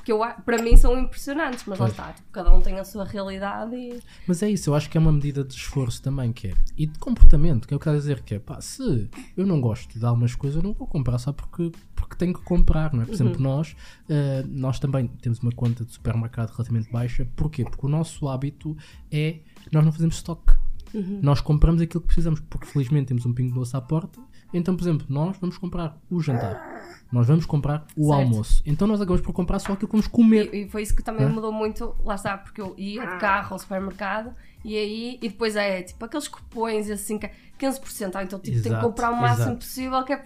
que 0.04 0.12
eu, 0.12 0.20
para 0.46 0.62
mim 0.62 0.76
são 0.76 0.98
impressionantes, 0.98 1.64
mas 1.68 1.78
lá 1.78 1.86
Pois. 1.86 1.92
está, 1.92 2.14
tipo, 2.14 2.28
cada 2.32 2.52
um 2.54 2.60
tem 2.60 2.80
a 2.80 2.84
sua 2.84 3.04
realidade 3.04 3.76
e. 3.76 4.02
Mas 4.26 4.42
é 4.42 4.50
isso, 4.50 4.70
eu 4.70 4.76
acho 4.76 4.90
que 4.90 4.98
é 4.98 5.02
uma 5.02 5.12
medida 5.12 5.44
de 5.44 5.54
esforço 5.54 6.02
também, 6.02 6.32
que 6.34 6.48
é. 6.48 6.54
E 6.78 6.86
de 6.88 6.98
comportamento, 6.98 7.68
que 7.68 7.74
é 7.74 7.78
o 7.78 7.80
que 7.80 7.84
quero 7.84 7.98
dizer, 7.98 8.22
que 8.24 8.36
é 8.36 8.40
pá, 8.40 8.60
se 8.62 9.10
eu 9.38 9.46
não 9.46 9.62
gosto 9.62 10.00
de 10.00 10.06
algumas 10.06 10.34
coisas, 10.34 10.58
eu 10.58 10.64
não 10.64 10.74
vou 10.74 10.88
comprar 10.88 11.18
só 11.20 11.32
porque, 11.32 11.72
porque 11.96 12.16
tenho 12.16 12.34
que 12.34 12.42
comprar, 12.42 12.94
não 12.94 13.04
é? 13.04 13.06
Por 13.06 13.14
exemplo, 13.14 13.40
nós, 13.40 13.76
eh, 14.08 14.44
nós 14.48 14.80
também 14.80 15.08
temos 15.08 15.40
uma 15.40 15.52
conta 15.52 15.86
de 15.86 15.94
supermercado 15.94 16.50
relativamente 16.52 16.92
baixa, 16.92 17.28
porquê? 17.36 17.64
Porque 17.64 17.86
o 17.86 17.90
nosso 17.90 18.28
hábito 18.28 18.76
é 19.12 19.40
nós 19.72 19.86
não 19.86 19.92
fazemos 19.92 20.16
stock. 20.98 21.20
Nós 21.22 21.42
compramos 21.42 21.82
aquilo 21.82 22.02
que 22.02 22.08
precisamos, 22.08 22.40
porque 22.42 22.66
felizmente 22.66 23.08
temos 23.08 23.26
um 23.26 23.34
pingo 23.34 23.54
doce 23.56 23.76
à 23.76 23.82
porta. 23.82 24.20
Então, 24.54 24.76
por 24.76 24.84
exemplo, 24.84 25.06
nós 25.10 25.38
vamos 25.40 25.58
comprar 25.58 25.96
o 26.10 26.20
jantar, 26.22 26.82
nós 27.12 27.28
vamos 27.28 27.46
comprar 27.46 27.86
o 27.96 28.08
Certo. 28.08 28.20
almoço. 28.20 28.64
Então, 28.66 28.88
nós 28.88 29.00
acabamos 29.00 29.22
por 29.22 29.32
comprar 29.32 29.60
só 29.60 29.74
aquilo 29.74 29.88
que 29.88 29.92
vamos 29.92 30.08
comer. 30.08 30.54
E, 30.54 30.64
e 30.64 30.70
foi 30.70 30.82
isso 30.82 30.96
que 30.96 31.04
também 31.04 31.26
Hã? 31.28 31.30
mudou 31.30 31.52
muito, 31.52 31.96
lá 32.04 32.16
está, 32.16 32.36
porque 32.38 32.60
eu 32.60 32.74
ia 32.78 33.06
de 33.06 33.18
carro 33.20 33.54
ao 33.54 33.60
supermercado 33.60 34.34
e 34.66 34.76
aí, 34.76 35.20
e 35.22 35.30
depois 35.30 35.56
é 35.56 35.84
tipo 35.84 36.04
aqueles 36.04 36.28
cupões 36.28 36.90
assim, 36.90 37.20
que 37.20 37.28
é 37.28 37.32
15%, 37.60 38.16
ah, 38.16 38.24
então 38.24 38.40
tipo, 38.40 38.54
tenho 38.54 38.64
que 38.64 38.70
Exato, 38.70 38.86
comprar 38.88 39.12
o 39.12 39.16
máximo 39.16 39.44
exato. 39.44 39.58
possível, 39.58 40.04
que 40.04 40.14
é. 40.14 40.24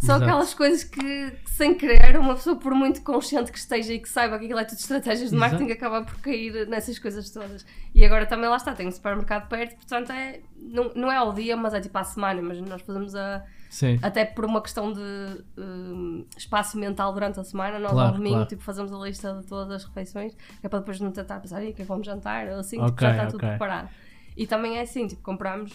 São 0.00 0.14
Exato. 0.16 0.24
aquelas 0.30 0.54
coisas 0.54 0.84
que, 0.84 1.32
sem 1.46 1.74
querer, 1.74 2.16
uma 2.18 2.34
pessoa, 2.34 2.54
por 2.54 2.72
muito 2.72 3.02
consciente 3.02 3.50
que 3.50 3.58
esteja 3.58 3.92
e 3.92 3.98
que 3.98 4.08
saiba 4.08 4.38
que 4.38 4.44
aquilo 4.44 4.60
é 4.60 4.64
tudo 4.64 4.78
estratégias 4.78 5.30
de 5.30 5.36
Exato. 5.36 5.50
marketing, 5.52 5.72
acaba 5.72 6.02
por 6.04 6.14
cair 6.20 6.68
nessas 6.68 6.98
coisas 7.00 7.28
todas. 7.30 7.66
E 7.92 8.04
agora 8.04 8.24
também 8.24 8.48
lá 8.48 8.56
está, 8.56 8.72
tem 8.74 8.86
um 8.86 8.92
supermercado 8.92 9.48
perto, 9.48 9.74
portanto 9.74 10.12
é, 10.12 10.40
não, 10.56 10.92
não 10.94 11.10
é 11.10 11.16
ao 11.16 11.32
dia, 11.32 11.56
mas 11.56 11.74
é 11.74 11.80
tipo 11.80 11.98
à 11.98 12.04
semana. 12.04 12.40
Mas 12.40 12.60
nós 12.60 12.80
fazemos 12.82 13.14
a. 13.16 13.42
Sim. 13.70 13.98
Até 14.00 14.24
por 14.24 14.44
uma 14.46 14.62
questão 14.62 14.92
de 14.92 15.44
hum, 15.58 16.24
espaço 16.36 16.78
mental 16.78 17.12
durante 17.12 17.38
a 17.40 17.44
semana, 17.44 17.78
nós 17.78 17.90
Claro, 17.90 18.08
ao 18.08 18.14
domingo 18.14 18.36
claro. 18.36 18.48
tipo, 18.48 18.62
fazemos 18.62 18.92
a 18.92 18.96
lista 18.98 19.34
de 19.34 19.46
todas 19.46 19.70
as 19.72 19.84
refeições, 19.84 20.32
que 20.60 20.66
é 20.66 20.68
para 20.70 20.78
depois 20.78 20.98
não 21.00 21.10
tentar 21.10 21.38
pensar, 21.40 21.62
"Ih, 21.62 21.70
o 21.72 21.74
que 21.74 21.82
é 21.82 21.84
que 21.84 21.88
vamos 21.88 22.06
jantar? 22.06 22.46
Ou 22.48 22.60
assim, 22.60 22.76
tipo, 22.76 22.88
Ok, 22.88 23.06
já 23.06 23.10
está 23.12 23.26
tudo 23.26 23.36
ok. 23.38 23.48
preparado. 23.48 23.90
E 24.36 24.46
também 24.46 24.78
é 24.78 24.82
assim, 24.82 25.06
tipo, 25.08 25.20
compramos 25.22 25.72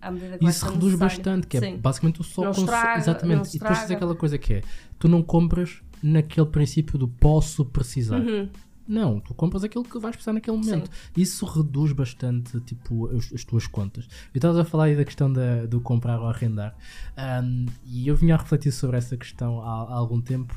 à 0.00 0.10
medida 0.10 0.38
que 0.38 0.44
Isso 0.44 0.64
reduz 0.64 0.92
necessário. 0.92 1.16
bastante, 1.16 1.46
que 1.46 1.56
é 1.56 1.60
Sim. 1.60 1.76
basicamente 1.76 2.20
o 2.20 2.24
só 2.24 2.44
Não 2.44 2.50
estraga, 2.50 2.98
Exatamente. 2.98 3.56
E 3.56 3.58
depois 3.58 3.78
tens 3.78 3.90
aquela 3.90 4.14
coisa 4.14 4.38
que 4.38 4.54
é: 4.54 4.62
tu 4.98 5.08
não 5.08 5.22
compras 5.22 5.80
naquele 6.02 6.46
princípio 6.46 6.98
do 6.98 7.08
posso 7.08 7.64
precisar. 7.64 8.20
Uhum. 8.20 8.48
Não, 8.86 9.20
tu 9.20 9.34
compras 9.34 9.62
aquilo 9.62 9.84
que 9.84 9.98
vais 9.98 10.16
precisar 10.16 10.32
naquele 10.32 10.56
momento. 10.56 10.90
Isso 11.14 11.44
reduz 11.44 11.92
bastante 11.92 12.58
tipo, 12.60 13.14
as, 13.14 13.30
as 13.34 13.44
tuas 13.44 13.66
contas. 13.66 14.08
Eu 14.32 14.38
estava 14.38 14.62
a 14.62 14.64
falar 14.64 14.84
aí 14.84 14.96
da 14.96 15.04
questão 15.04 15.30
da, 15.30 15.66
do 15.66 15.78
comprar 15.78 16.18
ou 16.18 16.26
arrendar. 16.26 16.74
Ahm, 17.14 17.66
e 17.84 18.08
eu 18.08 18.16
vinha 18.16 18.34
a 18.34 18.38
refletir 18.38 18.72
sobre 18.72 18.96
essa 18.96 19.14
questão 19.14 19.60
há, 19.60 19.66
há 19.66 19.94
algum 19.94 20.22
tempo. 20.22 20.54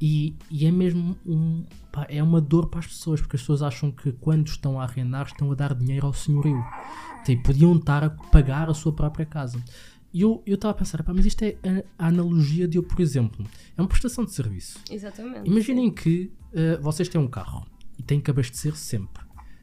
E, 0.00 0.34
e 0.50 0.66
é 0.66 0.70
mesmo 0.70 1.16
um, 1.26 1.64
pá, 1.92 2.06
é 2.08 2.22
uma 2.22 2.40
dor 2.40 2.68
para 2.68 2.80
as 2.80 2.86
pessoas, 2.86 3.20
porque 3.20 3.36
as 3.36 3.42
pessoas 3.42 3.62
acham 3.62 3.90
que 3.90 4.12
quando 4.12 4.46
estão 4.46 4.80
a 4.80 4.84
arrendar 4.84 5.26
estão 5.26 5.52
a 5.52 5.54
dar 5.54 5.74
dinheiro 5.74 6.06
ao 6.06 6.14
senhorio. 6.14 6.64
Tipo, 7.24 7.42
podiam 7.42 7.76
estar 7.76 8.02
a 8.02 8.10
pagar 8.10 8.70
a 8.70 8.74
sua 8.74 8.92
própria 8.92 9.26
casa. 9.26 9.62
E 10.12 10.22
eu 10.22 10.42
eu 10.46 10.54
estava 10.54 10.72
a 10.72 10.74
pensar, 10.74 11.02
pá, 11.02 11.12
mas 11.12 11.26
isto 11.26 11.42
é 11.42 11.56
a, 11.98 12.04
a 12.06 12.08
analogia 12.08 12.66
de 12.66 12.78
eu, 12.78 12.82
por 12.82 13.00
exemplo, 13.00 13.46
é 13.76 13.82
uma 13.82 13.88
prestação 13.88 14.24
de 14.24 14.32
serviço. 14.32 14.78
Exatamente. 14.90 15.48
Imaginem 15.48 15.90
que 15.90 16.32
eh, 16.52 16.78
vocês 16.78 17.08
têm 17.08 17.20
um 17.20 17.28
carro 17.28 17.66
e 17.98 18.02
têm 18.02 18.20
que 18.20 18.30
abastecer 18.30 18.74
sempre. 18.74 19.22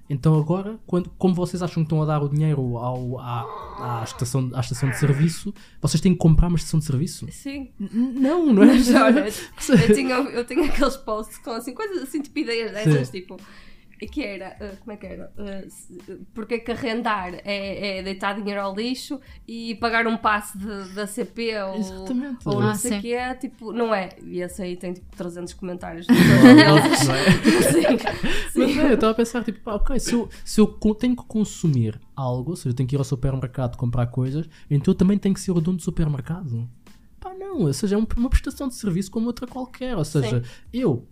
Então 0.09 0.39
agora, 0.39 0.79
quando, 0.87 1.09
como 1.17 1.33
vocês 1.35 1.61
acham 1.61 1.83
que 1.83 1.87
estão 1.87 2.01
a 2.01 2.05
dar 2.05 2.23
o 2.23 2.29
dinheiro 2.29 2.77
ao, 2.77 3.19
à, 3.19 3.99
à, 3.99 4.03
estação, 4.03 4.49
à 4.53 4.61
estação 4.61 4.89
de 4.89 4.97
serviço, 4.97 5.53
vocês 5.81 5.99
têm 5.99 6.13
que 6.13 6.17
comprar 6.17 6.47
uma 6.47 6.55
estação 6.55 6.79
de 6.79 6.85
serviço? 6.85 7.27
Sim. 7.29 7.69
Não, 7.77 8.53
não 8.53 8.63
é? 8.63 8.67
Mas 8.67 8.93
olha, 8.93 9.27
eu 9.27 9.91
tinha, 9.93 10.15
eu 10.15 10.45
tinha 10.45 10.65
aqueles 10.65 10.95
posts 10.97 11.37
com 11.39 11.51
assim, 11.51 11.73
coisas 11.73 12.03
assim, 12.03 12.21
tipo 12.21 12.39
ideias 12.39 12.71
dessas, 12.71 13.07
Sim. 13.07 13.19
tipo. 13.19 13.37
Que 13.99 14.23
era, 14.23 14.55
ah, 14.61 14.75
como 14.79 14.91
é 14.91 14.97
que 14.97 15.05
era? 15.07 15.31
Uh, 15.37 16.23
porque 16.33 16.53
é 16.55 16.59
que 16.59 16.71
arrendar 16.71 17.33
é, 17.43 17.97
é 17.97 18.03
deitar 18.03 18.35
dinheiro 18.35 18.61
ao 18.61 18.75
lixo 18.75 19.19
e 19.47 19.73
pagar 19.75 20.05
um 20.05 20.15
passe 20.17 20.55
de- 20.57 20.93
da 20.93 21.07
CP 21.07 21.59
ou, 21.63 21.75
Exatamente. 21.75 22.47
ou 22.47 22.59
Ah, 22.59 22.67
não 22.67 22.75
sei 22.75 22.91
o 22.91 22.93
sim. 22.95 23.01
que 23.01 23.13
é, 23.13 23.33
tipo, 23.33 23.71
não 23.73 23.93
é. 23.95 24.09
E 24.21 24.39
esse 24.41 24.61
aí 24.61 24.77
tem 24.77 24.93
tipo 24.93 25.15
300 25.15 25.53
comentários. 25.55 26.05
Não 26.13 27.15
é? 27.15 27.31
sim, 27.71 27.83
Mas 28.55 28.71
sim. 28.71 28.79
é, 28.79 28.89
eu 28.89 28.93
estava 28.93 29.11
a 29.11 29.15
pensar, 29.15 29.43
tipo, 29.43 29.59
pá, 29.61 29.75
ok, 29.75 29.99
se 29.99 30.13
eu, 30.13 30.29
se 30.45 30.61
eu 30.61 30.67
tenho 30.99 31.15
que 31.15 31.23
consumir 31.25 31.99
algo, 32.15 32.51
ou 32.51 32.55
seja, 32.55 32.69
eu 32.69 32.73
tenho 32.75 32.87
que 32.87 32.95
ir 32.95 32.99
ao 32.99 33.03
supermercado 33.03 33.77
comprar 33.77 34.07
coisas, 34.07 34.47
então 34.69 34.91
eu 34.91 34.95
também 34.97 35.17
tenho 35.17 35.33
que 35.33 35.41
ser 35.41 35.51
o 35.51 35.59
dono 35.61 35.77
do 35.77 35.83
supermercado. 35.83 36.69
Pá, 37.19 37.33
não, 37.33 37.61
ou 37.61 37.73
seja, 37.73 37.95
é 37.95 37.97
um- 37.97 38.07
uma 38.15 38.29
prestação 38.29 38.67
de 38.67 38.75
serviço 38.75 39.09
como 39.09 39.27
outra 39.27 39.47
qualquer, 39.47 39.97
ou 39.97 40.05
seja, 40.05 40.43
eu 40.71 41.07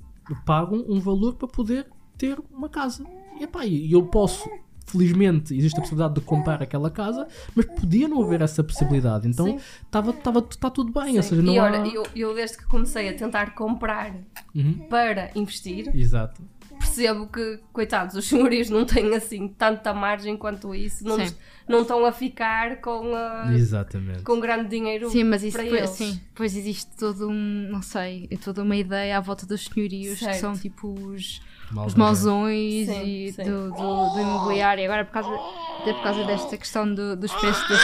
pago 0.45 0.75
um 0.88 0.99
valor 0.99 1.36
para 1.36 1.47
poder 1.47 1.88
ter 2.18 2.38
uma 2.51 2.70
casa. 2.70 3.05
E, 3.39 3.45
pá, 3.47 3.66
e 3.66 3.91
eu 3.91 4.05
posso, 4.05 4.49
felizmente, 4.86 5.55
existe 5.55 5.78
a 5.78 5.82
possibilidade 5.82 6.16
de 6.16 6.22
comprar 6.22 6.61
aquela 6.63 6.89
casa, 6.89 7.28
mas 7.55 7.66
podia 7.66 8.07
não 8.07 8.22
haver 8.24 8.41
essa 8.41 8.63
possibilidade, 8.63 9.28
então 9.28 9.57
estava 9.84 10.13
tava, 10.13 10.41
tá 10.41 10.70
tudo 10.70 10.91
bem, 10.91 11.18
ou 11.18 11.24
seja, 11.24 11.41
não 11.41 11.53
e 11.53 11.59
há... 11.59 11.63
olha, 11.63 11.88
eu, 11.93 12.03
eu 12.16 12.34
desde 12.34 12.57
que 12.57 12.66
comecei 12.66 13.09
a 13.09 13.13
tentar 13.16 13.53
comprar 13.55 14.16
Uhum, 14.53 14.88
para 14.89 15.32
investir, 15.36 15.91
Exato. 15.93 16.41
percebo 16.80 17.28
que, 17.28 17.59
coitados, 17.74 18.16
os 18.16 18.26
senhorios 18.26 18.70
não 18.70 18.86
têm 18.86 19.13
assim 19.13 19.49
tanta 19.49 19.93
margem 19.93 20.38
quanto 20.38 20.74
isso, 20.74 21.03
não, 21.05 21.18
não 21.68 21.82
estão 21.82 22.05
a 22.05 22.11
ficar 22.13 22.80
com, 22.80 23.13
a- 23.13 23.49
Exatamente. 23.53 24.24
com 24.24 24.39
grande 24.39 24.70
dinheiro 24.70 25.09
Sim, 25.09 25.26
mas 25.26 25.43
isso 25.43 25.57
para 25.57 25.63
depois, 25.63 25.82
eles. 25.82 25.91
sim, 25.97 26.22
depois 26.30 26.55
existe 26.55 26.89
todo 26.97 27.28
um, 27.28 27.68
não 27.70 27.82
sei, 27.82 28.30
é 28.32 28.38
toda 28.38 28.63
uma 28.63 28.78
ideia 28.78 29.18
à 29.18 29.20
volta 29.20 29.45
dos 29.45 29.66
senhorios 29.66 30.20
Certo. 30.20 30.32
que 30.36 30.39
são 30.39 30.53
tipo 30.53 30.88
os, 31.09 31.41
Mal 31.72 31.86
os 31.88 31.95
mausões 31.95 32.88
e 32.89 33.34
sim. 33.36 33.43
Do, 33.43 33.72
do, 33.72 34.09
do 34.13 34.20
imobiliário. 34.22 34.84
Agora, 34.86 35.03
por 35.05 35.11
causa, 35.13 35.30
até 35.82 35.93
por 35.93 36.03
causa 36.03 36.24
desta 36.26 36.57
questão 36.57 36.93
do- 36.93 37.16
dos 37.16 37.32
preços 37.34 37.68
das. 37.70 37.82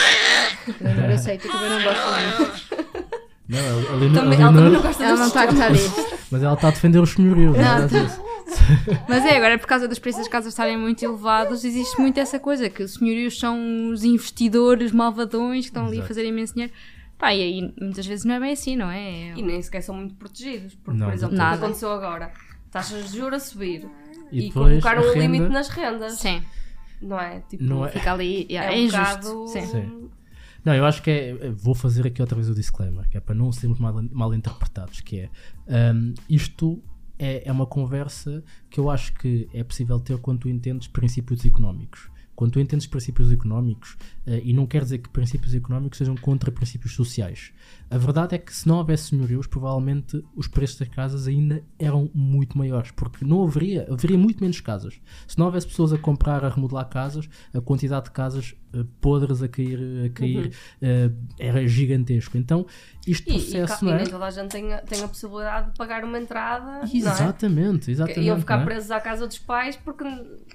Eu 1.10 1.18
sei 1.18 1.38
que 1.38 1.46
eu 1.48 1.52
também 1.52 1.68
não 1.70 1.82
gosto 1.82 2.02
muito. 2.10 3.12
Não, 3.48 3.58
a 3.58 3.96
Leonor- 3.96 4.14
Também, 4.22 4.38
a 4.38 4.42
ela 4.42 4.52
também 4.54 4.72
não 4.72 4.82
gosta 4.82 5.04
Ela 5.04 5.16
não 5.16 5.26
está 5.26 5.42
a 5.42 5.46
gostar 5.46 5.72
disto. 5.72 6.06
Mas 6.30 6.42
ela 6.42 6.54
está 6.54 6.68
a 6.68 6.70
defender 6.70 6.98
os 7.00 7.10
senhorios. 7.10 7.56
Não, 7.56 7.78
não 7.78 7.84
é? 7.84 7.88
tá. 7.88 8.22
Mas 9.08 9.24
é, 9.24 9.36
agora 9.36 9.58
por 9.58 9.66
causa 9.66 9.88
dos 9.88 9.98
preços 9.98 10.20
das 10.22 10.28
casas 10.28 10.52
estarem 10.52 10.76
muito 10.76 11.02
elevados, 11.02 11.64
existe 11.64 11.98
muito 12.00 12.18
essa 12.20 12.38
coisa, 12.38 12.68
que 12.70 12.82
os 12.82 12.94
senhorios 12.94 13.38
são 13.38 13.88
os 13.90 14.04
investidores 14.04 14.92
malvadões 14.92 15.64
que 15.64 15.70
estão 15.70 15.84
ali 15.86 15.92
a 15.94 15.98
Exato. 15.98 16.08
fazer 16.08 16.26
imenso 16.26 16.52
dinheiro. 16.54 16.72
Pá, 17.18 17.34
e 17.34 17.40
aí 17.42 17.74
muitas 17.80 18.04
vezes 18.06 18.24
não 18.24 18.34
é 18.34 18.40
bem 18.40 18.52
assim, 18.52 18.76
não 18.76 18.90
é? 18.90 19.32
E 19.36 19.42
nem 19.42 19.60
sequer 19.62 19.80
são 19.82 19.94
muito 19.94 20.14
protegidos, 20.16 20.74
porque, 20.74 20.98
Não, 20.98 21.06
por 21.06 21.14
exemplo, 21.14 21.34
o 21.34 21.38
nada. 21.38 21.56
que 21.58 21.64
aconteceu 21.64 21.92
agora? 21.92 22.30
Taxas 22.72 23.10
de 23.12 23.18
juros 23.18 23.34
a 23.36 23.38
subir 23.46 23.86
E 24.32 24.48
e, 24.48 24.52
a 24.54 24.60
um 24.60 24.64
renda- 24.64 25.12
limite 25.14 25.48
nas 25.48 25.68
rendas, 25.68 26.14
Sim, 26.14 26.42
não 27.00 27.20
é? 27.20 27.40
Tipo, 27.42 27.62
Não 27.62 27.84
é- 27.86 27.90
fica 27.90 28.12
ali, 28.12 28.46
yeah, 28.50 28.72
é, 28.72 28.76
é, 28.78 28.80
um 28.80 28.84
injusto. 28.86 28.98
bocado... 29.04 29.48
Sim. 29.48 29.66
Sim. 29.66 30.08
Não, 30.64 30.74
eu 30.74 30.84
acho 30.86 31.02
que 31.02 31.10
é. 31.10 31.50
Vou 31.50 31.74
fazer 31.74 32.06
aqui 32.06 32.20
outra 32.22 32.36
vez 32.36 32.48
o 32.48 32.54
disclaimer, 32.54 33.08
que 33.08 33.16
é 33.16 33.20
para 33.20 33.34
não 33.34 33.50
sermos 33.52 33.78
mal, 33.80 34.00
mal 34.12 34.32
interpretados, 34.32 35.00
que 35.00 35.20
é 35.20 35.30
hum, 35.92 36.14
isto 36.30 36.80
é, 37.18 37.42
é 37.48 37.52
uma 37.52 37.66
conversa 37.66 38.42
que 38.70 38.78
eu 38.80 38.88
acho 38.88 39.12
que 39.14 39.48
é 39.52 39.62
possível 39.64 39.98
ter 40.00 40.16
quando 40.18 40.40
tu 40.40 40.48
entendes 40.48 40.86
princípios 40.88 41.44
económicos. 41.44 42.08
Quando 42.34 42.52
tu 42.52 42.60
entendes 42.60 42.86
princípios 42.86 43.30
económicos, 43.30 43.96
eh, 44.26 44.40
e 44.42 44.52
não 44.54 44.66
quer 44.66 44.82
dizer 44.82 44.98
que 44.98 45.08
princípios 45.10 45.54
económicos 45.54 45.98
sejam 45.98 46.16
contra 46.16 46.50
princípios 46.50 46.94
sociais. 46.94 47.52
A 47.92 47.98
verdade 47.98 48.34
é 48.34 48.38
que 48.38 48.54
se 48.54 48.66
não 48.66 48.78
houvesse 48.78 49.10
senhorios, 49.10 49.46
provavelmente 49.46 50.24
os 50.34 50.48
preços 50.48 50.78
das 50.78 50.88
casas 50.88 51.28
ainda 51.28 51.62
eram 51.78 52.10
muito 52.14 52.56
maiores, 52.56 52.90
porque 52.90 53.22
não 53.22 53.44
haveria, 53.44 53.86
haveria 53.90 54.16
muito 54.16 54.40
menos 54.40 54.62
casas. 54.62 54.98
Se 55.26 55.38
não 55.38 55.44
houvesse 55.44 55.66
pessoas 55.66 55.92
a 55.92 55.98
comprar, 55.98 56.42
a 56.42 56.48
remodelar 56.48 56.88
casas, 56.88 57.28
a 57.52 57.60
quantidade 57.60 58.06
de 58.06 58.12
casas 58.12 58.54
eh, 58.72 58.84
podres 58.98 59.42
a 59.42 59.48
cair, 59.48 60.06
a 60.06 60.08
cair 60.08 60.52
eh, 60.80 61.10
era 61.38 61.66
gigantesco. 61.68 62.38
Então, 62.38 62.64
este 63.06 63.30
Uhum. 63.30 63.36
E, 63.36 63.38
e, 63.38 63.42
processo, 63.42 63.84
não 63.84 63.92
e 63.92 63.94
é? 63.94 63.98
nem 63.98 64.06
toda 64.06 64.24
a 64.24 64.30
gente 64.30 64.50
tem 64.50 64.72
a, 64.72 64.78
tem 64.78 65.02
a 65.02 65.08
possibilidade 65.08 65.70
de 65.70 65.76
pagar 65.76 66.04
uma 66.04 66.18
entrada, 66.18 66.64
não 66.64 66.82
é? 66.82 66.96
Exatamente, 66.96 67.90
exatamente. 67.90 68.24
Iam 68.24 68.38
ficar 68.38 68.56
não 68.56 68.62
é? 68.62 68.66
presos 68.66 68.90
à 68.90 69.00
casa 69.00 69.26
dos 69.26 69.38
pais 69.38 69.76
porque, 69.76 70.04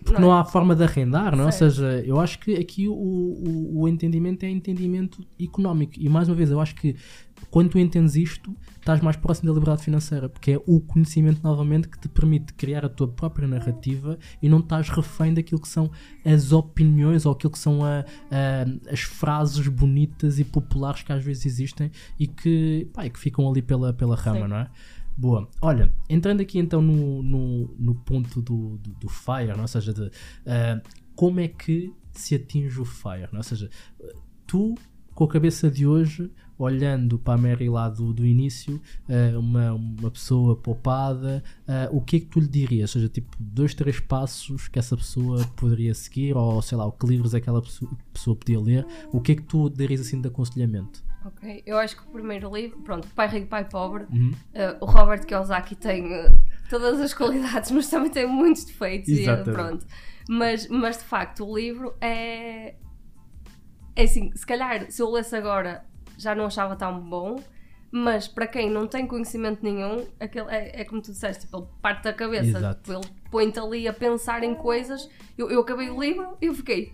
Porque 0.03 0.19
não 0.19 0.33
há 0.33 0.43
forma 0.43 0.75
de 0.75 0.83
arrendar, 0.83 1.35
não 1.35 1.43
é? 1.43 1.47
Ou 1.47 1.51
seja, 1.51 2.03
eu 2.05 2.19
acho 2.19 2.39
que 2.39 2.55
aqui 2.55 2.87
o, 2.87 2.93
o, 2.93 3.81
o 3.81 3.87
entendimento 3.87 4.43
é 4.43 4.49
entendimento 4.49 5.23
económico. 5.39 5.93
E 5.97 6.09
mais 6.09 6.27
uma 6.27 6.35
vez, 6.35 6.49
eu 6.49 6.59
acho 6.59 6.75
que 6.75 6.95
quando 7.49 7.69
tu 7.69 7.79
entendes 7.79 8.15
isto, 8.15 8.55
estás 8.77 9.01
mais 9.01 9.15
próximo 9.15 9.47
da 9.47 9.53
liberdade 9.53 9.83
financeira, 9.83 10.27
porque 10.29 10.51
é 10.51 10.61
o 10.65 10.79
conhecimento 10.79 11.41
novamente 11.43 11.87
que 11.87 11.99
te 11.99 12.07
permite 12.09 12.53
criar 12.53 12.85
a 12.85 12.89
tua 12.89 13.07
própria 13.07 13.47
narrativa 13.47 14.17
e 14.41 14.49
não 14.49 14.59
estás 14.59 14.89
refém 14.89 15.33
daquilo 15.33 15.61
que 15.61 15.67
são 15.67 15.89
as 16.25 16.51
opiniões 16.51 17.25
ou 17.25 17.31
aquilo 17.33 17.51
que 17.51 17.59
são 17.59 17.83
a- 17.83 18.05
a- 18.31 18.91
as 18.91 19.01
frases 19.01 19.67
bonitas 19.67 20.39
e 20.39 20.43
populares 20.43 21.03
que 21.03 21.11
às 21.11 21.23
vezes 21.23 21.45
existem 21.45 21.91
e 22.19 22.27
que, 22.27 22.87
pá, 22.93 23.05
e 23.05 23.09
que 23.09 23.19
ficam 23.19 23.49
ali 23.49 23.61
pela, 23.61 23.93
pela 23.93 24.15
rama, 24.15 24.41
Sim. 24.41 24.47
não 24.47 24.57
é? 24.57 24.69
Boa. 25.17 25.49
Olha, 25.61 25.91
entrando 26.07 26.41
aqui 26.41 26.59
então 26.59 26.79
no, 26.81 27.23
no, 27.23 27.75
no 27.79 27.95
ponto 27.95 28.39
do, 28.41 28.77
do, 28.77 28.91
do 28.93 29.09
FIRE, 29.09 29.47
não 29.53 29.59
é? 29.59 29.61
ou 29.61 29.67
seja, 29.67 29.91
de, 29.93 30.11
ah, 30.45 30.79
como 31.15 31.39
é 31.39 31.47
que 31.47 31.91
se 32.13 32.35
atinge 32.35 32.79
o 32.79 32.85
FIRE? 32.85 33.27
não 33.31 33.35
é? 33.35 33.37
Ou 33.37 33.43
seja, 33.43 33.69
tu, 34.45 34.75
com 35.15 35.23
a 35.23 35.27
cabeça 35.27 35.71
de 35.71 35.87
hoje, 35.87 36.31
olhando 36.57 37.19
para 37.19 37.35
a 37.35 37.37
Mary 37.37 37.69
lá 37.69 37.87
do, 37.89 38.11
do 38.13 38.25
início, 38.25 38.81
ah, 39.09 39.37
uma, 39.37 39.73
uma 39.73 40.11
pessoa 40.11 40.55
poupada, 40.55 41.43
ah, 41.67 41.87
o 41.91 42.01
que 42.01 42.17
é 42.17 42.19
que 42.19 42.25
tu 42.25 42.39
lhe 42.39 42.47
dirias? 42.47 42.89
Ou 42.95 43.01
seja, 43.01 43.09
tipo, 43.09 43.35
dois, 43.39 43.73
três 43.73 43.99
passos 43.99 44.67
que 44.67 44.79
essa 44.79 44.95
pessoa 44.97 45.45
poderia 45.55 45.93
seguir, 45.93 46.35
ou 46.35 46.61
sei 46.61 46.77
lá, 46.77 46.85
o 46.85 46.91
que 46.91 47.05
livros 47.05 47.33
aquela 47.35 47.61
pessoa, 47.61 47.91
pessoa 48.13 48.35
podia 48.35 48.59
ler, 48.59 48.85
o 49.11 49.21
que 49.21 49.33
é 49.33 49.35
que 49.35 49.43
tu 49.43 49.69
darias 49.69 50.01
assim 50.01 50.19
de 50.19 50.27
aconselhamento? 50.27 51.05
Ok, 51.25 51.61
eu 51.65 51.77
acho 51.77 51.97
que 51.97 52.03
o 52.03 52.11
primeiro 52.11 52.53
livro, 52.55 52.79
pronto, 52.81 53.07
Pai 53.09 53.27
Rico, 53.27 53.47
Pai 53.47 53.67
Pobre, 53.67 54.05
Uhum. 54.11 54.31
eh, 54.53 54.77
o 54.79 54.85
Robert 54.85 55.25
Kiyosaki 55.25 55.75
tem 55.75 56.05
todas 56.69 57.01
as 57.01 57.13
qualidades, 57.13 57.69
mas 57.71 57.89
também 57.89 58.09
tem 58.09 58.25
muitos 58.25 58.63
defeitos. 58.63 59.09
E, 59.09 59.25
pronto. 59.43 59.85
Mas, 60.29 60.67
mas 60.69 60.97
de 60.97 61.03
facto, 61.03 61.43
o 61.45 61.57
livro 61.57 61.95
é. 61.99 62.75
É 63.95 64.03
assim, 64.03 64.31
se 64.35 64.45
calhar 64.45 64.89
se 64.91 65.01
eu 65.01 65.09
lesse 65.09 65.35
agora 65.35 65.83
já 66.17 66.33
não 66.35 66.45
achava 66.45 66.75
tão 66.75 66.99
bom, 66.99 67.37
mas 67.91 68.27
para 68.27 68.47
quem 68.47 68.69
não 68.69 68.85
tem 68.87 69.07
conhecimento 69.07 69.59
nenhum, 69.63 70.05
aquele 70.19 70.49
é, 70.49 70.81
é 70.81 70.83
como 70.83 71.01
tu 71.01 71.11
disseste, 71.11 71.45
tipo, 71.45 71.57
ele 71.57 71.67
parte 71.81 72.03
da 72.03 72.13
cabeça, 72.13 72.57
Exato. 72.57 72.91
ele 72.91 73.05
põe-te 73.31 73.59
ali 73.59 73.87
a 73.87 73.93
pensar 73.93 74.43
em 74.43 74.53
coisas. 74.55 75.09
Eu, 75.37 75.49
eu 75.49 75.61
acabei 75.61 75.89
o 75.89 75.99
livro 76.01 76.37
e 76.41 76.47
eu 76.47 76.53
fiquei. 76.53 76.91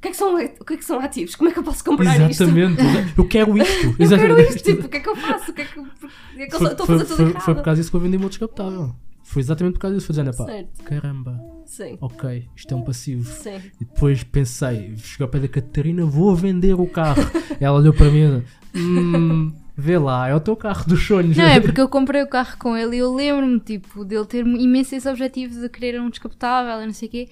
que, 0.00 0.08
é 0.08 0.10
que 0.10 0.16
são, 0.16 0.34
o 0.34 0.64
que 0.64 0.74
é 0.74 0.76
que 0.76 0.84
são 0.84 0.98
ativos? 0.98 1.34
Como 1.36 1.48
é 1.48 1.52
que 1.52 1.58
eu 1.58 1.62
posso 1.62 1.84
comprar 1.84 2.18
isto? 2.30 2.42
Exatamente. 2.42 2.82
Eu 3.16 3.28
quero 3.28 3.56
isto. 3.56 3.86
Eu 3.98 4.08
quero 4.08 4.40
isto, 4.40 4.62
tipo, 4.64 4.86
o 4.86 4.88
que 4.88 4.96
é 4.96 5.00
que 5.00 5.08
eu 5.08 5.16
faço? 5.16 5.50
O 5.50 5.54
que 5.54 5.62
é 5.62 5.64
que, 5.64 5.74
por 5.74 6.10
que 6.34 6.42
é 6.42 6.46
que 6.46 6.54
eu 6.54 6.58
Foi, 6.58 6.68
estou 6.72 6.84
a 6.84 6.86
fazer 6.86 7.04
tudo 7.04 7.16
foi, 7.16 7.26
errado? 7.30 7.44
foi 7.44 7.54
por 7.54 7.62
causa 7.62 7.80
disso 7.80 7.90
que 7.90 7.96
eu 7.96 8.00
vendi 8.00 8.16
o 8.16 8.20
meu 8.20 8.28
descapotável. 8.28 8.94
Foi 9.24 9.40
exatamente 9.40 9.74
por 9.74 9.80
causa 9.80 9.96
disso. 9.96 10.06
Foi 10.06 10.14
dizendo, 10.14 10.36
pá, 10.36 10.44
Certo. 10.46 10.82
caramba, 10.84 11.40
Sim, 11.64 11.96
ok, 12.00 12.48
isto 12.56 12.74
é 12.74 12.76
um 12.76 12.82
passivo. 12.82 13.24
sim. 13.30 13.60
E 13.80 13.84
depois 13.84 14.22
pensei, 14.24 14.94
chegou 14.98 15.24
ao 15.26 15.30
pé 15.30 15.38
da 15.38 15.48
Catarina, 15.48 16.04
vou 16.04 16.34
vender 16.36 16.74
o 16.74 16.86
carro. 16.86 17.22
Ela 17.60 17.78
olhou 17.78 17.94
para 17.94 18.10
mim 18.10 18.42
e 18.74 18.78
hum, 18.78 19.52
vê 19.76 19.96
lá, 19.96 20.28
é 20.28 20.34
o 20.34 20.40
teu 20.40 20.54
carro 20.56 20.84
dos 20.86 21.02
sonhos. 21.06 21.36
Não, 21.36 21.44
é 21.44 21.60
porque 21.60 21.80
eu 21.80 21.88
comprei 21.88 22.22
o 22.22 22.28
carro 22.28 22.56
com 22.58 22.76
ele 22.76 22.96
e 22.96 22.98
eu 22.98 23.14
lembro-me, 23.14 23.58
tipo, 23.60 24.04
dele 24.04 24.26
ter 24.26 24.44
imenso 24.46 24.94
esse 24.94 25.08
objetivo 25.08 25.60
de 25.60 25.68
querer 25.68 26.00
um 26.00 26.10
descapotável 26.10 26.82
e 26.82 26.86
não 26.86 26.92
sei 26.92 27.08
o 27.08 27.10
quê. 27.10 27.28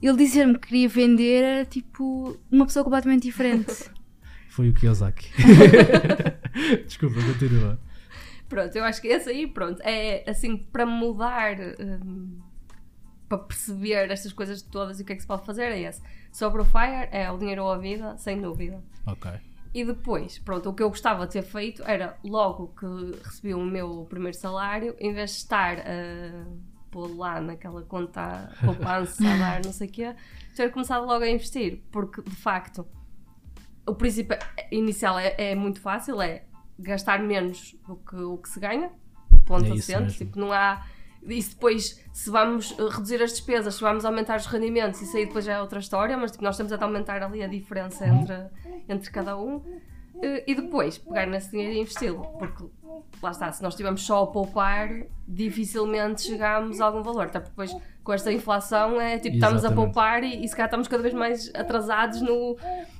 Ele 0.00 0.16
dizer-me 0.16 0.54
que 0.54 0.66
queria 0.66 0.88
vender 0.88 1.44
era 1.44 1.64
tipo 1.64 2.36
uma 2.50 2.66
pessoa 2.66 2.82
completamente 2.82 3.22
diferente. 3.22 3.72
Foi 4.50 4.68
o 4.68 4.74
Kiyosaki. 4.74 5.30
Desculpa, 6.86 7.14
continua. 7.22 7.78
Pronto, 8.52 8.76
eu 8.76 8.84
acho 8.84 9.00
que 9.00 9.08
esse 9.08 9.30
aí, 9.30 9.46
pronto, 9.46 9.80
é 9.80 10.28
assim, 10.28 10.58
para 10.58 10.84
mudar, 10.84 11.56
hum, 11.80 12.38
para 13.26 13.38
perceber 13.38 14.10
estas 14.10 14.30
coisas 14.30 14.60
todas 14.60 15.00
e 15.00 15.02
o 15.02 15.06
que 15.06 15.14
é 15.14 15.16
que 15.16 15.22
se 15.22 15.26
pode 15.26 15.46
fazer, 15.46 15.72
é 15.72 15.80
esse. 15.80 16.02
Sobre 16.30 16.60
o 16.60 16.64
FIRE, 16.66 17.08
é 17.12 17.30
o 17.30 17.38
dinheiro 17.38 17.64
ou 17.64 17.72
a 17.72 17.78
vida, 17.78 18.14
sem 18.18 18.42
dúvida. 18.42 18.84
Ok. 19.06 19.30
E 19.72 19.86
depois, 19.86 20.38
pronto, 20.38 20.68
o 20.68 20.74
que 20.74 20.82
eu 20.82 20.90
gostava 20.90 21.26
de 21.26 21.32
ter 21.32 21.42
feito 21.42 21.82
era, 21.86 22.18
logo 22.22 22.74
que 22.78 23.18
recebi 23.24 23.54
o 23.54 23.64
meu 23.64 24.06
primeiro 24.10 24.36
salário, 24.36 24.94
em 25.00 25.14
vez 25.14 25.30
de 25.30 25.36
estar 25.38 25.78
a 25.78 26.44
pôr 26.90 27.16
lá 27.16 27.40
naquela 27.40 27.80
conta 27.80 28.52
poupança, 28.62 29.26
a 29.26 29.36
dar 29.38 29.64
não 29.64 29.72
sei 29.72 29.88
o 29.88 29.90
quê, 29.90 30.14
ter 30.54 30.70
começado 30.70 31.06
logo 31.06 31.24
a 31.24 31.30
investir. 31.30 31.80
Porque, 31.90 32.20
de 32.20 32.36
facto, 32.36 32.86
o 33.86 33.94
princípio 33.94 34.36
inicial 34.70 35.18
é, 35.18 35.34
é 35.38 35.54
muito 35.54 35.80
fácil, 35.80 36.20
é 36.20 36.44
gastar 36.82 37.20
menos 37.20 37.74
do 37.86 37.96
que 37.96 38.16
o 38.16 38.36
que 38.38 38.48
se 38.48 38.60
ganha, 38.60 38.90
ponto 39.46 39.64
É 39.66 39.72
assente. 39.72 40.18
Tipo, 40.18 40.38
não 40.38 40.52
há... 40.52 40.84
Isso 41.24 41.50
depois, 41.50 42.00
se 42.12 42.30
vamos 42.30 42.72
eh, 42.76 42.82
reduzir 42.90 43.22
as 43.22 43.30
despesas, 43.30 43.76
se 43.76 43.80
vamos 43.80 44.04
aumentar 44.04 44.36
os 44.38 44.46
rendimentos, 44.46 45.00
isso 45.00 45.16
aí 45.16 45.24
depois 45.24 45.44
já 45.44 45.52
é 45.52 45.60
outra 45.60 45.78
história, 45.78 46.16
mas 46.16 46.32
tipo, 46.32 46.42
nós 46.42 46.56
temos 46.56 46.72
é 46.72 46.76
de 46.76 46.82
aumentar 46.82 47.22
ali 47.22 47.42
a 47.44 47.46
diferença 47.46 48.04
entre, 48.06 48.34
entre 48.88 49.08
cada 49.10 49.36
um. 49.38 49.62
Eh, 50.20 50.42
E 50.48 50.54
depois, 50.56 50.98
pegar 50.98 51.26
nesse 51.26 51.50
dinheiro 51.52 51.74
e 51.74 51.80
investi-lo. 51.80 52.24
Porque, 52.38 52.64
lá 53.22 53.30
está, 53.30 53.52
se 53.52 53.62
nós 53.62 53.74
estivermos 53.74 54.02
só 54.02 54.24
a 54.24 54.26
poupar, 54.26 54.88
dificilmente 55.28 56.22
chegamos 56.22 56.80
a 56.80 56.86
algum 56.86 57.02
valor. 57.04 57.26
Até 57.26 57.38
porque 57.38 57.50
depois, 57.50 57.76
com 58.02 58.12
esta 58.12 58.32
inflação, 58.32 59.00
é 59.00 59.16
tipo, 59.18 59.36
estamos 59.36 59.64
a 59.64 59.68
Exatamente. 59.68 59.84
poupar 59.94 60.24
e, 60.24 60.44
e 60.44 60.48
se 60.48 60.56
calhar 60.56 60.66
estamos 60.66 60.88
cada 60.88 61.02
vez 61.04 61.14
mais 61.14 61.54
atrasados 61.54 62.20
no, 62.20 62.56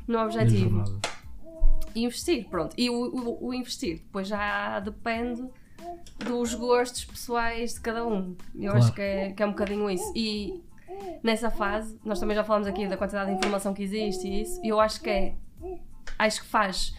no 0.06 0.18
objetivo 0.20 0.84
e 0.84 1.11
investir, 1.94 2.48
pronto. 2.48 2.74
E 2.78 2.88
o, 2.90 2.94
o- 2.94 3.46
o 3.48 3.54
investir 3.54 3.98
depois 3.98 4.28
já 4.28 4.80
depende 4.80 5.44
dos 6.24 6.54
gostos 6.54 7.04
pessoais 7.04 7.74
de 7.74 7.80
cada 7.80 8.06
um. 8.06 8.36
Eu 8.54 8.70
Claro. 8.70 8.78
acho 8.78 8.92
que 8.92 9.02
é, 9.02 9.32
que 9.32 9.42
é 9.42 9.46
um 9.46 9.50
bocadinho 9.50 9.90
isso. 9.90 10.12
E 10.14 10.62
nessa 11.22 11.50
fase, 11.50 11.98
nós 12.04 12.20
também 12.20 12.36
já 12.36 12.44
falamos 12.44 12.68
aqui 12.68 12.86
da 12.86 12.96
quantidade 12.96 13.30
de 13.30 13.36
informação 13.36 13.74
que 13.74 13.82
existe 13.82 14.26
e 14.28 14.42
isso, 14.42 14.60
e 14.64 14.68
eu 14.68 14.78
acho 14.80 15.00
que 15.00 15.10
é. 15.10 15.34
Acho 16.18 16.42
que 16.42 16.46
faz 16.48 16.94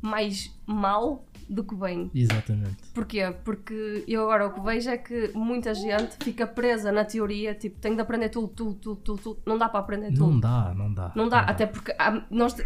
mais 0.00 0.52
mal 0.66 1.24
do 1.48 1.62
que 1.62 1.74
bem. 1.74 2.10
Exatamente. 2.14 2.76
Porquê? 2.94 3.20
Porque 3.44 4.04
eu 4.08 4.22
agora 4.22 4.46
o 4.46 4.52
que 4.52 4.60
vejo 4.60 4.88
é 4.90 4.96
que 4.96 5.30
muita 5.34 5.74
gente 5.74 6.16
fica 6.24 6.46
presa 6.46 6.90
na 6.90 7.04
teoria, 7.04 7.54
tipo, 7.54 7.78
tenho 7.80 7.94
de 7.94 8.00
aprender 8.00 8.30
tudo, 8.30 8.48
tudo, 8.48 8.74
tudo, 8.74 9.00
tudo, 9.00 9.22
tudo. 9.22 9.42
Não 9.46 9.58
dá 9.58 9.68
para 9.68 9.80
aprender 9.80 10.08
tudo. 10.08 10.30
Não 10.32 10.40
dá, 10.40 10.74
não 10.74 10.92
dá. 10.94 11.12
Não 11.14 11.28
dá, 11.28 11.40
até 11.40 11.66
porque 11.66 11.94
há- 11.98 12.24
nós, 12.30 12.56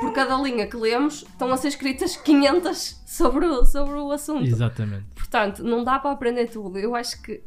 por 0.00 0.12
cada 0.12 0.36
linha 0.40 0.66
que 0.66 0.76
lemos 0.76 1.22
estão 1.22 1.52
a 1.52 1.56
ser 1.56 1.68
escritas 1.68 2.16
500 2.16 3.02
sobre 3.06 3.46
o, 3.46 3.64
sobre 3.64 3.94
o 3.94 4.10
assunto. 4.10 4.46
Exatamente. 4.46 5.06
Portanto, 5.14 5.62
não 5.62 5.84
dá 5.84 5.98
para 5.98 6.10
aprender 6.12 6.46
tudo. 6.48 6.78
Eu 6.78 6.94
acho 6.94 7.20
que, 7.22 7.42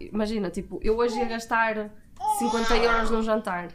imagina, 0.00 0.50
tipo, 0.50 0.78
eu 0.82 0.96
hoje 0.98 1.16
ia 1.18 1.24
gastar 1.26 1.90
50 2.38 2.76
euros 2.76 3.10
num 3.10 3.22
jantar. 3.22 3.68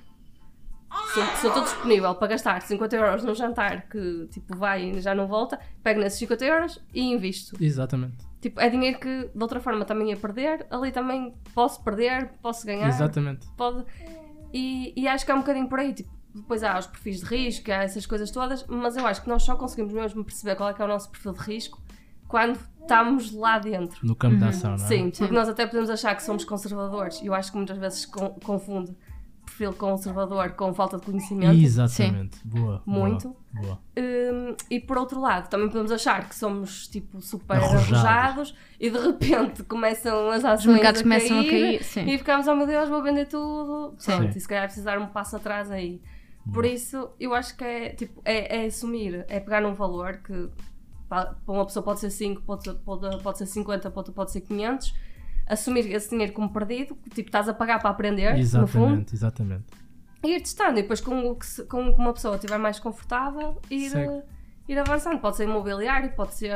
Se 1.14 1.20
eu- 1.20 1.26
se 1.38 1.46
eu 1.46 1.50
estou 1.50 1.64
disponível 1.64 2.14
para 2.14 2.28
gastar 2.28 2.62
50 2.62 2.96
euros 2.96 3.24
num 3.24 3.34
jantar 3.34 3.88
que 3.90 4.28
tipo 4.32 4.56
vai 4.56 4.92
e 4.92 5.02
já 5.02 5.16
não 5.16 5.26
volta, 5.28 5.60
pego 5.82 6.00
nesses 6.00 6.20
50 6.20 6.46
euros 6.46 6.80
e 6.94 7.02
invisto. 7.02 7.56
Exatamente. 7.60 8.18
Tipo, 8.40 8.60
é 8.60 8.70
dinheiro 8.70 9.00
que 9.00 9.30
de 9.34 9.42
outra 9.42 9.60
forma 9.60 9.86
também 9.86 10.10
ia 10.12 10.18
perder, 10.18 10.68
ali 10.70 10.92
também 10.92 11.34
posso 11.56 11.82
perder, 11.84 12.30
posso 12.44 12.66
ganhar 12.68 12.88
Exatamente. 12.90 13.48
pode. 13.58 13.84
E, 14.54 14.94
e 14.96 15.08
acho 15.08 15.26
que 15.26 15.32
é 15.32 15.36
um 15.36 15.40
bocadinho 15.40 15.68
por 15.68 15.80
aí. 15.80 15.94
Tipo, 15.94 16.12
depois 16.34 16.64
há 16.64 16.78
os 16.80 16.88
perfis 16.88 17.20
de 17.20 17.26
risco, 17.26 17.72
há 17.72 17.84
essas 17.84 18.06
coisas 18.06 18.32
todas, 18.32 18.66
mas 18.68 18.98
eu 18.98 19.06
acho 19.06 19.22
que 19.22 19.30
nós 19.30 19.44
só 19.44 19.56
conseguimos 19.56 19.94
mesmo 19.94 20.24
perceber 20.24 20.56
qual 20.56 20.70
é 20.70 20.74
que 20.74 20.82
é 20.82 20.86
o 20.86 20.88
nosso 20.88 21.10
perfil 21.12 21.34
de 21.34 21.40
risco 21.40 21.82
quando 22.28 22.60
estamos 22.82 23.32
lá 23.34 23.60
dentro. 23.60 24.00
No 24.06 24.16
campo 24.16 24.38
da 24.38 24.48
ação, 24.50 24.76
não 24.76 24.84
é? 24.84 24.88
Sim, 24.88 25.12
porque 25.12 25.34
nós 25.34 25.48
até 25.48 25.66
podemos 25.68 25.90
achar 25.90 26.16
que 26.16 26.24
somos 26.24 26.44
conservadores 26.44 27.22
e 27.22 27.28
eu 27.28 27.34
acho 27.34 27.52
que 27.52 27.58
muitas 27.58 27.78
vezes 27.78 28.06
con- 28.08 28.36
confunde 28.44 28.96
perfil 29.46 29.74
conservador 29.74 30.52
com 30.54 30.74
falta 30.74 30.98
de 30.98 31.04
conhecimento. 31.06 31.54
Exatamente. 31.54 32.40
Boa. 32.44 32.82
boa, 32.86 33.00
Muito. 33.00 33.36
Boa. 33.52 33.78
Hum, 33.96 34.56
e 34.72 34.80
por 34.80 34.98
outro 34.98 35.20
lado, 35.22 35.48
também 35.50 35.68
podemos 35.68 35.92
achar 35.92 36.28
que 36.28 36.34
somos 36.34 36.88
tipo 36.88 37.22
super 37.22 37.58
Arrojados. 37.58 37.94
arrojados 37.94 38.56
e 38.80 38.90
de 38.90 38.98
repente 38.98 39.62
começam 39.66 40.30
as 40.30 40.40
Os 40.40 40.46
ações 40.46 40.74
mercados 40.74 41.02
a 41.02 41.04
começam 41.04 41.40
a 41.40 41.44
cair, 41.44 41.50
cair. 41.78 41.84
Sim. 41.84 42.06
e 42.10 42.18
ficamos, 42.18 42.48
oh 42.48 42.56
meu 42.56 42.66
Deus, 42.66 42.90
vou 42.90 43.04
vender 43.04 43.26
tudo. 43.28 43.94
Sim. 44.00 44.12
Pronto, 44.18 44.32
Sim. 44.32 44.38
e 44.38 44.42
se 44.42 44.48
calhar 44.48 44.64
precisar 44.66 44.98
um 44.98 45.08
passo 45.08 45.36
atrás 45.36 45.70
aí. 45.70 46.02
Por 46.52 46.66
isso, 46.66 47.10
eu 47.20 47.34
acho 47.34 47.56
que 47.56 47.64
é, 47.64 47.90
tipo, 47.90 48.22
é, 48.26 48.64
é 48.64 48.66
assumir, 48.66 49.26
é 49.30 49.40
pegar 49.40 49.62
num 49.62 49.74
valor 49.74 50.18
que 50.18 50.50
pa- 51.08 51.36
para 51.46 51.54
uma 51.56 51.66
pessoa 51.66 51.84
pode 51.84 52.00
ser 52.02 52.10
5, 52.10 52.42
pode, 52.42 52.64
ser- 52.66 52.74
pode, 52.76 53.24
pode 53.24 53.38
ser 53.38 53.46
50, 53.46 53.90
pode, 53.92 54.12
pode 54.12 54.32
ser 54.32 54.42
500. 54.42 54.94
Assumir 55.48 55.90
esse 55.92 56.10
dinheiro 56.10 56.34
como 56.34 56.52
perdido, 56.52 56.96
que, 56.96 57.10
tipo, 57.10 57.30
estás 57.30 57.48
a 57.48 57.54
pagar 57.54 57.80
para 57.80 57.90
aprender, 57.92 58.32
no 58.34 58.68
fundo, 58.68 58.86
Exatamente, 58.86 59.16
exatamente. 59.16 59.66
e 60.24 60.36
ir 60.36 60.40
testando. 60.42 60.80
E 60.80 60.82
depois, 60.82 61.00
com 61.02 61.30
o 61.30 61.36
que, 61.36 61.64
com 61.64 61.82
uma 61.92 62.14
pessoa 62.14 62.36
estiver 62.36 62.58
mais 62.58 62.80
confortável, 62.80 63.60
ir, 63.70 63.92
ir 64.68 64.78
avançando. 64.80 65.20
Pode 65.20 65.38
ser 65.38 65.44
imobiliário, 65.46 66.12
pode 66.16 66.34
ser, 66.34 66.52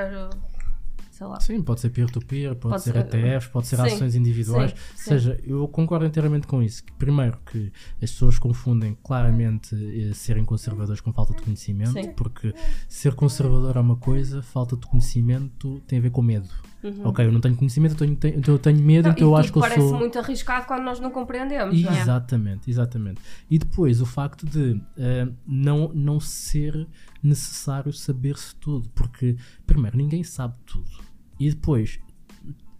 sei 1.17 1.27
lá. 1.27 1.39
Sim, 1.39 1.61
pode 1.61 1.79
ser 1.81 1.89
peer-to-peer, 1.89 2.55
pode, 2.55 2.73
Pode 2.73 2.83
ser 2.83 2.95
ETFs, 2.95 3.47
pode 3.49 3.67
ser 3.67 3.75
Sim, 3.77 3.81
ações 3.83 4.15
individuais. 4.15 4.71
sim, 4.71 4.75
Ou 4.77 4.97
sim. 4.97 5.03
seja, 5.09 5.39
eu 5.45 5.67
concordo 5.67 6.05
inteiramente 6.05 6.45
com 6.45 6.61
isso. 6.61 6.83
Que, 6.83 6.91
primeiro, 6.93 7.37
que 7.51 7.71
as 8.01 8.11
pessoas 8.11 8.37
confundem 8.37 8.95
claramente 9.03 9.75
eh, 9.75 10.13
serem 10.13 10.45
conservadores 10.45 11.01
com 11.01 11.11
falta 11.11 11.33
de 11.33 11.41
conhecimento, 11.41 12.07
porque 12.15 12.53
ser 12.87 13.15
conservador 13.15 13.75
é 13.75 13.79
uma 13.79 13.95
coisa, 13.95 14.41
falta 14.41 14.75
de 14.77 14.85
conhecimento 14.85 15.81
tem 15.87 15.99
a 15.99 16.01
ver 16.01 16.11
com 16.11 16.21
medo. 16.21 16.47
Ok, 17.03 17.25
eu 17.25 17.31
não 17.31 17.41
tenho 17.41 17.55
conhecimento, 17.55 17.93
eu 17.95 17.97
tenho, 17.97 18.15
tenho- 18.15 18.41
eu 18.47 18.59
tenho 18.59 18.77
medo, 18.79 19.07
Uhum. 19.07 19.11
Não, 19.11 19.17
então 19.17 19.27
e 19.27 19.31
eu 19.31 19.35
acho 19.35 19.51
que 19.51 19.57
eu 19.57 19.61
parece 19.61 19.81
sou. 19.89 19.97
muito 19.97 20.17
arriscado 20.19 20.67
quando 20.67 20.83
nós 20.83 20.99
não 20.99 21.09
compreendemos. 21.11 21.81
não 21.81 21.91
é? 21.91 21.99
Exatamente, 22.01 22.69
exatamente. 22.69 23.19
E 23.49 23.57
depois 23.57 23.99
o 23.99 24.05
facto 24.05 24.45
de 24.45 24.79
eh, 24.95 25.27
não, 25.45 25.91
não 25.93 26.19
ser 26.19 26.87
necessário 27.21 27.91
saber-se 27.91 28.55
tudo, 28.55 28.87
porque, 28.89 29.35
primeiro, 29.65 29.97
ninguém 29.97 30.23
sabe 30.23 30.53
tudo. 30.65 30.87
E 31.39 31.49
depois, 31.49 31.99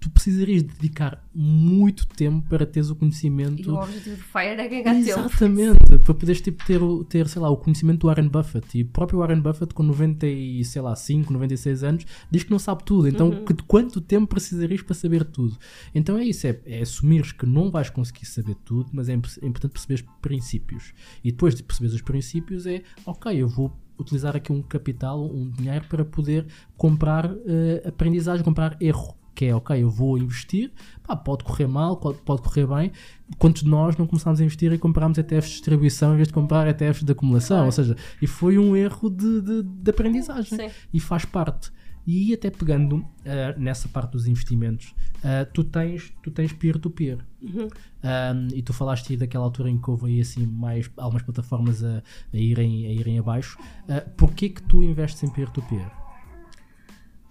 tu 0.08 0.12
precisarias 0.14 0.64
dedicar 0.64 1.24
muito 1.34 2.08
tempo 2.08 2.48
para 2.50 2.66
teres 2.66 2.90
o 2.90 2.94
E 2.94 2.96
conhecimento. 2.96 3.72
o 3.72 3.76
objetivo 3.80 4.16
do 4.16 4.22
FIRE 4.24 4.62
é 4.62 4.68
ganhar 4.68 4.84
tempo. 4.84 4.98
Exatamente, 5.00 5.80
para 6.00 6.14
poderes 6.14 6.42
tipo, 6.42 6.66
ter, 6.66 6.82
o- 6.82 7.04
ter, 7.04 7.28
sei 7.28 7.42
lá, 7.42 7.50
o 7.50 7.58
conhecimento 7.58 8.00
do 8.02 8.08
Warren 8.08 8.28
Buffett. 8.28 8.78
E 8.78 8.82
o 8.84 8.88
próprio 8.88 9.20
Warren 9.20 9.40
Buffett, 9.42 9.74
com 9.74 9.84
90 9.84 10.26
e, 10.28 10.64
sei 10.66 10.82
lá, 10.82 10.96
5, 10.96 11.32
96 11.32 11.84
anos, 11.84 12.06
diz 12.32 12.44
que 12.44 12.52
não 12.52 12.60
sabe 12.60 12.84
tudo. 12.84 13.08
Então, 13.08 13.30
Uhum. 13.30 13.46
que, 13.46 13.54
de 13.54 13.64
quanto 13.64 14.02
tempo 14.02 14.28
precisarias 14.28 14.82
para 14.82 14.96
saber 14.96 15.24
tudo? 15.26 15.58
Então 15.94 16.18
é 16.18 16.24
isso, 16.26 16.48
é, 16.48 16.60
é 16.66 16.82
assumires 16.82 17.32
que 17.32 17.46
não 17.46 17.70
vais 17.70 17.90
conseguir 17.90 18.26
saber 18.26 18.56
tudo, 18.66 18.90
mas 18.94 19.10
é, 19.10 19.14
é 19.14 19.16
importante 19.48 19.72
perceber 19.72 19.96
os 19.96 20.02
princípios. 20.22 20.94
E 21.24 21.32
depois 21.32 21.56
de 21.56 21.64
perceberes 21.64 21.96
os 21.96 22.02
princípios 22.02 22.66
é, 22.66 22.82
ok, 23.06 23.32
eu 23.42 23.48
vou 23.48 23.72
utilizar 24.00 24.36
aqui 24.36 24.52
um 24.52 24.62
capital, 24.62 25.26
um 25.26 25.50
dinheiro 25.50 25.86
para 25.90 26.06
poder 26.06 26.46
comprar 26.76 27.26
eh, 27.48 27.82
aprendizagem, 27.88 28.44
comprar 28.44 28.78
erro. 28.80 29.16
Que 29.38 29.46
é, 29.46 29.56
ok, 29.56 29.84
eu 29.84 29.88
vou 29.88 30.18
investir, 30.18 30.72
pá, 31.04 31.16
pode 31.16 31.44
correr 31.44 31.68
mal, 31.68 31.96
pode, 31.98 32.42
correr 32.42 32.66
bem. 32.66 32.92
Quantos 33.38 33.62
de 33.62 33.70
nós 33.70 33.96
não 33.96 34.08
começámos 34.08 34.42
a 34.42 34.44
investir 34.44 34.74
e 34.74 34.80
comprámos 34.80 35.16
ETFs 35.20 35.50
de 35.50 35.54
distribuição 35.58 36.14
em 36.14 36.16
vez 36.16 36.28
de 36.28 36.34
comprar 36.34 36.68
ETFs 36.68 37.04
de 37.04 37.12
acumulação? 37.12 37.66
Ou 37.66 37.72
seja, 37.72 37.96
e 38.20 38.26
foi 38.26 38.58
um 38.58 38.76
erro 38.76 39.12
de, 39.12 39.42
de, 39.42 39.62
de 39.62 39.92
aprendizagem 39.92 40.58
Sim. 40.58 40.72
e 40.92 41.00
faz 41.00 41.24
parte. 41.24 41.72
E 42.04 42.34
até 42.34 42.50
pegando 42.50 43.06
ah, 43.24 43.54
nessa 43.60 43.88
parte 43.88 44.14
dos 44.14 44.26
investimentos, 44.26 44.96
ah, 45.24 45.46
tu 45.46 45.64
tens 45.64 46.12
tu 46.24 46.32
tens 46.32 46.52
peer-to-peer. 46.52 47.20
Uhum. 47.40 47.68
Um, 47.68 48.48
e 48.56 48.64
tu 48.64 48.74
falaste 48.74 49.14
aí 49.14 49.18
daquela 49.18 49.44
altura 49.44 49.70
em 49.70 49.78
que 49.78 49.88
houve 49.88 50.08
aí 50.08 50.20
assim 50.20 50.48
mais 50.48 50.90
algumas 50.98 51.22
plataformas 51.22 51.84
a, 51.84 52.02
a 52.34 52.38
irem, 52.38 52.88
a 52.88 52.92
irem 52.92 53.20
abaixo. 53.20 53.60
Uh, 53.84 54.10
Porquê 54.18 54.50
que 54.50 54.64
tu 54.64 54.82
investes 54.82 55.22
em 55.22 55.30
peer-to-peer? 55.30 56.07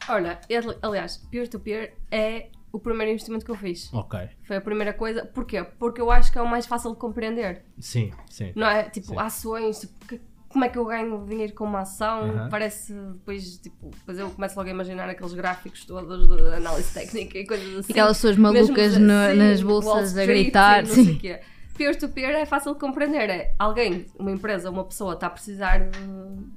Olha, 0.08 0.38
ele- 0.48 0.76
aliás, 0.82 1.16
peer-to-peer 1.30 1.94
é 2.10 2.48
o 2.72 2.78
primeiro 2.78 3.12
investimento 3.12 3.44
que 3.44 3.50
eu 3.50 3.56
fiz. 3.56 3.92
Ok. 3.92 4.18
Foi 4.42 4.56
a 4.56 4.60
primeira 4.60 4.92
coisa. 4.92 5.24
Porquê? 5.24 5.62
Porque 5.78 6.00
eu 6.00 6.10
acho 6.10 6.30
que 6.30 6.38
é 6.38 6.42
o 6.42 6.48
mais 6.48 6.66
fácil 6.66 6.90
de 6.92 6.96
compreender. 6.98 7.62
Sim, 7.78 8.10
sim. 8.28 8.52
Não 8.54 8.66
é? 8.68 8.84
Tipo, 8.84 9.08
Sim. 9.08 9.18
ações, 9.18 9.80
tipo, 9.80 10.06
que- 10.06 10.20
como 10.48 10.64
é 10.64 10.68
que 10.68 10.78
eu 10.78 10.84
ganho 10.84 11.24
dinheiro 11.26 11.52
com 11.54 11.64
uma 11.64 11.80
ação? 11.80 12.48
Parece 12.50 12.92
depois, 12.92 13.58
tipo, 13.58 13.88
depois 13.90 14.18
eu 14.18 14.30
começo 14.30 14.56
logo 14.56 14.68
a 14.68 14.72
imaginar 14.72 15.08
aqueles 15.08 15.34
gráficos 15.34 15.84
todos 15.84 16.28
de 16.28 16.54
análise 16.54 16.92
técnica 16.94 17.38
e 17.38 17.46
coisas 17.46 17.76
assim. 17.78 17.88
E 17.88 17.92
aquelas 17.92 18.16
pessoas 18.16 18.36
Mesmo 18.36 18.52
malucas 18.52 18.96
no- 18.98 19.12
assim, 19.12 19.36
nas 19.36 19.62
Wall 19.62 19.82
bolsas 19.82 20.16
a 20.16 20.20
Street 20.22 20.28
gritar. 20.44 20.84
e 20.84 20.88
não 20.88 20.94
sei 20.94 21.04
Sim. 21.04 21.12
o 21.14 21.18
quê. 21.18 21.40
Peer-to-peer 21.76 22.30
é 22.30 22.46
fácil 22.46 22.74
de 22.74 22.80
compreender. 22.80 23.28
É 23.30 23.54
alguém, 23.58 24.06
uma 24.18 24.30
empresa, 24.30 24.70
uma 24.70 24.84
pessoa 24.84 25.14
está 25.14 25.26
a 25.26 25.30
precisar 25.30 25.78
de, 25.90 25.98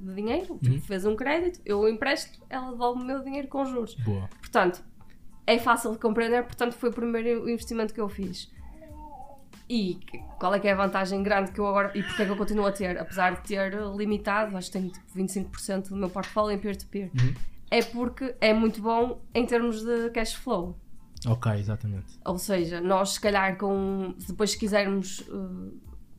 de 0.01 0.13
dinheiro, 0.15 0.57
tipo, 0.61 0.73
Uhum. 0.75 0.81
fez 0.81 1.05
um 1.05 1.15
crédito, 1.15 1.59
eu 1.65 1.87
empresto, 1.89 2.39
ela 2.49 2.71
devolve 2.71 3.01
o 3.01 3.05
meu 3.05 3.19
dinheiro 3.23 3.47
com 3.47 3.65
juros. 3.65 3.95
Boa. 3.95 4.29
Portanto, 4.39 4.83
é 5.45 5.57
fácil 5.57 5.91
de 5.91 5.97
compreender, 5.99 6.43
portanto 6.43 6.73
foi 6.73 6.89
o 6.89 6.93
primeiro 6.93 7.49
investimento 7.49 7.93
que 7.93 7.99
eu 8.01 8.07
fiz. 8.09 8.51
E 9.69 9.99
qual 10.39 10.53
é 10.55 10.59
que 10.59 10.67
é 10.67 10.71
a 10.71 10.75
vantagem 10.75 11.21
grande 11.21 11.51
que 11.51 11.59
eu 11.59 11.67
agora. 11.67 11.91
E 11.95 12.01
porque 12.01 12.23
é 12.23 12.25
que 12.25 12.31
eu 12.31 12.35
continuo 12.37 12.65
a 12.65 12.71
ter? 12.71 12.97
Apesar 12.97 13.35
de 13.35 13.41
ter 13.47 13.71
limitado, 13.95 14.57
acho 14.57 14.71
que 14.71 14.79
tenho 14.79 14.89
tipo 14.91 15.05
25% 15.15 15.89
do 15.89 15.95
meu 15.95 16.09
portfólio 16.09 16.55
em 16.55 16.59
peer-to-peer. 16.59 17.11
Uhum. 17.13 17.33
É 17.69 17.83
porque 17.83 18.35
é 18.41 18.51
muito 18.51 18.81
bom 18.81 19.21
em 19.31 19.45
termos 19.45 19.83
de 19.83 20.09
cash 20.09 20.33
flow. 20.33 20.75
Ok, 21.27 21.51
exatamente. 21.53 22.05
Ou 22.25 22.37
seja, 22.37 22.79
nós 22.81 23.09
se 23.11 23.19
calhar 23.21 23.57
com. 23.57 24.13
Depois 24.27 24.51
se 24.51 24.57
quisermos 24.57 25.19
uh, 25.29 25.73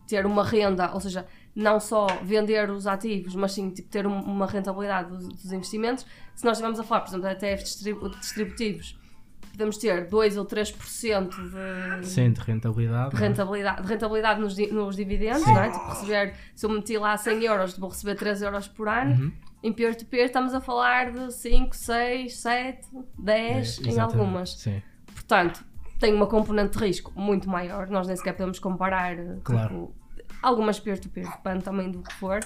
ter 0.07 0.27
uma 0.27 0.45
renda, 0.45 0.93
ou 0.93 1.01
seja, 1.01 1.27
não 1.55 1.81
só 1.81 2.07
vender 2.23 2.71
os 2.71 2.87
ativos, 2.87 3.35
mas 3.35 3.53
sim 3.53 3.71
tipo, 3.71 3.89
ter 3.89 4.07
um- 4.07 4.21
uma 4.23 4.47
rentabilidade 4.47 5.09
dos, 5.11 5.29
dos 5.29 5.53
investimentos, 5.53 6.05
se 6.35 6.45
nós 6.45 6.53
estivermos 6.59 6.79
a 6.81 6.85
falar, 6.85 7.01
por 7.03 7.09
exemplo, 7.11 7.29
de 7.29 7.33
ETFs 7.35 7.65
distribu- 7.65 8.09
distributivos, 8.11 8.99
podemos 9.53 9.77
ter 9.79 10.07
2 10.09 10.37
ou 10.37 10.45
3% 10.45 11.29
de, 12.01 12.07
Sim, 12.07 12.33
de 12.33 12.41
rentabilidade. 12.41 13.11
de 13.11 13.17
é? 13.17 13.21
rentabilidade, 13.27 13.83
de 13.83 13.89
rentabilidade 13.89 14.41
nos, 14.41 14.57
nos 14.71 14.97
dividendos, 14.97 15.47
não 15.47 15.61
é? 15.63 15.71
Tipo, 15.71 15.89
receber, 15.89 16.35
se 16.55 16.67
eu 16.67 16.71
meti 16.71 16.97
lá 16.99 17.17
100 17.17 17.43
euros, 17.45 17.79
vou 17.79 17.89
receber 17.89 18.15
3 18.17 18.43
euros 18.43 18.69
por 18.69 18.89
ano. 18.89 19.13
Uhum. 19.25 19.33
Em 19.63 19.73
peer-to-peer 19.73 20.27
estamos 20.27 20.55
a 20.55 20.61
falar 20.61 21.13
de 21.13 21.33
5, 21.33 21.77
6, 21.77 22.37
7, 22.39 22.89
10 23.19 23.81
É, 23.87 23.91
em 23.91 23.99
algumas. 24.01 24.53
Sim. 24.55 24.83
Portanto, 25.31 25.65
tem 26.01 26.13
uma 26.13 26.27
componente 26.27 26.77
de 26.77 26.85
risco 26.85 27.13
muito 27.15 27.49
maior. 27.49 27.89
Nós 27.89 28.07
nem 28.09 28.17
sequer 28.17 28.33
podemos 28.33 28.59
comparar 28.59 29.17
tipo, 29.17 29.41
Claro. 29.43 29.95
algumas 30.43 30.81
peer-to-peer, 30.81 31.31
depende 31.31 31.63
também 31.63 31.89
do 31.91 32.03
que 32.03 32.13
for. 32.15 32.41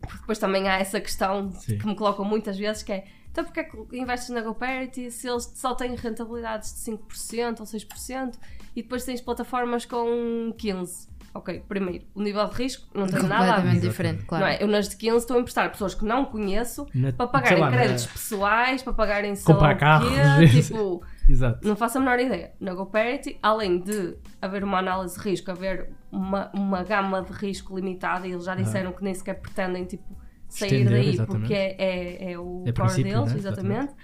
Porque 0.00 0.18
depois 0.18 0.38
também 0.38 0.68
há 0.68 0.78
essa 0.78 1.00
questão 1.00 1.50
Sim. 1.52 1.78
que 1.78 1.86
me 1.86 1.94
colocam 1.94 2.24
muitas 2.24 2.58
vezes 2.58 2.82
que 2.82 2.92
é 2.92 3.04
então 3.30 3.44
porque 3.44 3.60
é 3.60 3.64
que 3.64 3.76
investes 3.92 4.30
na 4.30 4.40
GoParity 4.40 5.10
se 5.10 5.28
eles 5.28 5.44
só 5.54 5.74
têm 5.74 5.94
rentabilidades 5.94 6.72
de 6.72 6.80
5% 6.80 7.60
ou 7.60 7.66
6% 7.66 8.38
e 8.74 8.82
depois 8.82 9.04
tens 9.04 9.20
plataformas 9.20 9.84
com 9.84 10.52
15%. 10.56 11.08
Ok, 11.34 11.62
primeiro, 11.68 12.06
o 12.14 12.22
nível 12.22 12.48
de 12.48 12.54
risco 12.56 12.86
não 12.94 13.06
tem 13.06 13.22
nada 13.22 13.56
a 13.56 13.60
ver. 13.60 13.78
Diferente, 13.78 14.24
claro. 14.24 14.42
Não 14.44 14.50
é? 14.50 14.62
Eu 14.62 14.66
nas 14.66 14.88
de 14.88 14.96
15 14.96 15.18
estou 15.18 15.36
a 15.36 15.40
emprestar 15.40 15.70
pessoas 15.70 15.94
que 15.94 16.02
não 16.02 16.24
conheço 16.24 16.86
Na- 16.94 17.12
para 17.12 17.26
pagarem 17.26 17.60
lá, 17.60 17.70
créditos 17.70 18.06
pessoais, 18.06 18.82
para 18.82 18.94
pagarem 18.94 19.34
sei 19.36 19.44
Comprar 19.54 19.74
carros, 19.76 20.08
quê, 20.08 20.48
tipo, 20.62 21.02
Exato. 21.28 21.66
não 21.66 21.76
faço 21.76 21.98
a 21.98 22.00
menor 22.00 22.18
ideia. 22.20 22.52
Na 22.60 22.74
GoParity, 22.74 23.38
além 23.42 23.80
de 23.80 24.16
haver 24.40 24.62
uma 24.64 24.78
análise 24.78 25.18
de 25.18 25.28
risco, 25.28 25.50
haver 25.50 25.90
uma, 26.10 26.50
uma 26.54 26.82
gama 26.84 27.22
de 27.22 27.32
risco 27.32 27.74
limitada, 27.76 28.26
e 28.26 28.32
eles 28.32 28.44
já 28.44 28.54
disseram 28.54 28.92
que 28.92 29.02
nem 29.02 29.12
sequer 29.14 29.40
pretendem 29.40 29.84
tipo, 29.84 30.04
sair 30.48 30.68
Estender, 30.82 30.92
daí 30.92 31.08
exatamente. 31.10 31.40
porque 31.40 31.54
é, 31.54 31.76
é, 31.78 32.32
é 32.32 32.38
o 32.38 32.64
É 32.66 32.72
core 32.72 33.02
deles, 33.02 33.32
né? 33.32 33.38
exatamente. 33.38 33.94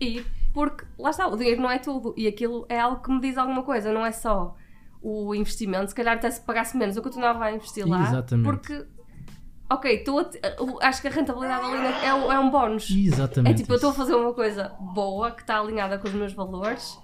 E 0.00 0.24
porque, 0.52 0.84
lá 0.98 1.10
está, 1.10 1.28
o 1.28 1.36
dinheiro 1.36 1.60
não 1.62 1.70
é 1.70 1.78
tudo. 1.78 2.14
E 2.16 2.26
aquilo 2.26 2.66
é 2.68 2.78
algo 2.80 3.02
que 3.02 3.10
me 3.10 3.20
diz 3.20 3.38
alguma 3.38 3.62
coisa, 3.62 3.92
não 3.92 4.04
é 4.04 4.12
só 4.12 4.56
o 5.00 5.34
investimento. 5.34 5.88
Se 5.88 5.94
calhar 5.94 6.16
até 6.16 6.30
se 6.30 6.40
pagasse 6.40 6.76
menos, 6.76 6.96
eu 6.96 7.02
continuava 7.02 7.44
a 7.44 7.52
investir 7.52 7.86
lá. 7.86 8.02
Exatamente. 8.08 8.44
Porque, 8.44 8.84
ok, 9.74 9.94
estou 9.94 10.20
a 10.20 10.88
acho 10.88 11.02
que 11.02 11.08
a 11.08 11.10
rentabilidade 11.10 11.64
ali 11.64 12.06
é, 12.06 12.14
um- 12.14 12.32
é 12.32 12.38
um 12.38 12.50
bónus. 12.50 12.90
Exatamente. 12.90 13.52
É 13.54 13.56
tipo, 13.56 13.72
eu 13.72 13.76
estou 13.76 13.90
a 13.90 13.94
fazer 13.94 14.14
uma 14.14 14.32
coisa 14.34 14.68
boa 14.94 15.30
que 15.30 15.42
está 15.42 15.58
alinhada 15.58 15.98
com 15.98 16.08
os 16.08 16.14
meus 16.14 16.32
valores 16.32 16.98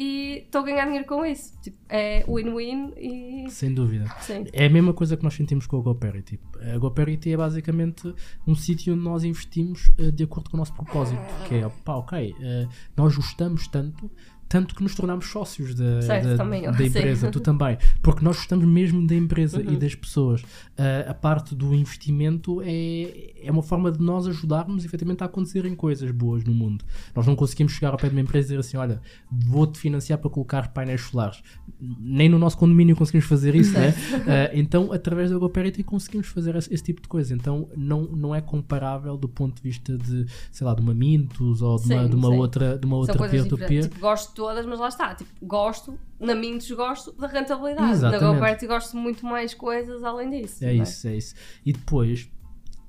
e 0.00 0.44
estou 0.44 0.60
a 0.60 0.64
ganhar 0.64 0.84
dinheiro 0.84 1.06
com 1.06 1.26
isso. 1.26 1.60
Tipo, 1.60 1.76
é 1.88 2.24
win-win 2.28 2.92
e. 2.96 3.50
Sem 3.50 3.74
dúvida. 3.74 4.06
Sim. 4.20 4.44
É 4.52 4.66
a 4.66 4.70
mesma 4.70 4.92
coisa 4.94 5.16
que 5.16 5.24
nós 5.24 5.34
sentimos 5.34 5.66
com 5.66 5.76
a 5.78 5.80
GoParity. 5.82 6.38
A 6.74 6.78
GoParity 6.78 7.32
é 7.32 7.36
basicamente 7.36 8.14
um 8.46 8.54
sítio 8.54 8.94
onde 8.94 9.02
nós 9.02 9.24
investimos 9.24 9.90
eh, 9.98 10.10
de 10.12 10.22
acordo 10.24 10.50
com 10.50 10.56
o 10.56 10.60
nosso 10.60 10.72
propósito. 10.74 11.20
Que 11.48 11.56
é, 11.56 11.68
pá, 11.84 11.94
ok, 11.96 12.34
eh, 12.40 12.66
nós 12.96 13.16
gostamos 13.16 13.66
tanto, 13.66 14.08
tanto 14.48 14.74
que 14.74 14.82
nos 14.82 14.94
tornamos 14.94 15.26
sócios 15.26 15.74
da, 15.74 16.00
Certo, 16.02 16.28
da, 16.28 16.36
também 16.36 16.62
da 16.62 16.72
sim. 16.74 16.84
empresa. 16.86 17.30
Tu 17.30 17.40
também. 17.40 17.76
Porque 18.02 18.24
nós 18.24 18.36
gostamos 18.36 18.66
mesmo 18.66 19.06
da 19.06 19.14
empresa 19.14 19.58
Uhum. 19.60 19.72
e 19.72 19.76
das 19.76 19.94
pessoas. 19.94 20.42
Eh, 20.76 21.06
a 21.08 21.14
parte 21.14 21.54
do 21.54 21.74
investimento 21.74 22.62
é, 22.64 23.32
é 23.42 23.50
uma 23.50 23.62
forma 23.62 23.90
de 23.92 24.00
nós 24.02 24.26
ajudarmos 24.26 24.84
efetivamente 24.84 25.22
a 25.22 25.26
acontecerem 25.26 25.74
coisas 25.74 26.10
boas 26.10 26.44
no 26.44 26.52
mundo. 26.54 26.84
Nós 27.14 27.26
não 27.26 27.36
conseguimos 27.36 27.72
chegar 27.72 27.90
ao 27.90 27.96
pé 27.98 28.08
de 28.08 28.14
uma 28.14 28.20
empresa 28.22 28.46
e 28.46 28.48
dizer 28.48 28.60
assim: 28.60 28.76
olha, 28.76 29.00
vou-te 29.30 29.78
financiar 29.78 30.18
para 30.18 30.30
colocar 30.30 30.68
painéis 30.72 31.02
solares. 31.02 31.42
Nem 31.80 32.28
no 32.28 32.38
nosso 32.38 32.56
condomínio 32.56 32.96
conseguimos 32.96 33.26
fazer 33.26 33.54
isso, 33.54 33.72
né? 33.74 33.94
Eh, 34.26 34.52
então, 34.54 34.92
através 34.92 35.30
da 35.30 35.38
GoParity 35.38 35.82
conseguimos 35.82 36.26
fazer 36.28 36.54
esse, 36.56 36.72
esse 36.72 36.82
tipo 36.84 37.02
de 37.02 37.08
coisa. 37.08 37.34
Então, 37.34 37.68
não, 37.76 38.02
não 38.04 38.34
é 38.34 38.40
comparável 38.40 39.16
do 39.16 39.28
ponto 39.28 39.56
de 39.56 39.62
vista 39.62 39.96
de, 39.96 40.26
sei 40.50 40.66
lá, 40.66 40.74
de 40.74 40.80
uma 40.80 40.94
Mintos 40.94 41.62
ou 41.62 41.76
de 41.76 41.92
uma, 41.92 42.02
Sim, 42.04 42.08
de 42.10 42.16
uma 42.16 42.28
outra, 42.28 42.78
de 42.78 42.86
uma 42.86 42.96
outra 42.96 43.16
coisas 43.16 43.30
peer-to-peer. 43.32 43.68
diferentes. 43.68 43.88
Tipo, 43.88 44.00
gosto 44.00 44.37
todas, 44.38 44.64
mas 44.64 44.78
lá 44.78 44.88
está. 44.88 45.14
Tipo, 45.14 45.30
gosto, 45.44 45.98
na 46.20 46.34
Mintos 46.34 46.70
gosto 46.70 47.12
da 47.12 47.26
rentabilidade. 47.26 47.90
Exatamente. 47.90 48.22
Na 48.24 48.32
GoParity 48.34 48.66
gosto 48.68 48.96
muito 48.96 49.26
mais 49.26 49.52
coisas 49.52 50.02
além 50.04 50.30
disso. 50.30 50.64
É 50.64 50.72
não 50.74 50.82
isso, 50.84 51.08
é 51.08 51.16
isso. 51.16 51.34
E 51.66 51.72
depois, 51.72 52.30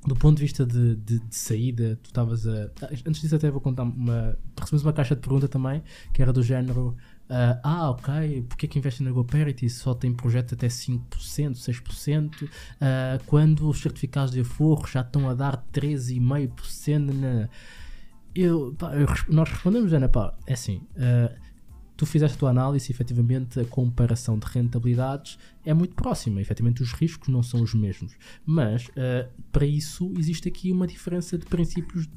do 0.06 0.16
ponto 0.16 0.38
de 0.38 0.43
vista 0.43 0.66
de, 0.66 0.95
de- 0.95 1.20
de 1.20 1.36
saída, 1.36 2.00
tu 2.04 2.08
estavas 2.08 2.45
a. 2.47 2.70
Antes 3.06 3.22
disso, 3.22 3.36
até 3.36 3.50
vou 3.50 3.60
contar 3.60 3.84
uma. 3.84 4.38
Tu 4.56 4.62
recebes 4.62 4.84
uma 4.84 4.93
caixa 4.93 5.16
de 5.16 5.22
pergunta 5.22 5.47
também, 5.47 5.82
que 6.14 6.22
era 6.22 6.32
do 6.32 6.41
género. 6.43 6.95
ah, 7.30 7.60
ah, 7.64 7.89
ok, 7.91 8.43
porque 8.47 8.66
é 8.66 8.70
que 8.70 8.80
investem 8.80 9.06
na 9.08 9.12
GoParity 9.12 9.70
só 9.70 9.93
tem 9.93 10.14
projeto 10.14 10.54
até 10.54 10.68
5%, 10.68 11.02
6%, 11.56 12.50
ah, 12.80 13.20
quando 13.26 13.68
os 13.70 13.82
certificados 13.82 14.32
de 14.32 14.39
aforro 14.41 14.88
já 14.88 15.02
estão 15.02 15.28
a 15.30 15.34
dar 15.34 15.58
13,5%? 15.74 17.50
Nanana?" 18.36 18.50
Eu, 18.50 18.76
pá, 18.78 18.94
eu 18.96 19.08
nós 19.30 19.50
respondemos, 19.50 19.94
Ana, 19.94 20.10
pá, 20.10 20.34
é 20.46 20.54
assim, 20.54 20.82
ah, 20.98 21.36
tu 21.98 22.06
fizeste 22.06 22.38
a 22.38 22.40
tua 22.40 22.50
análise 22.52 22.90
efetivamente 22.92 23.60
a 23.60 23.66
comparação 23.66 24.40
de 24.40 24.46
rentabilidades 24.48 25.38
é 25.66 25.74
muito 25.74 25.96
próxima, 25.96 26.40
efetivamente 26.40 26.82
os 26.82 26.94
riscos 26.94 27.28
não 27.28 27.44
são 27.44 27.62
os 27.62 27.74
mesmos, 27.74 28.14
mas 28.46 28.90
ah, 28.96 29.28
para 29.52 29.66
isso 29.66 30.14
existe 30.18 30.48
aqui 30.48 30.72
uma 30.72 30.88
diferença 30.88 31.38
de 31.38 31.46
princípios 31.46 32.08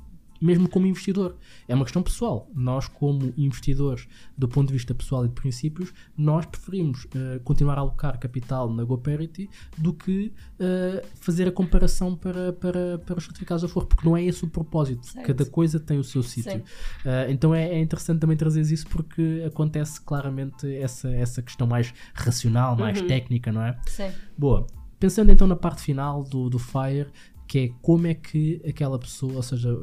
mesmo 0.42 0.68
como 0.68 0.86
investidor. 0.86 1.36
É 1.68 1.74
uma 1.74 1.84
questão 1.84 2.02
pessoal. 2.02 2.50
Nós, 2.54 2.88
como 2.88 3.32
investidores, 3.36 4.06
do 4.36 4.48
ponto 4.48 4.66
de 4.68 4.72
vista 4.74 4.94
pessoal 4.94 5.24
e 5.24 5.28
de 5.28 5.34
princípios, 5.34 5.92
nós 6.16 6.44
preferimos 6.46 7.06
ah, 7.14 7.40
continuar 7.44 7.78
a 7.78 7.80
alocar 7.80 8.18
capital 8.18 8.72
na 8.72 8.82
GoParity 8.84 9.48
do 9.78 9.92
que 9.94 10.32
ah, 10.60 11.02
fazer 11.14 11.48
a 11.48 11.52
comparação 11.52 12.16
para, 12.16 12.52
para, 12.52 12.98
para 12.98 13.18
os 13.18 13.24
certificados 13.24 13.62
de 13.62 13.66
aforro, 13.66 13.86
porque 13.86 14.04
não 14.06 14.16
é 14.16 14.24
esse 14.24 14.44
o 14.44 14.48
propósito. 14.48 15.06
Certo. 15.06 15.26
Cada 15.26 15.44
coisa 15.46 15.78
tem 15.78 15.98
o 15.98 16.04
seu 16.04 16.22
sítio. 16.22 16.58
Uh, 16.58 17.30
então 17.30 17.54
é, 17.54 17.68
é 17.68 17.80
interessante 17.80 18.18
também 18.18 18.36
trazer 18.36 18.60
isso 18.62 18.86
porque 18.88 19.44
acontece 19.46 20.00
claramente 20.00 20.66
essa, 20.74 21.08
essa 21.10 21.42
questão 21.42 21.66
mais 21.66 21.92
racional, 22.14 22.76
mais 22.76 23.00
Uhum. 23.00 23.06
técnica, 23.06 23.52
não 23.52 23.62
é? 23.62 23.78
Sim. 23.86 24.10
Boa. 24.36 24.66
Pensando 24.98 25.30
então 25.30 25.46
na 25.46 25.56
parte 25.56 25.82
final 25.82 26.22
do, 26.24 26.48
do 26.50 26.58
Fire, 26.58 27.08
que 27.46 27.58
é 27.58 27.68
como 27.80 28.06
é 28.06 28.14
que 28.14 28.60
aquela 28.66 28.98
pessoa, 28.98 29.34
ou 29.34 29.42
seja, 29.42 29.76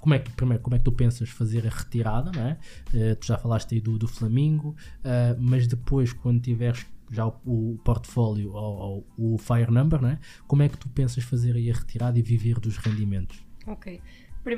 como 0.00 0.14
é 0.14 0.18
que, 0.18 0.30
primeiro, 0.32 0.62
como 0.62 0.74
é 0.76 0.78
que 0.78 0.84
tu 0.84 0.92
pensas 0.92 1.28
fazer 1.28 1.66
a 1.66 1.70
retirada, 1.70 2.30
não 2.32 2.42
é? 2.42 2.58
Uh, 2.94 3.16
tu 3.16 3.26
já 3.26 3.36
falaste 3.38 3.74
aí 3.74 3.80
do, 3.80 3.98
do 3.98 4.06
Flamingo, 4.08 4.70
uh, 5.00 5.36
mas 5.40 5.66
depois, 5.66 6.12
quando 6.12 6.40
tiveres 6.40 6.86
já 7.10 7.26
o, 7.26 7.32
o 7.46 7.78
portfólio 7.84 8.52
ou, 8.52 9.06
ou 9.16 9.34
o 9.34 9.38
Fire 9.38 9.70
Number, 9.70 10.00
não 10.00 10.10
é? 10.10 10.18
Como 10.46 10.62
é 10.62 10.68
que 10.68 10.76
tu 10.76 10.88
pensas 10.90 11.24
fazer 11.24 11.56
aí 11.56 11.70
a 11.70 11.74
retirada 11.74 12.18
e 12.18 12.22
viver 12.22 12.58
dos 12.60 12.76
rendimentos? 12.76 13.42
Ok. 13.66 14.00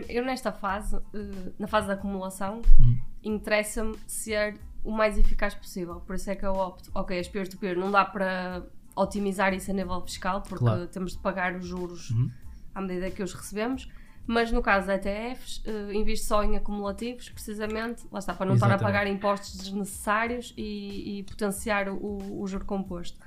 Eu 0.08 0.24
nesta 0.24 0.52
fase, 0.52 0.96
eh, 1.14 1.52
na 1.58 1.66
fase 1.66 1.88
da 1.88 1.94
acumulação, 1.94 2.62
Hum. 2.80 2.98
interessa-me 3.24 3.96
ser 4.06 4.56
o 4.84 4.90
mais 4.92 5.18
eficaz 5.18 5.54
possível. 5.54 5.96
Por 6.00 6.14
isso 6.16 6.30
é 6.30 6.36
que 6.36 6.44
eu 6.44 6.52
opto, 6.54 6.90
ok, 6.94 7.18
as 7.18 7.28
peer-to-peer 7.28 7.76
não 7.78 7.90
dá 7.90 8.04
para 8.04 8.64
otimizar 8.96 9.52
isso 9.54 9.70
a 9.70 9.74
nível 9.74 10.00
fiscal, 10.02 10.42
porque 10.42 10.64
Claro. 10.64 10.86
temos 10.88 11.12
de 11.12 11.18
pagar 11.18 11.54
os 11.56 11.66
juros 11.66 12.10
Uhum. 12.10 12.30
à 12.74 12.80
medida 12.80 13.10
que 13.10 13.22
os 13.22 13.32
recebemos. 13.32 13.88
Mas 14.30 14.52
no 14.52 14.62
caso 14.62 14.86
da 14.86 14.94
ETFs, 14.94 15.60
eh, 15.66 15.92
invisto 15.92 16.28
só 16.28 16.44
em 16.44 16.56
acumulativos, 16.56 17.28
precisamente, 17.30 18.06
lá 18.12 18.20
está, 18.20 18.32
para 18.32 18.46
não 18.46 18.54
estar 18.54 18.66
a 18.66 18.74
Exatamente. 18.76 18.94
pagar 18.94 19.06
impostos 19.08 19.56
desnecessários 19.56 20.54
e, 20.56 21.18
e 21.18 21.22
potenciar 21.24 21.88
o, 21.88 22.40
o 22.40 22.46
juro 22.46 22.64
composto. 22.64 23.18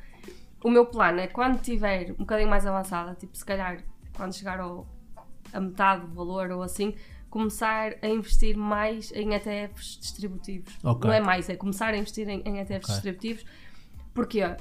O 0.64 0.70
meu 0.70 0.86
plano 0.86 1.20
é 1.20 1.28
quando 1.28 1.60
tiver 1.60 2.12
um 2.12 2.20
bocadinho 2.20 2.49
mais 2.49 2.66
avançada, 2.66 3.14
tipo 3.16 3.36
se 3.38 3.43
calhar 3.43 3.84
quando 4.16 4.34
chegar 4.34 4.62
ao, 4.62 4.88
a 5.51 5.60
metade 5.60 6.08
do 6.08 6.14
valor 6.14 6.49
ou 6.51 6.64
assim, 6.64 6.95
começar 7.30 7.95
a 8.01 8.08
investir 8.08 8.56
mais 8.56 9.12
em 9.12 9.34
ETFs 9.34 9.97
distributivos. 9.99 10.74
Ok. 10.86 11.06
Não 11.06 11.14
é 11.14 11.20
mais, 11.20 11.49
é 11.49 11.58
começar 11.58 11.93
a 11.93 11.97
investir 11.97 12.30
em, 12.30 12.41
em 12.45 12.60
ETFs 12.60 12.86
Ok. 12.86 12.93
distributivos. 12.93 13.45
Porque 14.14 14.41
uh, 14.41 14.56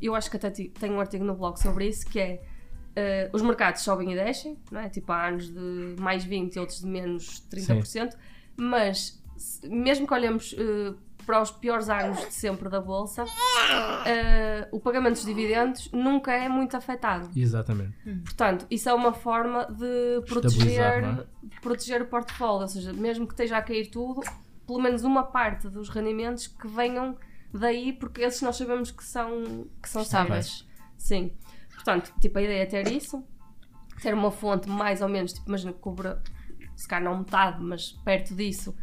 eu 0.00 0.14
acho 0.14 0.30
que 0.30 0.36
até 0.36 0.50
tenho 0.50 0.94
um 0.94 1.00
artigo 1.00 1.24
no 1.24 1.34
blog 1.34 1.58
sobre 1.58 1.88
isso, 1.88 2.06
que 2.06 2.20
é 2.20 2.42
uh, 2.90 3.30
os 3.32 3.42
mercados 3.42 3.82
sobem 3.82 4.12
e 4.12 4.14
descem, 4.14 4.58
não 4.70 4.80
é? 4.80 4.88
tipo 4.88 5.10
há 5.12 5.28
anos 5.28 5.48
de 5.48 5.96
mais 5.98 6.24
20 6.24 6.54
e 6.56 6.58
outros 6.58 6.80
de 6.80 6.86
menos 6.86 7.42
30%, 7.50 8.14
mas 8.56 9.22
se- 9.36 9.68
mesmo 9.68 10.06
que 10.06 10.14
olhemos 10.14 10.52
uh, 10.52 10.96
para 11.26 11.40
os 11.42 11.50
piores 11.50 11.88
anos 11.88 12.18
de 12.26 12.32
sempre 12.34 12.68
da 12.68 12.80
Bolsa, 12.80 13.24
uh, 13.24 13.28
o 14.72 14.80
pagamento 14.80 15.14
dos 15.14 15.24
dividendos 15.24 15.90
nunca 15.92 16.32
é 16.32 16.48
muito 16.48 16.76
afetado. 16.76 17.30
Exatamente. 17.36 17.94
Portanto, 18.24 18.66
isso 18.70 18.88
é 18.88 18.94
uma 18.94 19.12
forma 19.12 19.66
de 19.66 20.22
proteger, 20.26 21.04
é? 21.04 21.26
proteger 21.60 22.02
o 22.02 22.06
portfólio, 22.06 22.62
ou 22.62 22.68
seja, 22.68 22.92
mesmo 22.92 23.26
que 23.26 23.32
esteja 23.34 23.58
a 23.58 23.62
cair 23.62 23.86
tudo, 23.90 24.22
pelo 24.66 24.80
menos 24.80 25.04
uma 25.04 25.22
parte 25.24 25.68
dos 25.68 25.88
rendimentos 25.88 26.46
que 26.46 26.66
venham 26.68 27.16
daí, 27.52 27.92
porque 27.92 28.22
esses 28.22 28.40
nós 28.42 28.56
sabemos 28.56 28.90
que 28.90 29.04
são, 29.04 29.66
que 29.82 29.88
são 29.88 30.02
estáveis. 30.02 30.66
Sim. 30.96 31.32
Portanto, 31.84 32.12
tipo, 32.20 32.38
a 32.38 32.42
ideia 32.42 32.62
é 32.62 32.66
ter 32.66 32.86
isso, 32.92 33.24
ter 34.02 34.12
uma 34.14 34.30
fonte 34.30 34.68
mais 34.68 35.00
ou 35.00 35.08
menos, 35.08 35.32
tipo, 35.32 35.48
imagina 35.48 35.72
que 35.72 35.78
cobra, 35.78 36.22
se 36.76 36.86
calhar 36.86 37.10
não 37.10 37.18
metade, 37.20 37.62
mas 37.62 37.92
perto 38.04 38.34
disso, 38.34 38.76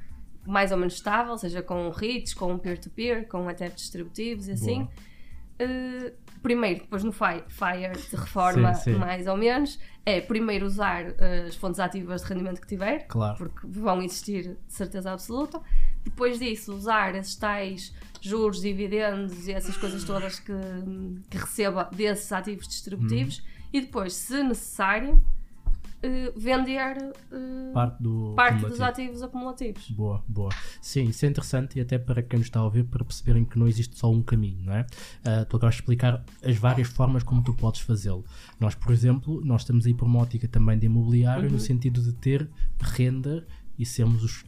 mais 0.45 0.71
ou 0.71 0.77
menos 0.77 0.95
estável, 0.95 1.37
seja 1.37 1.61
com 1.61 1.89
REITs, 1.89 2.33
com 2.33 2.57
peer-to-peer, 2.57 3.27
com 3.27 3.49
ETFs 3.49 3.81
distributivos 3.81 4.47
e 4.47 4.51
assim. 4.53 4.87
Uh, 5.59 6.11
primeiro, 6.41 6.81
depois 6.81 7.03
no 7.03 7.11
fi- 7.11 7.43
FIRE 7.47 7.93
de 8.09 8.15
reforma, 8.15 8.73
Sim, 8.75 8.93
sim. 8.93 8.99
mais 8.99 9.25
ou 9.27 9.35
menos, 9.35 9.79
é 10.05 10.21
primeiro 10.21 10.65
usar 10.65 11.05
uh, 11.05 11.47
as 11.47 11.55
fontes 11.55 11.79
ativas 11.79 12.21
de 12.21 12.27
rendimento 12.27 12.61
que 12.61 12.67
tiver, 12.67 13.07
Claro. 13.07 13.37
porque 13.37 13.65
vão 13.67 14.01
existir 14.01 14.55
de 14.67 14.73
certeza 14.73 15.11
absoluta. 15.11 15.59
Depois 16.09 16.39
disso, 16.39 16.73
usar 16.73 17.15
esses 17.15 17.35
tais 17.35 17.93
juros, 18.21 18.61
dividendos 18.61 19.47
e 19.47 19.51
essas 19.53 19.75
coisas 19.77 20.03
todas 20.03 20.39
que, 20.39 20.53
que 21.29 21.37
receba 21.37 21.89
desses 21.93 22.31
ativos 22.31 22.67
distributivos. 22.67 23.39
Uhum. 23.39 23.43
E 23.73 23.81
depois, 23.81 24.13
se 24.13 24.41
necessário, 24.43 25.13
uh, 25.15 26.39
vender 26.39 26.97
uh, 26.97 27.73
Parte 27.73 28.01
do. 28.01 28.33
parte 28.35 28.65
dos 28.65 28.79
ativos 28.81 29.21
acumulativos. 29.21 29.89
Boa, 29.91 30.23
boa. 30.27 30.49
Sim, 30.81 31.05
isso 31.09 31.25
é 31.25 31.29
interessante 31.29 31.77
e 31.77 31.81
até 31.81 31.97
para 31.99 32.21
quem 32.23 32.39
nos 32.39 32.47
está 32.47 32.59
a 32.59 32.63
ouvir, 32.63 32.85
para 32.85 33.03
perceberem 33.03 33.43
que 33.45 33.59
não 33.59 33.67
existe 33.67 33.97
só 33.97 34.09
um 34.11 34.21
caminho, 34.23 34.63
não 34.65 34.73
é? 34.73 34.85
Ah, 35.25 35.45
tu 35.45 35.57
acabas 35.57 35.75
de 35.75 35.81
explicar 35.81 36.23
as 36.43 36.55
várias 36.57 36.87
formas 36.87 37.23
como 37.23 37.43
tu 37.43 37.53
podes 37.53 37.81
fazê-lo. 37.81 38.23
Nós, 38.59 38.73
por 38.73 38.91
exemplo, 38.91 39.41
nós 39.43 39.61
estamos 39.61 39.85
aí 39.85 39.93
por 39.93 40.05
uma 40.05 40.19
ótica 40.19 40.47
também 40.47 40.77
de 40.79 40.85
imobiliário, 40.85 41.45
Uhum. 41.45 41.51
no 41.53 41.59
sentido 41.59 42.01
de 42.01 42.13
ter 42.13 42.49
renda 42.79 43.45
e 43.77 43.85
sermos 43.85 44.23
os 44.23 44.43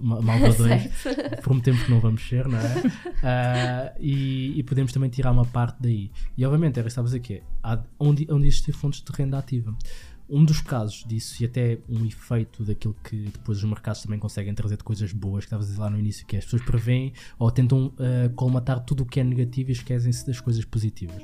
ma- 0.00 0.20
malvadões. 0.22 0.90
Prometemos 1.42 1.82
que 1.82 1.90
não 1.90 2.00
vamos 2.00 2.26
ser, 2.26 2.46
não 2.48 2.58
é? 2.58 2.82
Ah, 3.22 3.92
e, 4.00 4.58
e 4.58 4.62
podemos 4.62 4.92
também 4.92 5.08
tirar 5.10 5.30
uma 5.32 5.44
parte 5.44 5.76
daí. 5.80 6.10
E 6.36 6.44
obviamente, 6.44 6.78
era 6.78 6.88
isso 6.88 6.94
que 6.94 7.00
estavas 7.00 7.14
a 7.14 7.18
dizer, 7.18 7.42
é, 7.64 7.78
onde, 7.98 8.26
onde 8.30 8.46
existem 8.46 8.74
fontes 8.74 9.00
de 9.02 9.12
renda 9.12 9.38
ativa. 9.38 9.74
Um 10.30 10.44
dos 10.44 10.60
casos 10.60 11.04
disso, 11.06 11.42
e 11.42 11.46
até 11.46 11.78
um 11.88 12.04
efeito 12.04 12.62
daquilo 12.64 12.94
que 13.02 13.16
depois 13.16 13.58
os 13.58 13.64
mercados 13.64 14.02
também 14.02 14.18
conseguem 14.18 14.54
trazer 14.54 14.76
de 14.76 14.84
coisas 14.84 15.12
boas, 15.12 15.44
que 15.44 15.46
estavas 15.46 15.66
a 15.66 15.68
dizer 15.70 15.80
lá 15.80 15.88
no 15.90 15.98
início, 15.98 16.26
que 16.26 16.36
é 16.36 16.38
as 16.38 16.44
pessoas 16.44 16.62
preveem 16.62 17.12
ou 17.38 17.50
tentam 17.50 17.92
ah, 17.98 18.30
colmatar 18.36 18.80
tudo 18.84 19.02
o 19.04 19.06
que 19.06 19.20
é 19.20 19.24
negativo 19.24 19.70
e 19.70 19.72
esquecem-se 19.72 20.26
das 20.26 20.40
coisas 20.40 20.64
positivas. 20.64 21.22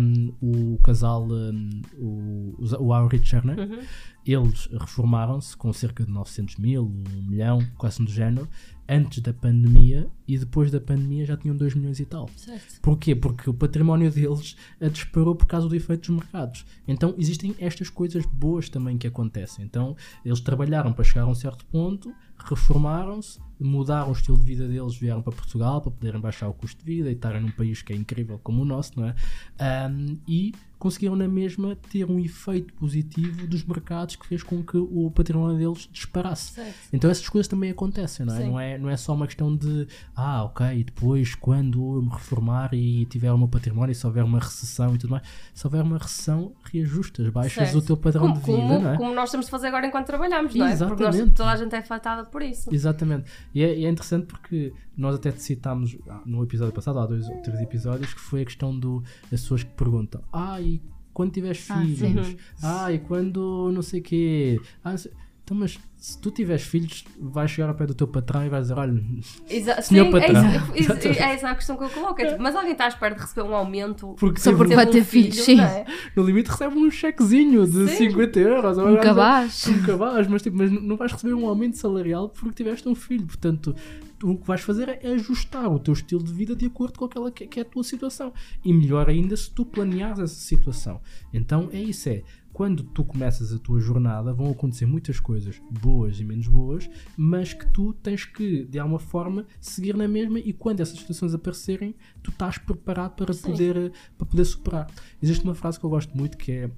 Um, 0.00 0.32
o 0.40 0.78
casal, 0.78 1.26
um, 1.30 1.82
o, 1.96 2.54
o 2.80 2.86
Howard 2.92 3.26
Cherner, 3.28 3.58
Uhum. 3.62 3.78
eles 4.26 4.68
reformaram-se 4.72 5.56
com 5.56 5.72
cerca 5.72 6.04
de 6.04 6.10
900 6.10 6.56
mil, 6.56 6.84
1 6.84 7.22
milhão, 7.28 7.58
quase 7.76 8.02
do 8.04 8.10
género, 8.10 8.48
antes 8.88 9.20
da 9.20 9.32
pandemia 9.32 10.08
e 10.26 10.36
depois 10.36 10.70
da 10.70 10.80
pandemia 10.80 11.24
já 11.24 11.36
tinham 11.36 11.56
2 11.56 11.74
milhões 11.74 12.00
e 12.00 12.04
tal. 12.04 12.28
Certo. 12.36 12.80
Porquê? 12.80 13.14
Porque 13.14 13.48
o 13.48 13.54
património 13.54 14.10
deles 14.10 14.56
disparou 14.92 15.34
por 15.34 15.46
causa 15.46 15.68
do 15.68 15.74
efeito 15.74 16.00
dos 16.12 16.20
mercados. 16.20 16.64
Então 16.86 17.14
existem 17.18 17.54
estas 17.58 17.88
coisas 17.88 18.24
boas 18.26 18.68
também 18.68 18.98
que 18.98 19.06
acontecem. 19.06 19.64
Então 19.64 19.96
eles 20.24 20.40
trabalharam 20.40 20.92
para 20.92 21.04
chegar 21.04 21.22
a 21.22 21.26
um 21.26 21.34
certo 21.34 21.64
ponto, 21.66 22.12
reformaram-se, 22.38 23.38
mudaram 23.60 24.10
o 24.10 24.12
estilo 24.12 24.38
de 24.38 24.44
vida 24.44 24.66
deles, 24.66 24.96
vieram 24.96 25.22
para 25.22 25.32
Portugal 25.32 25.80
para 25.80 25.92
poderem 25.92 26.20
baixar 26.20 26.48
o 26.48 26.54
custo 26.54 26.84
de 26.84 26.84
vida 26.84 27.10
e 27.10 27.14
estarem 27.14 27.40
num 27.40 27.52
país 27.52 27.82
que 27.82 27.92
é 27.92 27.96
incrível 27.96 28.38
como 28.42 28.62
o 28.62 28.64
nosso, 28.64 28.98
não 28.98 29.08
é? 29.08 29.14
Ahm, 29.58 30.18
e 30.26 30.52
conseguiram 30.82 31.14
na 31.14 31.28
mesma 31.28 31.76
ter 31.92 32.04
um 32.04 32.18
efeito 32.18 32.74
positivo 32.74 33.46
dos 33.46 33.62
mercados 33.62 34.16
que 34.16 34.26
fez 34.26 34.42
com 34.42 34.64
que 34.64 34.76
o 34.76 35.12
património 35.14 35.56
deles 35.56 35.88
disparasse. 35.92 36.54
Certo. 36.54 36.74
Então 36.92 37.08
essas 37.08 37.28
coisas 37.28 37.46
também 37.46 37.70
acontecem, 37.70 38.26
não 38.26 38.34
é? 38.34 38.38
Sim. 38.38 38.48
Não 38.48 38.58
é, 38.60 38.78
não 38.78 38.90
é 38.90 38.96
só 38.96 39.14
uma 39.14 39.26
questão 39.26 39.54
de 39.54 39.86
ah, 40.16 40.42
ok, 40.42 40.82
depois 40.82 41.36
quando 41.36 41.78
eu 41.98 42.02
me 42.02 42.08
reformar 42.08 42.74
e 42.74 43.04
tiver 43.06 43.30
o 43.30 43.38
meu 43.38 43.46
património, 43.46 43.94
se 43.94 44.04
houver 44.04 44.24
uma 44.24 44.40
recessão 44.40 44.96
e 44.96 44.98
tudo 44.98 45.10
mais, 45.12 45.22
se 45.54 45.64
houver 45.64 45.84
uma 45.84 45.98
recessão, 45.98 46.52
reajustas, 46.64 47.28
baixas 47.28 47.68
Certo. 47.68 47.78
o 47.78 47.82
teu 47.82 47.96
padrão 47.96 48.22
como, 48.22 48.34
de 48.34 48.40
vida, 48.40 48.58
como, 48.58 48.80
não 48.80 48.90
é? 48.92 48.96
como 48.96 49.14
nós 49.14 49.30
temos 49.30 49.46
de 49.46 49.50
fazer 49.52 49.68
agora 49.68 49.86
enquanto 49.86 50.06
trabalhamos, 50.06 50.52
não 50.52 50.66
é? 50.66 50.76
Porque 50.76 51.04
nós- 51.04 51.14
Exatamente. 51.14 51.36
toda 51.36 51.50
a 51.52 51.56
gente 51.56 51.74
é 51.76 51.78
afetada 51.78 52.24
por 52.24 52.42
isso. 52.42 52.74
Exatamente. 52.74 53.30
E 53.54 53.62
é, 53.62 53.84
é 53.84 53.88
interessante 53.88 54.26
porque 54.26 54.72
nós 54.96 55.14
até 55.14 55.30
te 55.30 55.40
citámos 55.40 55.96
ah, 56.08 56.22
no 56.26 56.42
episódio 56.42 56.74
passado, 56.74 56.98
há 56.98 57.06
dois 57.06 57.28
ou 57.28 57.40
três 57.40 57.60
episódios, 57.60 58.12
que 58.12 58.20
foi 58.20 58.42
a 58.42 58.44
questão 58.44 58.76
do, 58.76 59.00
das 59.30 59.40
pessoas 59.42 59.62
que 59.62 59.70
perguntam: 59.70 60.22
Ah, 60.32 60.60
e 60.60 60.71
quando 61.12 61.32
tiveres 61.32 61.68
Ah, 61.70 61.80
filhos? 61.84 62.36
Ah, 62.62 62.92
e 62.92 62.98
quando 62.98 63.70
não 63.72 63.82
sei 63.82 64.00
o 64.00 64.02
quê? 64.02 64.60
Ah, 64.84 64.90
não 64.92 64.98
sei- 64.98 65.12
Então, 65.52 65.54
mas 65.54 65.78
se 65.98 66.18
tu 66.18 66.30
tiveres 66.30 66.62
filhos, 66.62 67.04
vais 67.20 67.50
chegar 67.50 67.68
ao 67.68 67.74
pé 67.74 67.86
do 67.86 67.94
teu 67.94 68.08
patrão 68.08 68.44
e 68.44 68.48
vais 68.48 68.64
dizer: 68.64 68.78
Olha, 68.78 69.02
Exa 69.48 69.82
Senhor 69.82 70.06
sim, 70.06 70.10
patrão. 70.10 70.44
É, 70.44 70.80
isso, 70.80 70.92
é, 70.92 71.08
é 71.18 71.34
essa 71.34 71.50
a 71.50 71.54
questão 71.54 71.76
que 71.76 71.84
eu 71.84 71.90
coloco. 71.90 72.20
É 72.20 72.30
tipo, 72.30 72.42
mas 72.42 72.56
alguém 72.56 72.72
está 72.72 72.86
à 72.86 72.88
espera 72.88 73.14
de 73.14 73.20
receber 73.20 73.42
um 73.42 73.54
aumento 73.54 74.14
porque 74.18 74.40
Só 74.40 74.54
porque 74.54 74.74
vai 74.74 74.86
ter 74.86 75.04
filhos, 75.04 75.36
sim. 75.36 75.56
não 75.56 75.64
é? 75.64 75.84
no 76.16 76.24
limite 76.24 76.50
recebe 76.50 76.76
um 76.76 76.90
chequezinho 76.90 77.66
de 77.66 77.88
Sim. 77.88 78.10
50 78.10 78.40
euros. 78.40 78.78
Um 78.78 78.96
cabaz. 78.96 79.66
um 79.68 79.82
cabaz, 79.82 80.26
mas, 80.26 80.42
tipo, 80.42 80.56
mas 80.56 80.70
não 80.70 80.96
vais 80.96 81.12
receber 81.12 81.34
um 81.34 81.46
aumento 81.46 81.76
salarial 81.76 82.28
porque 82.30 82.62
tiveste 82.62 82.88
um 82.88 82.94
filho. 82.94 83.26
Portanto, 83.26 83.74
o 84.22 84.36
que 84.36 84.46
vais 84.46 84.60
fazer 84.60 84.88
é 85.02 85.12
ajustar 85.12 85.70
o 85.70 85.78
teu 85.78 85.92
estilo 85.92 86.22
de 86.22 86.32
vida 86.32 86.56
de 86.56 86.66
acordo 86.66 86.98
com 86.98 87.04
aquela 87.04 87.30
que, 87.30 87.46
que 87.46 87.58
é 87.58 87.62
a 87.62 87.66
tua 87.66 87.84
situação. 87.84 88.32
E 88.64 88.72
melhor 88.72 89.08
ainda 89.08 89.36
se 89.36 89.50
tu 89.50 89.64
planeares 89.64 90.18
essa 90.18 90.34
situação. 90.34 91.00
Então 91.32 91.68
é 91.72 91.80
isso, 91.80 92.08
é. 92.08 92.22
Quando 92.52 92.82
tu 92.82 93.04
começas 93.04 93.52
a 93.52 93.58
tua 93.58 93.80
jornada, 93.80 94.32
vão 94.32 94.50
acontecer 94.50 94.86
muitas 94.86 95.18
coisas 95.18 95.60
boas 95.70 96.20
e 96.20 96.24
menos 96.24 96.48
boas, 96.48 96.88
mas 97.16 97.54
que 97.54 97.66
tu 97.72 97.92
tens 97.94 98.24
que, 98.24 98.64
de 98.64 98.78
alguma 98.78 98.98
forma, 98.98 99.46
seguir 99.60 99.96
na 99.96 100.06
mesma 100.06 100.38
e 100.38 100.52
quando 100.52 100.80
essas 100.80 100.98
situações 100.98 101.34
aparecerem, 101.34 101.94
tu 102.22 102.30
estás 102.30 102.58
preparado 102.58 103.14
para 103.16 103.32
Sim. 103.32 103.50
poder, 103.50 103.92
para 104.18 104.26
poder 104.26 104.44
superar. 104.44 104.90
Existe 105.22 105.44
uma 105.44 105.54
frase 105.54 105.78
que 105.78 105.86
eu 105.86 105.90
gosto 105.90 106.16
muito 106.16 106.36
que 106.36 106.52
é 106.52 106.70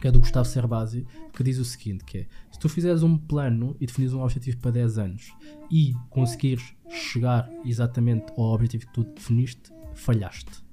que 0.00 0.06
é 0.06 0.10
do 0.10 0.20
Gustavo 0.20 0.46
Cerbasi, 0.46 1.06
que 1.32 1.42
diz 1.42 1.58
o 1.58 1.64
seguinte, 1.64 2.04
que 2.04 2.18
é, 2.18 2.26
se 2.52 2.58
tu 2.58 2.68
fizeres 2.68 3.02
um 3.02 3.16
plano 3.16 3.74
e 3.80 3.86
definires 3.86 4.12
um 4.12 4.20
objetivo 4.20 4.58
para 4.58 4.72
10 4.72 4.98
anos 4.98 5.32
e 5.70 5.94
conseguires 6.10 6.74
chegar 6.90 7.50
exatamente 7.64 8.30
ao 8.36 8.52
objetivo 8.52 8.86
que 8.86 8.92
tu 8.92 9.04
definiste, 9.04 9.72
falhaste. 9.94 10.65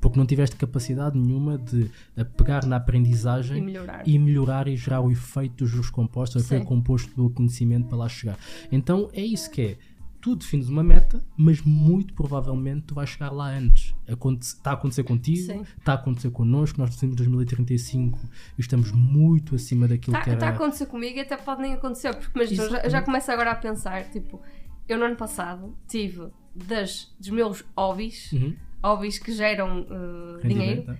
Porque 0.00 0.18
não 0.18 0.24
tiveste 0.26 0.56
capacidade 0.56 1.18
nenhuma 1.18 1.58
de 1.58 1.90
pegar 2.36 2.64
na 2.64 2.76
E 2.76 2.78
aprendizagem 2.78 3.62
melhorar. 3.62 4.02
e 4.08 4.18
melhorar 4.18 4.66
e 4.68 4.76
gerar 4.76 5.00
o 5.02 5.10
efeito 5.10 5.56
dos 5.56 5.70
juros 5.70 5.90
compostos, 5.90 6.42
o 6.42 6.44
efeito 6.46 6.64
composto 6.66 7.14
do 7.14 7.28
conhecimento 7.30 7.86
para 7.88 7.98
lá 7.98 8.08
chegar. 8.08 8.38
Então 8.72 9.10
é 9.12 9.20
isso 9.22 9.50
que 9.50 9.60
é. 9.62 9.78
Tu 10.22 10.36
defines 10.36 10.68
uma 10.68 10.82
meta, 10.82 11.24
mas 11.34 11.62
muito 11.62 12.12
provavelmente 12.12 12.82
tu 12.88 12.94
vais 12.94 13.08
chegar 13.08 13.30
lá 13.30 13.48
antes. 13.56 13.94
Está 14.42 14.72
a 14.72 14.74
acontecer 14.74 15.02
contigo, 15.02 15.38
Sim. 15.46 15.62
está 15.78 15.92
a 15.92 15.94
acontecer 15.94 16.30
connosco. 16.30 16.78
Nós 16.78 16.90
definimos 16.90 17.16
2035 17.16 18.18
e 18.58 18.60
estamos 18.60 18.92
muito 18.92 19.54
acima 19.54 19.88
daquilo 19.88 20.14
Está 20.14 20.24
que 20.24 20.30
era. 20.36 20.46
a 20.46 20.50
acontecer 20.50 20.84
comigo 20.86 21.16
e 21.16 21.20
até 21.20 21.38
pode 21.38 21.62
nem 21.62 21.72
acontecer, 21.72 22.14
porque 22.14 22.38
mas 22.38 22.50
eu 22.50 22.56
já, 22.56 22.62
eu 22.64 22.70
já 22.70 22.78
Exatamente. 22.80 23.04
começo 23.06 23.30
agora 23.32 23.50
a 23.52 23.54
pensar, 23.54 24.04
tipo, 24.10 24.40
eu 24.86 24.98
no 24.98 25.04
ano 25.06 25.16
passado 25.16 25.74
tive 25.88 26.28
das, 26.54 27.14
dos 27.18 27.30
meus 27.30 27.64
hobbies, 27.74 28.30
Uhum. 28.32 28.54
Hobbies 28.82 29.18
que 29.18 29.32
geram 29.32 29.82
uh, 29.82 30.46
dinheiro, 30.46 30.84
né? 30.86 30.98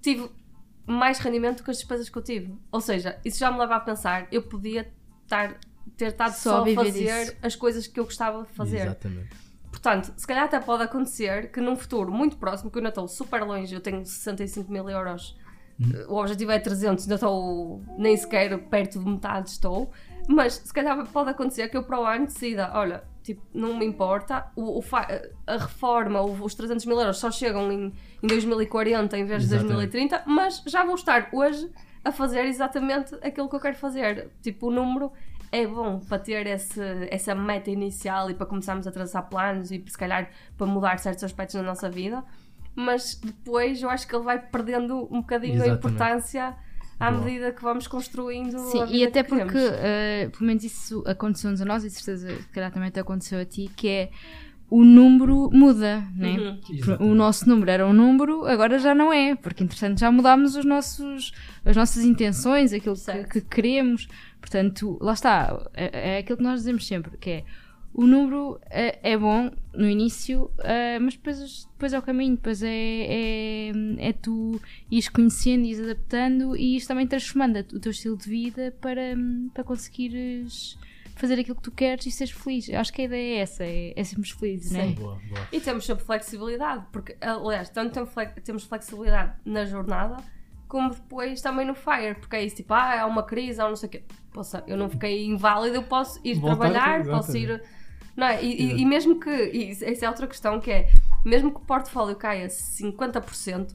tive 0.00 0.30
mais 0.86 1.18
rendimento 1.18 1.58
do 1.58 1.64
que 1.64 1.70
as 1.70 1.78
despesas 1.78 2.08
que 2.08 2.16
eu 2.16 2.22
tive. 2.22 2.54
Ou 2.70 2.80
seja, 2.80 3.18
isso 3.24 3.38
já 3.38 3.50
me 3.50 3.58
leva 3.58 3.76
a 3.76 3.80
pensar, 3.80 4.28
eu 4.30 4.42
podia 4.42 4.92
estar, 5.24 5.58
ter 5.96 6.08
estado 6.08 6.32
Só 6.32 6.50
só, 6.50 6.60
a 6.60 6.64
viver 6.64 6.84
fazer 6.84 7.24
disso. 7.24 7.36
as 7.42 7.56
coisas 7.56 7.86
que 7.86 7.98
eu 7.98 8.04
gostava 8.04 8.44
de 8.44 8.52
fazer. 8.52 8.82
Exatamente. 8.82 9.46
Portanto, 9.70 10.12
se 10.16 10.26
calhar 10.26 10.44
até 10.44 10.58
pode 10.58 10.84
acontecer 10.84 11.50
que 11.50 11.60
num 11.60 11.76
futuro 11.76 12.12
muito 12.12 12.36
próximo, 12.36 12.70
que 12.70 12.78
eu 12.78 12.80
ainda 12.80 12.88
estou 12.88 13.06
super 13.08 13.42
longe, 13.42 13.74
eu 13.74 13.80
tenho 13.80 14.04
65 14.04 14.72
mil 14.72 14.88
euros, 14.88 15.36
o 16.08 16.14
objetivo 16.14 16.52
é 16.52 16.58
300, 16.58 17.04
ainda 17.04 17.16
estou 17.16 17.82
nem 17.98 18.16
sequer 18.16 18.56
perto 18.68 18.98
de 18.98 19.04
metade 19.04 19.50
estou, 19.50 19.90
mas 20.26 20.54
se 20.54 20.72
calhar 20.72 21.06
pode 21.08 21.30
acontecer 21.30 21.68
que 21.68 21.76
eu 21.76 21.82
para 21.82 22.00
o 22.00 22.06
ano 22.06 22.26
decida, 22.26 22.70
olha, 22.72 23.04
tipo, 23.26 23.42
não 23.52 23.76
me 23.76 23.84
importa, 23.84 24.46
o, 24.54 24.78
o 24.78 24.84
a 25.46 25.56
reforma, 25.56 26.22
os 26.22 26.54
300 26.54 26.86
mil 26.86 26.98
euros 27.00 27.18
só 27.18 27.28
chegam 27.28 27.72
em, 27.72 27.92
em 28.22 28.26
2040 28.26 29.18
em 29.18 29.24
vez 29.24 29.48
de 29.48 29.54
Exatamente. 29.56 29.90
2030, 29.90 30.22
mas 30.26 30.62
já 30.64 30.84
vou 30.84 30.94
estar 30.94 31.28
hoje 31.32 31.68
a 32.04 32.12
fazer 32.12 32.44
exatamente 32.44 33.16
aquilo 33.16 33.48
que 33.48 33.56
eu 33.56 33.60
quero 33.60 33.76
fazer. 33.76 34.30
Tipo, 34.40 34.68
o 34.68 34.70
número 34.70 35.10
é 35.50 35.66
bom 35.66 35.98
para 35.98 36.20
ter 36.20 36.46
esse, 36.46 36.80
essa 37.10 37.34
meta 37.34 37.68
inicial 37.68 38.30
e 38.30 38.34
para 38.34 38.46
começarmos 38.46 38.86
a 38.86 38.92
traçar 38.92 39.28
planos 39.28 39.72
e 39.72 39.82
se 39.84 39.98
calhar 39.98 40.30
para 40.56 40.66
mudar 40.68 41.00
certos 41.00 41.24
aspectos 41.24 41.56
na 41.56 41.62
nossa 41.62 41.90
vida, 41.90 42.22
mas 42.76 43.16
depois 43.16 43.82
eu 43.82 43.90
acho 43.90 44.06
que 44.06 44.14
ele 44.14 44.24
vai 44.24 44.38
perdendo 44.38 45.08
um 45.10 45.20
bocadinho 45.20 45.54
a 45.54 45.66
Exatamente. 45.66 45.78
importância 45.78 46.56
à 46.98 47.10
Boa. 47.10 47.24
medida 47.24 47.52
que 47.52 47.62
vamos 47.62 47.86
construindo. 47.86 48.56
a 48.56 48.70
Sim, 48.70 48.84
vida 48.86 48.96
e 48.96 49.04
até 49.04 49.22
que 49.22 49.28
porque, 49.28 49.58
eh, 49.58 50.30
pelo 50.32 50.46
menos 50.46 50.64
isso 50.64 51.02
aconteceu-nos 51.06 51.60
a 51.60 51.64
nós, 51.64 51.84
e 51.84 51.88
de 51.88 51.94
certeza 51.94 52.28
que 52.28 52.48
calhar 52.48 52.72
também 52.72 52.90
te 52.90 53.00
aconteceu 53.00 53.38
a 53.38 53.44
ti, 53.44 53.70
que 53.76 53.88
é 53.88 54.10
o 54.68 54.84
número 54.84 55.50
muda, 55.52 56.02
né? 56.16 56.36
Uhum. 56.38 56.60
O 56.68 56.74
Exatamente. 56.74 57.14
nosso 57.14 57.48
número 57.48 57.70
era 57.70 57.86
um 57.86 57.92
número, 57.92 58.46
agora 58.46 58.78
já 58.78 58.94
não 58.94 59.12
é, 59.12 59.34
porque 59.36 59.62
entretanto 59.62 60.00
já 60.00 60.10
mudámos 60.10 60.56
os 60.56 60.64
nossos, 60.64 61.32
as 61.64 61.76
nossas 61.76 62.02
intenções, 62.04 62.72
aquilo 62.72 62.96
que, 62.96 63.24
que 63.24 63.40
queremos. 63.42 64.08
Portanto, 64.40 64.98
lá 65.00 65.12
está, 65.12 65.68
é, 65.74 66.16
é 66.16 66.18
aquilo 66.18 66.38
que 66.38 66.42
nós 66.42 66.60
dizemos 66.60 66.86
sempre, 66.86 67.16
que 67.16 67.30
é 67.30 67.44
o 67.96 68.06
número 68.06 68.60
é, 68.68 69.12
é 69.12 69.16
bom 69.16 69.50
no 69.72 69.88
início, 69.88 70.50
eh, 70.58 70.98
mas 70.98 71.14
depois, 71.14 71.64
depois 71.72 71.94
é 71.94 71.98
o 71.98 72.02
caminho, 72.02 72.36
depois 72.36 72.62
é, 72.62 72.68
é, 72.68 73.72
é 73.98 74.12
tu 74.12 74.60
ires 74.90 75.08
conhecendo, 75.08 75.64
ires 75.64 75.80
adaptando 75.80 76.54
e 76.54 76.74
ires 76.74 76.86
também 76.86 77.06
transformando 77.06 77.56
o 77.56 77.80
teu 77.80 77.90
estilo 77.90 78.18
de 78.18 78.28
vida 78.28 78.76
para, 78.82 79.16
para 79.54 79.64
conseguires 79.64 80.78
fazer 81.14 81.40
aquilo 81.40 81.56
que 81.56 81.62
tu 81.62 81.70
queres 81.70 82.04
e 82.04 82.10
seres 82.10 82.34
feliz. 82.34 82.68
Eu 82.68 82.78
Acho 82.80 82.92
que 82.92 83.00
a 83.00 83.04
ideia 83.06 83.38
é 83.38 83.40
essa, 83.40 83.64
é, 83.64 83.94
é 83.96 84.04
sermos 84.04 84.30
felizes, 84.30 84.72
não 84.72 84.80
é? 84.80 84.88
Sim. 84.88 84.94
Boa, 84.96 85.18
boa. 85.30 85.48
E 85.50 85.58
temos 85.58 85.86
sempre 85.86 86.04
flexibilidade, 86.04 86.84
porque, 86.92 87.16
aliás, 87.18 87.70
tanto 87.70 88.06
temos 88.44 88.64
flexibilidade 88.64 89.32
na 89.42 89.64
jornada, 89.64 90.18
como 90.68 90.90
depois 90.90 91.40
também 91.40 91.66
no 91.66 91.74
FIRE, 91.74 92.16
porque 92.16 92.36
é 92.36 92.44
isso, 92.44 92.56
tipo, 92.56 92.74
ah, 92.74 93.00
há 93.00 93.06
uma 93.06 93.22
crise, 93.22 93.58
há 93.58 93.66
não 93.66 93.76
sei 93.76 93.88
o 93.88 93.92
quê. 93.92 94.02
Poxa, 94.32 94.62
eu 94.66 94.76
não 94.76 94.90
fiquei 94.90 95.24
inválida, 95.24 95.76
eu 95.76 95.84
posso 95.84 96.20
ir 96.22 96.34
Voltar, 96.34 96.56
trabalhar, 96.56 97.00
exatamente. 97.00 97.26
posso 97.26 97.36
ir. 97.38 97.75
Não? 98.16 98.28
E, 98.40 98.46
e- 98.46 98.80
e 98.80 98.84
mesmo 98.86 99.20
que. 99.20 99.30
E 99.30 99.70
essa 99.84 100.06
é 100.06 100.08
outra 100.08 100.26
questão 100.26 100.58
que 100.60 100.70
é, 100.70 100.88
mesmo 101.24 101.50
que 101.50 101.58
o 101.58 101.60
portfólio 101.60 102.16
caia 102.16 102.48
50%. 102.48 103.74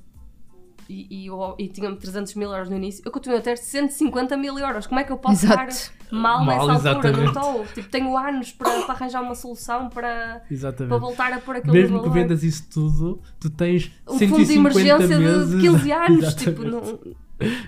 E, 0.89 1.07
e, 1.23 1.27
eu- 1.27 1.55
e 1.57 1.67
tinha-me 1.69 1.95
300 1.95 2.33
mil 2.35 2.51
euros 2.51 2.67
no 2.69 2.75
início, 2.75 3.01
eu 3.05 3.11
continuo 3.11 3.37
a 3.37 3.41
ter 3.41 3.57
150 3.57 4.35
mil 4.35 4.57
euros. 4.59 4.87
Como 4.87 4.99
é 4.99 5.03
que 5.05 5.11
eu 5.11 5.17
posso 5.17 5.45
Exato. 5.45 5.69
estar 5.71 5.93
mal, 6.11 6.43
Mal, 6.43 6.67
nessa 6.67 6.89
altura? 6.89 7.11
Não 7.13 7.25
estou. 7.25 7.65
Tipo, 7.67 7.87
tenho 7.87 8.17
anos 8.17 8.51
para, 8.51 8.81
para 8.81 8.93
arranjar 8.95 9.21
uma 9.21 9.35
solução 9.35 9.87
para, 9.87 10.41
Exatamente. 10.51 10.89
para 10.89 10.97
voltar 10.97 11.31
a 11.31 11.39
pôr 11.39 11.55
aquele 11.57 11.71
Mesmo 11.73 11.99
que 11.99 12.09
valor. 12.09 12.13
vendas 12.13 12.43
isso 12.43 12.67
tudo, 12.69 13.21
tu 13.39 13.49
tens 13.49 13.89
um 14.09 14.17
150 14.17 14.27
fundo 14.27 14.45
de 14.47 14.53
emergência 14.89 15.19
meses. 15.19 15.51
de 15.51 15.61
15 15.61 15.91
anos. 15.93 16.23
Exatamente. 16.23 16.43
tipo, 16.43 16.63
não... 16.65 16.99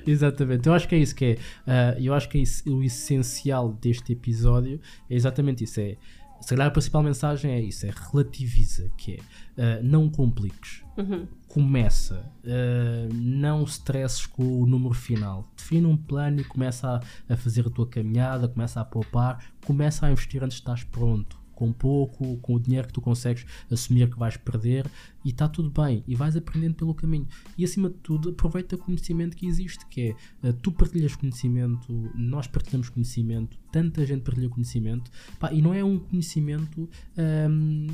Exatamente, 0.05 0.67
eu 0.67 0.73
acho 0.73 0.87
que 0.87 0.93
é 0.93 0.97
isso 0.99 1.15
que 1.15 1.25
é. 1.25 1.37
ah, 1.65 1.95
eu 1.99 2.13
acho 2.13 2.29
que 2.29 2.37
é 2.37 2.41
isso- 2.41 2.63
o 2.69 2.83
essencial 2.83 3.69
deste 3.73 4.11
episódio 4.13 4.79
é 5.09 5.15
exatamente 5.15 5.63
isso. 5.63 5.79
É, 5.79 5.97
se 6.43 6.49
calhar 6.49 6.67
a 6.67 6.71
principal 6.71 7.01
mensagem 7.01 7.51
é 7.51 7.61
isso: 7.61 7.85
é 7.85 7.91
relativiza, 8.11 8.91
que 8.97 9.13
é 9.13 9.19
ah, 9.57 9.81
não 9.81 10.09
compliques. 10.09 10.83
Uhum. 10.97 11.25
Começa, 11.47 12.29
ah, 12.45 13.09
não 13.13 13.63
stresses 13.63 14.25
com 14.25 14.61
o 14.61 14.65
número 14.65 14.93
final. 14.93 15.49
Define 15.55 15.87
um 15.87 15.95
plano 15.95 16.41
e 16.41 16.43
começa 16.43 17.01
a, 17.29 17.33
a 17.33 17.37
fazer 17.37 17.65
a 17.65 17.69
tua 17.69 17.87
caminhada, 17.87 18.47
começa 18.49 18.81
a 18.81 18.85
poupar, 18.85 19.43
começa 19.65 20.05
a 20.05 20.11
investir 20.11 20.43
antes 20.43 20.57
de 20.57 20.61
estás 20.61 20.83
pronto. 20.83 21.42
Com 21.63 21.71
pouco, 21.71 22.35
com 22.41 22.55
o 22.55 22.59
dinheiro 22.59 22.87
que 22.87 22.93
tu 22.93 22.99
consegues 22.99 23.45
assumir 23.71 24.09
que 24.09 24.19
vais 24.19 24.35
perder 24.35 24.85
e 25.23 25.29
está 25.29 25.47
tudo 25.47 25.69
bem 25.69 26.03
e 26.05 26.13
vais 26.13 26.35
aprendendo 26.35 26.75
pelo 26.75 26.93
caminho. 26.93 27.25
E 27.57 27.63
acima 27.63 27.89
de 27.89 27.95
tudo, 28.03 28.31
aproveita 28.31 28.75
o 28.75 28.79
conhecimento 28.79 29.37
que 29.37 29.47
existe, 29.47 29.85
que 29.85 30.15
é 30.41 30.49
uh, 30.49 30.53
tu 30.53 30.73
partilhas 30.73 31.15
conhecimento, 31.15 32.11
nós 32.13 32.47
partilhamos 32.47 32.89
conhecimento, 32.89 33.57
tanta 33.71 34.05
gente 34.05 34.23
partilha 34.23 34.49
conhecimento, 34.49 35.09
pá, 35.39 35.53
e 35.53 35.61
não 35.61 35.73
é 35.73 35.81
um 35.81 35.97
conhecimento 35.97 36.89
hum, 37.17 37.87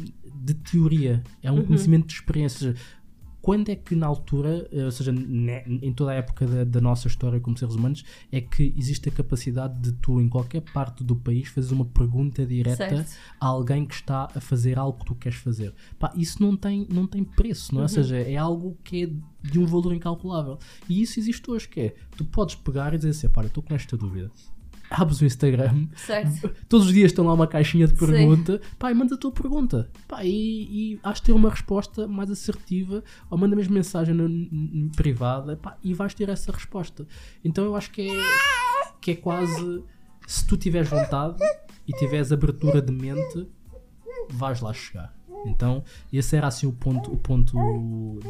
de 0.43 0.53
teoria, 0.55 1.21
é 1.43 1.51
um 1.51 1.63
conhecimento 1.63 2.07
de 2.07 2.13
experiência. 2.13 2.75
Quando 3.41 3.69
é 3.69 3.75
que 3.75 3.95
na 3.95 4.07
altura, 4.07 4.67
eh, 4.71 4.83
ou 4.83 4.91
seja, 4.91 5.11
em 5.11 5.93
toda 5.93 6.11
a 6.11 6.15
época 6.15 6.45
da, 6.45 6.63
da 6.63 6.81
nossa 6.81 7.07
história 7.07 7.39
como 7.39 7.57
seres 7.57 7.75
humanos, 7.75 8.03
é 8.31 8.41
que 8.41 8.73
existe 8.77 9.09
a 9.09 9.11
capacidade 9.11 9.79
de 9.79 9.93
tu, 9.93 10.19
em 10.19 10.27
qualquer 10.27 10.61
parte 10.61 11.03
do 11.03 11.15
país, 11.15 11.47
fazeres 11.47 11.71
uma 11.71 11.85
pergunta 11.85 12.45
direta 12.45 12.75
Certo. 12.89 13.11
a 13.39 13.45
alguém 13.47 13.85
que 13.85 13.93
está 13.93 14.27
a 14.35 14.41
fazer 14.41 14.77
algo 14.77 14.99
que 14.99 15.05
tu 15.05 15.15
queres 15.15 15.37
fazer. 15.37 15.73
Pá, 15.97 16.11
isso 16.15 16.41
não 16.41 16.55
tem, 16.55 16.85
não 16.89 17.07
tem 17.07 17.23
preço, 17.23 17.73
não 17.73 17.81
é? 17.81 17.83
Ou 17.83 17.89
seja, 17.89 18.17
é 18.17 18.35
algo 18.35 18.77
que 18.83 19.03
é 19.03 19.47
de 19.47 19.59
um 19.59 19.65
valor 19.65 19.93
incalculável. 19.93 20.59
E 20.89 21.01
isso 21.01 21.19
existe 21.19 21.49
hoje, 21.49 21.67
que 21.67 21.79
é, 21.79 21.95
tu 22.17 22.25
podes 22.25 22.55
pegar 22.55 22.93
e 22.93 22.97
dizer 22.97 23.09
assim, 23.09 23.29
pá, 23.29 23.41
eu 23.41 23.47
estou 23.47 23.63
com 23.63 23.73
esta 23.73 23.95
dúvida. 23.95 24.31
Abres 24.89 25.21
o 25.21 25.25
Instagram, 25.25 25.87
Certo. 25.95 26.49
todos 26.67 26.87
os 26.87 26.93
dias 26.93 27.11
estão 27.11 27.25
lá 27.25 27.33
uma 27.33 27.45
caixinha 27.45 27.85
de 27.87 27.97
Sim. 27.97 28.05
pergunta, 28.07 28.59
pá, 28.79 28.89
e 28.91 28.93
manda 28.95 29.13
a 29.13 29.17
tua 29.17 29.31
pergunta. 29.31 29.89
Pá, 30.07 30.23
e, 30.25 30.93
e 30.93 30.99
has 31.03 31.17
de 31.17 31.23
ter 31.23 31.31
uma 31.33 31.49
resposta 31.49 32.07
mais 32.07 32.31
assertiva, 32.31 33.03
ou 33.29 33.37
manda 33.37 33.55
mesmo 33.55 33.73
mensagem 33.73 34.15
no- 34.15 34.27
no- 34.27 34.89
privada, 34.91 35.55
pá, 35.57 35.77
e 35.83 35.93
vais 35.93 36.13
ter 36.13 36.27
essa 36.29 36.51
resposta. 36.51 37.07
Então 37.45 37.63
eu 37.65 37.75
acho 37.75 37.91
que 37.91 38.09
é, 38.09 38.21
que 38.99 39.11
é 39.11 39.15
quase, 39.15 39.83
se 40.27 40.47
tu 40.47 40.57
tiveres 40.57 40.89
vontade 40.89 41.37
e 41.87 41.93
tiveres 41.93 42.31
abertura 42.31 42.81
de 42.81 42.91
mente, 42.91 43.47
vais 44.29 44.59
lá 44.61 44.73
chegar. 44.73 45.13
Então, 45.45 45.83
esse 46.11 46.35
era 46.35 46.47
assim 46.47 46.67
o 46.67 46.73
ponto, 46.73 47.11
o 47.13 47.17
ponto 47.17 47.53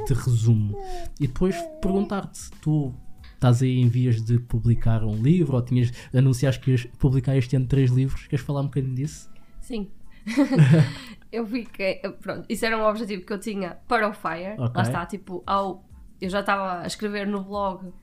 de 0.05 0.14
resumo. 0.14 0.78
E 1.20 1.26
depois 1.26 1.55
perguntar-te 1.82 2.38
se 2.38 2.51
tu 2.62 2.93
estás 3.40 3.62
aí 3.64 3.80
em 3.80 3.88
vias 3.88 4.22
de 4.22 4.38
publicar 4.38 5.04
um 5.04 5.16
livro 5.22 5.56
ou 5.56 5.62
tinhas 5.62 5.92
anunciaste 6.14 6.60
que 6.62 6.72
ias 6.72 6.86
publicar 7.00 7.36
este 7.38 7.56
ano 7.56 7.66
três 7.66 7.90
livros. 7.90 8.28
Queres 8.28 8.46
falar 8.46 8.62
um 8.62 8.66
bocadinho 8.66 8.94
disso? 8.96 9.30
Sim. 9.62 9.90
eu 11.32 11.46
vi 11.46 11.66
que. 11.66 12.02
Pronto, 12.22 12.46
isso 12.50 12.66
era 12.66 12.78
um 12.78 12.84
objetivo 12.86 13.26
que 13.26 13.34
eu 13.34 13.40
tinha 13.40 13.78
para 13.88 14.08
o 14.10 14.14
Fire. 14.14 14.54
Ok. 14.60 14.72
Lá 14.76 14.82
está, 14.84 15.06
tipo, 15.06 15.42
ao. 15.48 15.84
Eu 16.22 16.30
já 16.30 16.42
estava 16.42 16.82
a 16.82 16.88
escrever 16.88 17.26
no 17.26 17.42
blog, 17.44 17.94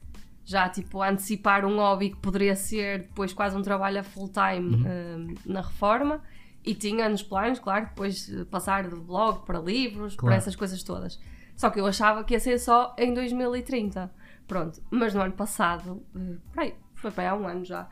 já 0.45 0.69
tipo, 0.71 1.03
a 1.03 1.11
antecipar 1.11 1.67
um 1.67 1.77
hobby 1.77 2.11
que 2.11 2.17
poderia 2.17 2.57
ser 2.57 3.01
depois 3.03 3.33
quase 3.35 3.55
um 3.57 3.63
trabalho 3.63 4.01
a 4.01 4.03
full 4.03 4.31
time 4.31 4.77
Uhum. 4.77 5.35
na 5.45 5.61
reforma. 5.61 6.23
E 6.65 6.75
tinha 6.75 7.09
nos 7.09 7.23
planos, 7.23 7.59
claro, 7.61 7.85
depois 7.87 8.29
passar 8.51 8.89
do 8.89 9.01
blog 9.01 9.45
para 9.45 9.61
livros, 9.61 10.17
Claro. 10.17 10.27
para 10.33 10.37
essas 10.37 10.57
coisas 10.57 10.83
todas. 10.83 11.21
Só 11.55 11.71
que 11.71 11.79
eu 11.79 11.87
achava 11.87 12.25
que 12.25 12.35
ia 12.35 12.41
ser 12.41 12.59
só 12.59 12.95
em 12.99 13.15
2030. 13.15 14.11
Pronto, 14.47 14.81
mas 14.91 15.13
no 15.15 15.23
ano 15.23 15.33
passado, 15.33 16.05
eh, 16.15 16.37
peraí, 16.53 16.75
foi 16.95 17.11
para 17.11 17.25
aí 17.25 17.29
há 17.29 17.35
um 17.35 17.49
ano 17.49 17.65
já, 17.65 17.89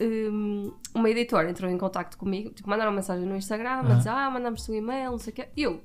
hum, 0.00 0.72
uma 0.94 1.08
editora 1.08 1.48
entrou 1.48 1.70
em 1.70 1.78
contato 1.78 2.18
comigo, 2.18 2.50
tipo, 2.50 2.68
mandaram 2.68 2.90
uma 2.90 2.96
mensagem 2.96 3.26
no 3.26 3.36
Instagram, 3.36 3.70
a 3.70 3.82
Aham. 3.82 3.96
dizer, 3.96 4.08
ah, 4.10 4.30
mandamos-te 4.30 4.70
um 4.70 4.74
e-mail, 4.74 5.12
não 5.12 5.18
sei 5.18 5.32
o 5.32 5.36
quê. 5.36 5.48
E 5.56 5.62
eu 5.62 5.82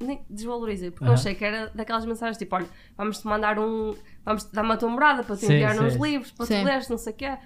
nem 0.00 0.24
desvalorizei, 0.28 0.90
porque 0.90 1.04
eu 1.04 1.12
Aham. 1.12 1.20
achei 1.20 1.34
que 1.34 1.44
era 1.44 1.70
daquelas 1.74 2.04
mensagens 2.04 2.36
tipo, 2.36 2.54
olha, 2.56 2.68
vamos-te 2.96 3.26
mandar 3.26 3.58
um, 3.58 3.94
vamos-te 4.24 4.52
dar 4.52 4.62
uma 4.64 4.76
tua 4.76 4.88
morada 4.88 5.22
para 5.22 5.36
te 5.36 5.46
Sim, 5.46 5.52
enviar 5.54 5.78
uns 5.78 5.94
sim. 5.94 6.02
livros, 6.02 6.32
para 6.32 6.46
Sim. 6.46 6.60
tu 6.60 6.64
leres, 6.64 6.88
não 6.88 6.98
sei 6.98 7.12
o 7.12 7.16
quê. 7.16 7.38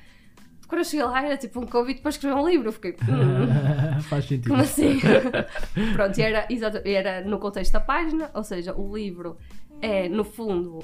Quando 0.66 0.80
eu 0.80 0.84
cheguei 0.84 1.04
lá 1.06 1.22
era 1.24 1.36
tipo 1.36 1.60
um 1.60 1.66
convite 1.66 2.00
para 2.02 2.10
escrever 2.10 2.34
um 2.36 2.46
livro, 2.46 2.68
eu 2.68 2.72
fiquei, 2.72 2.92
hum, 3.08 4.02
Faz 4.08 4.24
sentido. 4.24 4.48
como 4.48 4.62
assim? 4.62 5.00
Pronto, 5.94 6.18
e 6.18 6.22
era, 6.22 6.46
exato, 6.50 6.80
e 6.84 6.92
era 6.92 7.22
no 7.22 7.38
contexto 7.38 7.72
da 7.72 7.80
página, 7.80 8.30
ou 8.34 8.44
seja, 8.44 8.74
o 8.74 8.94
livro 8.96 9.38
é, 9.80 10.08
no 10.08 10.24
fundo, 10.24 10.78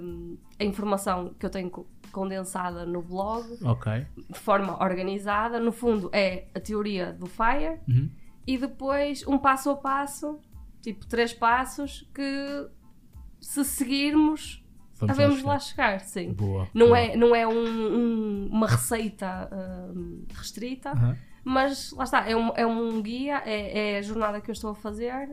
hum, 0.00 0.36
a 0.58 0.64
informação 0.64 1.34
que 1.38 1.44
eu 1.46 1.50
tenho 1.50 1.70
co- 1.70 1.86
condensada 2.12 2.84
no 2.86 3.02
blog, 3.02 3.46
Ok. 3.64 4.06
de 4.28 4.38
forma 4.38 4.82
organizada. 4.82 5.60
No 5.60 5.72
fundo, 5.72 6.10
é 6.12 6.46
a 6.54 6.60
teoria 6.60 7.12
do 7.12 7.26
FIRE 7.26 7.78
Uhum. 7.88 8.10
e 8.46 8.58
depois 8.58 9.26
um 9.26 9.38
passo 9.38 9.70
a 9.70 9.76
passo, 9.76 10.38
tipo 10.82 11.06
três 11.06 11.32
passos, 11.32 12.08
que 12.14 12.68
se 13.40 13.64
seguirmos, 13.64 14.64
Vamos 14.98 15.18
havemos 15.18 15.42
lá 15.42 15.58
chegar, 15.58 16.00
sim. 16.00 16.32
Boa. 16.32 16.68
Não 16.74 16.88
boa. 16.88 16.98
é, 16.98 17.16
não 17.16 17.34
é 17.34 17.46
um- 17.46 17.52
um- 17.54 18.46
uma 18.50 18.66
receita 18.66 19.48
hum, 19.94 20.24
restrita, 20.34 20.90
Aham. 20.90 21.16
mas 21.44 21.90
lá 21.92 22.04
está, 22.04 22.28
é 22.28 22.36
um, 22.36 22.48
é 22.54 22.66
um 22.66 23.00
guia, 23.00 23.42
é, 23.46 23.92
é 23.94 23.98
a 23.98 24.02
jornada 24.02 24.40
que 24.42 24.50
eu 24.50 24.52
estou 24.52 24.70
a 24.70 24.74
fazer. 24.74 25.28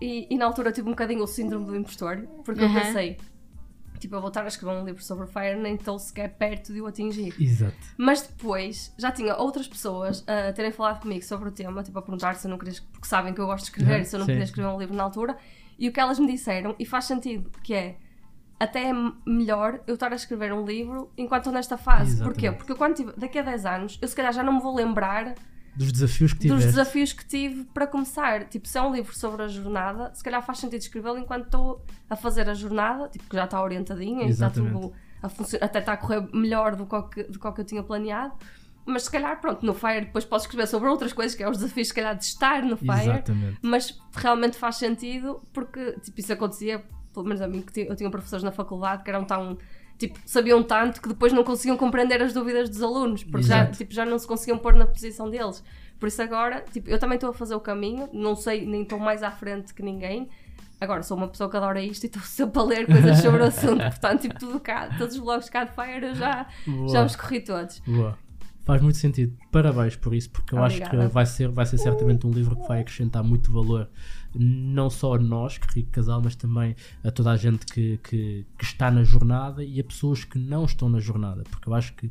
E, 0.00 0.26
e 0.30 0.36
na 0.38 0.44
altura 0.44 0.70
tive 0.72 0.88
um 0.88 0.92
bocadinho 0.92 1.22
o 1.22 1.26
síndrome 1.26 1.66
do 1.66 1.76
impostor, 1.76 2.18
porque 2.44 2.62
eu 2.62 2.72
pensei, 2.72 3.16
tipo, 3.98 4.14
eu 4.14 4.20
vou 4.20 4.28
estar 4.28 4.44
a 4.44 4.48
escrever 4.48 4.76
um 4.78 4.84
livro 4.84 5.02
sobre 5.02 5.24
o 5.24 5.26
Fire, 5.26 5.56
nem 5.58 5.74
estou 5.74 5.98
sequer 5.98 6.28
perto 6.36 6.72
de 6.72 6.80
o 6.82 6.86
atingir. 6.86 7.34
Exato. 7.40 7.76
Mas 7.96 8.22
depois 8.22 8.92
já 8.98 9.10
tinha 9.10 9.34
outras 9.36 9.66
pessoas 9.66 10.22
a 10.28 10.52
terem 10.52 10.70
falado 10.70 11.00
comigo 11.00 11.24
sobre 11.24 11.48
o 11.48 11.52
tema, 11.52 11.82
tipo, 11.82 11.98
a 11.98 12.02
perguntar 12.02 12.34
se 12.36 12.46
eu 12.46 12.50
não 12.50 12.58
queria, 12.58 12.74
porque 12.92 13.06
sabem 13.08 13.32
que 13.32 13.40
eu 13.40 13.46
gosto 13.46 13.64
de 13.64 13.70
escrever, 13.70 13.98
Uhum, 14.00 14.04
se 14.04 14.14
eu 14.16 14.18
não 14.18 14.26
sim. 14.26 14.32
queria 14.32 14.44
escrever 14.44 14.68
um 14.68 14.78
livro 14.78 14.94
na 14.94 15.02
altura, 15.04 15.36
e 15.78 15.88
o 15.88 15.92
que 15.92 15.98
elas 16.00 16.18
me 16.18 16.26
disseram, 16.26 16.74
e 16.78 16.84
faz 16.84 17.06
sentido, 17.06 17.50
que 17.62 17.72
é 17.74 17.96
até 18.58 18.88
é 18.88 18.92
melhor 19.26 19.80
eu 19.86 19.94
estar 19.94 20.12
a 20.12 20.16
escrever 20.16 20.52
um 20.52 20.64
livro 20.64 21.10
enquanto 21.16 21.42
estou 21.42 21.52
nesta 21.52 21.76
fase. 21.76 22.12
Exatamente. 22.12 22.34
Porquê? 22.34 22.52
Porque 22.52 22.72
eu, 22.72 22.76
quando 22.76 22.94
tiver, 22.94 23.12
daqui 23.14 23.38
a 23.38 23.42
10 23.42 23.66
anos, 23.66 23.98
eu 24.00 24.08
se 24.08 24.16
calhar 24.16 24.32
já 24.32 24.42
não 24.42 24.54
me 24.54 24.60
vou 24.60 24.74
lembrar 24.74 25.34
Dos 25.76 25.92
desafios 25.92 26.32
que 26.32 26.48
dos 26.48 26.58
tiveste. 26.58 26.66
desafios 26.70 27.12
que 27.12 27.26
tive 27.26 27.64
para 27.74 27.86
começar. 27.86 28.44
Tipo, 28.48 28.66
se 28.66 28.78
é 28.78 28.82
um 28.82 28.94
livro 28.94 29.14
sobre 29.16 29.42
a 29.42 29.48
jornada, 29.48 30.10
se 30.14 30.24
calhar 30.24 30.42
faz 30.44 30.58
sentido 30.58 30.80
escrevê-lo 30.80 31.18
enquanto 31.18 31.44
estou 31.44 31.84
a 32.08 32.16
fazer 32.16 32.48
a 32.48 32.54
jornada, 32.54 33.08
tipo, 33.08 33.24
que 33.28 33.36
já 33.36 33.44
está 33.44 33.62
orientadinha 33.62 34.24
e 34.26 34.30
está 34.30 34.48
tudo 34.50 34.92
a 35.22 35.28
funcionar, 35.28 35.66
até 35.66 35.78
está 35.80 35.92
a 35.92 35.96
correr 35.96 36.26
melhor 36.32 36.76
do 36.76 36.86
que, 36.86 37.24
do 37.24 37.38
que 37.38 37.60
eu 37.60 37.64
tinha 37.64 37.82
planeado. 37.82 38.34
mas 38.86 39.02
se 39.04 39.10
calhar, 39.10 39.40
pronto, 39.40 39.66
no 39.66 39.74
Fire 39.74 40.06
depois 40.06 40.24
posso 40.24 40.46
escrever 40.46 40.66
sobre 40.66 40.88
outras 40.88 41.12
coisas, 41.12 41.34
que 41.34 41.42
é 41.42 41.50
os 41.50 41.58
desafios, 41.58 41.88
se 41.88 41.94
calhar, 41.94 42.16
de 42.16 42.24
estar 42.24 42.62
no 42.62 42.76
Fire. 42.76 43.10
Exatamente. 43.10 43.58
Mas 43.60 44.00
realmente 44.14 44.56
faz 44.56 44.76
sentido 44.76 45.42
porque, 45.52 45.92
tipo, 46.00 46.20
isso 46.20 46.32
acontecia, 46.32 46.84
pelo 47.12 47.26
menos 47.26 47.42
a 47.42 47.48
mim, 47.48 47.62
que 47.62 47.80
eu 47.80 47.96
tinha 47.96 48.08
professores 48.10 48.42
na 48.44 48.52
faculdade 48.52 49.02
que 49.02 49.10
eram 49.10 49.24
tão. 49.24 49.58
Tipo, 49.98 50.18
sabiam 50.26 50.62
tanto 50.62 51.00
que 51.00 51.08
depois 51.08 51.32
não 51.32 51.42
conseguiam 51.42 51.76
compreender 51.76 52.20
as 52.22 52.32
dúvidas 52.34 52.68
dos 52.68 52.82
alunos, 52.82 53.24
porque 53.24 53.46
já, 53.46 53.66
tipo, 53.66 53.94
já 53.94 54.04
não 54.04 54.18
se 54.18 54.26
conseguiam 54.26 54.58
pôr 54.58 54.74
na 54.74 54.86
posição 54.86 55.30
deles. 55.30 55.62
Por 55.98 56.08
isso 56.08 56.20
agora, 56.20 56.62
tipo, 56.70 56.90
eu 56.90 56.98
também 56.98 57.16
estou 57.16 57.30
a 57.30 57.32
fazer 57.32 57.54
o 57.54 57.60
caminho, 57.60 58.08
não 58.12 58.36
sei, 58.36 58.66
nem 58.66 58.82
estou 58.82 58.98
mais 58.98 59.22
à 59.22 59.30
frente 59.30 59.72
que 59.72 59.82
ninguém. 59.82 60.28
Agora, 60.78 61.02
sou 61.02 61.16
uma 61.16 61.26
pessoa 61.28 61.48
que 61.50 61.56
adora 61.56 61.80
isto 61.82 62.04
e 62.04 62.06
estou 62.06 62.20
sempre 62.24 62.58
a 62.60 62.62
ler 62.62 62.86
coisas 62.86 63.18
sobre 63.20 63.40
o 63.42 63.44
assunto. 63.46 63.78
Portanto, 63.82 64.20
tipo, 64.20 64.38
tudo 64.38 64.60
cá, 64.60 64.90
todos 64.98 65.14
os 65.14 65.20
blogs 65.22 65.48
cá 65.48 65.64
de 65.64 65.72
Fire 65.72 66.04
eu 66.08 66.14
já, 66.14 66.46
Boa. 66.66 66.88
já 66.88 67.04
os 67.04 67.16
corri 67.16 67.40
todos. 67.40 67.80
Boa. 67.86 68.18
Faz 68.66 68.82
muito 68.82 68.98
sentido. 68.98 69.34
Parabéns 69.52 69.94
por 69.96 70.12
isso, 70.12 70.28
porque 70.28 70.52
eu 70.54 70.58
acho 70.62 70.76
Obrigada. 70.76 71.06
que 71.08 71.14
vai 71.14 71.24
ser, 71.24 71.48
vai 71.48 71.64
ser 71.64 71.78
certamente 71.78 72.26
um 72.26 72.30
livro 72.32 72.56
que 72.56 72.66
vai 72.66 72.80
acrescentar 72.80 73.22
muito 73.22 73.50
valor, 73.52 73.88
não 74.38 74.90
só 74.90 75.14
a 75.14 75.18
nós, 75.18 75.58
que 75.58 75.66
Rico 75.74 75.90
Casal, 75.90 76.20
mas 76.22 76.36
também 76.36 76.74
a 77.02 77.10
toda 77.10 77.30
a 77.30 77.36
gente 77.36 77.66
que, 77.66 77.98
que, 77.98 78.46
que 78.58 78.64
está 78.64 78.90
na 78.90 79.02
jornada 79.02 79.64
e 79.64 79.80
a 79.80 79.84
pessoas 79.84 80.24
que 80.24 80.38
não 80.38 80.64
estão 80.64 80.88
na 80.88 81.00
jornada, 81.00 81.42
porque 81.50 81.68
eu 81.68 81.74
acho 81.74 81.94
que 81.94 82.10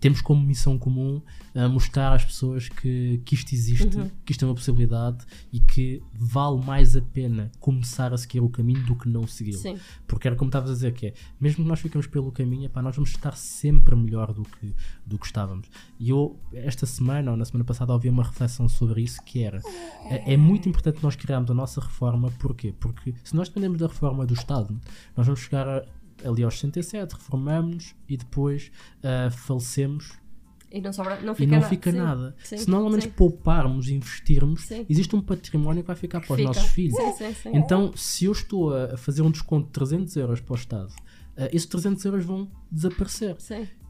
temos 0.00 0.20
como 0.22 0.40
missão 0.44 0.78
comum 0.78 1.20
a 1.54 1.68
mostrar 1.68 2.12
às 2.14 2.24
pessoas 2.24 2.68
que, 2.68 3.20
que 3.24 3.34
isto 3.34 3.52
existe, 3.54 3.96
Uhum. 3.98 4.10
que 4.24 4.32
isto 4.32 4.44
é 4.44 4.48
uma 4.48 4.54
possibilidade 4.54 5.24
e 5.52 5.60
que 5.60 6.02
vale 6.14 6.64
mais 6.64 6.96
a 6.96 7.02
pena 7.02 7.50
começar 7.60 8.12
a 8.14 8.16
seguir 8.18 8.40
o 8.40 8.48
caminho 8.48 8.82
do 8.86 8.96
que 8.96 9.08
não 9.08 9.26
segui-lo. 9.26 9.58
Porque 10.06 10.26
era 10.26 10.36
como 10.36 10.48
estavas 10.48 10.70
a 10.70 10.74
dizer 10.74 10.94
que 10.94 11.06
é, 11.08 11.14
mesmo 11.40 11.62
que 11.64 11.68
nós 11.68 11.80
ficamos 11.80 12.06
pelo 12.06 12.32
caminho, 12.32 12.64
epá, 12.66 12.80
nós 12.80 12.94
vamos 12.96 13.10
estar 13.10 13.36
sempre 13.36 13.94
melhor 13.94 14.32
do 14.32 14.42
que, 14.42 14.74
do 15.04 15.18
que 15.18 15.26
estávamos. 15.26 15.68
E 15.98 16.08
eu, 16.10 16.38
esta 16.52 16.86
semana 16.86 17.32
ou 17.32 17.36
na 17.36 17.44
semana 17.44 17.64
passada, 17.64 17.92
ouvi 17.92 18.08
uma 18.08 18.22
reflexão 18.24 18.68
sobre 18.68 19.02
isso 19.02 19.22
que 19.24 19.42
era, 19.42 19.60
é, 20.08 20.32
é 20.32 20.36
muito 20.36 20.68
importante 20.68 21.02
nós 21.02 21.14
criarmos 21.16 21.50
a 21.50 21.54
nossa 21.54 21.80
reforma, 21.80 22.30
porquê? 22.38 22.72
Porque 22.78 23.12
se 23.22 23.34
nós 23.36 23.48
dependemos 23.48 23.78
da 23.78 23.86
reforma 23.88 24.24
do 24.24 24.34
Estado, 24.34 24.80
nós 25.16 25.26
vamos 25.26 25.40
chegar 25.40 25.68
a- 25.68 25.84
ali 26.24 26.42
aos 26.42 26.54
67, 26.54 27.12
reformamos 27.14 27.94
e 28.08 28.16
depois 28.16 28.70
ah, 29.02 29.30
falecemos 29.30 30.12
E 30.70 30.80
não, 30.80 30.92
sobra, 30.92 31.20
não 31.20 31.32
e 31.32 31.36
fica 31.36 31.50
não 31.52 31.58
nada. 31.60 31.68
fica 31.68 31.90
Sim. 31.92 31.98
nada. 31.98 32.36
Sim, 32.44 32.56
Se 32.58 32.70
nós 32.70 32.82
ao 32.82 32.88
menos 32.90 33.04
sim. 33.04 33.10
pouparmos 33.10 33.88
e 33.88 33.94
investirmos, 33.94 34.70
existe 34.88 35.16
um 35.16 35.20
património 35.20 35.82
que 35.82 35.86
vai 35.88 35.96
ficar 35.96 36.20
para 36.20 36.32
os 36.32 36.36
Fica. 36.36 36.48
nossos 36.48 36.70
filhos. 36.70 36.96
Então, 37.46 37.92
se 37.96 38.26
eu 38.26 38.32
estou 38.32 38.72
a 38.74 38.96
fazer 38.96 39.22
um 39.22 39.30
desconto 39.30 39.66
de 39.66 39.72
300 39.72 40.16
euros 40.16 40.40
para 40.40 40.52
o 40.52 40.56
Estado, 40.56 40.92
eh, 41.36 41.50
esses 41.52 41.66
300 41.66 42.04
euros 42.04 42.24
vão 42.24 42.48
desaparecer. 42.70 43.36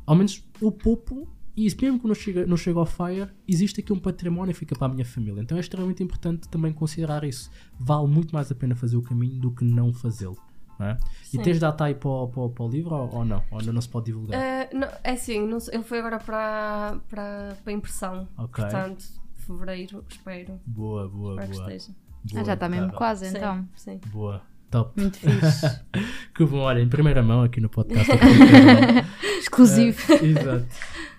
Ao 0.06 0.14
menos 0.16 0.42
eu 0.60 0.72
poupo 0.72 1.28
e 1.56 1.66
isso 1.66 1.76
mesmo 1.82 1.98
que 2.00 2.06
não 2.06 2.14
chega, 2.14 2.46
não 2.46 2.56
chega 2.56 2.78
ao 2.78 2.86
FIRE, 2.86 3.28
existe 3.46 3.80
aqui 3.80 3.92
um 3.92 3.98
património 3.98 4.54
que 4.54 4.58
fica 4.60 4.74
para 4.74 4.86
a 4.90 4.94
minha 4.94 5.04
família. 5.04 5.42
Então 5.42 5.58
é 5.58 5.60
extremamente 5.60 6.02
importante 6.02 6.48
também 6.48 6.72
considerar 6.72 7.22
isso. 7.24 7.50
Vale 7.78 8.06
muito 8.08 8.32
mais 8.32 8.50
a 8.50 8.54
pena 8.54 8.74
fazer 8.74 8.96
o 8.96 9.02
caminho 9.02 9.38
do 9.38 9.50
que 9.50 9.64
não 9.64 9.92
fazê-lo. 9.92 10.38
Não 10.80 10.86
é? 10.88 10.96
E 11.32 11.38
tens 11.38 11.60
data 11.60 11.84
aí 11.84 11.94
para, 11.94 12.08
o- 12.08 12.28
para, 12.28 12.48
para 12.48 12.64
o 12.64 12.68
livro 12.68 12.94
ou, 12.94 13.14
ou 13.16 13.24
não? 13.24 13.44
Ou 13.50 13.58
ainda 13.60 13.72
não 13.72 13.80
se 13.80 13.88
pode 13.88 14.06
divulgar? 14.06 14.40
Uh, 14.40 14.76
não, 14.78 14.88
é 15.04 15.12
assim, 15.12 15.46
não 15.46 15.58
ele 15.70 15.82
foi 15.84 15.98
agora 16.00 16.18
para, 16.18 16.96
para, 17.08 17.56
para 17.62 17.72
impressão. 17.72 18.26
Ok. 18.38 18.64
Portanto, 18.64 19.04
fevereiro, 19.34 20.04
espero. 20.08 20.60
Boa, 20.66 21.08
boa, 21.08 21.32
Espero 21.34 21.50
que 21.50 21.56
boa. 21.58 21.72
esteja. 21.74 21.96
boa 22.32 22.40
Ah, 22.40 22.44
já 22.44 22.54
está 22.54 22.68
mesmo 22.68 22.92
quase, 22.92 23.26
Sim, 23.28 23.36
então. 23.36 23.68
Sim. 23.76 24.00
Boa. 24.06 24.42
Top. 24.70 25.00
Muito 25.00 25.18
fixe. 25.18 25.80
Que 26.34 26.44
bom, 26.46 26.58
olha, 26.60 26.80
em 26.80 26.88
primeira 26.88 27.22
mão 27.22 27.42
aqui 27.42 27.60
no 27.60 27.68
podcast. 27.68 28.10
Exclusivo. 29.38 30.00
Ah, 30.12 30.24
exato. 30.24 30.66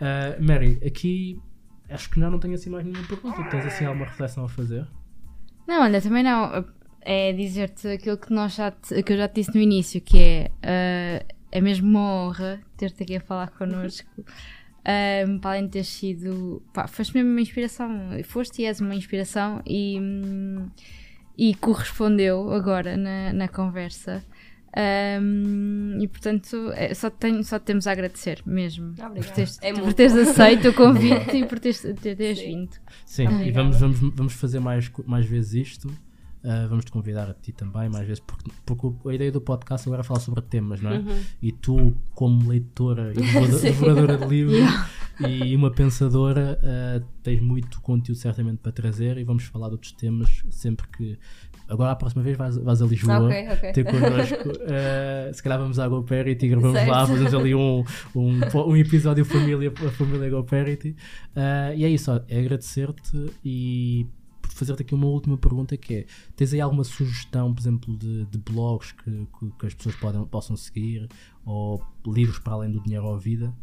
Ah, 0.01 0.36
Mary, 0.41 0.80
aqui 0.86 1.39
acho 1.89 2.09
que 2.09 2.20
já 2.20 2.30
não 2.30 2.39
tenho 2.39 2.55
assim 2.55 2.70
mais 2.70 2.86
nenhuma 2.86 3.05
pergunta. 3.07 3.43
Tens 3.49 3.66
assim 3.66 3.86
alguma 3.86 4.05
reflexão 4.05 4.45
a 4.45 4.49
fazer? 4.49 4.88
Não, 5.68 5.82
olha, 5.84 6.01
também 6.01 6.24
não. 6.24 6.66
É 7.03 7.33
dizer-te 7.33 7.87
aquilo 7.87 8.17
que, 8.17 8.31
nós 8.31 8.53
já 8.55 8.71
te- 8.71 9.01
que 9.03 9.13
eu 9.13 9.17
já 9.17 9.27
te 9.27 9.35
disse 9.41 9.55
no 9.55 9.61
início, 9.61 9.99
que 10.01 10.17
é, 10.19 10.51
ah, 10.61 11.25
é 11.51 11.59
mesmo 11.61 11.87
uma 11.89 11.99
honra 12.27 12.61
ter-te 12.77 13.03
aqui 13.03 13.15
a 13.15 13.21
falar 13.21 13.49
connosco. 13.51 14.07
Ah, 14.83 15.21
para 15.39 15.51
além 15.51 15.65
de 15.65 15.73
ter 15.73 15.83
sido. 15.83 16.63
Pá, 16.73 16.87
foste 16.87 17.13
mesmo 17.13 17.29
uma 17.29 17.39
inspiração. 17.41 17.91
Foste 18.25 18.63
e 18.63 18.65
és 18.65 18.81
uma 18.81 18.95
inspiração 18.95 19.61
e, 19.63 19.99
e 21.37 21.53
correspondeu 21.53 22.51
agora 22.51 22.97
na, 22.97 23.31
na 23.31 23.47
conversa. 23.47 24.23
Hum, 25.21 25.97
e 26.01 26.07
portanto, 26.07 26.71
é, 26.73 26.93
só, 26.95 27.09
tenho, 27.11 27.43
só 27.43 27.59
temos 27.59 27.85
a 27.85 27.91
agradecer 27.91 28.41
mesmo 28.45 28.93
por 28.95 29.05
Obrigada. 29.05 29.35
teres, 29.35 29.59
É 29.61 29.71
por 29.73 29.93
teres 29.93 30.15
aceito 30.15 30.69
o 30.69 30.73
convite 30.75 31.37
e 31.37 31.45
por 31.45 31.59
teres, 31.59 31.81
ter, 31.81 32.15
teres 32.15 32.39
Sim. 32.39 32.45
vindo. 32.45 32.71
Sim, 33.05 33.23
e 33.23 33.27
Obrigada. 33.27 33.51
vamos, 33.63 33.79
vamos, 33.79 34.15
vamos 34.15 34.33
fazer 34.33 34.59
mais, 34.59 34.91
mais 35.05 35.25
vezes 35.25 35.53
isto. 35.67 35.91
Ah, 36.43 36.65
vamos 36.67 36.85
te 36.85 36.91
convidar 36.91 37.29
a 37.29 37.33
ti 37.35 37.51
também, 37.51 37.87
mais 37.87 38.07
vezes, 38.07 38.19
porque, 38.25 38.49
porque 38.65 39.09
a 39.09 39.13
ideia 39.13 39.31
do 39.31 39.39
podcast 39.41 39.87
agora 39.87 40.01
é 40.01 40.03
falar 40.03 40.19
sobre 40.21 40.41
temas, 40.41 40.81
não 40.81 40.91
é? 40.91 40.97
Uhum. 40.97 41.19
E 41.41 41.51
tu, 41.51 41.95
como 42.15 42.49
leitora 42.49 43.13
e 43.13 43.61
devoradora, 43.63 44.17
de 44.25 44.25
livros 44.25 44.57
Yeah. 44.57 44.89
e 45.29 45.55
uma 45.55 45.69
pensadora, 45.69 46.59
ah, 46.63 47.01
tens 47.21 47.39
muito 47.41 47.79
conteúdo 47.81 48.17
certamente 48.17 48.57
para 48.57 48.71
trazer 48.71 49.17
e 49.19 49.23
vamos 49.23 49.43
falar 49.43 49.67
de 49.67 49.73
outros 49.73 49.91
temas 49.91 50.43
sempre 50.49 50.87
que. 50.87 51.19
Agora, 51.69 51.91
a 51.91 51.95
próxima 51.95 52.23
vez, 52.23 52.35
vais, 52.35 52.57
vais 52.57 52.81
a 52.81 52.85
Lisboa 52.85 53.27
Ok, 53.27 53.47
ok. 53.51 53.71
ter 53.71 53.83
connosco. 53.85 54.35
ah, 54.67 55.31
se 55.33 55.43
calhar 55.43 55.59
vamos 55.59 55.77
à 55.77 55.87
GoParity 55.87 56.45
e 56.45 56.49
gravamos 56.49 56.75
Certo. 56.77 56.89
lá, 56.89 57.05
fazemos 57.05 57.33
ali 57.35 57.53
um, 57.53 57.83
um, 58.15 58.39
um 58.67 58.75
episódio 58.75 59.23
família, 59.23 59.71
a 59.71 59.91
família 59.91 60.29
GoParity. 60.29 60.95
E 61.77 61.85
é 61.85 61.89
isso, 61.89 62.11
ó, 62.11 62.19
é 62.27 62.39
agradecer-te 62.39 63.31
e 63.45 64.07
fazer-te 64.62 64.84
aqui 64.84 64.93
uma 64.93 65.07
última 65.07 65.38
pergunta 65.38 65.76
que 65.76 65.95
é, 65.95 66.05
tens 66.36 66.53
aí 66.53 66.62
alguma 66.62 66.84
sugestão, 66.84 67.53
por 67.53 67.59
exemplo, 67.59 67.97
de, 67.97 68.26
de 68.26 68.38
blogs 68.38 68.91
que, 68.91 69.28
que, 69.39 69.51
que 69.57 69.66
as 69.66 69.74
pessoas 69.74 69.95
podem, 69.95 70.24
possam 70.26 70.55
seguir 70.55 71.09
ou 71.43 71.84
livros 72.05 72.38
para 72.39 72.53
além 72.53 72.72
do 72.72 72.82
dinheiro 72.82 73.05
ou 73.05 73.18
vida? 73.18 73.53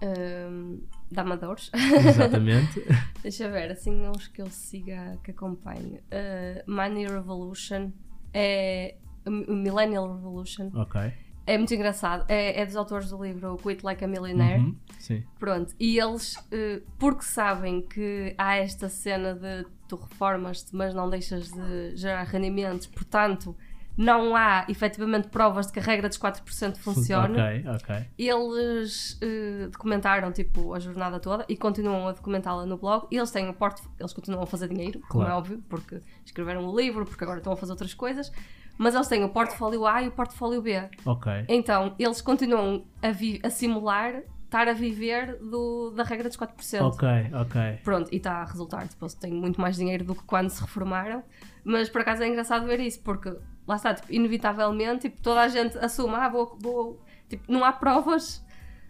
Um, 0.00 0.80
da 1.10 1.22
Amadores. 1.22 1.70
Exatamente. 1.74 2.84
Deixa 3.22 3.50
ver, 3.50 3.72
assim, 3.72 4.06
uns 4.06 4.28
que 4.28 4.42
eu 4.42 4.50
siga, 4.50 5.18
que 5.24 5.30
acompanho. 5.30 5.98
Uh, 6.10 6.70
Money 6.70 7.06
Revolution 7.06 7.90
é. 8.32 8.96
Millennial 9.26 10.14
Revolution. 10.14 10.70
ok. 10.74 11.23
É 11.46 11.58
muito 11.58 11.74
engraçado. 11.74 12.24
É, 12.28 12.60
é 12.60 12.64
dos 12.66 12.76
autores 12.76 13.10
do 13.10 13.22
livro 13.22 13.56
Quit 13.62 13.84
Like 13.84 14.04
a 14.04 14.08
Millionaire. 14.08 14.60
Uhum, 14.62 14.76
Sim. 14.98 15.22
Pronto, 15.38 15.74
e 15.78 15.98
eles, 15.98 16.36
eh, 16.50 16.80
porque 16.98 17.22
sabem 17.24 17.82
que 17.82 18.34
há 18.38 18.56
esta 18.56 18.88
cena 18.88 19.34
de 19.34 19.66
tu 19.86 19.96
reformas-te, 19.96 20.74
mas 20.74 20.94
não 20.94 21.10
deixas 21.10 21.50
de 21.52 21.96
gerar 21.96 22.22
rendimentos, 22.24 22.86
portanto, 22.86 23.54
não 23.96 24.34
há 24.34 24.64
efetivamente 24.68 25.28
provas 25.28 25.66
de 25.68 25.72
que 25.74 25.78
a 25.78 25.82
regra 25.82 26.08
dos 26.08 26.18
4% 26.18 26.76
funciona. 26.78 27.28
Ok, 27.28 27.64
ok. 27.68 28.06
Eles 28.18 29.18
eh, 29.20 29.68
documentaram 29.70 30.32
tipo 30.32 30.74
a 30.74 30.80
jornada 30.80 31.20
toda 31.20 31.44
e 31.48 31.56
continuam 31.56 32.08
a 32.08 32.12
documentá-la 32.12 32.66
no 32.66 32.76
blog. 32.76 33.06
E 33.10 33.16
eles 33.16 33.30
têm 33.30 33.48
o 33.48 33.54
porto, 33.54 33.88
eles 34.00 34.12
continuam 34.12 34.42
a 34.42 34.46
fazer 34.46 34.68
dinheiro, 34.68 34.98
como 35.08 35.22
é 35.22 35.26
Claro. 35.26 35.38
óbvio, 35.38 35.62
porque 35.68 36.00
escreveram 36.24 36.66
o 36.66 36.76
livro, 36.76 37.04
porque 37.04 37.22
agora 37.22 37.38
estão 37.38 37.52
a 37.52 37.56
fazer 37.56 37.70
outras 37.72 37.94
coisas. 37.94 38.32
Mas 38.76 38.94
eles 38.94 39.06
têm 39.08 39.22
o 39.24 39.28
portfólio 39.28 39.86
A 39.86 40.02
e 40.02 40.08
o 40.08 40.10
portfólio 40.10 40.60
B. 40.62 40.88
Ok. 41.06 41.32
Então, 41.48 41.94
eles 41.98 42.20
continuam 42.20 42.84
a, 43.02 43.10
vi- 43.10 43.40
a 43.42 43.50
simular 43.50 44.22
estar 44.44 44.68
a 44.68 44.72
viver 44.72 45.36
do- 45.38 45.90
da 45.90 46.02
regra 46.04 46.28
dos 46.28 46.36
4%. 46.36 46.82
Ok, 46.82 47.08
ok. 47.34 47.80
Pronto, 47.82 48.08
e 48.12 48.16
está 48.16 48.34
a 48.42 48.44
resultar. 48.44 48.86
Depois 48.86 49.14
têm 49.14 49.32
muito 49.32 49.60
mais 49.60 49.76
dinheiro 49.76 50.04
do 50.04 50.14
que 50.14 50.22
quando 50.24 50.48
se 50.50 50.60
reformaram. 50.60 51.22
Mas 51.64 51.88
por 51.88 52.00
acaso 52.02 52.22
é 52.22 52.28
engraçado 52.28 52.66
ver 52.66 52.78
isso, 52.80 53.00
porque 53.02 53.34
lá 53.66 53.76
está, 53.76 53.94
tipo, 53.94 54.12
inevitavelmente, 54.12 55.08
tipo, 55.08 55.20
toda 55.22 55.40
a 55.40 55.48
gente 55.48 55.76
assume, 55.78 56.14
ah, 56.14 56.28
vou, 56.28 56.56
vou- 56.60 57.00
Tipo, 57.28 57.50
não 57.50 57.64
há 57.64 57.72
provas 57.72 58.44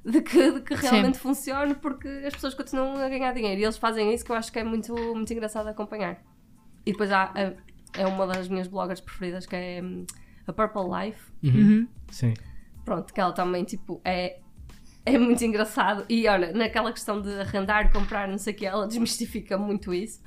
de 0.05 0.21
que, 0.21 0.51
de 0.53 0.61
que 0.61 0.75
realmente 0.75 1.19
funcione 1.19 1.75
porque 1.77 2.09
as 2.27 2.35
pessoas 2.35 2.53
continuam 2.53 2.97
a 2.97 3.09
ganhar 3.09 3.33
dinheiro. 3.33 3.61
E 3.61 3.65
eles 3.65 3.79
fazem 3.79 4.13
isso 4.13 4.25
que 4.25 4.33
eu 4.33 4.37
acho 4.37 4.53
que 4.53 4.59
é 4.59 4.65
muito, 4.65 4.93
muito 5.15 5.33
engraçado 5.33 5.69
acompanhar. 5.69 6.21
E 6.85 6.91
depois 6.93 7.11
há, 7.13 7.25
a- 7.35 7.53
é 7.97 8.07
uma 8.07 8.27
das 8.27 8.49
minhas 8.49 8.67
bloggers 8.69 9.01
preferidas 9.01 9.47
que 9.47 9.55
é 9.57 9.81
hum, 9.83 10.05
a 10.47 10.53
Purple 10.53 10.83
Life. 10.83 11.21
Uhum. 11.43 11.51
Uhum. 11.61 11.89
Sim. 12.11 12.35
Pronto, 12.85 13.13
que 13.13 13.21
ela 13.21 13.33
também, 13.33 13.65
tipo, 13.65 14.01
é, 14.05 14.39
é 15.07 15.19
muito 15.19 15.43
engraçado. 15.45 16.05
E 16.09 16.27
olha, 16.29 16.53
naquela 16.53 16.93
questão 16.93 17.21
de 17.21 17.31
arrendar, 17.41 17.91
comprar, 17.93 18.29
não 18.29 18.39
sei 18.39 18.53
o 18.53 18.57
que, 18.57 18.67
ela 18.67 18.87
desmistifica 18.87 19.57
muito 19.57 19.93
isso. 19.95 20.21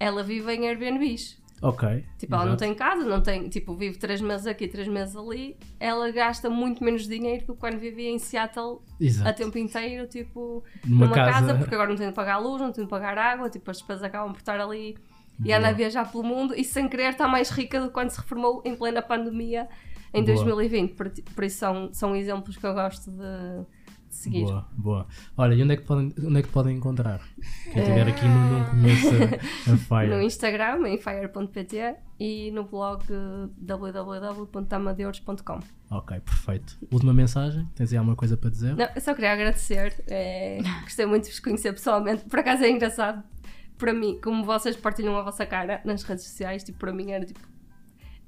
Ela 0.00 0.22
vive 0.22 0.52
em 0.52 0.68
Airbnbs. 0.68 1.40
Ok. 1.64 2.04
Tipo, 2.18 2.34
ela 2.34 2.44
não 2.44 2.56
tem 2.56 2.74
casa, 2.74 3.04
não 3.04 3.22
tem, 3.22 3.48
tipo, 3.48 3.76
vive 3.76 3.96
três 3.96 4.20
meses 4.20 4.48
aqui, 4.48 4.66
três 4.66 4.88
meses 4.88 5.14
ali. 5.14 5.56
Ela 5.78 6.10
gasta 6.10 6.50
muito 6.50 6.82
menos 6.82 7.06
dinheiro 7.06 7.46
do 7.46 7.54
que 7.54 7.60
quando 7.60 7.78
vivia 7.78 8.10
em 8.10 8.18
Seattle 8.18 8.78
Exato. 9.00 9.30
a 9.30 9.32
tempo 9.32 9.56
inteiro, 9.58 10.08
tipo, 10.08 10.64
Numa 10.84 11.04
numa 11.06 11.14
casa- 11.14 11.30
casa, 11.32 11.54
porque 11.54 11.72
agora 11.72 11.88
não 11.90 11.96
tem 11.96 12.08
de 12.08 12.14
pagar 12.14 12.38
luz, 12.38 12.60
não 12.60 12.72
tem 12.72 12.82
de 12.82 12.90
pagar 12.90 13.16
água, 13.16 13.48
tipo, 13.48 13.70
as 13.70 13.76
despesas 13.76 14.02
acabam 14.02 14.32
por 14.32 14.40
estar 14.40 14.60
ali 14.60 14.98
e 15.44 15.52
anda 15.52 15.68
a 15.68 15.72
viajar 15.72 16.10
pelo 16.10 16.24
mundo 16.24 16.54
e 16.56 16.64
sem 16.64 16.88
querer 16.88 17.10
está 17.10 17.28
mais 17.28 17.50
rica 17.50 17.78
do 17.80 17.88
que 17.88 17.92
quando 17.92 18.08
se 18.10 18.18
reformou 18.20 18.62
em 18.64 18.74
plena 18.74 19.02
pandemia 19.02 19.68
em 20.14 20.22
Boa. 20.24 20.36
2020. 20.36 20.94
Por, 20.94 21.10
por 21.10 21.44
isso 21.44 21.58
são, 21.58 21.90
são 21.92 22.14
exemplos 22.14 22.56
que 22.56 22.64
eu 22.66 22.72
gosto 22.74 23.10
de, 23.10 23.64
de 24.08 24.14
seguir. 24.14 24.44
Boa, 24.44 24.68
boa. 24.72 25.06
Olha, 25.36 25.54
e 25.54 25.62
onde 25.62 25.72
é 25.72 25.76
que 25.76 25.82
podem, 25.84 26.12
onde 26.18 26.38
é 26.38 26.42
que 26.42 26.48
podem 26.48 26.76
encontrar? 26.76 27.20
Quem 27.72 27.82
estiver 27.82 28.06
aqui 28.08 28.24
não, 28.26 28.50
não 28.50 28.64
conhece 28.70 29.08
a, 29.08 29.24
a 29.72 29.76
Fire. 29.76 30.10
No 30.14 30.22
Instagram, 30.22 30.86
em 30.88 30.98
fire.pt 30.98 31.96
e 32.20 32.50
no 32.52 32.64
blog 32.64 33.02
eh, 33.10 33.48
www.tamadeuros.com. 33.58 35.58
Ok, 35.90 36.20
perfeito. 36.20 36.78
Última 36.90 37.12
mensagem? 37.12 37.68
Tens 37.74 37.92
aí 37.92 37.98
alguma 37.98 38.16
coisa 38.16 38.34
para 38.36 38.50
dizer? 38.50 38.74
Não, 38.76 38.88
eu 38.94 39.00
só 39.00 39.14
queria 39.14 39.32
agradecer. 39.32 39.94
é, 40.08 40.58
gostei 40.84 41.06
muito 41.06 41.24
de 41.24 41.30
vos 41.30 41.40
conhecer 41.40 41.72
pessoalmente. 41.72 42.24
Por 42.24 42.38
acaso 42.38 42.62
é 42.64 42.70
engraçado. 42.70 43.22
Para 43.78 43.92
mim, 43.92 44.18
como 44.22 44.44
vocês 44.44 44.76
partilham 44.76 45.16
a 45.16 45.22
vossa 45.22 45.44
cara 45.46 45.80
nas 45.84 46.02
redes 46.02 46.24
sociais, 46.24 46.62
tipo, 46.62 46.78
para 46.78 46.92
mim 46.92 47.10
era 47.10 47.24
tipo. 47.24 47.40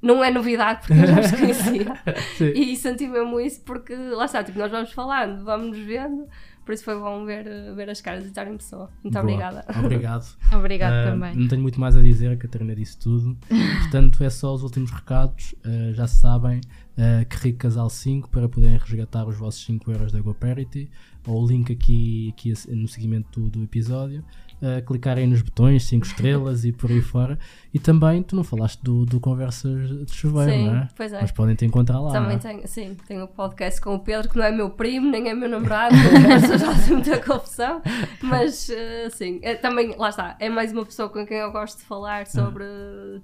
Não 0.03 0.23
é 0.23 0.31
novidade 0.31 0.81
porque 0.87 0.93
eu 1.03 1.07
já 1.07 1.15
vos 1.21 1.31
conhecia. 1.31 1.95
E 2.55 2.77
senti 2.77 3.09
mesmo 3.09 3.41
isso 3.41 3.63
porque 3.63 3.95
lá 3.97 4.27
está, 4.27 4.45
tipo, 4.45 4.59
nós 4.59 4.71
vamos 4.71 4.93
falando, 4.93 5.43
vamos 5.45 5.79
nos 5.79 5.87
vendo. 5.87 6.27
Por 6.65 6.73
isso 6.73 6.85
foi 6.85 6.99
bom 6.99 7.25
ver, 7.27 7.45
ver 7.75 7.91
as 7.91 8.01
caras 8.01 8.25
e 8.25 8.29
estar 8.29 8.47
em 8.47 8.57
pessoa. 8.57 8.91
Muito 9.03 9.13
Boa. 9.13 9.23
obrigada. 9.23 9.65
Obrigado. 9.79 10.27
Obrigado 10.53 10.93
Ah, 10.93 11.11
também. 11.11 11.35
Não 11.37 11.47
tenho 11.49 11.61
muito 11.63 11.79
mais 11.81 11.95
a 11.97 12.01
dizer, 12.03 12.31
a 12.33 12.37
Catarina 12.37 12.75
disse 12.75 12.99
tudo. 12.99 13.37
Portanto, 13.83 14.23
é 14.25 14.31
só 14.31 14.55
os 14.55 14.63
últimos 14.63 14.91
recados. 14.91 15.55
Ah, 15.65 15.93
já 15.93 16.07
sabem, 16.07 16.61
uh, 16.97 17.25
que 17.29 17.37
Rico 17.37 17.59
Casal 17.59 17.89
5 17.91 18.31
para 18.31 18.49
poderem 18.49 18.79
resgatar 18.79 19.27
os 19.27 19.37
vossos 19.37 19.63
5 19.65 19.91
euros 19.91 20.13
da 20.13 20.21
GoParity. 20.21 20.91
Ou 21.27 21.43
o 21.43 21.47
link 21.47 21.71
aqui, 21.73 22.31
aqui 22.35 22.53
no 22.71 22.89
seguimento 22.89 23.41
do, 23.41 23.51
do 23.51 23.63
episódio. 23.65 24.25
Uh, 24.65 24.83
clicarem 24.87 25.27
nos 25.27 25.43
botões, 25.43 25.85
5 25.85 26.07
estrelas 26.07 26.65
e 26.65 26.73
por 26.73 26.91
aí 26.91 27.03
fora. 27.03 27.39
E 27.75 27.79
também, 27.79 28.23
tu 28.23 28.37
não 28.37 28.45
falaste 28.45 28.81
do, 28.83 29.05
do 29.05 29.19
Conversas 29.19 30.07
de 30.07 30.15
Chuveiro, 30.15 30.53
Sim, 30.53 30.67
não 30.69 30.77
é? 30.77 30.89
pois 30.97 31.13
é. 31.13 31.21
Mas 31.21 31.33
podem 31.33 31.57
te 31.57 31.67
encontrar 31.67 32.01
lá. 32.01 32.13
Também 32.13 32.39
tenho, 32.39 32.67
sim, 32.69 32.97
tenho 33.07 33.25
o 33.25 33.29
podcast 33.29 33.81
com 33.81 33.97
o 33.97 33.99
Pedro, 33.99 34.31
que 34.31 34.39
não 34.39 34.45
é 34.45 34.53
meu 34.53 34.71
primo, 34.71 35.11
nem 35.11 35.29
é 35.29 35.35
meu 35.35 35.49
namorado, 35.49 35.95
as 36.35 36.43
pessoas 36.43 36.63
fazem 36.63 36.95
muita 36.95 37.21
confusão, 37.21 37.83
mas 38.23 38.71
eh, 38.71 39.11
sim, 39.11 39.41
é, 39.43 39.57
também, 39.57 39.95
lá 39.99 40.09
está, 40.09 40.37
é 40.39 40.49
mais 40.49 40.73
uma 40.73 40.85
pessoa 40.85 41.09
com 41.09 41.27
quem 41.27 41.39
eu 41.39 41.51
gosto 41.51 41.79
de 41.79 41.85
falar 41.85 42.29
sobre 42.29 42.65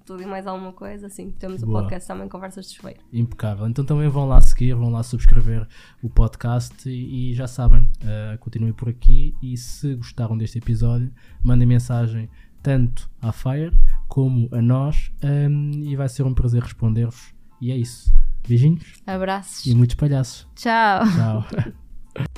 tudo 0.05 0.23
e 0.23 0.27
mais 0.27 0.47
alguma 0.47 0.73
coisa, 0.73 1.09
sim, 1.09 1.31
temos 1.39 1.62
Boa. 1.62 1.79
o 1.79 1.83
podcast 1.83 2.09
também 2.09 2.29
Conversas 2.29 2.69
de 2.69 2.75
Chuveiro. 2.75 3.01
Impecável. 3.12 3.69
Então 3.69 3.85
também 3.85 4.09
vão 4.09 4.27
lá 4.27 4.41
seguir, 4.41 4.75
vão 4.75 4.91
lá 4.91 5.05
subscrever 5.05 5.67
o 6.03 6.11
podcast 6.11 6.89
e, 6.89 7.31
e 7.31 7.35
já 7.35 7.47
sabem, 7.47 7.83
uh, 7.83 8.37
continuem 8.41 8.73
por 8.73 8.89
aqui 8.89 9.35
e 9.41 9.57
se 9.57 9.95
gostaram 9.95 10.37
deste 10.37 10.59
episódio, 10.59 11.12
mandem 11.43 11.66
mensagem 11.66 12.28
tanto 12.62 13.11
à 13.20 13.32
Fire 13.32 13.73
como 14.09 14.48
a 14.52 14.61
nós 14.61 15.11
um, 15.23 15.70
e 15.85 15.97
vai 15.97 16.09
ser 16.09 16.24
um 16.24 16.35
prazer 16.35 16.62
responder-vos. 16.62 17.35
E 17.61 17.70
é 17.70 17.77
isso. 17.77 18.12
Beijinhos 18.47 18.94
Abraços. 19.07 19.66
e 19.66 19.74
muitos 19.74 19.94
palhaços. 19.97 20.48
Tchau. 20.55 21.02
Tchau. 21.15 21.44